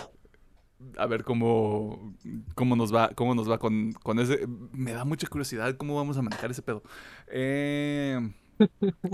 a 0.99 1.07
ver 1.07 1.24
cómo, 1.24 2.15
cómo 2.55 2.77
nos 2.77 2.95
va, 2.95 3.11
cómo 3.15 3.35
nos 3.35 3.51
va 3.51 3.57
con, 3.59 3.93
con 3.93 4.19
ese. 4.19 4.47
Me 4.73 4.93
da 4.93 5.07
mucha 5.07 5.29
curiosidad 5.29 5.74
cómo 5.79 5.97
vamos 5.97 6.19
a 6.19 6.23
manejar 6.23 6.51
ese 6.51 6.61
pedo. 6.61 6.83
Eh, 7.29 8.20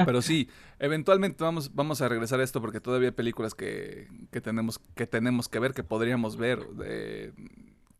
pero 0.04 0.22
sí, 0.22 0.48
eventualmente 0.78 1.42
vamos, 1.44 1.74
vamos 1.74 2.00
a 2.00 2.08
regresar 2.08 2.40
a 2.40 2.44
esto 2.44 2.60
porque 2.60 2.80
todavía 2.80 3.08
hay 3.08 3.14
películas 3.14 3.54
que, 3.54 4.08
que 4.30 4.40
tenemos, 4.40 4.80
que 4.94 5.06
tenemos 5.06 5.48
que 5.48 5.58
ver, 5.58 5.72
que 5.72 5.84
podríamos 5.84 6.36
ver. 6.36 6.60
eh, 6.84 7.32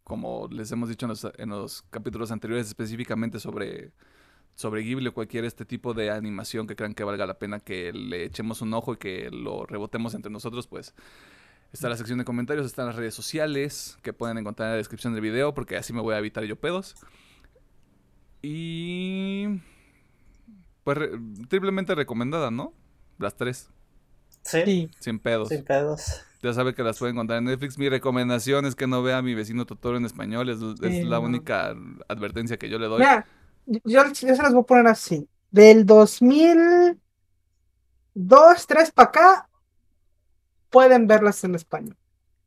como 0.08 0.48
les 0.50 0.72
hemos 0.72 0.88
dicho 0.88 1.04
en 1.04 1.10
los, 1.10 1.28
en 1.36 1.50
los 1.50 1.82
capítulos 1.90 2.32
anteriores, 2.32 2.66
específicamente 2.66 3.38
sobre, 3.38 3.92
sobre 4.54 4.82
Ghibli 4.82 5.08
o 5.08 5.14
cualquier 5.14 5.44
este 5.44 5.66
tipo 5.66 5.92
de 5.94 6.10
animación 6.10 6.66
que 6.66 6.74
crean 6.74 6.94
que 6.94 7.04
valga 7.04 7.26
la 7.26 7.38
pena 7.38 7.60
que 7.60 7.92
le 7.92 8.24
echemos 8.24 8.62
un 8.62 8.72
ojo 8.72 8.94
y 8.94 8.96
que 8.96 9.30
lo 9.30 9.66
rebotemos 9.66 10.14
entre 10.14 10.32
nosotros, 10.32 10.66
pues 10.66 10.94
está 11.72 11.90
la 11.90 11.96
sección 11.98 12.18
de 12.18 12.24
comentarios, 12.24 12.64
están 12.64 12.86
las 12.86 12.96
redes 12.96 13.14
sociales 13.14 13.98
que 14.02 14.14
pueden 14.14 14.38
encontrar 14.38 14.68
en 14.68 14.72
la 14.72 14.78
descripción 14.78 15.12
del 15.12 15.22
video, 15.22 15.52
porque 15.52 15.76
así 15.76 15.92
me 15.92 16.00
voy 16.00 16.14
a 16.14 16.18
evitar 16.18 16.42
yo 16.44 16.56
pedos. 16.56 16.96
Y... 18.40 19.60
Pues 20.89 20.97
re- 20.97 21.10
triplemente 21.51 21.94
recomendada, 21.94 22.51
¿no? 22.51 22.73
Las 23.19 23.36
tres, 23.36 23.69
Sí, 24.43 24.90
sin 25.01 25.19
pedos. 25.19 25.51
sin 25.51 25.62
pedos. 25.62 26.23
Ya 26.43 26.55
sabe 26.55 26.74
que 26.74 26.82
las 26.82 26.98
pueden 26.98 27.15
encontrar 27.16 27.40
en 27.40 27.44
Netflix. 27.44 27.77
Mi 27.77 27.90
recomendación 27.90 28.65
es 28.65 28.74
que 28.74 28.86
no 28.86 29.02
vea 29.02 29.19
a 29.19 29.23
mi 29.23 29.35
vecino 29.35 29.66
Totoro 29.66 29.98
en 29.98 30.06
español. 30.06 30.48
Es, 30.48 30.62
es 30.62 30.78
Sí, 30.78 31.02
la 31.05 31.16
no. 31.20 31.27
única 31.27 31.74
advertencia 32.09 32.56
que 32.56 32.70
yo 32.70 32.78
le 32.78 32.86
doy. 32.86 33.01
Mira, 33.01 33.27
yo, 33.66 33.82
yo 33.85 34.12
se 34.15 34.43
las 34.43 34.55
voy 34.55 34.62
a 34.62 34.66
poner 34.66 34.86
así. 34.86 35.28
Del 35.51 35.85
2002, 35.85 36.98
3 38.66 38.90
para 38.93 39.09
acá, 39.10 39.48
pueden 40.70 41.06
verlas 41.06 41.44
en 41.44 41.55
español. 41.55 41.98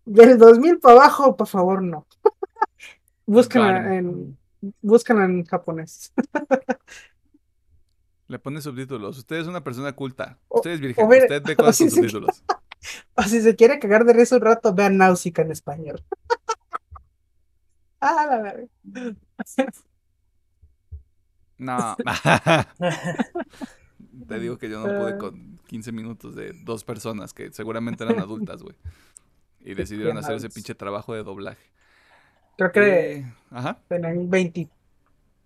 Del 0.03 0.39
2000 0.39 0.79
para 0.79 0.95
abajo, 0.95 1.37
por 1.37 1.45
favor, 1.45 1.83
no. 1.83 2.07
Búsquenla 3.27 3.95
en, 3.97 4.35
búsquenla 4.81 5.25
en 5.25 5.45
japonés. 5.45 6.11
Le 8.31 8.39
pone 8.39 8.61
subtítulos. 8.61 9.17
Usted 9.17 9.35
es 9.35 9.47
una 9.47 9.61
persona 9.61 9.91
culta. 9.91 10.39
Usted 10.47 10.71
es 10.71 10.79
virgen. 10.79 11.09
ver- 11.09 11.23
Usted 11.23 11.43
ve 11.43 11.55
cosas 11.57 11.77
con 11.79 11.89
si 11.89 11.95
subtítulos. 11.95 12.43
O 13.15 13.21
si 13.23 13.41
se 13.41 13.55
quiere 13.57 13.77
cagar 13.77 14.05
de 14.05 14.13
risa 14.13 14.37
un 14.37 14.41
rato, 14.41 14.73
vean 14.73 14.97
Náusica 14.97 15.41
en 15.43 15.51
español. 15.51 16.01
ah, 17.99 18.25
la 18.27 18.39
verga. 18.41 18.67
No. 21.59 21.95
Te 24.27 24.39
digo 24.39 24.57
que 24.57 24.67
yo 24.69 24.79
no 24.79 24.97
pude 24.99 25.17
con 25.19 25.59
15 25.67 25.91
minutos 25.91 26.35
de 26.35 26.53
dos 26.63 26.83
personas 26.83 27.33
que 27.33 27.51
seguramente 27.53 28.03
eran 28.03 28.19
adultas, 28.19 28.63
güey. 28.63 28.75
Y 29.59 29.75
decidieron 29.75 30.17
hacer 30.17 30.35
ese 30.37 30.49
pinche 30.49 30.73
trabajo 30.73 31.13
de 31.13 31.21
doblaje. 31.23 31.69
Creo 32.57 32.71
que 32.71 33.11
Eh, 33.17 33.33
Ajá. 33.51 33.77
tenían 33.89 34.27
20, 34.29 34.69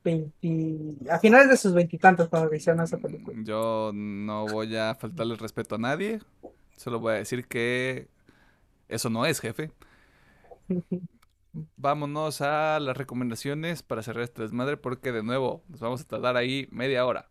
20, 0.05 1.09
a 1.09 1.19
finales 1.19 1.49
de 1.49 1.57
sus 1.57 1.73
veintitantos 1.73 2.29
cuando 2.29 2.53
hicieron 2.53 2.83
esa 2.83 2.97
película. 2.97 3.37
Yo 3.43 3.91
no 3.93 4.45
voy 4.45 4.75
a 4.77 4.93
faltarle 4.95 5.33
el 5.33 5.39
respeto 5.39 5.75
a 5.75 5.79
nadie. 5.79 6.21
Solo 6.77 6.99
voy 6.99 7.13
a 7.13 7.17
decir 7.17 7.47
que 7.47 8.07
eso 8.87 9.09
no 9.09 9.25
es, 9.25 9.39
jefe. 9.41 9.71
Vámonos 11.77 12.41
a 12.41 12.79
las 12.79 12.95
recomendaciones 12.95 13.81
para 13.81 14.03
cerrar 14.03 14.23
este 14.23 14.43
desmadre 14.43 14.77
porque 14.77 15.11
de 15.11 15.23
nuevo 15.23 15.63
nos 15.69 15.79
vamos 15.79 16.01
a 16.01 16.05
tardar 16.05 16.37
ahí 16.37 16.67
media 16.69 17.05
hora. 17.05 17.29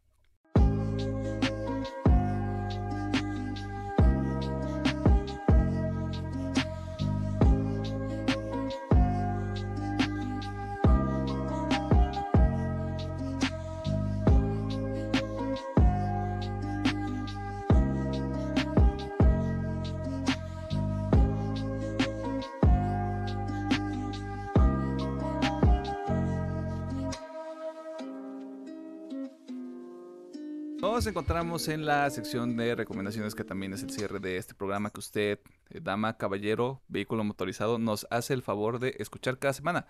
Nos 31.04 31.10
encontramos 31.10 31.68
en 31.68 31.84
la 31.84 32.08
sección 32.08 32.56
de 32.56 32.74
recomendaciones 32.74 33.34
que 33.34 33.44
también 33.44 33.74
es 33.74 33.82
el 33.82 33.90
cierre 33.90 34.20
de 34.20 34.38
este 34.38 34.54
programa 34.54 34.88
que 34.88 35.00
usted, 35.00 35.38
eh, 35.68 35.80
dama, 35.82 36.16
caballero, 36.16 36.80
vehículo 36.88 37.22
motorizado, 37.24 37.78
nos 37.78 38.06
hace 38.08 38.32
el 38.32 38.40
favor 38.40 38.78
de 38.78 38.96
escuchar 38.98 39.38
cada 39.38 39.52
semana. 39.52 39.86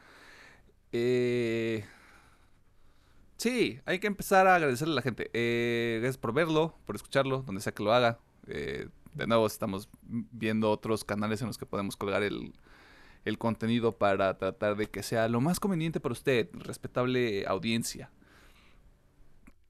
Eh, 0.91 1.85
Sí, 3.36 3.78
hay 3.86 4.01
que 4.01 4.09
empezar 4.09 4.49
a 4.49 4.57
agradecerle 4.57 4.95
a 4.95 4.97
la 4.97 5.03
gente. 5.03 5.31
Eh, 5.35 5.99
gracias 6.01 6.19
por 6.19 6.32
verlo, 6.32 6.74
por 6.85 6.97
escucharlo, 6.97 7.43
donde 7.43 7.61
sea 7.61 7.73
que 7.73 7.85
lo 7.85 7.93
haga. 7.93 8.19
Eh, 8.49 8.89
de 9.15 9.27
nuevo, 9.28 9.47
estamos 9.47 9.89
viendo 10.03 10.69
otros 10.69 11.05
canales 11.05 11.41
en 11.43 11.47
los 11.47 11.59
que 11.59 11.66
podemos 11.66 11.97
colgar 11.97 12.24
el, 12.24 12.55
el 13.24 13.39
contenido 13.39 13.93
para 13.93 14.36
tratar 14.36 14.74
de 14.74 14.89
que 14.89 15.05
sea 15.05 15.28
lo 15.28 15.41
más 15.41 15.61
conveniente 15.61 16.01
para 16.01 16.15
usted, 16.15 16.49
respetable 16.55 17.47
audiencia. 17.47 18.11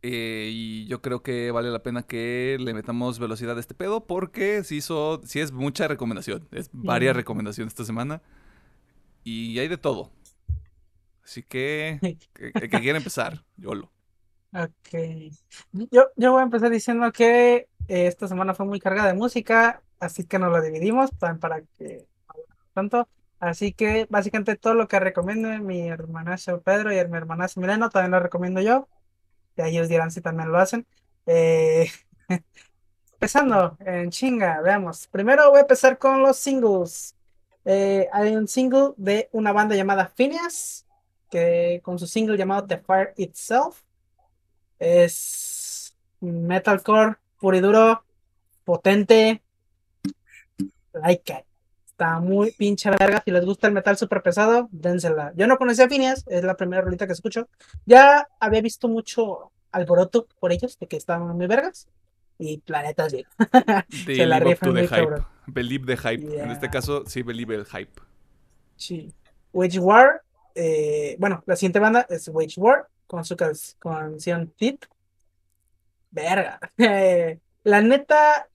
Eh, 0.06 0.50
y 0.52 0.86
yo 0.86 1.00
creo 1.00 1.22
que 1.22 1.50
vale 1.50 1.70
la 1.70 1.82
pena 1.82 2.02
que 2.02 2.58
le 2.60 2.74
metamos 2.74 3.18
velocidad 3.18 3.56
a 3.56 3.60
este 3.60 3.74
pedo 3.74 4.06
porque 4.06 4.62
sí, 4.62 4.76
hizo, 4.76 5.22
sí 5.24 5.40
es 5.40 5.50
mucha 5.50 5.88
recomendación. 5.88 6.46
Es 6.52 6.68
varias 6.74 7.16
recomendaciones 7.16 7.72
esta 7.72 7.86
semana. 7.86 8.20
Y 9.24 9.58
hay 9.58 9.68
de 9.68 9.78
todo. 9.78 10.10
Así 11.24 11.42
que, 11.42 11.98
que, 12.34 12.52
que 12.52 12.68
quiere 12.68 12.98
empezar, 12.98 13.42
Yolo. 13.56 13.90
Ok. 14.52 15.32
Yo, 15.72 16.08
yo 16.16 16.32
voy 16.32 16.40
a 16.40 16.44
empezar 16.44 16.68
diciendo 16.68 17.10
que 17.10 17.68
eh, 17.88 18.06
esta 18.06 18.28
semana 18.28 18.52
fue 18.52 18.66
muy 18.66 18.80
cargada 18.80 19.08
de 19.08 19.14
música, 19.14 19.82
así 20.00 20.24
que 20.24 20.38
nos 20.38 20.52
lo 20.52 20.60
dividimos 20.60 21.12
para, 21.12 21.38
para 21.38 21.62
que 21.78 22.06
tanto. 22.74 23.08
Así 23.40 23.72
que 23.72 24.06
básicamente 24.10 24.56
todo 24.56 24.74
lo 24.74 24.86
que 24.86 25.00
recomiende 25.00 25.60
mi 25.60 25.88
hermanazo 25.88 26.60
Pedro 26.60 26.92
y 26.92 26.96
mi 27.08 27.16
hermanazo 27.16 27.60
Mileno 27.60 27.88
también 27.88 28.12
lo 28.12 28.20
recomiendo 28.20 28.60
yo. 28.60 28.86
Y 29.56 29.62
ahí 29.62 29.76
ellos 29.76 29.88
dirán 29.88 30.10
si 30.10 30.20
también 30.20 30.50
lo 30.50 30.58
hacen. 30.58 30.86
Eh, 31.26 31.90
empezando 33.12 33.76
en 33.80 34.10
chinga, 34.10 34.60
veamos. 34.60 35.06
Primero 35.08 35.50
voy 35.50 35.58
a 35.58 35.62
empezar 35.62 35.98
con 35.98 36.22
los 36.22 36.36
singles. 36.36 37.14
Eh, 37.64 38.08
hay 38.12 38.36
un 38.36 38.46
single 38.46 38.92
de 38.96 39.28
una 39.32 39.52
banda 39.52 39.74
llamada 39.74 40.06
Phineas, 40.08 40.86
que 41.30 41.80
con 41.82 41.98
su 41.98 42.06
single 42.06 42.36
llamado 42.36 42.66
The 42.66 42.78
Fire 42.78 43.14
Itself. 43.16 43.82
Es 44.78 45.96
metalcore 46.20 47.16
puro 47.38 47.56
y 47.56 47.60
duro, 47.60 48.04
potente. 48.64 49.42
Like 50.92 51.32
it. 51.32 51.53
Está 51.94 52.18
muy 52.18 52.50
pinche 52.50 52.90
verga. 52.90 53.22
Si 53.24 53.30
les 53.30 53.44
gusta 53.44 53.68
el 53.68 53.72
metal 53.72 53.96
súper 53.96 54.20
pesado, 54.20 54.68
dénsela. 54.72 55.32
Yo 55.36 55.46
no 55.46 55.56
conocía 55.56 55.84
a 55.84 55.88
Phineas, 55.88 56.24
es 56.26 56.42
la 56.42 56.56
primera 56.56 56.82
rolita 56.82 57.06
que 57.06 57.12
escucho. 57.12 57.48
Ya 57.86 58.26
había 58.40 58.60
visto 58.62 58.88
mucho 58.88 59.52
alboroto 59.70 60.26
por 60.40 60.50
ellos, 60.50 60.76
de 60.80 60.88
que 60.88 60.96
estaban 60.96 61.36
muy 61.36 61.46
vergas. 61.46 61.86
Y 62.36 62.58
planetas 62.58 63.12
bien. 63.12 63.26
Se 63.90 64.26
la 64.26 64.40
rifan 64.40 64.72
muy 64.72 64.82
hype. 64.88 64.96
cabrón. 64.96 65.26
Believe 65.46 65.86
the 65.86 65.96
hype. 65.96 66.42
En 66.42 66.50
este 66.50 66.66
Yeah. 66.66 66.70
caso, 66.72 67.04
sí, 67.06 67.22
believe 67.22 67.54
el 67.54 67.64
hype. 67.66 67.92
Sí. 68.74 69.14
Wage 69.52 69.78
War. 69.78 70.22
eh, 70.56 71.14
bueno, 71.20 71.44
la 71.46 71.54
siguiente 71.54 71.78
banda 71.78 72.06
es 72.10 72.26
Wage 72.26 72.54
War 72.60 72.88
con 73.06 73.24
su 73.24 73.36
can- 73.36 73.52
canción 73.78 74.52
Tit. 74.56 74.84
Verga. 76.10 76.58
La 77.64 77.80
neta, 77.80 78.48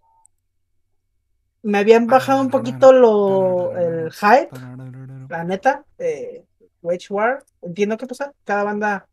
me 1.61 1.79
habían 1.79 2.07
bajado 2.07 2.41
un 2.41 2.49
poquito 2.49 2.91
lo, 2.91 3.77
el 3.77 4.11
hype. 4.11 4.49
La 5.29 5.43
neta, 5.43 5.85
eh, 5.97 6.45
Wage 6.81 7.07
War, 7.11 7.43
entiendo 7.61 7.97
qué 7.97 8.07
pasa. 8.07 8.33
Cada 8.43 8.63
banda 8.63 9.07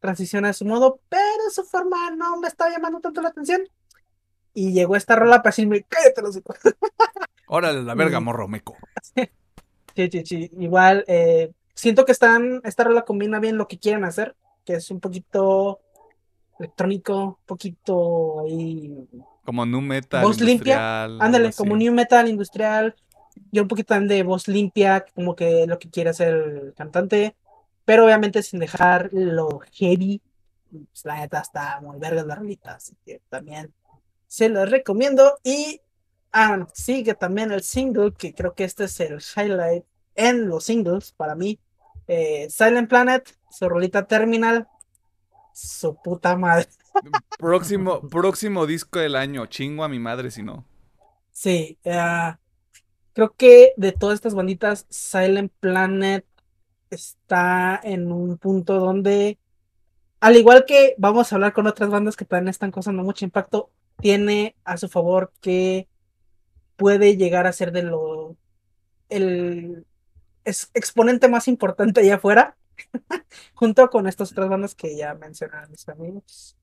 transiciona 0.00 0.50
a 0.50 0.52
su 0.52 0.64
modo, 0.64 1.00
pero 1.08 1.50
su 1.50 1.64
forma 1.64 2.10
no 2.12 2.38
me 2.38 2.48
estaba 2.48 2.70
llamando 2.70 3.00
tanto 3.00 3.20
la 3.20 3.28
atención. 3.28 3.62
Y 4.54 4.72
llegó 4.72 4.96
esta 4.96 5.16
rola 5.16 5.42
para 5.42 5.50
decirme, 5.50 5.84
cállate 5.88 6.22
los 6.22 6.36
hijos. 6.36 6.56
Órale, 7.48 7.82
la 7.82 7.94
verga, 7.94 8.20
morro 8.20 8.48
meco. 8.48 8.76
Sí, 9.94 10.08
sí, 10.12 10.22
sí. 10.24 10.50
Igual, 10.60 11.04
eh, 11.08 11.50
siento 11.74 12.04
que 12.04 12.12
están, 12.12 12.60
esta 12.62 12.84
rola 12.84 13.04
combina 13.04 13.40
bien 13.40 13.56
lo 13.56 13.66
que 13.66 13.80
quieren 13.80 14.04
hacer, 14.04 14.36
que 14.64 14.74
es 14.74 14.92
un 14.92 15.00
poquito 15.00 15.80
electrónico, 16.60 17.24
un 17.24 17.36
poquito 17.44 18.38
ahí. 18.42 19.08
Como 19.48 19.64
nu 19.64 19.80
metal. 19.80 20.22
Voz 20.22 20.42
limpia, 20.42 20.74
industrial, 20.74 21.22
Ándale, 21.22 21.52
como 21.54 21.74
new 21.74 21.90
metal 21.90 22.28
industrial. 22.28 22.94
Y 23.50 23.60
un 23.60 23.66
poquito 23.66 23.98
de 23.98 24.22
voz 24.22 24.46
limpia, 24.46 25.06
como 25.14 25.34
que 25.34 25.66
lo 25.66 25.78
que 25.78 25.88
quiere 25.88 26.10
hacer 26.10 26.34
el 26.34 26.74
cantante. 26.74 27.34
Pero 27.86 28.04
obviamente 28.04 28.42
sin 28.42 28.60
dejar 28.60 29.08
lo 29.10 29.60
heavy. 29.72 30.20
Pues, 30.70 31.02
la 31.06 31.20
neta 31.20 31.40
está 31.40 31.80
muy 31.80 31.98
verga 31.98 32.24
la 32.24 32.34
rolita, 32.34 32.74
así 32.74 32.94
que 33.06 33.22
también 33.30 33.72
se 34.26 34.50
los 34.50 34.70
recomiendo. 34.70 35.38
Y 35.42 35.80
ah, 36.30 36.66
sigue 36.74 37.14
también 37.14 37.50
el 37.50 37.62
single, 37.62 38.12
que 38.12 38.34
creo 38.34 38.52
que 38.52 38.64
este 38.64 38.84
es 38.84 39.00
el 39.00 39.18
highlight 39.34 39.86
en 40.14 40.46
los 40.46 40.64
singles 40.64 41.12
para 41.12 41.34
mí. 41.34 41.58
Eh, 42.06 42.48
Silent 42.50 42.90
Planet, 42.90 43.34
su 43.48 43.66
rolita 43.66 44.06
Terminal, 44.06 44.68
su 45.54 45.96
puta 45.96 46.36
madre. 46.36 46.68
Próximo, 47.38 48.00
próximo 48.08 48.66
disco 48.66 48.98
del 48.98 49.16
año. 49.16 49.46
Chingo 49.46 49.84
a 49.84 49.88
mi 49.88 49.98
madre 49.98 50.30
si 50.30 50.42
no. 50.42 50.64
Sí, 51.30 51.78
ah, 51.86 52.38
creo 53.12 53.34
que 53.36 53.72
de 53.76 53.92
todas 53.92 54.16
estas 54.16 54.34
banditas, 54.34 54.86
Silent 54.90 55.52
Planet 55.60 56.24
está 56.90 57.80
en 57.82 58.10
un 58.10 58.38
punto 58.38 58.78
donde, 58.80 59.38
al 60.20 60.36
igual 60.36 60.64
que 60.66 60.94
vamos 60.98 61.30
a 61.30 61.36
hablar 61.36 61.52
con 61.52 61.66
otras 61.66 61.90
bandas 61.90 62.16
que 62.16 62.24
también 62.24 62.48
están 62.48 62.72
causando 62.72 63.02
mucho 63.02 63.24
impacto, 63.24 63.70
tiene 64.00 64.56
a 64.64 64.76
su 64.76 64.88
favor 64.88 65.32
que 65.40 65.88
puede 66.76 67.16
llegar 67.16 67.46
a 67.46 67.52
ser 67.52 67.72
de 67.72 67.82
lo 67.82 68.36
el 69.08 69.86
exponente 70.44 71.28
más 71.28 71.48
importante 71.48 72.00
allá 72.00 72.16
afuera, 72.16 72.56
junto 73.54 73.88
con 73.90 74.06
estas 74.06 74.32
otras 74.32 74.48
bandas 74.48 74.74
que 74.74 74.96
ya 74.96 75.14
mencionaron 75.14 75.70
mis 75.70 75.88
amigos. 75.88 76.57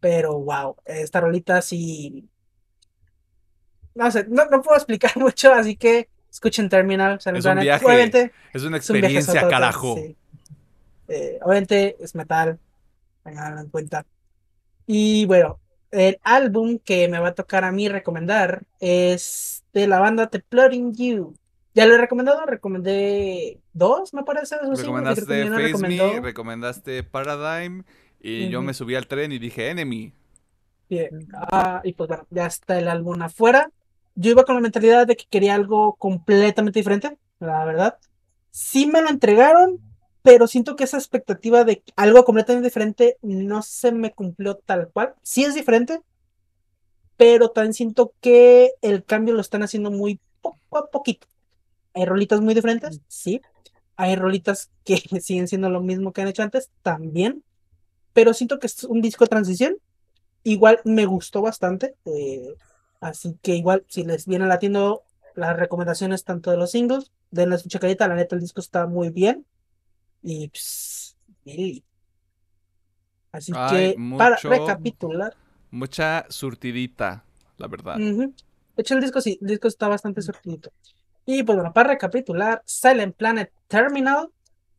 Pero 0.00 0.38
wow, 0.38 0.76
esta 0.84 1.20
rolita 1.20 1.62
sí. 1.62 2.28
No 3.94 4.10
sé, 4.10 4.26
no, 4.28 4.46
puedo 4.62 4.76
explicar 4.76 5.12
mucho, 5.16 5.52
así 5.52 5.76
que 5.76 6.08
escuchen 6.30 6.68
Terminal. 6.68 7.18
Es 7.18 7.44
un 7.44 7.60
viaje, 7.60 8.32
es 8.52 8.64
una 8.64 8.76
experiencia, 8.76 9.48
carajo. 9.48 9.96
Eh, 11.08 11.38
obviamente 11.42 11.96
es 12.00 12.14
metal, 12.14 12.58
tenganlo 13.24 13.60
en 13.60 13.68
cuenta. 13.68 14.06
Y 14.86 15.26
bueno, 15.26 15.58
el 15.90 16.18
álbum 16.22 16.78
que 16.78 17.08
me 17.08 17.18
va 17.18 17.28
a 17.28 17.34
tocar 17.34 17.64
a 17.64 17.72
mí 17.72 17.88
recomendar 17.88 18.62
es 18.78 19.64
de 19.72 19.86
la 19.86 19.98
banda 19.98 20.28
The 20.28 20.40
Plotting 20.40 20.94
You. 20.94 21.34
Ya 21.74 21.86
lo 21.86 21.94
he 21.94 21.98
recomendado, 21.98 22.44
recomendé 22.46 23.60
dos, 23.72 24.12
me 24.12 24.24
parece. 24.24 24.56
recomendaste 24.58 25.48
Face 25.48 25.86
Me, 25.86 26.20
recomendaste 26.20 27.02
Paradigm 27.04 27.84
y 28.20 28.48
yo 28.50 28.62
me 28.62 28.74
subí 28.74 28.94
al 28.94 29.06
tren 29.06 29.32
y 29.32 29.38
dije 29.38 29.70
Enemy. 29.70 30.12
Bien, 30.88 31.28
ah, 31.34 31.80
y 31.84 31.92
pues 31.92 32.08
bueno, 32.08 32.26
ya 32.30 32.46
está 32.46 32.78
el 32.78 32.88
álbum 32.88 33.22
afuera. 33.22 33.70
Yo 34.16 34.32
iba 34.32 34.44
con 34.44 34.56
la 34.56 34.60
mentalidad 34.60 35.06
de 35.06 35.16
que 35.16 35.24
quería 35.30 35.54
algo 35.54 35.94
completamente 35.94 36.80
diferente, 36.80 37.16
la 37.38 37.64
verdad. 37.64 37.98
Sí 38.50 38.86
me 38.86 39.00
lo 39.00 39.08
entregaron, 39.08 39.78
pero 40.22 40.46
siento 40.46 40.76
que 40.76 40.84
esa 40.84 40.98
expectativa 40.98 41.64
de 41.64 41.82
algo 41.96 42.24
completamente 42.24 42.68
diferente 42.68 43.16
no 43.22 43.62
se 43.62 43.92
me 43.92 44.12
cumplió 44.12 44.56
tal 44.56 44.90
cual. 44.90 45.14
Sí 45.22 45.44
es 45.44 45.54
diferente, 45.54 46.00
pero 47.16 47.50
también 47.50 47.74
siento 47.74 48.12
que 48.20 48.72
el 48.82 49.04
cambio 49.04 49.34
lo 49.34 49.40
están 49.40 49.62
haciendo 49.62 49.90
muy 49.90 50.18
poco 50.42 50.78
a 50.78 50.90
poquito. 50.90 51.28
Hay 51.94 52.04
rolitas 52.04 52.40
muy 52.40 52.54
diferentes, 52.54 53.00
sí. 53.08 53.40
Hay 53.96 54.16
rolitas 54.16 54.70
que 54.84 54.96
siguen 55.20 55.46
siendo 55.46 55.70
lo 55.70 55.80
mismo 55.80 56.12
que 56.12 56.22
han 56.22 56.28
hecho 56.28 56.42
antes, 56.42 56.70
también. 56.82 57.44
Pero 58.12 58.34
siento 58.34 58.58
que 58.58 58.66
es 58.66 58.84
un 58.84 59.00
disco 59.00 59.24
de 59.24 59.28
transición. 59.28 59.76
Igual 60.42 60.80
me 60.84 61.06
gustó 61.06 61.42
bastante. 61.42 61.94
Eh, 62.04 62.54
así 63.00 63.38
que 63.42 63.54
igual, 63.54 63.84
si 63.88 64.04
les 64.04 64.26
viene 64.26 64.46
latiendo 64.46 65.02
las 65.34 65.56
recomendaciones 65.56 66.24
tanto 66.24 66.50
de 66.50 66.56
los 66.56 66.72
singles, 66.72 67.12
denle 67.30 67.58
su 67.58 67.68
chacadita. 67.68 68.08
La 68.08 68.14
neta, 68.14 68.34
el 68.34 68.40
disco 68.40 68.60
está 68.60 68.86
muy 68.86 69.10
bien. 69.10 69.46
Y 70.22 70.48
pues, 70.48 71.16
Así 73.32 73.52
que, 73.70 73.96
para 74.18 74.36
recapitular. 74.36 75.34
Mucha 75.70 76.26
surtidita, 76.28 77.24
la 77.58 77.68
verdad. 77.68 77.96
De 77.96 78.32
hecho, 78.76 78.94
el 78.94 79.00
disco 79.00 79.20
sí, 79.20 79.38
el 79.40 79.48
disco 79.48 79.68
está 79.68 79.88
bastante 79.88 80.20
surtidito. 80.22 80.72
Y 81.26 81.42
pues 81.42 81.56
bueno, 81.56 81.72
para 81.72 81.90
recapitular, 81.90 82.62
Silent 82.64 83.14
Planet 83.14 83.52
Terminal, 83.68 84.30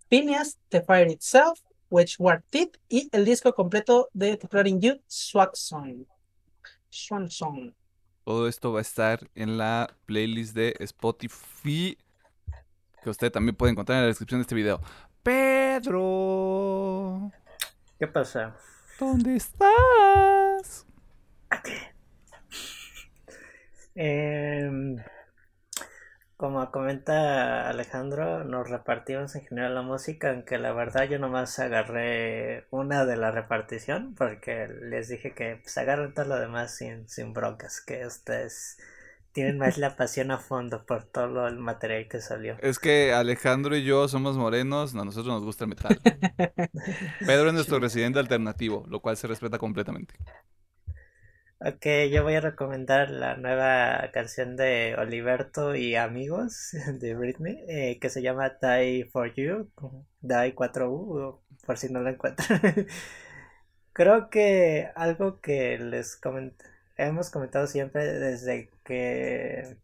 Phineas, 0.09 0.57
The 0.69 0.81
Fire 0.81 1.09
Itself, 1.09 1.59
Which 1.91 2.15
War 2.19 2.41
Teeth 2.49 2.77
y 2.89 3.09
el 3.11 3.25
disco 3.25 3.53
completo 3.53 4.09
de 4.13 4.37
Declaring 4.37 4.79
You, 4.79 5.01
Swag 5.07 5.55
Song. 5.55 6.05
Swan 6.89 7.29
Song. 7.29 7.73
Todo 8.23 8.47
esto 8.47 8.71
va 8.71 8.79
a 8.79 8.81
estar 8.81 9.29
en 9.35 9.57
la 9.57 9.93
playlist 10.05 10.55
de 10.55 10.75
Spotify 10.79 11.97
que 13.03 13.09
usted 13.09 13.31
también 13.31 13.55
puede 13.55 13.73
encontrar 13.73 13.97
en 13.97 14.03
la 14.03 14.07
descripción 14.07 14.39
de 14.39 14.43
este 14.43 14.55
video. 14.55 14.79
Pedro. 15.21 16.11
¿Qué 17.99 18.07
pasa? 18.07 18.55
¿Dónde 18.97 19.35
estás? 19.35 20.85
Aquí. 21.49 21.73
Eh, 23.95 24.95
como 26.41 26.71
comenta 26.71 27.69
Alejandro, 27.69 28.43
nos 28.43 28.67
repartimos 28.67 29.35
en 29.35 29.45
general 29.45 29.75
la 29.75 29.83
música, 29.83 30.31
aunque 30.31 30.57
la 30.57 30.73
verdad 30.73 31.07
yo 31.07 31.19
nomás 31.19 31.59
agarré 31.59 32.65
una 32.71 33.05
de 33.05 33.15
la 33.15 33.29
repartición, 33.29 34.15
porque 34.15 34.67
les 34.67 35.07
dije 35.07 35.35
que 35.35 35.59
pues 35.61 35.77
agarren 35.77 36.15
todo 36.15 36.25
lo 36.25 36.39
demás 36.39 36.75
sin, 36.75 37.07
sin 37.07 37.33
broncas, 37.33 37.79
que 37.79 38.07
ustedes 38.07 38.79
tienen 39.33 39.59
más 39.59 39.77
la 39.77 39.95
pasión 39.95 40.31
a 40.31 40.39
fondo 40.39 40.83
por 40.83 41.03
todo 41.03 41.47
el 41.47 41.57
material 41.59 42.07
que 42.07 42.19
salió. 42.19 42.57
Es 42.59 42.79
que 42.79 43.13
Alejandro 43.13 43.77
y 43.77 43.83
yo 43.83 44.07
somos 44.07 44.35
morenos, 44.35 44.95
a 44.95 45.05
nosotros 45.05 45.35
nos 45.35 45.43
gusta 45.43 45.65
el 45.65 45.69
metal. 45.69 46.01
Pedro 47.19 47.49
es 47.49 47.53
nuestro 47.53 47.79
residente 47.79 48.17
alternativo, 48.17 48.83
lo 48.89 48.99
cual 48.99 49.15
se 49.15 49.27
respeta 49.27 49.59
completamente. 49.59 50.15
Ok, 51.63 51.85
yo 52.11 52.23
voy 52.23 52.33
a 52.33 52.41
recomendar 52.41 53.11
la 53.11 53.35
nueva 53.37 54.09
canción 54.11 54.55
de 54.57 54.95
Oliverto 54.97 55.75
y 55.75 55.95
amigos 55.95 56.71
de 56.99 57.13
Britney, 57.13 57.63
eh, 57.67 57.99
que 57.99 58.09
se 58.09 58.23
llama 58.23 58.57
Die 58.59 59.05
for 59.11 59.31
You, 59.35 59.69
Die 60.21 60.55
4U, 60.55 61.39
por 61.63 61.77
si 61.77 61.89
no 61.93 62.01
la 62.01 62.11
encuentran. 62.11 62.59
Creo 63.93 64.31
que 64.31 64.89
algo 64.95 65.39
que 65.39 65.77
les 65.77 66.19
hemos 66.97 67.29
comentado 67.29 67.67
siempre 67.67 68.05
desde 68.07 68.71
que 68.83 69.77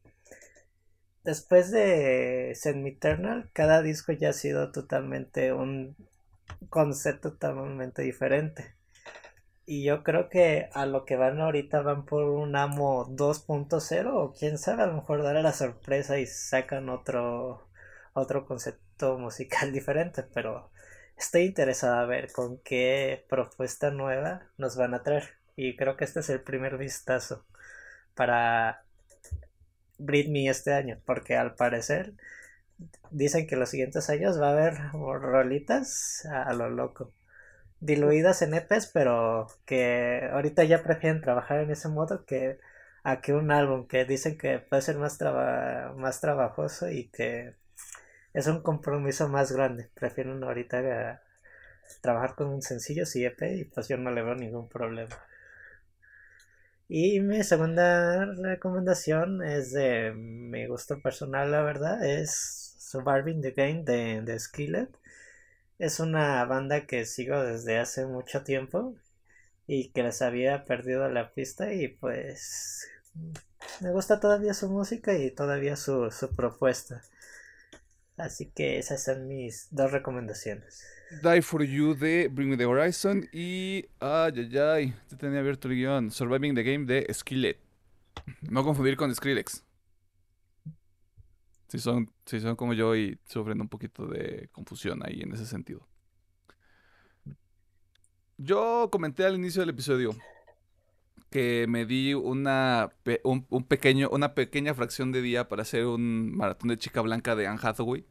después 1.24 1.70
de 1.70 2.54
Semi 2.56 2.90
Eternal, 2.92 3.52
cada 3.54 3.84
disco 3.84 4.14
ya 4.14 4.30
ha 4.30 4.34
sido 4.34 4.72
totalmente 4.72 5.54
un 5.54 5.96
concepto 6.70 7.34
totalmente 7.34 8.02
diferente. 8.02 8.77
Y 9.70 9.84
yo 9.84 10.02
creo 10.02 10.30
que 10.30 10.70
a 10.74 10.86
lo 10.86 11.04
que 11.06 11.18
van 11.18 11.42
ahorita 11.42 11.82
van 11.82 12.06
por 12.06 12.24
un 12.24 12.56
amo 12.56 13.06
2.0 13.10 14.12
o 14.14 14.34
quién 14.34 14.58
sabe, 14.58 14.84
a 14.84 14.88
lo 14.88 14.94
mejor 14.94 15.24
dará 15.24 15.42
la 15.42 15.52
sorpresa 15.52 16.20
y 16.20 16.26
sacan 16.26 16.88
otro 16.90 17.68
otro 18.14 18.46
concepto 18.46 19.18
musical 19.20 19.72
diferente, 19.74 20.24
pero 20.24 20.72
estoy 21.18 21.44
interesada 21.44 22.02
a 22.02 22.06
ver 22.06 22.32
con 22.32 22.60
qué 22.60 23.26
propuesta 23.30 23.92
nueva 23.92 24.48
nos 24.58 24.78
van 24.78 24.94
a 24.94 25.04
traer. 25.04 25.36
Y 25.58 25.76
creo 25.76 25.98
que 25.98 26.06
este 26.06 26.22
es 26.22 26.30
el 26.30 26.42
primer 26.42 26.78
vistazo 26.78 27.46
para 28.16 28.84
Britney 29.98 30.48
este 30.48 30.74
año, 30.74 31.00
porque 31.06 31.36
al 31.36 31.56
parecer 31.56 32.14
dicen 33.12 33.48
que 33.48 33.58
los 33.58 33.70
siguientes 33.70 34.10
años 34.10 34.40
va 34.42 34.50
a 34.50 34.52
haber 34.52 34.78
rolitas 34.94 36.26
a 36.26 36.54
lo 36.54 36.70
loco 36.70 37.12
diluidas 37.80 38.42
en 38.42 38.54
EPs, 38.54 38.88
pero 38.94 39.48
que 39.66 40.30
ahorita 40.32 40.64
ya 40.64 40.84
prefieren 40.84 41.22
trabajar 41.22 41.60
en 41.62 41.72
ese 41.72 41.90
modo 41.90 42.26
que 42.26 42.60
a 43.04 43.22
que 43.22 43.34
un 43.34 43.52
álbum 43.52 43.88
que 43.88 44.06
dicen 44.06 44.38
que 44.38 44.60
puede 44.60 44.82
ser 44.82 44.98
más, 44.98 45.18
más 45.96 46.20
trabajoso 46.22 46.90
y 46.90 47.10
que 47.10 47.56
es 48.34 48.48
un 48.48 48.62
compromiso 48.62 49.30
más 49.30 49.52
grande. 49.52 49.90
Prefieren 49.94 50.44
ahorita 50.44 51.22
trabajar 52.02 52.36
con 52.36 52.48
un 52.48 52.62
sencillo 52.62 53.04
y 53.14 53.26
EP 53.26 53.42
y 53.56 53.66
pues 53.66 53.88
yo 53.88 53.98
no 53.98 54.12
le 54.12 54.24
veo 54.24 54.36
ningún 54.36 54.68
problema. 54.68 55.16
Y 56.90 57.20
mi 57.20 57.44
segunda 57.44 58.26
recomendación 58.26 59.44
es 59.44 59.72
de 59.74 60.14
mi 60.14 60.68
gusto 60.68 61.02
personal, 61.02 61.52
la 61.52 61.62
verdad, 61.62 62.04
es 62.06 62.76
Surviving 62.80 63.42
the 63.42 63.52
Game 63.52 63.84
de, 63.84 64.22
de 64.22 64.40
Skillet. 64.40 64.90
Es 65.80 66.00
una 66.00 66.44
banda 66.46 66.88
que 66.88 67.06
sigo 67.06 67.42
desde 67.44 67.78
hace 67.78 68.06
mucho 68.06 68.44
tiempo 68.44 68.96
y 69.68 69.90
que 69.90 70.04
les 70.04 70.22
había 70.22 70.66
perdido 70.66 71.08
la 71.10 71.34
pista 71.34 71.74
y 71.74 71.88
pues 71.90 72.88
me 73.82 73.92
gusta 73.92 74.20
todavía 74.20 74.54
su 74.54 74.70
música 74.70 75.14
y 75.14 75.30
todavía 75.32 75.76
su, 75.76 76.10
propuesta. 76.36 77.04
Así 78.16 78.52
que 78.56 78.80
esas 78.80 79.04
son 79.04 79.28
mis 79.28 79.68
dos 79.70 79.92
recomendaciones. 79.92 80.84
Die 81.22 81.42
for 81.42 81.64
You 81.64 81.94
de 81.94 82.28
Bring 82.28 82.50
Me 82.50 82.58
the 82.58 82.66
Horizon 82.66 83.30
y. 83.32 83.86
Ay, 84.00 84.34
ay, 84.36 84.58
ay. 84.58 84.96
Te 85.10 85.16
tenía 85.16 85.40
abierto 85.40 85.68
el 85.68 85.76
guion. 85.76 86.12
Surviving 86.12 86.56
the 86.56 86.64
Game 86.64 86.86
de 86.86 87.08
Skillet. 87.14 87.60
No 88.42 88.64
confundir 88.64 88.98
con 88.98 89.14
Skrillex. 89.14 89.64
Si 91.68 91.80
son, 91.80 92.12
si 92.26 92.40
son 92.40 92.56
como 92.56 92.74
yo 92.74 92.96
y 92.96 93.20
sufren 93.26 93.60
un 93.60 93.68
poquito 93.68 94.08
de 94.08 94.50
confusión 94.52 95.02
ahí 95.06 95.22
en 95.22 95.34
ese 95.34 95.46
sentido. 95.46 95.86
Yo 98.38 98.90
comenté 98.92 99.26
al 99.26 99.36
inicio 99.36 99.62
del 99.62 99.70
episodio 99.70 100.16
que 101.30 101.66
me 101.68 101.86
di 101.86 102.14
una, 102.14 102.90
un, 103.24 103.64
pequeño, 103.64 104.10
una 104.12 104.34
pequeña 104.34 104.74
fracción 104.74 105.12
de 105.12 105.22
día 105.22 105.48
para 105.48 105.64
hacer 105.64 105.86
un 105.86 106.36
maratón 106.36 106.70
de 106.70 106.78
chica 106.78 107.02
blanca 107.02 107.36
de 107.36 107.48
Anne 107.48 107.60
Hathaway. 107.62 108.06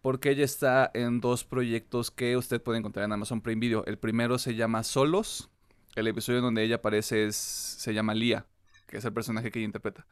Porque 0.00 0.30
ella 0.30 0.44
está 0.44 0.90
en 0.94 1.20
dos 1.20 1.44
proyectos 1.44 2.10
que 2.10 2.36
usted 2.36 2.62
puede 2.62 2.78
encontrar 2.78 3.04
en 3.04 3.12
Amazon 3.12 3.40
Prime 3.40 3.60
Video. 3.60 3.84
El 3.86 3.98
primero 3.98 4.38
se 4.38 4.54
llama 4.54 4.84
Solos. 4.84 5.50
El 5.96 6.06
episodio 6.06 6.40
donde 6.40 6.62
ella 6.62 6.76
aparece 6.76 7.32
se 7.32 7.92
llama 7.92 8.14
Lia, 8.14 8.46
que 8.86 8.98
es 8.98 9.04
el 9.04 9.12
personaje 9.12 9.50
que 9.50 9.58
ella 9.58 9.66
interpreta. 9.66 10.06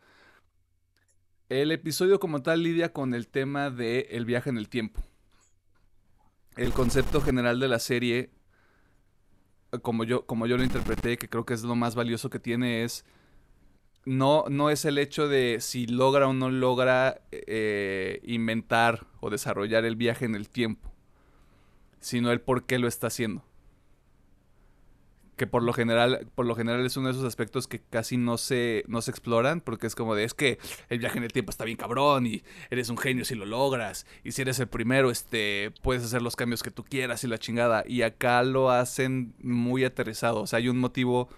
El 1.48 1.70
episodio 1.70 2.18
como 2.18 2.42
tal 2.42 2.64
lidia 2.64 2.92
con 2.92 3.14
el 3.14 3.28
tema 3.28 3.70
del 3.70 4.06
el 4.10 4.24
viaje 4.24 4.50
en 4.50 4.58
el 4.58 4.68
tiempo. 4.68 5.00
el 6.56 6.72
concepto 6.72 7.20
general 7.20 7.60
de 7.60 7.68
la 7.68 7.78
serie, 7.78 8.30
como 9.82 10.04
yo, 10.04 10.26
como 10.26 10.46
yo 10.46 10.56
lo 10.56 10.64
interpreté, 10.64 11.18
que 11.18 11.28
creo 11.28 11.44
que 11.44 11.54
es 11.54 11.62
lo 11.62 11.76
más 11.76 11.94
valioso 11.94 12.30
que 12.30 12.40
tiene, 12.40 12.82
es 12.82 13.04
no, 14.04 14.44
no 14.48 14.70
es 14.70 14.84
el 14.86 14.98
hecho 14.98 15.28
de 15.28 15.58
si 15.60 15.86
logra 15.86 16.26
o 16.26 16.32
no 16.32 16.50
logra 16.50 17.20
eh, 17.30 18.20
inventar 18.24 19.06
o 19.20 19.30
desarrollar 19.30 19.84
el 19.84 19.96
viaje 19.96 20.24
en 20.24 20.34
el 20.34 20.48
tiempo, 20.48 20.90
sino 22.00 22.32
el 22.32 22.40
por 22.40 22.66
qué 22.66 22.78
lo 22.78 22.88
está 22.88 23.08
haciendo 23.08 23.44
que 25.36 25.46
por 25.46 25.62
lo 25.62 25.72
general 25.72 26.28
por 26.34 26.46
lo 26.46 26.54
general 26.54 26.84
es 26.84 26.96
uno 26.96 27.08
de 27.08 27.12
esos 27.12 27.24
aspectos 27.24 27.68
que 27.68 27.80
casi 27.80 28.16
no 28.16 28.38
se 28.38 28.84
no 28.88 29.02
se 29.02 29.10
exploran 29.10 29.60
porque 29.60 29.86
es 29.86 29.94
como 29.94 30.14
de 30.14 30.24
es 30.24 30.34
que 30.34 30.58
el 30.88 30.98
viaje 30.98 31.18
en 31.18 31.24
el 31.24 31.32
tiempo 31.32 31.50
está 31.50 31.64
bien 31.64 31.76
cabrón 31.76 32.26
y 32.26 32.42
eres 32.70 32.88
un 32.88 32.96
genio 32.96 33.24
si 33.24 33.34
lo 33.34 33.44
logras 33.44 34.06
y 34.24 34.32
si 34.32 34.42
eres 34.42 34.58
el 34.58 34.68
primero 34.68 35.10
este 35.10 35.72
puedes 35.82 36.02
hacer 36.04 36.22
los 36.22 36.36
cambios 36.36 36.62
que 36.62 36.70
tú 36.70 36.84
quieras 36.84 37.22
y 37.22 37.28
la 37.28 37.38
chingada 37.38 37.84
y 37.86 38.02
acá 38.02 38.42
lo 38.42 38.70
hacen 38.70 39.34
muy 39.42 39.84
aterrizado 39.84 40.40
o 40.40 40.46
sea 40.46 40.58
hay 40.58 40.68
un 40.68 40.78
motivo 40.78 41.28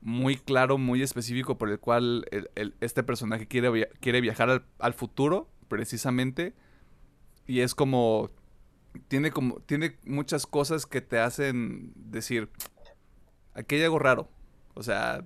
muy 0.00 0.36
claro 0.36 0.78
muy 0.78 1.02
específico 1.02 1.58
por 1.58 1.70
el 1.70 1.80
cual 1.80 2.26
este 2.80 3.02
personaje 3.02 3.48
quiere 3.48 4.20
viajar 4.20 4.50
al, 4.50 4.64
al 4.78 4.94
futuro 4.94 5.48
precisamente 5.68 6.54
y 7.46 7.60
es 7.60 7.74
como 7.74 8.30
tiene 9.08 9.30
como 9.32 9.56
tiene 9.60 9.96
muchas 10.04 10.46
cosas 10.46 10.86
que 10.86 11.00
te 11.00 11.18
hacen 11.18 11.92
decir 11.96 12.48
aquí 13.54 13.76
hay 13.76 13.82
algo 13.82 13.98
raro. 13.98 14.28
O 14.74 14.82
sea, 14.82 15.22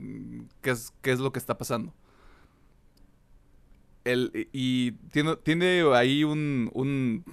¿qué 0.61 0.71
es, 0.71 0.93
qué 1.03 1.13
es 1.13 1.21
lo 1.21 1.33
que 1.33 1.39
está 1.39 1.57
pasando? 1.59 1.95
Y 4.53 4.93
tiene, 5.13 5.37
tiene 5.37 5.83
ahí 5.95 6.25
un, 6.25 6.71
un 6.73 7.25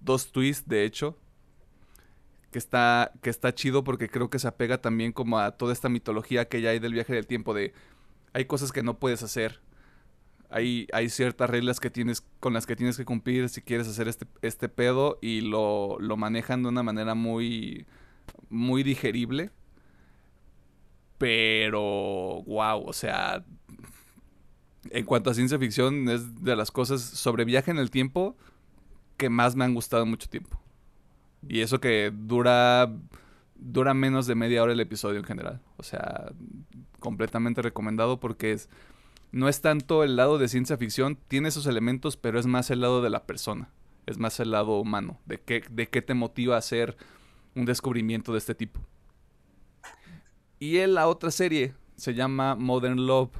dos 0.00 0.32
twists, 0.32 0.68
de 0.68 0.84
hecho, 0.84 1.18
que 2.50 2.58
está, 2.58 3.12
que 3.22 3.30
está 3.30 3.54
chido 3.54 3.84
porque 3.84 4.08
creo 4.08 4.30
que 4.30 4.38
se 4.38 4.48
apega 4.48 4.80
también 4.80 5.12
como 5.12 5.38
a 5.38 5.52
toda 5.52 5.72
esta 5.72 5.88
mitología 5.88 6.48
que 6.48 6.60
ya 6.62 6.70
hay 6.70 6.78
del 6.78 6.94
viaje 6.94 7.12
del 7.14 7.26
tiempo 7.26 7.52
de 7.52 7.74
hay 8.32 8.46
cosas 8.46 8.72
que 8.72 8.82
no 8.82 8.98
puedes 8.98 9.22
hacer. 9.22 9.60
Hay, 10.50 10.86
hay 10.92 11.08
ciertas 11.08 11.50
reglas 11.50 11.80
que 11.80 11.90
tienes, 11.90 12.22
con 12.40 12.52
las 12.52 12.66
que 12.66 12.76
tienes 12.76 12.96
que 12.96 13.04
cumplir 13.04 13.48
si 13.48 13.60
quieres 13.60 13.88
hacer 13.88 14.08
este, 14.08 14.26
este 14.42 14.68
pedo 14.68 15.18
y 15.20 15.40
lo, 15.40 15.98
lo 15.98 16.16
manejan 16.16 16.62
de 16.62 16.68
una 16.68 16.82
manera 16.82 17.14
muy, 17.14 17.86
muy 18.50 18.82
digerible 18.82 19.50
pero, 21.18 22.42
wow, 22.46 22.84
o 22.86 22.92
sea, 22.92 23.44
en 24.90 25.04
cuanto 25.04 25.30
a 25.30 25.34
ciencia 25.34 25.58
ficción, 25.58 26.08
es 26.08 26.42
de 26.42 26.56
las 26.56 26.70
cosas 26.70 27.00
sobre 27.00 27.44
viaje 27.44 27.70
en 27.70 27.78
el 27.78 27.90
tiempo 27.90 28.36
que 29.16 29.30
más 29.30 29.56
me 29.56 29.64
han 29.64 29.74
gustado 29.74 30.06
mucho 30.06 30.28
tiempo. 30.28 30.60
Y 31.48 31.60
eso 31.60 31.80
que 31.80 32.12
dura 32.12 32.90
dura 33.54 33.94
menos 33.94 34.26
de 34.26 34.34
media 34.34 34.62
hora 34.62 34.72
el 34.72 34.80
episodio 34.80 35.18
en 35.18 35.24
general. 35.24 35.60
O 35.76 35.82
sea, 35.82 36.32
completamente 37.00 37.62
recomendado 37.62 38.20
porque 38.20 38.52
es 38.52 38.68
no 39.32 39.48
es 39.48 39.60
tanto 39.60 40.04
el 40.04 40.14
lado 40.14 40.38
de 40.38 40.46
ciencia 40.46 40.76
ficción, 40.76 41.18
tiene 41.26 41.48
esos 41.48 41.66
elementos, 41.66 42.16
pero 42.16 42.38
es 42.38 42.46
más 42.46 42.70
el 42.70 42.80
lado 42.80 43.02
de 43.02 43.10
la 43.10 43.26
persona, 43.26 43.68
es 44.06 44.16
más 44.16 44.38
el 44.38 44.52
lado 44.52 44.78
humano, 44.78 45.18
de 45.26 45.40
qué, 45.40 45.64
de 45.68 45.88
qué 45.88 46.02
te 46.02 46.14
motiva 46.14 46.54
a 46.54 46.58
hacer 46.58 46.96
un 47.56 47.64
descubrimiento 47.64 48.30
de 48.30 48.38
este 48.38 48.54
tipo. 48.54 48.80
Y 50.58 50.78
en 50.78 50.94
la 50.94 51.08
otra 51.08 51.30
serie 51.30 51.74
se 51.96 52.14
llama 52.14 52.54
Modern 52.54 53.06
Love. 53.06 53.32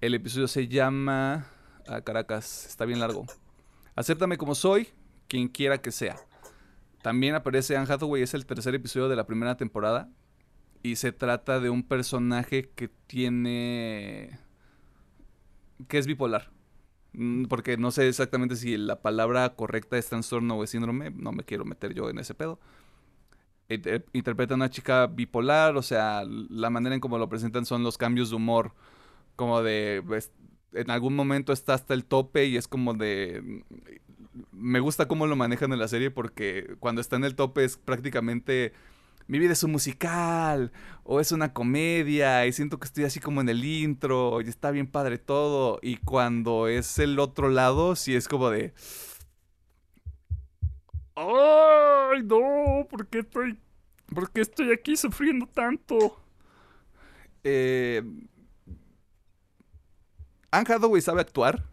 El 0.00 0.14
episodio 0.14 0.48
se 0.48 0.68
llama... 0.68 1.46
Ah, 1.86 2.00
Caracas, 2.00 2.66
está 2.66 2.84
bien 2.84 3.00
largo. 3.00 3.26
Acéptame 3.96 4.38
como 4.38 4.54
soy, 4.54 4.88
quien 5.28 5.48
quiera 5.48 5.78
que 5.78 5.92
sea. 5.92 6.16
También 7.02 7.34
aparece 7.34 7.76
Anne 7.76 7.92
Hathaway, 7.92 8.22
es 8.22 8.34
el 8.34 8.46
tercer 8.46 8.74
episodio 8.74 9.08
de 9.08 9.16
la 9.16 9.26
primera 9.26 9.56
temporada. 9.56 10.08
Y 10.82 10.96
se 10.96 11.12
trata 11.12 11.60
de 11.60 11.70
un 11.70 11.82
personaje 11.82 12.70
que 12.70 12.88
tiene... 12.88 14.38
que 15.88 15.98
es 15.98 16.06
bipolar. 16.06 16.50
Mm, 17.12 17.44
porque 17.44 17.76
no 17.76 17.90
sé 17.90 18.08
exactamente 18.08 18.56
si 18.56 18.76
la 18.76 19.02
palabra 19.02 19.54
correcta 19.54 19.98
es 19.98 20.08
trastorno 20.08 20.56
o 20.56 20.64
es 20.64 20.70
síndrome. 20.70 21.10
No 21.10 21.32
me 21.32 21.44
quiero 21.44 21.64
meter 21.64 21.94
yo 21.94 22.08
en 22.08 22.18
ese 22.18 22.34
pedo 22.34 22.58
interpreta 23.68 24.54
a 24.54 24.56
una 24.56 24.70
chica 24.70 25.06
bipolar, 25.06 25.76
o 25.76 25.82
sea, 25.82 26.24
la 26.26 26.70
manera 26.70 26.94
en 26.94 27.00
cómo 27.00 27.18
lo 27.18 27.28
presentan 27.28 27.64
son 27.64 27.82
los 27.82 27.98
cambios 27.98 28.30
de 28.30 28.36
humor, 28.36 28.72
como 29.36 29.62
de, 29.62 30.02
pues, 30.06 30.30
en 30.74 30.90
algún 30.90 31.14
momento 31.14 31.52
está 31.52 31.74
hasta 31.74 31.94
el 31.94 32.04
tope 32.04 32.46
y 32.46 32.56
es 32.56 32.68
como 32.68 32.94
de... 32.94 33.62
Me 34.50 34.80
gusta 34.80 35.08
cómo 35.08 35.26
lo 35.26 35.36
manejan 35.36 35.72
en 35.72 35.78
la 35.78 35.88
serie 35.88 36.10
porque 36.10 36.76
cuando 36.80 37.00
está 37.00 37.16
en 37.16 37.24
el 37.24 37.34
tope 37.34 37.64
es 37.64 37.76
prácticamente... 37.76 38.72
Mi 39.28 39.38
vida 39.38 39.52
es 39.52 39.62
un 39.62 39.70
musical 39.70 40.72
o 41.04 41.20
es 41.20 41.30
una 41.30 41.52
comedia 41.52 42.44
y 42.46 42.52
siento 42.52 42.80
que 42.80 42.86
estoy 42.86 43.04
así 43.04 43.20
como 43.20 43.40
en 43.40 43.48
el 43.48 43.64
intro 43.64 44.40
y 44.40 44.48
está 44.48 44.72
bien 44.72 44.88
padre 44.88 45.16
todo 45.16 45.78
y 45.80 45.96
cuando 45.98 46.66
es 46.66 46.98
el 46.98 47.18
otro 47.18 47.48
lado 47.48 47.94
sí 47.96 48.14
es 48.14 48.28
como 48.28 48.50
de... 48.50 48.74
¡Ay, 51.14 52.22
no! 52.24 52.86
¿Por 52.88 53.06
qué 53.06 53.20
estoy, 53.20 53.58
por 54.14 54.30
qué 54.30 54.40
estoy 54.40 54.72
aquí 54.72 54.96
sufriendo 54.96 55.46
tanto? 55.46 56.18
Eh, 57.44 58.02
Anne 60.50 60.66
Hathaway 60.68 61.00
sabe 61.00 61.20
actuar. 61.20 61.64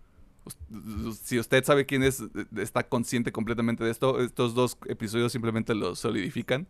Si 1.21 1.37
usted 1.37 1.63
sabe 1.63 1.85
quién 1.85 2.01
es, 2.01 2.23
está 2.57 2.87
consciente 2.87 3.31
completamente 3.31 3.83
de 3.83 3.91
esto. 3.91 4.19
Estos 4.21 4.55
dos 4.55 4.77
episodios 4.87 5.31
simplemente 5.31 5.75
lo 5.75 5.95
solidifican. 5.95 6.67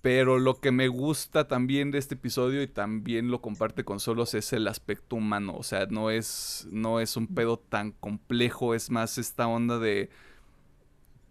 Pero 0.00 0.38
lo 0.38 0.60
que 0.60 0.70
me 0.70 0.88
gusta 0.88 1.48
también 1.48 1.90
de 1.90 1.98
este 1.98 2.14
episodio 2.14 2.62
y 2.62 2.66
también 2.66 3.30
lo 3.30 3.40
comparte 3.40 3.84
con 3.84 4.00
Solos 4.00 4.34
es 4.34 4.52
el 4.52 4.68
aspecto 4.68 5.16
humano. 5.16 5.54
O 5.56 5.62
sea, 5.62 5.86
no 5.86 6.10
es, 6.10 6.66
no 6.70 7.00
es 7.00 7.16
un 7.16 7.26
pedo 7.26 7.58
tan 7.58 7.92
complejo. 7.92 8.74
Es 8.74 8.90
más 8.90 9.18
esta 9.18 9.46
onda 9.46 9.78
de 9.78 10.10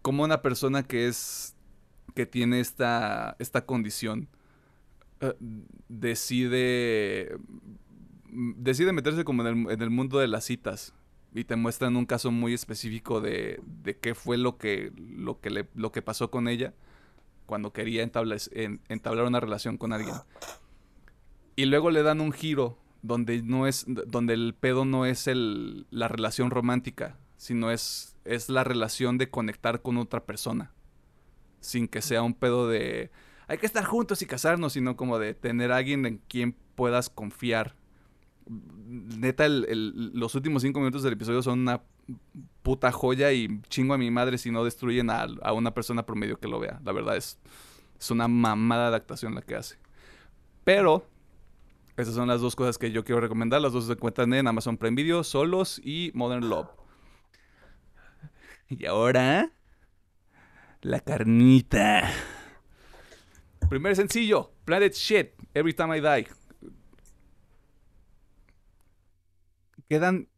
como 0.04 0.22
una 0.22 0.42
persona 0.42 0.82
que 0.82 1.08
es 1.08 1.56
que 2.14 2.26
tiene 2.26 2.60
esta, 2.60 3.36
esta 3.38 3.64
condición 3.64 4.28
eh, 5.20 5.32
decide 5.88 7.38
decide 8.30 8.92
meterse 8.92 9.24
como 9.24 9.46
en 9.48 9.80
el, 9.80 9.88
mundo 9.88 10.18
de 10.18 10.28
las 10.28 10.44
citas 10.44 10.92
y 11.32 11.44
te 11.44 11.56
muestran 11.56 11.96
un 11.96 12.04
caso 12.04 12.30
muy 12.30 12.52
específico 12.52 13.22
de, 13.22 13.62
de 13.82 13.96
qué 13.96 14.14
fue 14.14 14.36
lo 14.36 14.58
que 14.58 14.92
lo 14.94 15.40
que 15.40 15.48
le, 15.48 15.68
lo 15.74 15.90
que 15.90 16.02
pasó 16.02 16.30
con 16.30 16.48
ella 16.48 16.74
cuando 17.46 17.72
quería 17.72 18.02
entablar, 18.02 18.40
entablar 18.88 19.24
una 19.24 19.40
relación 19.40 19.78
con 19.78 19.94
alguien. 19.94 20.16
Y 21.56 21.64
luego 21.64 21.90
le 21.90 22.02
dan 22.02 22.20
un 22.20 22.32
giro 22.32 22.76
donde 23.00 23.42
no 23.42 23.66
es 23.66 23.86
donde 23.86 24.34
el 24.34 24.54
pedo 24.54 24.84
no 24.84 25.06
es 25.06 25.28
el, 25.28 25.86
la 25.90 26.08
relación 26.08 26.50
romántica 26.50 27.16
sino 27.36 27.70
es, 27.70 28.13
es 28.24 28.48
la 28.48 28.64
relación 28.64 29.18
de 29.18 29.30
conectar 29.30 29.82
con 29.82 29.96
otra 29.96 30.24
persona. 30.24 30.72
Sin 31.60 31.88
que 31.88 32.02
sea 32.02 32.22
un 32.22 32.34
pedo 32.34 32.68
de 32.68 33.10
hay 33.46 33.58
que 33.58 33.66
estar 33.66 33.84
juntos 33.84 34.22
y 34.22 34.26
casarnos, 34.26 34.72
sino 34.72 34.96
como 34.96 35.18
de 35.18 35.34
tener 35.34 35.70
a 35.72 35.76
alguien 35.76 36.06
en 36.06 36.18
quien 36.28 36.56
puedas 36.74 37.10
confiar. 37.10 37.74
Neta, 38.46 39.46
los 39.48 40.34
últimos 40.34 40.62
cinco 40.62 40.80
minutos 40.80 41.02
del 41.02 41.14
episodio 41.14 41.42
son 41.42 41.60
una 41.60 41.82
puta 42.62 42.92
joya 42.92 43.32
y 43.32 43.60
chingo 43.68 43.94
a 43.94 43.98
mi 43.98 44.10
madre 44.10 44.38
si 44.38 44.50
no 44.50 44.64
destruyen 44.64 45.10
a, 45.10 45.26
una 45.52 45.74
persona 45.74 46.06
promedio 46.06 46.38
que 46.38 46.48
lo 46.48 46.58
vea. 46.58 46.80
La 46.84 46.92
verdad 46.92 47.16
es, 47.16 47.38
es 47.98 48.10
una 48.10 48.28
mamada 48.28 48.90
de 48.90 48.96
actuación 48.96 49.34
la 49.34 49.42
que 49.42 49.56
hace. 49.56 49.78
Pero 50.64 51.06
esas 51.96 52.14
son 52.14 52.28
las 52.28 52.40
dos 52.40 52.56
cosas 52.56 52.78
que 52.78 52.90
yo 52.90 53.04
quiero 53.04 53.20
recomendar. 53.20 53.60
Las 53.60 53.72
dos 53.72 53.86
se 53.86 53.92
encuentran 53.92 54.32
en 54.32 54.46
Amazon 54.46 54.78
Prime 54.78 54.96
Video, 54.96 55.22
Solos 55.22 55.80
y 55.84 56.10
Modern 56.14 56.48
Love. 56.48 56.68
Y 58.68 58.86
ahora, 58.86 59.50
la 60.82 61.00
carnita. 61.00 62.10
Primer 63.68 63.96
sencillo, 63.96 64.52
Planet 64.64 64.94
Shit, 64.94 65.30
Every 65.54 65.74
Time 65.74 65.98
I 65.98 66.00
Die. 66.00 66.28
Quedan 69.88 70.28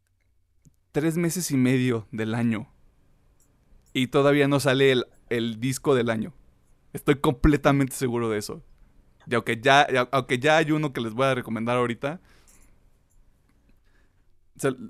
tres 0.91 1.17
meses 1.17 1.51
y 1.51 1.57
medio 1.57 2.07
del 2.11 2.33
año. 2.35 2.71
Y 3.93 4.07
todavía 4.07 4.47
no 4.47 4.59
sale 4.59 5.03
el, 5.29 5.59
disco 5.59 5.95
del 5.95 6.09
año. 6.09 6.33
Estoy 6.93 7.15
completamente 7.15 7.95
seguro 7.95 8.29
de 8.29 8.37
eso. 8.37 8.63
Y 9.25 9.35
aunque 9.35 9.59
ya, 9.59 9.87
aunque 10.11 10.39
ya 10.39 10.57
hay 10.57 10.71
uno 10.71 10.93
que 10.93 11.01
les 11.01 11.13
voy 11.13 11.25
a 11.25 11.35
recomendar 11.35 11.77
ahorita. 11.77 12.21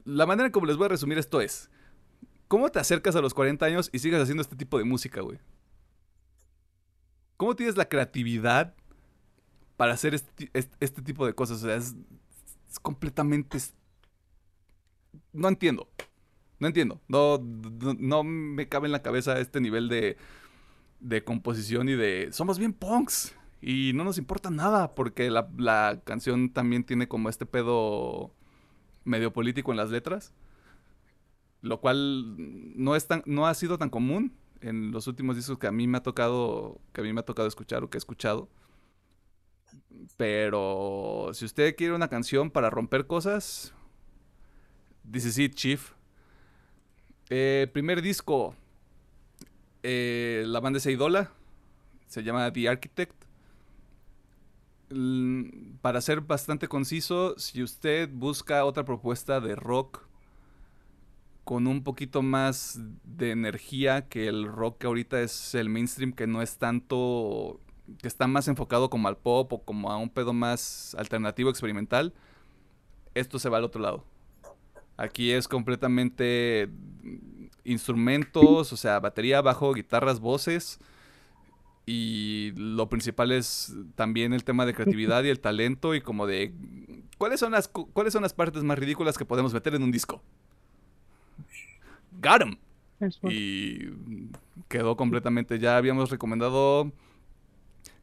la 0.06 0.26
manera 0.26 0.52
como 0.52 0.66
les 0.66 0.78
voy 0.78 0.86
a 0.86 0.90
resumir 0.90 1.18
esto 1.18 1.42
es. 1.42 1.70
¿Cómo 2.48 2.70
te 2.70 2.80
acercas 2.80 3.16
a 3.16 3.22
los 3.22 3.34
40 3.34 3.66
años 3.66 3.90
y 3.92 4.00
sigues 4.00 4.22
haciendo 4.22 4.42
este 4.42 4.56
tipo 4.56 4.78
de 4.78 4.86
música, 4.86 5.22
güey? 5.22 5.40
¿Cómo 7.36 7.56
tienes 7.56 7.78
la 7.78 7.90
creatividad 7.90 8.74
para 9.76 9.94
hacer 9.94 10.16
este, 10.16 10.50
este, 10.54 11.02
tipo 11.02 11.26
de 11.26 11.34
cosas? 11.34 11.64
O 11.64 11.68
sea, 11.68 11.76
es, 11.76 11.96
completamente... 12.82 13.58
No 15.34 15.50
entiendo. 15.50 15.90
No 16.60 16.68
entiendo. 16.68 17.02
No, 17.08 17.38
no, 18.00 18.24
me 18.24 18.68
cabe 18.70 18.88
en 18.88 18.94
la 18.94 19.04
cabeza 19.04 19.40
este 19.40 19.60
nivel 19.60 19.90
de, 19.90 20.18
de 21.00 21.24
composición 21.24 21.90
y 21.90 21.94
de... 21.94 22.30
Somos 22.32 22.58
bien 22.60 22.74
punks. 22.74 23.36
Y 23.62 23.92
no 23.94 24.04
nos 24.04 24.18
importa 24.18 24.50
nada 24.50 24.96
porque 24.96 25.30
la, 25.30 25.50
la 25.58 26.02
canción 26.06 26.50
también 26.52 26.84
tiene 26.84 27.08
como 27.08 27.28
este 27.28 27.46
pedo 27.46 28.32
medio 29.04 29.34
político 29.34 29.72
en 29.72 29.78
las 29.78 29.90
letras. 29.90 30.34
Lo 31.62 31.80
cual 31.82 32.36
no, 32.78 32.96
es 32.96 33.08
tan, 33.08 33.24
no 33.26 33.48
ha 33.48 33.54
sido 33.54 33.78
tan 33.78 33.90
común 33.90 34.34
en 34.62 34.92
los 34.92 35.08
últimos 35.08 35.36
discos 35.36 35.58
que 35.58 35.68
a 35.68 35.72
mí 35.72 35.88
me 35.88 35.98
ha 35.98 36.04
tocado 36.04 36.80
que 36.94 37.02
a 37.02 37.04
mí 37.04 37.14
me 37.14 37.20
ha 37.20 37.26
tocado 37.26 37.48
escuchar 37.48 37.84
o 37.84 37.90
que 37.90 37.98
he 37.98 38.00
escuchado. 38.00 38.50
Pero 40.18 41.32
si 41.34 41.46
usted 41.46 41.76
quiere 41.76 41.94
una 41.94 42.10
canción 42.10 42.52
para 42.52 42.70
romper 42.70 43.08
cosas, 43.08 43.74
dice 45.04 45.32
sí, 45.32 45.50
Chief. 45.50 45.92
Eh, 47.30 47.68
primer 47.74 48.02
disco, 48.02 48.56
eh, 49.84 50.44
la 50.48 50.60
banda 50.60 50.80
se 50.80 50.92
idola, 50.92 51.32
se 52.08 52.24
llama 52.24 52.52
The 52.52 52.70
Architect. 52.70 53.26
Para 55.82 56.00
ser 56.00 56.22
bastante 56.22 56.70
conciso, 56.70 57.38
si 57.38 57.62
usted 57.62 58.10
busca 58.10 58.64
otra 58.64 58.86
propuesta 58.86 59.42
de 59.42 59.56
rock 59.56 60.07
con 61.48 61.66
un 61.66 61.82
poquito 61.82 62.22
más 62.22 62.78
de 63.06 63.32
energía 63.32 64.10
que 64.10 64.28
el 64.28 64.46
rock 64.48 64.80
que 64.80 64.88
ahorita 64.88 65.22
es 65.22 65.56
el 65.56 65.70
mainstream, 65.70 66.12
que 66.12 66.28
no 66.28 66.42
es 66.42 66.58
tanto, 66.58 67.62
que 68.02 68.10
está 68.10 68.28
más 68.28 68.50
enfocado 68.50 68.90
como 68.90 69.08
al 69.08 69.16
pop 69.16 69.54
o 69.54 69.64
como 69.64 69.90
a 69.90 69.96
un 69.96 70.10
pedo 70.10 70.34
más 70.34 70.94
alternativo, 71.00 71.50
experimental, 71.50 72.14
esto 73.16 73.40
se 73.40 73.48
va 73.48 73.60
al 73.60 73.64
otro 73.64 73.82
lado. 73.82 74.04
Aquí 74.98 75.32
es 75.32 75.48
completamente 75.48 76.68
instrumentos, 77.64 78.74
o 78.74 78.76
sea, 78.76 79.00
batería, 79.00 79.42
bajo, 79.42 79.74
guitarras, 79.74 80.20
voces. 80.20 80.80
Y 81.86 82.52
lo 82.58 82.90
principal 82.90 83.32
es 83.32 83.74
también 83.96 84.34
el 84.34 84.44
tema 84.44 84.66
de 84.66 84.74
creatividad 84.74 85.24
y 85.24 85.30
el 85.30 85.40
talento 85.40 85.96
y 85.96 86.02
como 86.02 86.28
de 86.28 86.54
cuáles 87.18 87.40
son 87.40 87.54
las 87.54 87.70
cu- 87.70 87.90
cuáles 87.94 88.12
son 88.12 88.24
las 88.24 88.34
partes 88.34 88.64
más 88.64 88.78
ridículas 88.78 89.18
que 89.18 89.24
podemos 89.24 89.54
meter 89.54 89.76
en 89.76 89.84
un 89.84 89.94
disco. 89.94 90.22
Got. 92.22 92.44
Eso. 93.00 93.28
Y 93.30 93.92
quedó 94.68 94.96
completamente. 94.98 95.60
Ya 95.60 95.78
habíamos 95.78 96.10
recomendado 96.10 96.92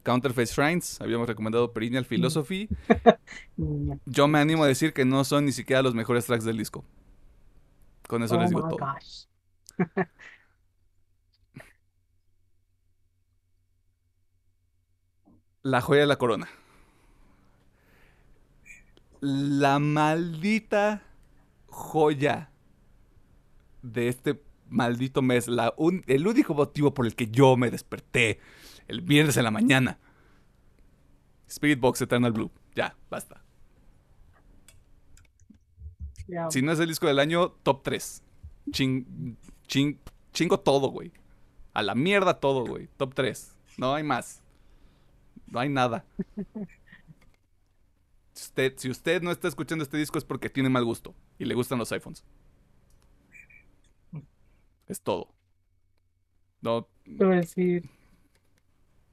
Counterfeit 0.03 0.49
Shrines, 0.49 1.01
habíamos 1.01 1.27
recomendado 1.29 1.73
Perennial 1.73 2.05
Philosophy. 2.05 2.69
Yo 4.07 4.29
me 4.29 4.39
animo 4.39 4.65
a 4.65 4.69
decir 4.69 4.93
que 4.93 5.05
no 5.05 5.25
son 5.25 5.47
ni 5.47 5.53
siquiera 5.53 5.83
los 5.83 5.95
mejores 5.95 6.27
tracks 6.27 6.45
del 6.45 6.59
disco. 6.59 6.85
Con 8.09 8.23
eso 8.23 8.37
Oh 8.37 8.39
les 8.39 8.51
digo 8.51 8.63
my 8.63 8.69
todo. 8.69 8.79
gosh. 8.79 9.27
La 15.65 15.81
joya 15.81 16.03
de 16.03 16.07
la 16.07 16.17
corona. 16.17 16.49
La 19.21 19.79
maldita 19.81 21.03
joya 21.69 22.51
de 23.85 24.09
este 24.09 24.43
maldito 24.69 25.23
mes. 25.23 25.47
La 25.49 25.75
un- 25.77 26.03
el 26.07 26.27
único 26.27 26.55
motivo 26.55 26.93
por 26.95 27.07
el 27.07 27.15
que 27.15 27.29
yo 27.29 27.57
me 27.57 27.71
desperté 27.71 28.41
el 28.89 29.01
viernes 29.03 29.37
en 29.37 29.45
la 29.45 29.51
mañana. 29.51 29.99
Spirit 31.47 31.79
Box 31.79 32.01
Eternal 32.03 32.33
Blue. 32.33 32.51
Ya, 32.75 32.97
basta. 33.11 33.43
Si 36.51 36.63
no 36.63 36.73
es 36.73 36.81
el 36.81 36.89
disco 36.89 37.07
del 37.07 37.19
año, 37.19 37.51
top 37.63 37.83
3. 37.83 38.23
Ching, 38.71 39.37
ching, 39.67 39.99
chingo 40.33 40.59
todo, 40.59 40.89
güey. 40.89 41.13
A 41.75 41.83
la 41.83 41.95
mierda 41.95 42.41
todo, 42.41 42.65
güey. 42.65 42.89
Top 42.97 43.15
3. 43.15 43.53
No 43.77 43.95
hay 43.95 44.03
más. 44.05 44.43
No 45.47 45.61
hay 45.61 45.69
nada. 45.69 46.05
Usted, 48.35 48.75
si 48.79 48.91
usted 48.91 49.23
no 49.23 49.31
está 49.31 49.47
escuchando 49.49 49.85
este 49.85 49.97
disco 49.97 50.19
es 50.19 50.25
porque 50.25 50.51
tiene 50.51 50.69
mal 50.69 50.85
gusto 50.85 51.15
y 51.39 51.45
le 51.45 51.55
gustan 51.55 51.79
los 51.79 51.93
iPhones. 51.93 52.25
Es 54.95 55.01
todo. 55.03 55.35
No, 56.63 56.87
decir. 57.05 57.91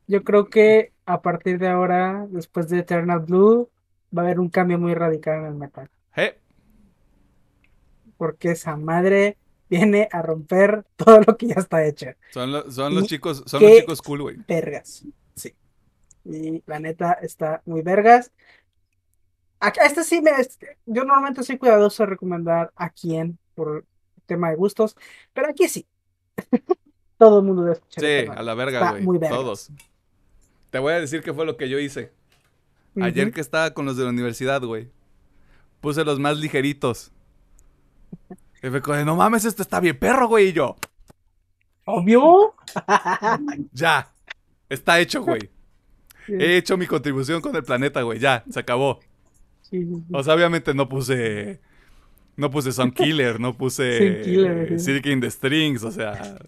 Yo 0.05 0.23
creo 0.23 0.45
que 0.47 0.93
a 1.07 1.23
partir 1.23 1.57
de 1.57 1.69
ahora, 1.69 2.27
después 2.29 2.69
de 2.69 2.77
Eternal 2.77 3.21
Blue, 3.21 3.67
va 4.15 4.21
a 4.21 4.25
haber 4.25 4.39
un 4.39 4.49
cambio 4.49 4.77
muy 4.77 4.93
radical 4.93 5.39
en 5.39 5.45
el 5.47 5.55
metal. 5.55 5.89
eh, 6.15 6.37
Porque 8.15 8.51
esa 8.51 8.77
madre 8.77 9.39
viene 9.71 10.07
a 10.11 10.21
romper 10.21 10.85
todo 10.97 11.21
lo 11.25 11.35
que 11.35 11.47
ya 11.47 11.55
está 11.55 11.83
hecho. 11.83 12.11
son, 12.29 12.51
lo- 12.51 12.69
son 12.71 12.93
los 12.93 13.05
¿Y 13.05 13.07
chicos, 13.07 13.43
son 13.47 13.63
los 13.63 13.71
chicos 13.71 14.01
cool, 14.03 14.21
güey. 14.21 14.37
Vergas. 14.47 15.03
Sí. 15.35 15.55
Y 16.25 16.61
la 16.67 16.79
neta 16.79 17.13
está 17.13 17.63
muy 17.65 17.81
vergas. 17.81 18.31
Acá, 19.59 19.87
este 19.87 20.03
sí 20.03 20.21
me. 20.21 20.29
este- 20.39 20.77
yo 20.85 21.03
normalmente 21.05 21.41
soy 21.41 21.57
cuidadoso 21.57 22.03
de 22.03 22.09
recomendar 22.11 22.71
a 22.75 22.91
quién 22.91 23.39
por 23.55 23.83
tema 24.35 24.49
de 24.49 24.55
gustos, 24.55 24.95
pero 25.33 25.49
aquí 25.49 25.67
sí. 25.67 25.85
Todo 27.17 27.39
el 27.39 27.45
mundo 27.45 27.63
debe 27.63 27.73
escuchar. 27.73 28.03
Sí, 28.03 28.09
Eternal 28.09 28.37
a 28.37 28.43
la 28.43 28.53
verga, 28.55 28.99
güey. 28.99 29.19
Todos. 29.29 29.71
Te 30.69 30.79
voy 30.79 30.93
a 30.93 30.99
decir 30.99 31.21
qué 31.21 31.33
fue 31.33 31.45
lo 31.45 31.57
que 31.57 31.69
yo 31.69 31.79
hice. 31.79 32.11
Ayer 32.99 33.31
que 33.31 33.41
estaba 33.41 33.73
con 33.73 33.85
los 33.85 33.97
de 33.97 34.03
la 34.03 34.09
universidad, 34.09 34.61
güey. 34.63 34.89
Puse 35.81 36.03
los 36.03 36.19
más 36.19 36.37
ligeritos. 36.37 37.11
Y 38.63 38.79
como 38.79 38.97
de, 38.97 39.05
no 39.05 39.15
mames, 39.15 39.45
esto 39.45 39.61
está 39.61 39.79
bien 39.79 39.97
perro, 39.97 40.27
güey. 40.27 40.49
Y 40.49 40.53
yo, 40.53 40.75
Obvio. 41.85 42.55
ya. 43.73 44.11
Está 44.69 44.99
hecho, 44.99 45.23
güey. 45.23 45.49
He 46.27 46.57
hecho 46.57 46.77
mi 46.77 46.87
contribución 46.87 47.41
con 47.41 47.55
el 47.55 47.63
planeta, 47.63 48.01
güey. 48.03 48.19
Ya, 48.19 48.45
se 48.49 48.59
acabó. 48.59 48.99
Sí, 49.61 49.83
sí, 49.83 49.95
sí. 49.95 50.03
O 50.13 50.23
sea, 50.23 50.35
obviamente 50.35 50.73
no 50.73 50.87
puse. 50.87 51.59
No 52.41 52.49
puse 52.49 52.71
Sun 52.71 52.91
Killer, 52.91 53.39
no 53.39 53.55
puse 53.55 54.23
Killer, 54.23 55.07
in 55.07 55.21
the 55.21 55.29
Strings, 55.29 55.83
o 55.83 55.91
sea, 55.91 56.39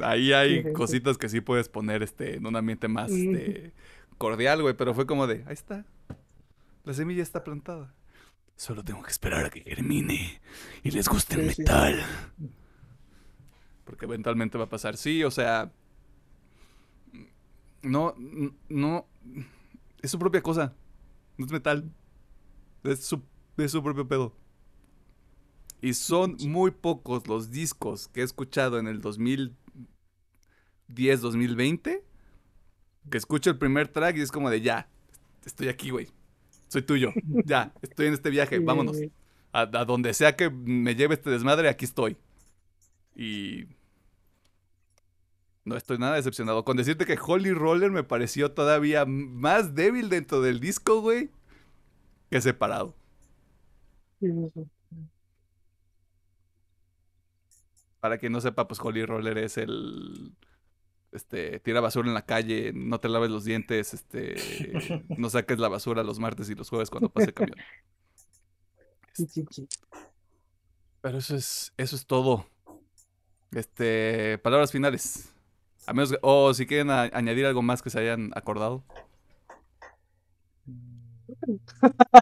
ahí 0.00 0.32
hay 0.32 0.72
cositas 0.72 1.18
que 1.18 1.28
sí 1.28 1.42
puedes 1.42 1.68
poner 1.68 2.02
este, 2.02 2.36
en 2.36 2.46
un 2.46 2.56
ambiente 2.56 2.88
más 2.88 3.10
este, 3.10 3.74
cordial, 4.16 4.62
güey, 4.62 4.74
pero 4.74 4.94
fue 4.94 5.04
como 5.04 5.26
de, 5.26 5.44
ahí 5.46 5.52
está, 5.52 5.84
la 6.84 6.94
semilla 6.94 7.22
está 7.22 7.44
plantada. 7.44 7.92
Solo 8.56 8.82
tengo 8.82 9.02
que 9.02 9.10
esperar 9.10 9.44
a 9.44 9.50
que 9.50 9.60
germine 9.60 10.40
y 10.82 10.90
les 10.90 11.06
guste 11.06 11.34
el 11.38 11.48
metal. 11.48 12.02
Porque 13.84 14.06
eventualmente 14.06 14.56
va 14.56 14.64
a 14.64 14.68
pasar, 14.70 14.96
sí, 14.96 15.22
o 15.22 15.30
sea, 15.30 15.70
no, 17.82 18.14
no, 18.70 19.06
es 20.00 20.10
su 20.10 20.18
propia 20.18 20.40
cosa, 20.40 20.74
no 21.36 21.44
es 21.44 21.52
metal, 21.52 21.92
es 22.84 23.04
su, 23.04 23.22
es 23.58 23.70
su 23.70 23.82
propio 23.82 24.08
pedo. 24.08 24.45
Y 25.86 25.94
son 25.94 26.36
muy 26.40 26.72
pocos 26.72 27.28
los 27.28 27.52
discos 27.52 28.08
que 28.08 28.20
he 28.22 28.24
escuchado 28.24 28.80
en 28.80 28.88
el 28.88 29.00
2010, 29.00 29.54
2020, 31.20 32.02
que 33.08 33.16
escucho 33.16 33.50
el 33.50 33.56
primer 33.56 33.86
track 33.86 34.16
y 34.16 34.22
es 34.22 34.32
como 34.32 34.50
de 34.50 34.62
ya, 34.62 34.88
estoy 35.44 35.68
aquí, 35.68 35.90
güey. 35.90 36.08
Soy 36.66 36.82
tuyo, 36.82 37.12
ya, 37.44 37.72
estoy 37.82 38.08
en 38.08 38.14
este 38.14 38.30
viaje, 38.30 38.58
vámonos. 38.58 38.96
A, 39.52 39.60
a 39.60 39.84
donde 39.84 40.12
sea 40.12 40.34
que 40.34 40.50
me 40.50 40.96
lleve 40.96 41.14
este 41.14 41.30
desmadre, 41.30 41.68
aquí 41.68 41.84
estoy. 41.84 42.16
Y 43.14 43.66
no 45.64 45.76
estoy 45.76 45.98
nada 45.98 46.16
decepcionado. 46.16 46.64
Con 46.64 46.76
decirte 46.76 47.06
que 47.06 47.16
Holy 47.24 47.52
Roller 47.52 47.92
me 47.92 48.02
pareció 48.02 48.50
todavía 48.50 49.04
más 49.06 49.76
débil 49.76 50.08
dentro 50.08 50.40
del 50.40 50.58
disco, 50.58 51.00
güey, 51.00 51.30
que 52.28 52.40
separado. 52.40 52.96
Sí, 54.20 54.26
sí, 54.32 54.50
sí. 54.54 54.75
Para 58.00 58.18
quien 58.18 58.32
no 58.32 58.40
sepa, 58.40 58.68
pues 58.68 58.80
Holy 58.80 59.04
Roller 59.04 59.38
es 59.38 59.56
el 59.58 60.32
este 61.12 61.60
tira 61.60 61.80
basura 61.80 62.08
en 62.08 62.14
la 62.14 62.26
calle, 62.26 62.72
no 62.74 63.00
te 63.00 63.08
laves 63.08 63.30
los 63.30 63.44
dientes, 63.44 63.94
este 63.94 64.36
no 65.16 65.30
saques 65.30 65.58
la 65.58 65.68
basura 65.68 66.02
los 66.02 66.18
martes 66.18 66.50
y 66.50 66.54
los 66.54 66.68
jueves 66.68 66.90
cuando 66.90 67.08
pase 67.08 67.28
el 67.28 67.34
camión. 67.34 67.56
Sí, 69.14 69.26
sí, 69.28 69.46
sí. 69.50 69.66
Pero 71.00 71.16
eso 71.16 71.34
es 71.36 71.72
eso 71.78 71.96
es 71.96 72.04
todo. 72.06 72.44
Este, 73.52 74.36
palabras 74.38 74.72
finales. 74.72 75.32
A 75.86 75.94
menos 75.94 76.10
que- 76.10 76.18
o 76.20 76.52
si 76.52 76.66
quieren 76.66 76.90
a- 76.90 77.04
añadir 77.14 77.46
algo 77.46 77.62
más 77.62 77.80
que 77.80 77.88
se 77.88 77.98
hayan 77.98 78.30
acordado. 78.34 78.84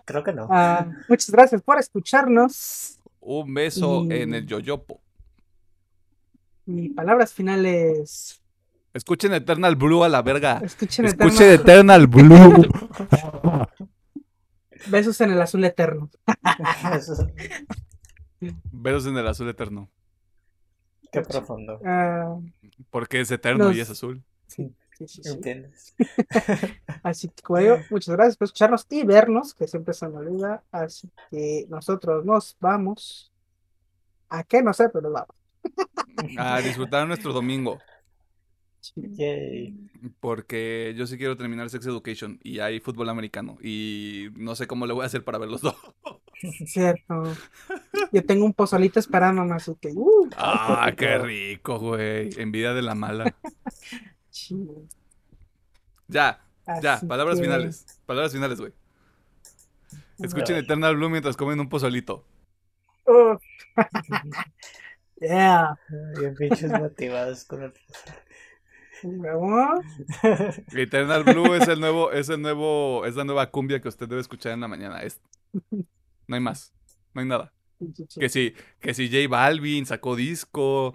Creo 0.05 0.23
que 0.25 0.33
no. 0.33 0.47
Ah, 0.51 0.87
muchas 1.09 1.31
gracias 1.31 1.63
por 1.63 1.79
escucharnos. 1.79 2.99
Un 3.21 3.53
beso 3.55 4.05
Y- 4.05 4.13
en 4.13 4.35
el 4.35 4.47
yoyopo. 4.47 5.01
Y 6.67 6.91
palabras 6.91 7.33
finales. 7.33 8.41
Escuchen 8.93 9.33
Eternal 9.35 9.75
Blue 9.77 10.05
a 10.05 10.09
la 10.09 10.23
verga. 10.23 10.61
Escuchen 10.63 11.07
Escuchen 11.07 11.53
Eternal- 11.53 11.61
Eternal 11.61 12.07
Blue. 12.07 12.69
Besos 14.91 15.21
en 15.21 15.31
el 15.33 15.41
azul 15.41 15.65
eterno. 15.65 16.11
Eso- 16.97 17.27
Besos 18.73 19.07
en 19.07 19.17
el 19.17 19.27
azul 19.27 19.49
eterno. 19.49 19.91
Qué 21.11 21.23
profundo. 21.23 21.81
Ah, 21.85 22.37
Porque 22.91 23.21
es 23.21 23.31
eterno 23.31 23.71
y 23.73 23.81
es 23.81 23.89
azul. 23.91 24.23
Sí, 24.49 24.75
sí, 24.99 25.07
sí. 25.09 25.21
¿Entiendes? 25.25 25.95
Así 27.03 27.29
que, 27.29 27.43
como 27.43 27.59
digo, 27.61 27.77
muchas 27.91 28.15
gracias 28.17 28.37
por 28.37 28.47
escucharnos 28.47 28.87
y 28.91 29.05
vernos, 29.05 29.55
que 29.55 29.67
siempre 29.69 29.95
se 29.95 30.09
me 30.09 30.17
olvida. 30.19 30.63
Así 30.73 31.09
que 31.31 31.67
nosotros 31.69 32.25
nos 32.25 32.57
vamos. 32.61 33.33
¿A 34.29 34.43
qué? 34.45 34.63
No 34.63 34.73
sé, 34.73 34.89
pero 34.89 35.11
vamos. 35.11 35.29
A 36.39 36.61
disfrutar 36.61 37.07
nuestro 37.07 37.33
domingo. 37.33 37.79
Yay. 38.97 39.75
Porque 40.21 40.95
yo 40.97 41.07
sí 41.07 41.17
quiero 41.17 41.37
terminar 41.37 41.71
Sex 41.71 41.87
Education 41.87 42.39
y 42.43 42.59
hay 42.61 42.81
fútbol 42.81 43.09
americano. 43.09 43.57
Y 43.63 44.29
no 44.37 44.55
sé 44.55 44.67
cómo 44.67 44.87
le 44.87 44.93
voy 44.93 45.03
a 45.05 45.07
hacer 45.07 45.25
para 45.25 45.39
ver 45.39 45.49
los 45.49 45.63
dos. 45.63 45.75
Cierto. 46.67 47.23
Yo 48.13 48.25
tengo 48.27 48.45
un 48.45 48.53
pozolito 48.53 48.99
esperándome, 49.01 49.55
así 49.55 49.73
que. 49.81 49.89
Uh, 49.95 50.29
Ah, 50.37 50.93
qué 50.97 51.17
rico, 51.19 51.79
güey. 51.79 52.29
Envidia 52.39 52.75
de 52.75 52.83
la 52.83 52.95
mala. 52.95 53.35
Ya, 56.09 56.41
ya, 56.83 56.95
Así 56.95 57.07
palabras 57.07 57.39
que- 57.39 57.45
finales. 57.45 58.01
Palabras 58.05 58.33
finales, 58.33 58.61
güey. 58.61 58.73
Escuchen 60.19 60.57
Eternal 60.57 60.97
Blue 60.97 61.09
mientras 61.11 61.37
comen 61.37 61.59
un 61.61 61.69
pozolito. 61.69 62.25
Uh. 63.07 63.37
yeah. 65.29 65.79
Bien 66.19 66.35
pinches 66.35 66.71
motivados 66.71 67.45
con 67.45 67.63
el... 67.63 67.73
Luego, 69.03 69.83
Eternal 70.73 71.25
Blue 71.25 71.55
es 71.55 71.69
el 71.69 71.79
nuevo, 71.79 72.11
es 72.11 72.31
el 72.31 72.41
nuevo, 72.41 73.05
es 73.05 73.17
la 73.17 73.25
nueva 73.25 73.51
cumbia 73.51 73.81
que 73.81 73.89
usted 73.89 74.09
debe 74.09 74.23
escuchar 74.23 74.53
en 74.53 74.61
la 74.61 74.69
mañana. 74.69 75.03
Es, 75.03 75.21
no 75.71 76.37
hay 76.37 76.41
más, 76.41 76.73
no 77.13 77.21
hay 77.21 77.27
nada. 77.27 77.53
Que 78.19 78.31
si, 78.31 78.55
que 78.81 78.95
si 78.95 79.09
J 79.11 79.29
Balvin 79.29 79.85
sacó 79.85 80.17
disco, 80.17 80.93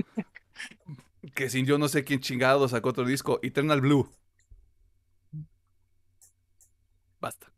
que 1.36 1.50
si 1.52 1.64
yo 1.64 1.78
no 1.78 1.88
sé 1.88 2.04
quién 2.04 2.20
chingado 2.20 2.68
sacó 2.68 2.90
otro 2.90 3.06
disco, 3.06 3.40
Eternal 3.44 3.82
Blue. 3.82 4.10
Basta. 7.20 7.52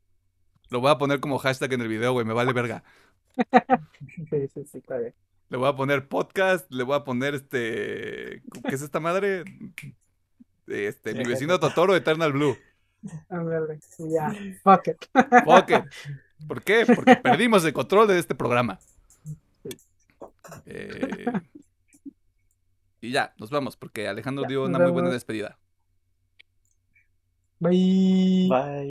Lo 0.70 0.82
voy 0.82 0.92
a 0.92 0.98
poner 0.98 1.20
como 1.20 1.38
hashtag 1.38 1.74
en 1.74 1.82
el 1.82 1.88
video, 1.88 2.14
güey, 2.14 2.26
me 2.26 2.34
vale 2.34 2.52
verga. 2.52 2.84
Sí, 4.30 4.48
sí, 4.54 4.66
sí. 4.66 4.84
Le 5.52 5.58
voy 5.58 5.68
a 5.68 5.76
poner 5.76 6.08
podcast, 6.08 6.72
le 6.72 6.84
voy 6.84 6.96
a 6.96 7.04
poner 7.04 7.36
este, 7.36 8.42
¿qué 8.70 8.74
es 8.74 8.82
esta 8.82 9.02
madre? 9.02 9.44
Este, 10.66 11.14
mi 11.14 11.26
vecino 11.26 11.60
Totoro, 11.60 11.94
Eternal 11.94 12.32
Blue. 12.32 12.58
Ya, 13.98 14.34
fuck 14.64 14.88
it. 14.88 15.06
Fuck 15.44 15.72
it. 15.72 16.48
¿Por 16.48 16.64
qué? 16.64 16.86
Porque 16.96 17.18
perdimos 17.18 17.66
el 17.66 17.74
control 17.74 18.08
de 18.08 18.20
este 18.20 18.34
programa. 18.34 18.80
Eh, 20.66 21.26
y 23.02 23.12
ya, 23.12 23.34
nos 23.38 23.50
vamos, 23.50 23.76
porque 23.76 24.08
Alejandro 24.08 24.44
Ya, 24.44 24.48
dio 24.48 24.64
una 24.64 24.80
muy 24.80 24.92
buena 24.92 25.10
despedida. 25.10 25.60
Bye. 27.60 28.48
Bye. 28.50 28.88